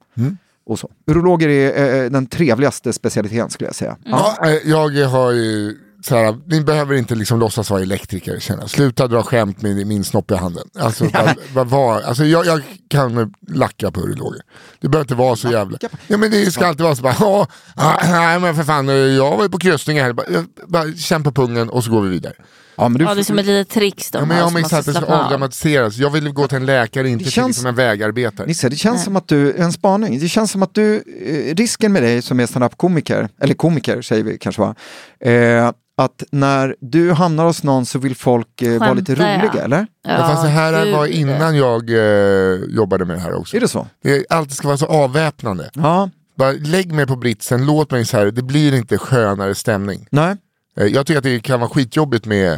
Och 0.66 0.78
så. 0.78 0.90
Urologer 1.06 1.48
är 1.48 2.04
eh, 2.04 2.10
den 2.10 2.26
trevligaste 2.26 2.92
specialiteten 2.92 3.50
skulle 3.50 3.68
jag 3.68 3.74
säga. 3.74 3.96
Ja. 4.04 4.36
Ja, 4.40 4.48
eh, 4.48 4.70
jag 4.70 5.08
har 5.08 5.32
ju 5.32 5.78
så 6.08 6.16
här, 6.16 6.36
ni 6.46 6.60
behöver 6.60 6.94
inte 6.94 7.14
liksom 7.14 7.38
låtsas 7.40 7.70
vara 7.70 7.82
elektriker 7.82 8.38
känner 8.40 8.62
jag. 8.62 8.70
Sluta 8.70 9.08
dra 9.08 9.22
skämt 9.22 9.62
med 9.62 9.86
min 9.86 10.04
snopp 10.04 10.30
i 10.30 10.34
handen. 10.34 10.68
Alltså, 10.78 11.04
bara, 11.54 11.64
var, 11.64 12.00
alltså 12.00 12.24
jag, 12.24 12.46
jag 12.46 12.62
kan 12.88 13.34
lacka 13.48 13.90
på 13.90 14.00
urologer. 14.00 14.40
Det 14.80 14.88
behöver 14.88 15.04
inte 15.04 15.14
vara 15.14 15.36
så 15.36 15.48
jävla... 15.50 15.78
Ja 16.06 16.16
men 16.16 16.30
det 16.30 16.50
ska 16.52 16.66
alltid 16.66 16.84
vara 16.84 16.96
så 16.96 17.02
bara, 17.02 17.16
"Ja, 17.20 17.46
ah, 17.74 17.98
nej 18.10 18.40
men 18.40 18.56
för 18.56 18.62
fan, 18.64 18.88
jag 19.14 19.36
var 19.36 19.42
ju 19.42 19.48
på 19.50 19.58
kryssning 19.58 20.00
här. 20.00 20.12
Bara, 20.12 20.26
jag- 20.30 20.46
bara 20.68 20.92
känn 20.92 21.22
på 21.24 21.32
pungen 21.32 21.70
och 21.70 21.84
så 21.84 21.90
går 21.90 22.02
vi 22.02 22.08
vidare. 22.08 22.34
Ja, 22.78 22.88
men 22.88 22.98
du, 22.98 23.04
Ja, 23.04 23.14
det 23.14 23.20
är 23.20 23.24
som 23.24 23.38
ett 23.38 23.46
litet 23.46 23.68
tricks 23.74 24.10
då. 24.10 24.18
Ja, 24.18 24.24
men 24.24 24.36
jag 24.38 24.50
ska 24.50 24.60
exakt, 24.60 24.86
det 24.86 24.94
ska 24.94 25.04
avdramatiseras. 25.04 25.96
Jag 25.96 26.10
vill 26.10 26.28
gå 26.32 26.48
till 26.48 26.56
en 26.56 26.66
läkare, 26.66 27.08
inte 27.08 27.24
till 27.24 27.32
känns- 27.32 27.48
liksom 27.48 27.66
en 27.66 27.74
vägarbetare. 27.74 28.46
Nisse, 28.46 28.68
det 28.68 28.76
känns 28.76 29.04
som 29.04 29.16
att 29.16 29.28
du, 29.28 29.52
en 29.56 29.72
spaning, 29.72 30.20
det 30.20 30.28
känns 30.28 30.50
som 30.50 30.62
att 30.62 30.74
du, 30.74 30.94
eh, 30.96 31.54
risken 31.54 31.92
med 31.92 32.02
dig 32.02 32.22
som 32.22 32.40
är 32.40 32.46
standup-komiker, 32.46 33.28
eller 33.40 33.54
komiker 33.54 34.02
säger 34.02 34.22
vi 34.24 34.38
kanske 34.38 34.62
va, 34.62 34.74
eh, 35.20 35.70
att 35.96 36.24
när 36.30 36.76
du 36.80 37.12
hamnar 37.12 37.44
hos 37.44 37.62
någon 37.62 37.86
så 37.86 37.98
vill 37.98 38.16
folk 38.16 38.62
eh, 38.62 38.78
vara 38.80 38.92
lite 38.94 39.16
Skämtar 39.16 39.32
jag? 39.32 39.48
roliga, 39.50 39.64
eller? 39.64 39.86
Ja, 40.02 40.16
fast 40.18 40.42
det 40.42 40.48
här 40.48 40.84
gud. 40.84 40.94
var 40.94 41.06
innan 41.06 41.56
jag 41.56 41.90
eh, 41.90 42.60
jobbade 42.68 43.04
med 43.04 43.16
det 43.16 43.20
här 43.20 43.34
också. 43.34 43.56
Är 43.56 43.60
det 43.60 43.68
så? 43.68 43.86
Det 44.02 44.26
alltid 44.30 44.52
ska 44.56 44.68
vara 44.68 44.78
så 44.78 44.86
avväpnande. 44.86 45.70
Ja, 45.74 46.10
Bara 46.36 46.52
lägg 46.52 46.92
mig 46.92 47.06
på 47.06 47.16
britsen, 47.16 47.66
låt 47.66 47.90
mig 47.90 48.04
så 48.06 48.16
här, 48.16 48.26
det 48.26 48.42
blir 48.42 48.74
inte 48.74 48.98
skönare 48.98 49.54
stämning. 49.54 50.06
nej, 50.10 50.36
Eh, 50.78 50.86
Jag 50.86 51.06
tycker 51.06 51.18
att 51.18 51.24
det 51.24 51.40
kan 51.40 51.60
vara 51.60 51.70
skitjobbigt 51.70 52.26
med 52.26 52.52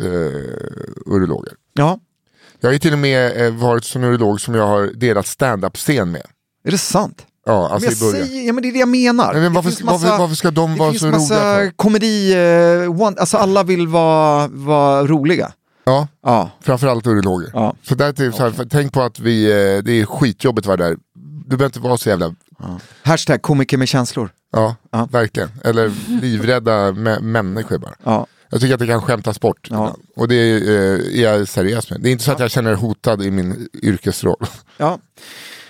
eh, 0.00 0.04
urologer. 1.06 1.52
ja, 1.72 1.98
Jag 2.60 2.68
har 2.68 2.72
ju 2.72 2.78
till 2.78 2.92
och 2.92 2.98
med 2.98 3.46
eh, 3.46 3.52
varit 3.54 3.84
som 3.84 4.04
urolog 4.04 4.40
som 4.40 4.54
jag 4.54 4.66
har 4.66 4.86
delat 4.86 5.26
stand-up-scen 5.26 6.10
med. 6.12 6.22
är 6.64 6.70
det 6.70 6.78
sant? 6.78 7.26
Ja, 7.46 7.62
Men 7.62 7.72
alltså 7.72 7.88
jag 7.88 7.96
i 8.10 8.12
början. 8.12 8.26
säger, 8.26 8.46
ja 8.46 8.52
men 8.52 8.62
det 8.62 8.68
är 8.68 8.72
det 8.72 8.78
jag 8.78 8.88
menar. 8.88 9.32
Men, 9.32 9.42
men 9.42 9.52
Det 9.52 9.56
varför, 9.56 9.70
finns 9.70 9.82
varför, 9.82 10.18
varför 10.18 10.34
ska 10.34 10.50
de 10.50 10.72
det 10.72 10.78
vara 10.78 10.90
finns 10.90 11.00
så 11.00 11.06
roliga 11.06 11.18
massa 11.20 11.34
för? 11.34 11.70
komedi, 11.76 12.32
eh, 12.84 13.00
one, 13.02 13.16
alltså 13.20 13.36
alla 13.36 13.62
vill 13.62 13.88
vara, 13.88 14.48
vara 14.48 15.06
roliga. 15.06 15.52
Ja, 15.84 16.08
Ja, 16.22 16.50
framförallt 16.60 17.06
urologer. 17.06 17.50
Ja. 17.52 17.74
Så 17.82 17.94
där, 17.94 18.12
till, 18.12 18.32
så 18.32 18.42
här, 18.42 18.50
för, 18.50 18.64
tänk 18.64 18.92
på 18.92 19.02
att 19.02 19.18
vi, 19.20 19.44
eh, 19.44 19.82
det 19.82 19.92
är 19.92 20.06
skitjobbigt 20.06 20.66
att 20.68 20.78
vara 20.78 20.88
där. 20.88 20.96
Du 21.46 21.56
behöver 21.56 21.64
inte 21.64 21.80
vara 21.80 21.96
så 21.96 22.08
jävla 22.08 22.34
hashtag 23.02 23.42
komiker 23.42 23.76
med 23.78 23.88
känslor. 23.88 24.30
Ja, 24.52 24.76
Ja. 24.92 25.08
verkligen. 25.12 25.50
Eller 25.64 25.92
livrädda 26.22 26.72
mä- 26.92 27.20
människor 27.20 27.78
bara. 27.78 27.94
Ja, 28.04 28.26
Jag 28.50 28.60
tycker 28.60 28.74
att 28.74 28.80
det 28.80 28.86
kan 28.86 29.02
skämtas 29.02 29.40
bort. 29.40 29.68
Ja. 29.70 29.96
Och 30.16 30.28
det 30.28 30.34
är, 30.34 30.56
eh, 30.70 31.18
är 31.20 31.22
jag 31.22 31.48
seriös 31.48 31.90
med. 31.90 32.00
Det 32.00 32.08
är 32.08 32.12
inte 32.12 32.24
så 32.24 32.32
att 32.32 32.40
jag 32.40 32.50
känner 32.50 32.74
hotad 32.74 33.22
i 33.22 33.30
min 33.30 33.68
yrkesroll. 33.82 34.46
ja. 34.76 34.98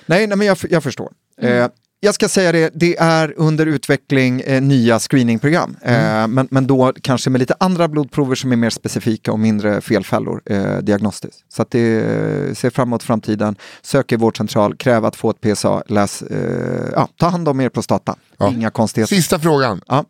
Nej, 0.07 0.27
nej 0.27 0.39
men 0.39 0.47
jag, 0.47 0.59
jag 0.71 0.83
förstår. 0.83 1.13
Eh, 1.41 1.67
jag 2.01 2.15
ska 2.15 2.29
säga 2.29 2.53
det, 2.53 2.71
det 2.75 2.97
är 2.97 3.35
under 3.37 3.67
utveckling 3.67 4.41
eh, 4.41 4.63
nya 4.63 4.99
screeningprogram. 4.99 5.77
Eh, 5.83 6.27
men, 6.27 6.49
men 6.51 6.67
då 6.67 6.93
kanske 7.03 7.31
med 7.31 7.39
lite 7.39 7.55
andra 7.61 7.89
blodprover 7.89 8.35
som 8.35 8.53
är 8.53 8.57
mer 8.57 8.71
specifika 8.71 9.33
och 9.33 9.39
mindre 9.39 9.81
felfällor 9.81 10.43
diagnostiskt. 10.81 11.45
Så 11.49 11.63
att 11.63 11.71
det 11.71 12.59
ser 12.59 12.71
framåt 12.71 13.03
framtiden. 13.03 13.57
Sök 13.83 14.13
er 14.13 14.17
vårdcentral, 14.17 14.77
kräv 14.77 15.05
att 15.05 15.17
få 15.17 15.31
ett 15.31 15.41
PSA, 15.41 15.83
läs, 15.89 16.23
ja, 16.93 17.09
ta 17.19 17.29
hand 17.29 17.49
om 17.49 17.61
er 17.61 17.69
prostata. 17.69 18.17
Ja. 18.39 18.53
Inga 18.53 18.71
konstigheter. 18.71 19.17
Sista 19.17 19.39
frågan. 19.39 19.81
Ja. 19.87 20.05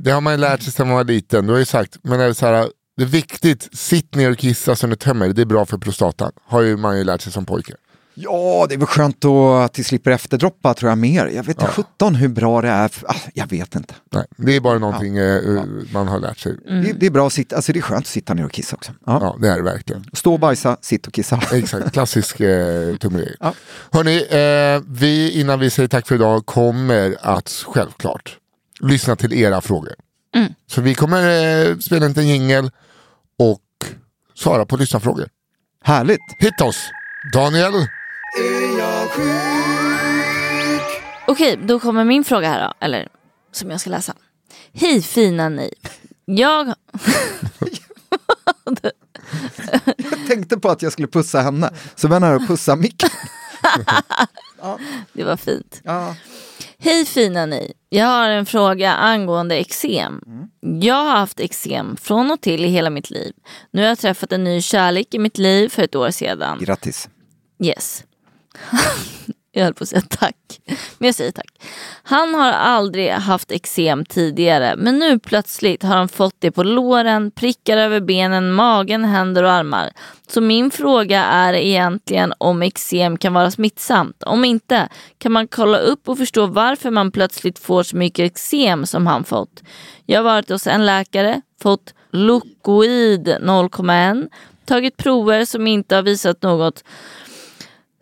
Det 0.00 0.10
har 0.10 0.20
man 0.20 0.32
ju 0.32 0.38
lärt 0.38 0.62
sig 0.62 0.72
sedan 0.72 0.86
man 0.86 0.96
var 0.96 1.04
liten. 1.04 1.46
Du 1.46 1.52
har 1.52 1.58
ju 1.58 1.64
sagt, 1.64 1.98
men 2.02 2.20
är 2.20 2.28
det, 2.28 2.34
så 2.34 2.46
här, 2.46 2.68
det 2.96 3.02
är 3.02 3.06
viktigt, 3.06 3.68
sitt 3.72 4.14
ner 4.14 4.30
och 4.30 4.38
kissa 4.38 4.76
så 4.76 4.86
ni 4.86 4.96
tömmer. 4.96 5.28
Det 5.28 5.42
är 5.42 5.46
bra 5.46 5.66
för 5.66 5.78
prostatan. 5.78 6.32
Har 6.46 6.60
ju 6.60 6.76
man 6.76 6.98
ju 6.98 7.04
lärt 7.04 7.20
sig 7.20 7.32
som 7.32 7.46
pojke. 7.46 7.74
Ja, 8.20 8.66
det 8.68 8.74
är 8.74 8.78
väl 8.78 8.86
skönt 8.86 9.20
då 9.20 9.54
att 9.54 9.72
det 9.74 9.84
slipper 9.84 10.10
efterdroppa 10.10 10.74
tror 10.74 10.88
jag 10.90 10.98
mer. 10.98 11.26
Jag 11.26 11.42
vet 11.42 11.48
inte 11.48 11.64
Ja. 11.64 11.84
17 11.98 12.14
hur 12.14 12.28
bra 12.28 12.62
det 12.62 12.68
är. 12.68 12.88
För, 12.88 13.10
ah, 13.10 13.14
jag 13.34 13.46
vet 13.46 13.74
inte. 13.74 13.94
Nej, 14.12 14.24
det 14.36 14.56
är 14.56 14.60
bara 14.60 14.78
någonting 14.78 15.16
eh, 15.18 15.64
man 15.92 16.08
har 16.08 16.18
lärt 16.20 16.38
sig. 16.38 16.56
Det, 16.64 16.92
det 16.92 17.06
är 17.06 17.10
bra 17.10 17.26
att 17.26 17.32
sitta, 17.32 17.56
alltså 17.56 17.72
det 17.72 17.78
är 17.78 17.82
skönt 17.82 18.00
att 18.00 18.06
sitta 18.06 18.34
ner 18.34 18.44
och 18.44 18.52
kissa 18.52 18.76
också. 18.76 18.92
Ja. 19.06 19.18
Ja, 19.20 19.36
det 19.40 19.48
är 19.48 19.56
det 19.56 19.62
verkligen. 19.62 20.04
Stå 20.12 20.32
och 20.32 20.40
bajsa, 20.40 20.76
sitt 20.80 21.06
och 21.06 21.12
kissa. 21.12 21.40
Exakt, 21.52 21.92
klassisk 21.92 22.40
eh, 22.40 22.96
tumregel. 22.96 23.36
Ja. 23.40 23.54
Hörni, 23.92 24.16
eh, 24.30 24.82
vi 24.88 25.30
innan 25.40 25.60
vi 25.60 25.70
säger 25.70 25.88
tack 25.88 26.06
för 26.08 26.14
idag 26.14 26.46
kommer 26.46 27.16
att 27.22 27.64
självklart 27.68 28.36
lyssna 28.80 29.16
till 29.16 29.32
era 29.32 29.60
frågor. 29.60 29.94
Så 30.66 30.80
vi 30.80 30.94
kommer 30.94 31.22
eh, 31.68 31.76
spela 31.78 32.04
en 32.04 32.10
liten 32.10 32.28
jingel 32.28 32.70
och 33.38 33.60
svara 34.34 34.66
på 34.66 34.76
lyssnarfrågor. 34.76 35.28
Härligt. 35.84 36.20
Hit 36.38 36.60
oss! 36.60 36.76
Daniel, 37.32 37.72
Är 38.38 38.78
jag 38.78 39.10
sjuk? 39.10 41.02
Okej, 41.26 41.58
då 41.64 41.80
kommer 41.80 42.04
min 42.04 42.24
fråga 42.24 42.48
här 42.48 42.68
då. 42.68 42.74
Eller 42.80 43.08
som 43.52 43.70
jag 43.70 43.80
ska 43.80 43.90
läsa. 43.90 44.14
Hej 44.72 45.02
fina 45.02 45.48
ni. 45.48 45.74
Jag... 46.24 46.74
Jag 49.96 50.26
tänkte 50.26 50.58
på 50.58 50.68
att 50.68 50.82
jag 50.82 50.92
skulle 50.92 51.08
pussa 51.08 51.40
henne, 51.40 51.70
så 51.94 52.08
jag 52.08 52.20
nära 52.20 52.36
att 52.36 52.46
pussa 52.46 52.76
micken. 52.76 53.08
Det 55.12 55.24
var 55.24 55.36
fint. 55.36 55.80
Ja. 55.84 56.14
Hej 56.78 57.04
fina 57.04 57.46
ni. 57.46 57.72
Jag 57.88 58.06
har 58.06 58.28
en 58.28 58.46
fråga 58.46 58.92
angående 58.92 59.56
eksem. 59.56 60.20
Jag 60.80 60.94
har 61.04 61.16
haft 61.16 61.40
eksem 61.40 61.96
från 61.96 62.30
och 62.30 62.40
till 62.40 62.64
i 62.64 62.68
hela 62.68 62.90
mitt 62.90 63.10
liv. 63.10 63.32
Nu 63.70 63.82
har 63.82 63.88
jag 63.88 63.98
träffat 63.98 64.32
en 64.32 64.44
ny 64.44 64.62
kärlek 64.62 65.14
i 65.14 65.18
mitt 65.18 65.38
liv 65.38 65.68
för 65.68 65.82
ett 65.82 65.94
år 65.94 66.10
sedan. 66.10 66.58
Grattis. 66.60 67.08
Yes. 67.64 68.04
jag 69.52 69.64
höll 69.64 69.74
på 69.74 69.82
att 69.82 69.88
säga 69.88 70.02
tack. 70.10 70.60
Men 70.98 71.06
jag 71.06 71.14
säger 71.14 71.32
tack. 71.32 71.60
Han 72.02 72.34
har 72.34 72.52
aldrig 72.52 73.10
haft 73.10 73.52
eksem 73.52 74.04
tidigare 74.04 74.74
men 74.76 74.98
nu 74.98 75.18
plötsligt 75.18 75.82
har 75.82 75.96
han 75.96 76.08
fått 76.08 76.34
det 76.38 76.50
på 76.50 76.62
låren, 76.62 77.30
prickar 77.30 77.76
över 77.76 78.00
benen, 78.00 78.52
magen, 78.52 79.04
händer 79.04 79.42
och 79.42 79.52
armar. 79.52 79.90
Så 80.28 80.40
min 80.40 80.70
fråga 80.70 81.24
är 81.24 81.54
egentligen 81.54 82.32
om 82.38 82.62
eksem 82.62 83.18
kan 83.18 83.34
vara 83.34 83.50
smittsamt. 83.50 84.22
Om 84.22 84.44
inte, 84.44 84.88
kan 85.18 85.32
man 85.32 85.48
kolla 85.48 85.78
upp 85.78 86.08
och 86.08 86.18
förstå 86.18 86.46
varför 86.46 86.90
man 86.90 87.12
plötsligt 87.12 87.58
får 87.58 87.82
så 87.82 87.96
mycket 87.96 88.32
eksem 88.32 88.86
som 88.86 89.06
han 89.06 89.24
fått. 89.24 89.62
Jag 90.06 90.18
har 90.18 90.24
varit 90.24 90.50
hos 90.50 90.66
en 90.66 90.86
läkare, 90.86 91.40
fått 91.62 91.94
Locoid 92.10 93.28
0,1, 93.28 94.28
tagit 94.64 94.96
prover 94.96 95.44
som 95.44 95.66
inte 95.66 95.94
har 95.94 96.02
visat 96.02 96.42
något 96.42 96.84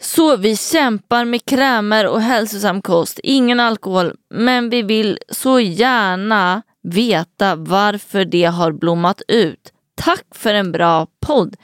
så 0.01 0.37
vi 0.37 0.57
kämpar 0.57 1.25
med 1.25 1.45
krämer 1.45 2.07
och 2.07 2.21
hälsosam 2.21 2.83
kost, 2.83 3.21
ingen 3.23 3.61
alkohol, 3.61 4.15
men 4.31 4.71
vi 4.71 4.83
vill 4.83 5.19
så 5.29 5.61
gärna 5.61 6.63
veta 6.83 7.57
varför 7.57 8.25
det 8.25 8.45
har 8.45 8.73
blommat 8.73 9.23
ut. 9.29 9.73
Tack 9.95 10.25
för 10.31 10.55
en 10.55 10.73
bra 10.73 11.07
podd. 11.21 11.57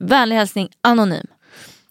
Vänlig 0.00 0.36
hälsning 0.36 0.68
Anonym. 0.80 1.26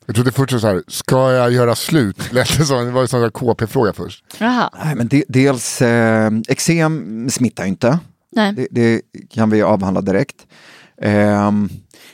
Jag 0.06 0.16
trodde 0.16 0.32
först 0.32 0.62
så 0.62 0.68
här, 0.68 0.84
ska 0.88 1.32
jag 1.32 1.52
göra 1.52 1.76
slut? 1.76 2.18
Lät 2.34 2.58
det 2.58 2.66
som, 2.66 2.86
det 2.86 2.92
var 2.92 3.02
en 3.02 3.08
sån 3.08 3.22
där 3.22 3.30
KP-fråga 3.30 3.94
först. 3.94 4.26
Jaha. 4.38 4.70
Nej, 4.84 4.96
men 4.96 5.08
de, 5.08 5.24
dels, 5.28 5.82
eh, 5.82 6.32
eksem 6.48 7.30
smittar 7.30 7.64
ju 7.64 7.70
inte. 7.70 8.00
Nej. 8.32 8.54
Det, 8.54 8.68
det 8.72 9.02
kan 9.30 9.50
vi 9.50 9.62
avhandla 9.62 10.02
direkt. 10.02 10.36
Ehm, 11.02 11.70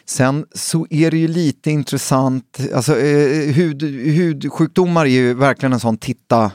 sen 0.05 0.45
så 0.53 0.87
är 0.89 1.11
det 1.11 1.17
ju 1.17 1.27
lite 1.27 1.71
intressant, 1.71 2.59
alltså 2.73 2.99
eh, 2.99 3.53
hud, 3.53 3.83
hudsjukdomar 3.83 5.05
är 5.05 5.09
ju 5.09 5.33
verkligen 5.33 5.73
en 5.73 5.79
sån 5.79 5.97
titta 5.97 6.51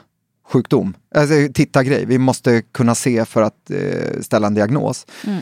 sjukdom, 0.49 0.95
alltså 1.15 1.35
titta-grej. 1.55 2.05
Vi 2.07 2.19
måste 2.19 2.63
kunna 2.63 2.95
se 2.95 3.25
för 3.25 3.43
att 3.43 3.71
eh, 3.71 4.21
ställa 4.21 4.47
en 4.47 4.55
diagnos. 4.55 5.07
Mm. 5.27 5.41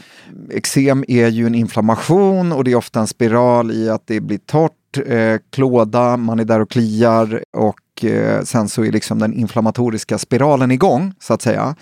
Eksem 0.51 1.05
är 1.09 1.29
ju 1.29 1.47
en 1.47 1.55
inflammation 1.55 2.53
och 2.53 2.65
det 2.65 2.73
är 2.73 2.77
ofta 2.77 3.01
en 3.01 3.07
spiral 3.07 3.71
i 3.71 3.91
att 3.91 4.07
det 4.07 4.21
blir 4.21 4.39
torrt, 4.39 4.73
eh, 5.07 5.37
klåda, 5.51 6.17
man 6.17 6.41
är 6.41 6.45
där 6.45 6.61
och 6.61 6.71
kliar 6.71 7.45
och 7.53 8.05
eh, 8.05 8.43
sen 8.43 8.69
så 8.69 8.85
är 8.85 8.93
liksom 8.93 9.19
den 9.19 9.35
inflammatoriska 9.35 10.19
spiralen 10.19 10.71
igång 10.71 11.15
så 11.21 11.35
att 11.35 11.43
säga. 11.43 11.77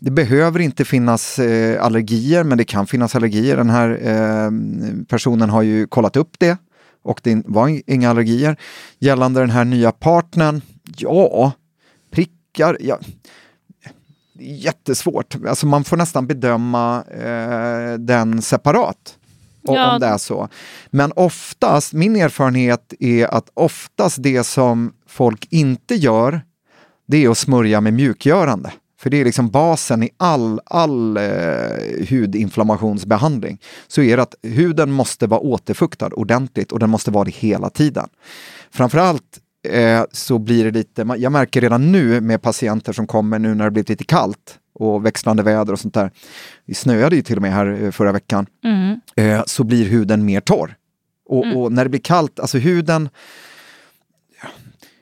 Det 0.00 0.10
behöver 0.10 0.60
inte 0.60 0.84
finnas 0.84 1.38
eh, 1.38 1.84
allergier, 1.84 2.44
men 2.44 2.58
det 2.58 2.64
kan 2.64 2.86
finnas 2.86 3.14
allergier. 3.16 3.56
Den 3.56 3.70
här 3.70 3.90
eh, 4.02 4.50
personen 5.08 5.50
har 5.50 5.62
ju 5.62 5.86
kollat 5.86 6.16
upp 6.16 6.38
det 6.38 6.58
och 7.02 7.20
det 7.24 7.42
var 7.44 7.80
inga 7.86 8.10
allergier. 8.10 8.56
Gällande 8.98 9.40
den 9.40 9.50
här 9.50 9.64
nya 9.64 9.92
partnern, 9.92 10.60
ja, 10.96 11.52
prickar, 12.10 12.76
ja. 12.80 12.98
Jättesvårt, 14.40 15.36
alltså 15.48 15.66
man 15.66 15.84
får 15.84 15.96
nästan 15.96 16.26
bedöma 16.26 17.04
eh, 17.04 17.98
den 17.98 18.42
separat. 18.42 19.14
Ja. 19.62 19.92
Om 19.92 20.00
det 20.00 20.06
är 20.06 20.18
så. 20.18 20.48
Men 20.90 21.12
oftast, 21.16 21.92
min 21.92 22.16
erfarenhet 22.16 22.94
är 23.00 23.26
att 23.26 23.50
oftast 23.54 24.22
det 24.22 24.44
som 24.44 24.92
folk 25.06 25.46
inte 25.50 25.94
gör, 25.94 26.40
det 27.06 27.24
är 27.24 27.30
att 27.30 27.38
smörja 27.38 27.80
med 27.80 27.94
mjukgörande. 27.94 28.72
För 28.98 29.10
det 29.10 29.20
är 29.20 29.24
liksom 29.24 29.50
basen 29.50 30.02
i 30.02 30.10
all, 30.16 30.60
all 30.64 31.16
eh, 31.16 31.22
hudinflammationsbehandling. 32.10 33.58
Så 33.88 34.02
är 34.02 34.16
det 34.16 34.22
att 34.22 34.34
huden 34.42 34.92
måste 34.92 35.26
vara 35.26 35.40
återfuktad 35.40 36.08
ordentligt 36.08 36.72
och 36.72 36.78
den 36.78 36.90
måste 36.90 37.10
vara 37.10 37.24
det 37.24 37.34
hela 37.34 37.70
tiden. 37.70 38.08
Framförallt 38.70 39.38
eh, 39.68 40.02
så 40.12 40.38
blir 40.38 40.64
det 40.64 40.70
lite, 40.70 41.14
jag 41.18 41.32
märker 41.32 41.60
redan 41.60 41.92
nu 41.92 42.20
med 42.20 42.42
patienter 42.42 42.92
som 42.92 43.06
kommer 43.06 43.38
nu 43.38 43.54
när 43.54 43.64
det 43.64 43.70
blivit 43.70 43.88
lite 43.88 44.04
kallt 44.04 44.58
och 44.74 45.06
växlande 45.06 45.42
väder 45.42 45.72
och 45.72 45.80
sånt 45.80 45.94
där. 45.94 46.10
Det 46.66 46.74
snöade 46.74 47.16
ju 47.16 47.22
till 47.22 47.36
och 47.36 47.42
med 47.42 47.52
här 47.52 47.82
eh, 47.84 47.90
förra 47.90 48.12
veckan. 48.12 48.46
Mm. 48.64 49.00
Eh, 49.16 49.42
så 49.46 49.64
blir 49.64 49.84
huden 49.84 50.24
mer 50.24 50.40
torr. 50.40 50.74
Och, 51.28 51.56
och 51.56 51.72
när 51.72 51.84
det 51.84 51.90
blir 51.90 52.00
kallt, 52.00 52.40
alltså 52.40 52.58
huden 52.58 53.08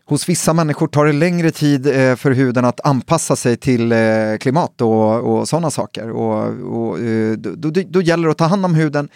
Hos 0.08 0.28
vissa 0.28 0.52
människor 0.52 0.86
tar 0.88 1.06
det 1.06 1.12
längre 1.12 1.50
tid 1.50 1.86
eh, 1.86 2.16
för 2.16 2.30
huden 2.30 2.64
att 2.64 2.86
anpassa 2.86 3.36
sig 3.36 3.56
till 3.56 3.92
eh, 3.92 3.98
klimat 4.40 4.80
och, 4.80 5.14
och 5.38 5.48
sådana 5.48 5.70
saker. 5.70 6.10
Och, 6.10 6.44
och, 6.88 6.98
eh, 7.00 7.32
då, 7.32 7.50
då, 7.70 7.82
då 7.88 8.02
gäller 8.02 8.24
det 8.24 8.30
att 8.30 8.38
ta 8.38 8.44
hand 8.44 8.64
om 8.64 8.74
huden. 8.74 9.08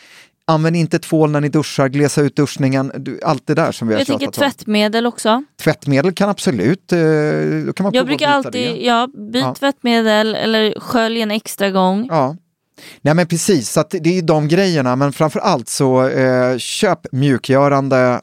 Använd 0.44 0.76
inte 0.76 0.98
tvål 0.98 1.30
när 1.30 1.40
ni 1.40 1.48
duschar, 1.48 1.88
glesa 1.88 2.20
ut 2.22 2.36
duschningen, 2.36 2.92
du, 2.98 3.20
allt 3.24 3.46
det 3.46 3.54
där 3.54 3.72
som 3.72 3.88
vi 3.88 3.94
har 3.94 4.00
Jag 4.00 4.06
tänker 4.06 4.26
om. 4.26 4.32
tvättmedel 4.32 5.06
också. 5.06 5.42
Tvättmedel 5.62 6.12
kan 6.12 6.28
absolut, 6.28 6.88
då 7.66 7.72
kan 7.72 7.84
man 7.84 7.92
Jag 7.94 8.06
brukar 8.06 8.28
alltid, 8.28 8.52
det. 8.52 8.84
ja, 8.84 9.08
byt 9.32 9.42
Ja. 9.42 9.54
tvättmedel 9.54 10.34
eller 10.34 10.80
skölj 10.80 11.20
en 11.22 11.30
extra 11.30 11.70
gång. 11.70 12.06
Ja. 12.10 12.36
Nej 13.02 13.14
men 13.14 13.26
precis, 13.26 13.70
så 13.70 13.84
det 13.90 14.18
är 14.18 14.22
de 14.22 14.48
grejerna, 14.48 14.96
men 14.96 15.12
framför 15.12 15.40
allt 15.40 15.68
så 15.68 16.08
eh, 16.08 16.58
köp 16.58 16.98
mjukgörande 17.12 18.20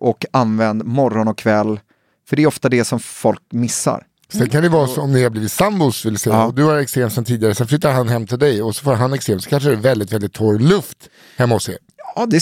och 0.00 0.24
använd 0.30 0.84
morgon 0.84 1.28
och 1.28 1.38
kväll. 1.38 1.80
För 2.28 2.36
det 2.36 2.42
är 2.42 2.46
ofta 2.46 2.68
det 2.68 2.84
som 2.84 3.00
folk 3.00 3.42
missar. 3.52 4.04
Sen 4.32 4.48
kan 4.50 4.62
det 4.62 4.68
vara 4.68 4.86
så 4.86 5.00
om 5.00 5.12
ni 5.12 5.22
har 5.22 5.30
blivit 5.30 5.52
sambos 5.52 6.04
vill 6.06 6.18
säga, 6.18 6.36
Ja. 6.36 6.44
och 6.46 6.54
du 6.54 6.64
har 6.64 6.76
eksem 6.78 7.10
sedan 7.10 7.24
tidigare, 7.24 7.54
sen 7.54 7.66
flyttar 7.68 7.92
han 7.92 8.08
hem 8.08 8.26
till 8.26 8.38
dig 8.38 8.62
och 8.62 8.76
så 8.76 8.82
får 8.84 8.94
han 8.94 9.12
eksem, 9.12 9.40
så 9.40 9.50
kanske 9.50 9.68
det 9.68 9.74
är 9.74 9.80
väldigt, 9.80 10.12
väldigt 10.12 10.32
torr 10.32 10.58
luft 10.58 11.08
hemma 11.36 11.54
hos 11.54 11.68
er. 11.68 11.78
Ja, 12.16 12.26
det 12.26 12.40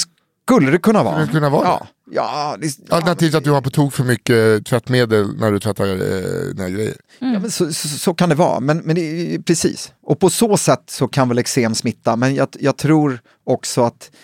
skulle 0.49 0.70
det 0.70 0.78
kunna 0.78 1.03
vara. 1.03 1.14
Skulle 1.14 1.26
det 1.26 1.32
kunna 1.32 1.51
vara 1.51 1.64
ja. 1.68 1.87
Ja, 2.11 2.57
det, 2.61 2.93
Alternativt 2.95 3.34
att 3.34 3.45
du 3.45 3.51
har 3.51 3.61
på 3.61 3.70
tok 3.70 3.93
för 3.93 4.05
mycket 4.05 4.66
tvättmedel 4.66 5.37
när 5.37 5.53
du 5.53 5.61
tvättar 5.61 5.87
eh, 5.87 6.55
dina 6.55 6.68
grejer. 6.68 6.95
ja, 7.18 7.39
men 7.39 7.51
så, 7.51 7.72
så, 7.72 7.89
så 7.89 8.14
kan 8.14 8.28
det 8.28 8.34
vara, 8.34 8.61
men, 8.61 8.78
men 8.78 8.95
det, 8.97 9.01
är- 9.34 9.39
precis. 9.39 9.93
Och 10.03 10.18
på 10.20 10.30
så 10.30 10.57
sätt 10.57 10.82
så 10.87 11.09
kan 11.09 11.28
väl 11.28 11.39
eksem 11.39 11.74
smitta, 11.74 12.16
men 12.16 12.34
jag, 12.34 12.49
jag 12.61 12.76
tror 12.76 13.20
också 13.45 13.82
att 13.82 14.11
eh, 14.12 14.16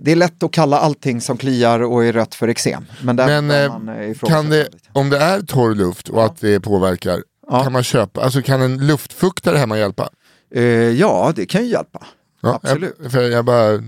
det 0.00 0.12
är 0.12 0.16
lätt 0.16 0.42
att 0.42 0.52
kalla 0.52 0.78
allting 0.78 1.20
som 1.20 1.36
kliar 1.36 1.80
och 1.80 2.04
är 2.04 2.12
rött 2.12 2.34
för 2.34 2.48
eksem. 2.48 2.84
Men, 3.02 3.16
där 3.16 3.26
Men 3.42 3.50
eh, 3.64 3.68
man, 3.78 3.88
eh, 3.88 4.16
kan 4.18 4.50
det, 4.50 4.68
om 4.92 5.10
det 5.10 5.18
är 5.18 5.40
torr 5.40 5.74
luft 5.74 6.08
och 6.08 6.24
att 6.24 6.40
det 6.40 6.60
påverkar, 6.60 7.22
Ja. 7.50 7.62
kan 7.62 7.72
man 7.72 7.82
köpa, 7.82 8.20
alltså 8.20 8.42
kan 8.42 8.62
en 8.62 8.86
luftfuktare 8.86 9.56
hemma 9.56 9.78
hjälpa? 9.78 10.08
Eh, 10.54 10.62
ja, 10.72 11.32
det 11.36 11.46
kan 11.46 11.62
ju 11.64 11.70
hjälpa. 11.70 12.06
Ja, 12.42 12.60
Absolut. 12.62 12.96
Jag, 13.02 13.12
för 13.12 13.22
jag 13.22 13.44
bara, 13.44 13.82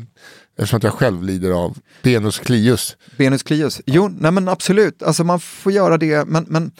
eftersom 0.58 0.76
att 0.76 0.82
jag 0.82 0.92
själv 0.92 1.22
lider 1.22 1.50
av 1.50 1.78
Benus 2.02 2.38
clius. 2.38 2.96
Benus 3.16 3.42
clius. 3.42 3.80
Jo, 3.86 4.08
nej 4.18 4.30
men 4.32 4.48
absolut, 4.48 5.02
alltså 5.02 5.24
man 5.24 5.40
får 5.40 5.72
göra 5.72 5.98
det, 5.98 6.28
men, 6.28 6.44
men 6.48 6.70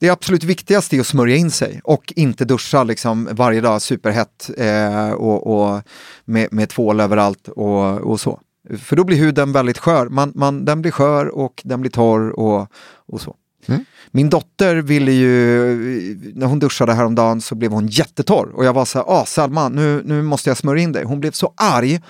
det 0.00 0.10
absolut 0.10 0.44
viktigaste 0.44 0.96
är 0.96 1.00
att 1.00 1.06
smörja 1.06 1.36
in 1.36 1.50
sig 1.50 1.80
och 1.84 2.12
inte 2.16 2.44
duscha 2.44 2.84
liksom 2.84 3.28
varje 3.32 3.60
dag 3.60 3.82
superhett 3.82 4.50
eh, 4.56 5.10
och, 5.10 5.46
och 5.46 5.82
med, 6.24 6.48
med 6.52 6.68
tvål 6.68 7.00
överallt 7.00 7.48
och, 7.48 8.00
och 8.00 8.20
så. 8.20 8.40
För 8.78 8.96
då 8.96 9.04
blir 9.04 9.16
huden 9.16 9.52
väldigt 9.52 9.78
skör, 9.78 10.08
man, 10.08 10.32
man, 10.34 10.64
den 10.64 10.82
blir 10.82 10.92
skör 10.92 11.26
och 11.26 11.62
den 11.64 11.80
blir 11.80 11.90
torr 11.90 12.30
och, 12.30 12.68
och 13.06 13.20
så. 13.20 13.36
Mm. 13.66 13.84
Min 14.10 14.30
dotter 14.30 14.76
ville 14.76 15.12
ju, 15.12 16.32
när 16.34 16.46
hon 16.46 16.58
duschade 16.58 16.94
häromdagen 16.94 17.40
så 17.40 17.54
blev 17.54 17.70
hon 17.70 17.86
jättetorr 17.86 18.50
och 18.54 18.64
jag 18.64 18.72
var 18.72 18.84
så 18.84 18.98
här, 18.98 19.04
ah 19.08 19.24
Salma, 19.26 19.68
nu, 19.68 20.02
nu 20.04 20.22
måste 20.22 20.50
jag 20.50 20.56
smörja 20.56 20.82
in 20.82 20.92
dig. 20.92 21.04
Hon 21.04 21.20
blev 21.20 21.32
så 21.32 21.52
arg 21.56 22.00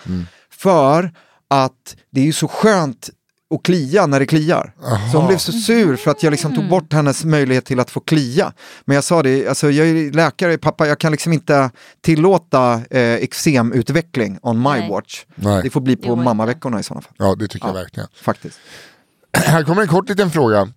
för 0.50 1.12
att 1.48 1.96
det 2.10 2.20
är 2.20 2.24
ju 2.24 2.32
så 2.32 2.48
skönt 2.48 3.10
att 3.54 3.62
klia 3.62 4.06
när 4.06 4.20
det 4.20 4.26
kliar. 4.26 4.74
Så 5.12 5.18
hon 5.18 5.26
blev 5.26 5.38
så 5.38 5.52
sur 5.52 5.96
för 5.96 6.10
att 6.10 6.22
jag 6.22 6.30
liksom 6.30 6.54
tog 6.54 6.68
bort 6.68 6.92
hennes 6.92 7.24
möjlighet 7.24 7.64
till 7.64 7.80
att 7.80 7.90
få 7.90 8.00
klia. 8.00 8.52
Men 8.84 8.94
jag 8.94 9.04
sa 9.04 9.22
det, 9.22 9.48
alltså 9.48 9.70
jag 9.70 9.88
är 9.88 10.12
läkare, 10.12 10.58
pappa, 10.58 10.86
jag 10.86 10.98
kan 10.98 11.12
liksom 11.12 11.32
inte 11.32 11.70
tillåta 12.00 12.82
eh, 12.90 13.00
eksemutveckling 13.14 14.38
on 14.42 14.58
my 14.62 14.68
Nej. 14.68 14.90
watch. 14.90 15.24
Nej. 15.34 15.62
Det 15.62 15.70
får 15.70 15.80
bli 15.80 15.96
på 15.96 16.16
mammaveckorna 16.16 16.80
i 16.80 16.82
sådana 16.82 17.00
fall. 17.02 17.12
Ja 17.16 17.34
det 17.38 17.48
tycker 17.48 17.66
Ja. 17.66 17.74
jag 17.74 17.80
verkligen. 17.82 18.08
Faktiskt. 18.22 18.58
Här 19.32 19.62
kommer 19.64 19.82
en 19.82 19.88
kort 19.88 20.08
liten 20.08 20.30
fråga. 20.30 20.68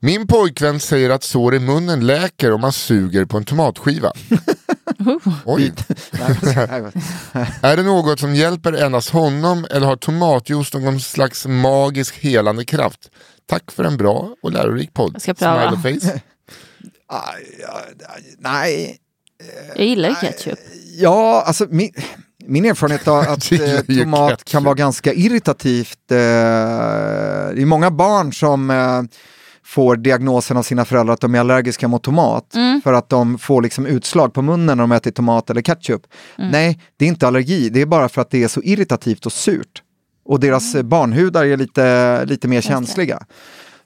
Min 0.00 0.26
pojkvän 0.26 0.80
säger 0.80 1.10
att 1.10 1.22
sår 1.22 1.54
i 1.54 1.58
munnen 1.58 2.06
läker 2.06 2.52
om 2.52 2.60
man 2.60 2.72
suger 2.72 3.24
på 3.24 3.36
en 3.36 3.44
tomatskiva. 3.44 4.12
Oj. 5.44 5.72
Är 7.62 7.76
det 7.76 7.82
något 7.82 8.20
som 8.20 8.34
hjälper 8.34 8.72
endast 8.72 9.10
honom 9.10 9.66
eller 9.70 9.86
har 9.86 9.96
tomatjuice 9.96 10.74
någon 10.74 11.00
slags 11.00 11.46
magisk 11.46 12.18
helande 12.18 12.64
kraft? 12.64 13.10
Tack 13.46 13.70
för 13.70 13.84
en 13.84 13.96
bra 13.96 14.34
och 14.42 14.52
lärorik 14.52 14.94
podd. 14.94 15.10
Jag 15.14 15.22
ska 15.22 15.34
pröva. 15.34 15.76
Smiley 15.76 16.00
face. 16.00 16.20
Aj, 17.08 17.64
aj, 17.68 17.94
aj, 18.08 18.22
Nej, 18.38 18.98
Jag 19.76 19.86
gillar 19.86 20.08
ju 20.08 20.14
ketchup. 20.14 20.58
Ja, 20.98 21.42
alltså 21.46 21.66
min, 21.70 21.90
min 22.46 22.64
erfarenhet 22.64 23.06
är 23.06 23.12
att 23.32 23.52
eh, 23.52 23.80
tomat 24.02 24.44
kan 24.44 24.64
vara 24.64 24.74
ganska 24.74 25.12
irritativt. 25.12 26.10
Eh, 26.10 26.16
det 26.16 27.62
är 27.62 27.66
många 27.66 27.90
barn 27.90 28.32
som 28.32 28.70
eh, 28.70 29.02
får 29.74 29.96
diagnosen 29.96 30.56
av 30.56 30.62
sina 30.62 30.84
föräldrar 30.84 31.14
att 31.14 31.20
de 31.20 31.34
är 31.34 31.40
allergiska 31.40 31.88
mot 31.88 32.02
tomat 32.02 32.54
för 32.84 32.92
att 32.92 33.08
de 33.08 33.38
får 33.38 33.62
liksom 33.62 33.86
utslag 33.86 34.34
på 34.34 34.42
munnen 34.42 34.76
när 34.76 34.82
de 34.82 34.92
äter 34.92 35.10
tomat 35.10 35.50
eller 35.50 35.62
ketchup. 35.62 36.02
Nej, 36.36 36.80
det 36.96 37.04
är 37.04 37.08
inte 37.08 37.26
allergi, 37.26 37.68
det 37.68 37.80
är 37.80 37.86
bara 37.86 38.08
för 38.08 38.22
att 38.22 38.30
det 38.30 38.42
är 38.42 38.48
så 38.48 38.62
irritativt 38.62 39.26
och 39.26 39.32
surt. 39.32 39.82
Och 40.24 40.40
deras 40.40 40.74
eh, 40.74 40.82
barnhudar 40.82 41.44
är 41.44 41.56
lite, 41.56 42.24
lite 42.24 42.48
mer 42.48 42.60
känsliga. 42.60 43.22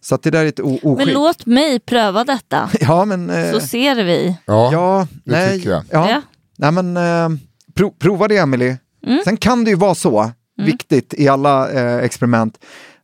Så 0.01 0.15
att 0.15 0.23
det 0.23 0.31
där 0.31 0.45
är 0.45 0.47
ett 0.49 0.61
o- 0.61 0.79
Men 0.83 0.93
oskick. 0.93 1.15
låt 1.15 1.47
mig 1.47 1.81
pröva 1.81 2.25
detta. 2.25 2.71
Ja, 2.81 3.05
men... 3.05 3.31
eh, 3.31 3.53
Så 3.53 3.61
ser 3.61 4.05
vi. 4.05 4.37
Ja, 4.47 4.73
Ja, 4.73 5.07
det 5.25 5.33
nej, 5.33 5.59
tycker 5.59 5.71
jag. 5.71 5.83
Ja. 5.91 6.11
Ja. 6.11 6.23
Nej 6.59 6.73
men 6.73 6.97
eh, 6.97 7.29
pro, 7.75 7.91
prova 7.91 8.29
det 8.29 8.37
Emily. 8.37 8.77
Mm. 9.07 9.21
Sen 9.25 9.37
kan 9.37 9.65
det 9.65 9.71
ju 9.71 9.77
vara 9.77 9.95
så, 9.95 10.31
viktigt 10.59 11.15
i 11.19 11.29
alla 11.29 11.71
eh, 11.71 11.97
experiment, 12.05 12.59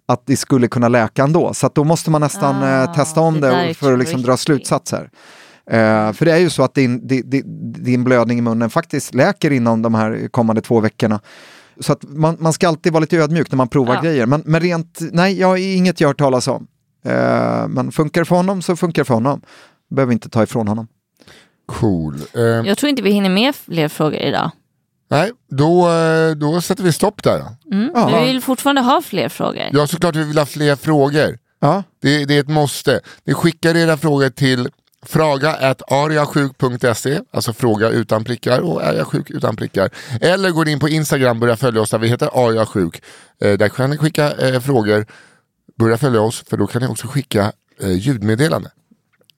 att 0.09 0.23
det 0.27 0.37
skulle 0.37 0.69
kunna 0.69 0.89
läka 0.89 1.23
ändå. 1.23 1.55
Så 1.55 1.67
att 1.67 1.75
då 1.75 1.85
måste 1.85 2.11
man 2.11 2.21
nästan 2.21 2.63
Ah, 2.63 2.83
eh, 2.85 2.95
testa 2.95 3.21
om 3.21 3.41
det 3.41 3.67
det, 3.67 3.75
för 3.75 3.93
att 3.93 3.99
liksom 3.99 4.23
dra 4.23 4.37
slutsatser. 4.37 5.11
Eh, 5.71 6.13
för 6.13 6.25
det 6.25 6.33
är 6.33 6.39
ju 6.39 6.51
så 6.51 6.63
att 6.63 6.75
din, 6.75 7.07
din, 7.07 7.31
din, 7.31 7.73
din 7.73 8.05
blödning 8.05 8.39
i 8.39 8.43
munnen 8.43 8.71
faktiskt 8.71 9.15
läker 9.15 9.51
inom 9.51 9.83
de 9.83 9.95
här 9.95 10.29
kommande 10.31 10.63
två 10.63 10.81
veckorna. 10.81 11.21
Så 11.81 11.93
att 11.93 12.03
man, 12.09 12.37
man 12.41 12.53
ska 12.53 12.69
alltid 12.69 12.93
vara 12.93 13.01
lite 13.01 13.17
ödmjuk 13.17 13.51
när 13.53 13.57
man 13.57 13.69
provar 13.69 13.95
Ja. 13.95 14.01
grejer. 14.01 14.27
Men, 14.27 14.43
men 14.47 14.61
rent, 14.61 14.99
nej, 15.13 15.41
jag 15.41 15.47
har 15.49 15.57
inget 15.57 16.01
jag 16.01 16.09
har 16.09 16.11
hört 16.11 16.19
talas 16.19 16.49
om. 16.49 16.67
Eh, 17.05 17.69
men 17.69 17.93
funkar 17.93 18.21
det 18.21 18.25
för 18.25 18.37
honom 18.37 18.63
så 18.63 18.77
funkar 18.77 19.03
det 19.03 19.07
för 19.07 19.15
honom. 19.15 19.41
Behöver 19.91 20.13
inte 20.13 20.29
ta 20.29 20.43
ifrån 20.43 20.69
honom. 20.69 20.87
Cool. 21.67 22.15
Eh, 22.35 22.41
Jag 22.43 22.79
tror 22.79 22.91
inte 22.91 23.03
vi 23.03 23.11
hinner 23.11 23.31
med 23.31 23.55
fler 23.57 23.89
frågor 23.89 24.19
idag. 24.21 24.51
Nej, 25.13 25.33
då, 25.51 25.91
eh, 25.91 26.31
då 26.31 26.61
sätter 26.61 26.85
vi 26.85 26.93
stopp 26.93 27.23
där. 27.23 27.45
Mm. 27.73 27.91
Ja. 27.95 28.21
Vi 28.21 28.27
vill 28.27 28.41
fortfarande 28.41 28.83
ha 28.83 29.03
fler 29.03 29.29
frågor. 29.29 29.69
Ja, 29.73 29.87
såklart 29.87 30.17
vi 30.17 30.25
vill 30.25 30.39
ha 30.39 30.47
fler 30.47 30.77
frågor. 30.77 31.39
Ja. 31.61 31.83
Det, 32.03 32.25
det 32.25 32.37
är 32.37 32.41
ett 32.41 32.49
måste. 32.49 33.01
Ni 33.25 33.35
skickar 33.35 33.77
era 33.77 33.97
frågor 33.97 34.29
till 34.29 34.69
fraga.ariasjuk.se, 35.07 37.21
alltså 37.31 37.53
fråga 37.53 37.89
utan 37.89 38.25
prickar 38.25 38.61
och 38.61 38.83
är 38.83 38.95
jag 38.95 39.07
sjuk 39.07 39.31
utan 39.31 39.57
prickar. 39.57 39.91
Eller 40.21 40.51
går 40.51 40.69
in 40.69 40.81
på 40.81 40.89
Instagram, 40.89 41.41
börja 41.41 41.57
följa 41.57 41.81
oss 41.81 41.91
där 41.91 41.99
vi 41.99 42.09
heter 42.09 42.49
ariasjuk. 42.49 43.03
Eh, 43.41 43.59
där 43.59 43.69
kan 43.69 43.91
ni 43.91 43.99
skicka 43.99 44.33
eh, 44.33 44.61
frågor, 44.61 45.07
börja 45.79 45.99
följa 45.99 46.21
oss 46.21 46.45
för 46.49 46.57
då 46.57 46.67
kan 46.67 46.83
ni 46.83 46.89
också 46.89 47.07
skicka 47.07 47.53
eh, 47.81 47.93
ljudmeddelande. 47.93 48.71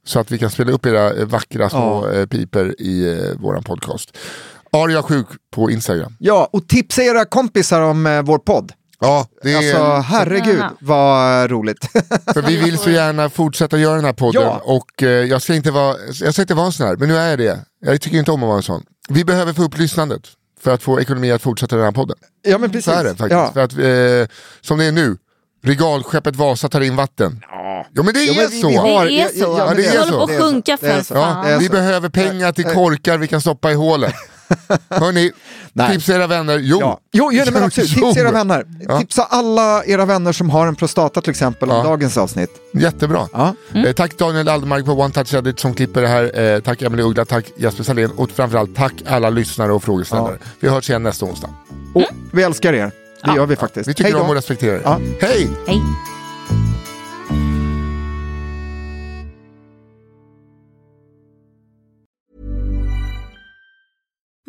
Så 0.06 0.20
att 0.20 0.32
vi 0.32 0.38
kan 0.38 0.51
spela 0.51 0.72
upp 0.72 0.86
era 0.86 1.24
vackra 1.24 1.70
små 1.70 2.09
eh, 2.09 2.26
piper 2.26 2.80
i 2.80 3.12
eh, 3.12 3.40
våran 3.40 3.62
podcast. 3.62 4.16
Ariasjuk 4.74 5.26
på 5.55 5.70
Instagram. 5.70 6.16
Ja, 6.18 6.48
och 6.52 6.68
tipsa 6.68 7.02
era 7.02 7.24
kompisar 7.24 7.80
om 7.80 8.06
eh, 8.06 8.22
vår 8.22 8.38
podd. 8.38 8.72
Ja, 9.01 9.26
det 9.42 9.52
är... 9.52 9.56
Alltså 9.56 9.84
herregud 10.14 10.46
Gärna. 10.55 10.72
vad 10.80 11.51
roligt. 11.51 11.84
För 12.34 12.42
vi 12.42 12.56
vill 12.56 12.78
så 12.78 12.90
gärna 12.90 13.30
fortsätta 13.30 13.78
göra 13.78 13.96
den 13.96 14.05
här 14.05 14.12
podden 14.12 14.42
Ja. 14.42 14.60
och 14.64 15.02
eh, 15.02 15.09
jag 15.09 15.42
ska 15.42 15.55
inte 15.55 15.70
vara, 15.70 15.96
jag 16.20 16.32
ska 16.34 16.42
inte 16.42 16.55
vara 16.55 16.66
en 16.66 16.72
sån 16.72 16.86
här, 16.86 16.96
men 16.96 17.09
nu 17.09 17.16
är 17.16 17.30
jag 17.30 17.38
det. 17.38 17.59
Jag 17.80 18.01
tycker 18.01 18.18
inte 18.18 18.30
om 18.32 18.42
att 18.42 18.46
vara 18.46 18.56
en 18.56 18.62
sån. 18.62 18.82
Vi 19.09 19.24
behöver 19.24 19.52
få 19.52 19.62
upp 19.62 19.78
lyssnandet 19.78 20.22
för 20.60 20.74
att 20.74 20.82
få 20.82 21.01
ekonomi 21.01 21.32
att 21.32 21.42
fortsätta 21.42 21.76
den 21.76 21.84
här 21.84 21.92
podden. 21.92 22.16
ja 22.42 22.59
men 22.59 22.70
precis. 22.70 22.84
Så 22.84 22.90
är 22.90 23.05
det 23.05 23.10
faktiskt. 23.10 23.30
Ja. 23.30 23.51
För 23.52 23.60
att, 23.60 23.72
eh, 23.72 24.36
som 24.60 24.78
det 24.78 24.84
är 24.84 24.92
nu, 24.92 25.16
regalskeppet 25.64 26.36
Vasa 26.36 26.68
tar 26.68 26.80
in 26.80 26.96
vatten. 26.96 27.40
Ja 27.94 28.02
men 28.02 28.14
det 28.14 28.24
Ja, 28.24 28.32
är 28.32 28.36
men 28.36 28.51
vi- 28.51 28.60
så! 28.60 28.68
vi 28.68 28.76
har- 28.76 29.05
Det 29.06 29.20
är 29.20 29.28
så. 29.28 29.38
Ja, 29.38 29.59
Ja, 29.59 29.66
men 29.66 29.76
det 29.76 29.82
Vi 29.82 29.88
är 29.88 29.98
håller 29.98 30.12
så. 30.12 30.16
på 30.18 30.22
att 30.22 30.28
Det 30.28 30.34
är 30.34 30.38
så. 30.40 30.44
sjunka 30.44 30.78
Det 30.80 30.86
är 30.86 30.96
för 30.96 31.02
så. 31.05 31.14
Ja, 31.14 31.20
fan. 31.20 31.46
det 31.46 31.52
är 31.52 31.59
vi 31.59 31.66
så. 31.66 31.72
behöver 31.72 32.09
pengar 32.09 32.52
till 32.52 32.64
korkar 32.64 33.18
vi 33.18 33.26
kan 33.28 33.40
stoppa 33.40 33.70
i 33.70 33.74
hålen. 33.74 34.12
Hörni, 34.89 35.33
tipsa 35.91 36.15
era 36.15 36.27
vänner. 36.27 36.59
Jo, 36.59 36.79
Ja. 36.81 36.99
Jo, 37.12 37.31
det 37.31 37.51
men 37.51 37.62
absolut. 37.62 37.91
Tipsa 37.91 38.07
Jo. 38.07 38.19
era 38.19 38.31
vänner. 38.31 38.65
Ja. 38.89 38.99
Tipsa 38.99 39.23
alla 39.25 39.85
era 39.85 40.05
vänner 40.05 40.33
som 40.33 40.51
har 40.51 40.66
en 40.66 40.77
prostata 40.77 41.21
till 41.21 41.31
exempel 41.31 41.71
om 41.71 41.77
Ja. 41.77 41.83
dagens 41.83 42.16
avsnitt. 42.16 42.51
Jättebra. 42.73 43.29
Ja. 43.33 43.55
Eh, 43.75 43.93
tack 43.93 44.19
Daniel 44.19 44.49
Aldermark 44.49 44.85
på 44.85 44.93
One 44.93 45.12
Touch 45.15 45.35
Edit 45.35 45.61
som 45.61 45.75
klipper 45.75 46.03
det 46.03 46.09
här. 46.09 46.41
Eh, 46.41 46.61
tack 46.61 46.83
Emelie 46.83 47.05
Uggla, 47.07 47.25
tack 47.25 47.45
Jesper 47.57 47.85
Salén 47.85 48.11
och 48.11 48.31
framförallt 48.31 48.77
tack 48.77 48.93
alla 49.07 49.31
lyssnare 49.31 49.73
och 49.73 49.85
frågeställare. 49.85 50.39
Vi 50.61 50.69
hörs 50.69 50.91
igen 50.91 51.03
nästa 51.03 51.27
onsdag. 51.27 51.51
Och 51.95 52.05
vi 52.33 52.43
älskar 52.43 52.73
er. 52.73 52.91
Det 53.25 53.35
gör 53.37 53.47
vi 53.47 53.57
faktiskt. 53.57 53.89
Vi 53.89 53.95
tycker 53.95 54.12
Hej 54.12 54.21
om 54.21 54.29
och 54.29 54.35
respekterar 54.35 54.75
er. 54.77 54.81
Ja. 54.85 54.99
Hej! 55.21 55.49
Hej. 55.66 55.81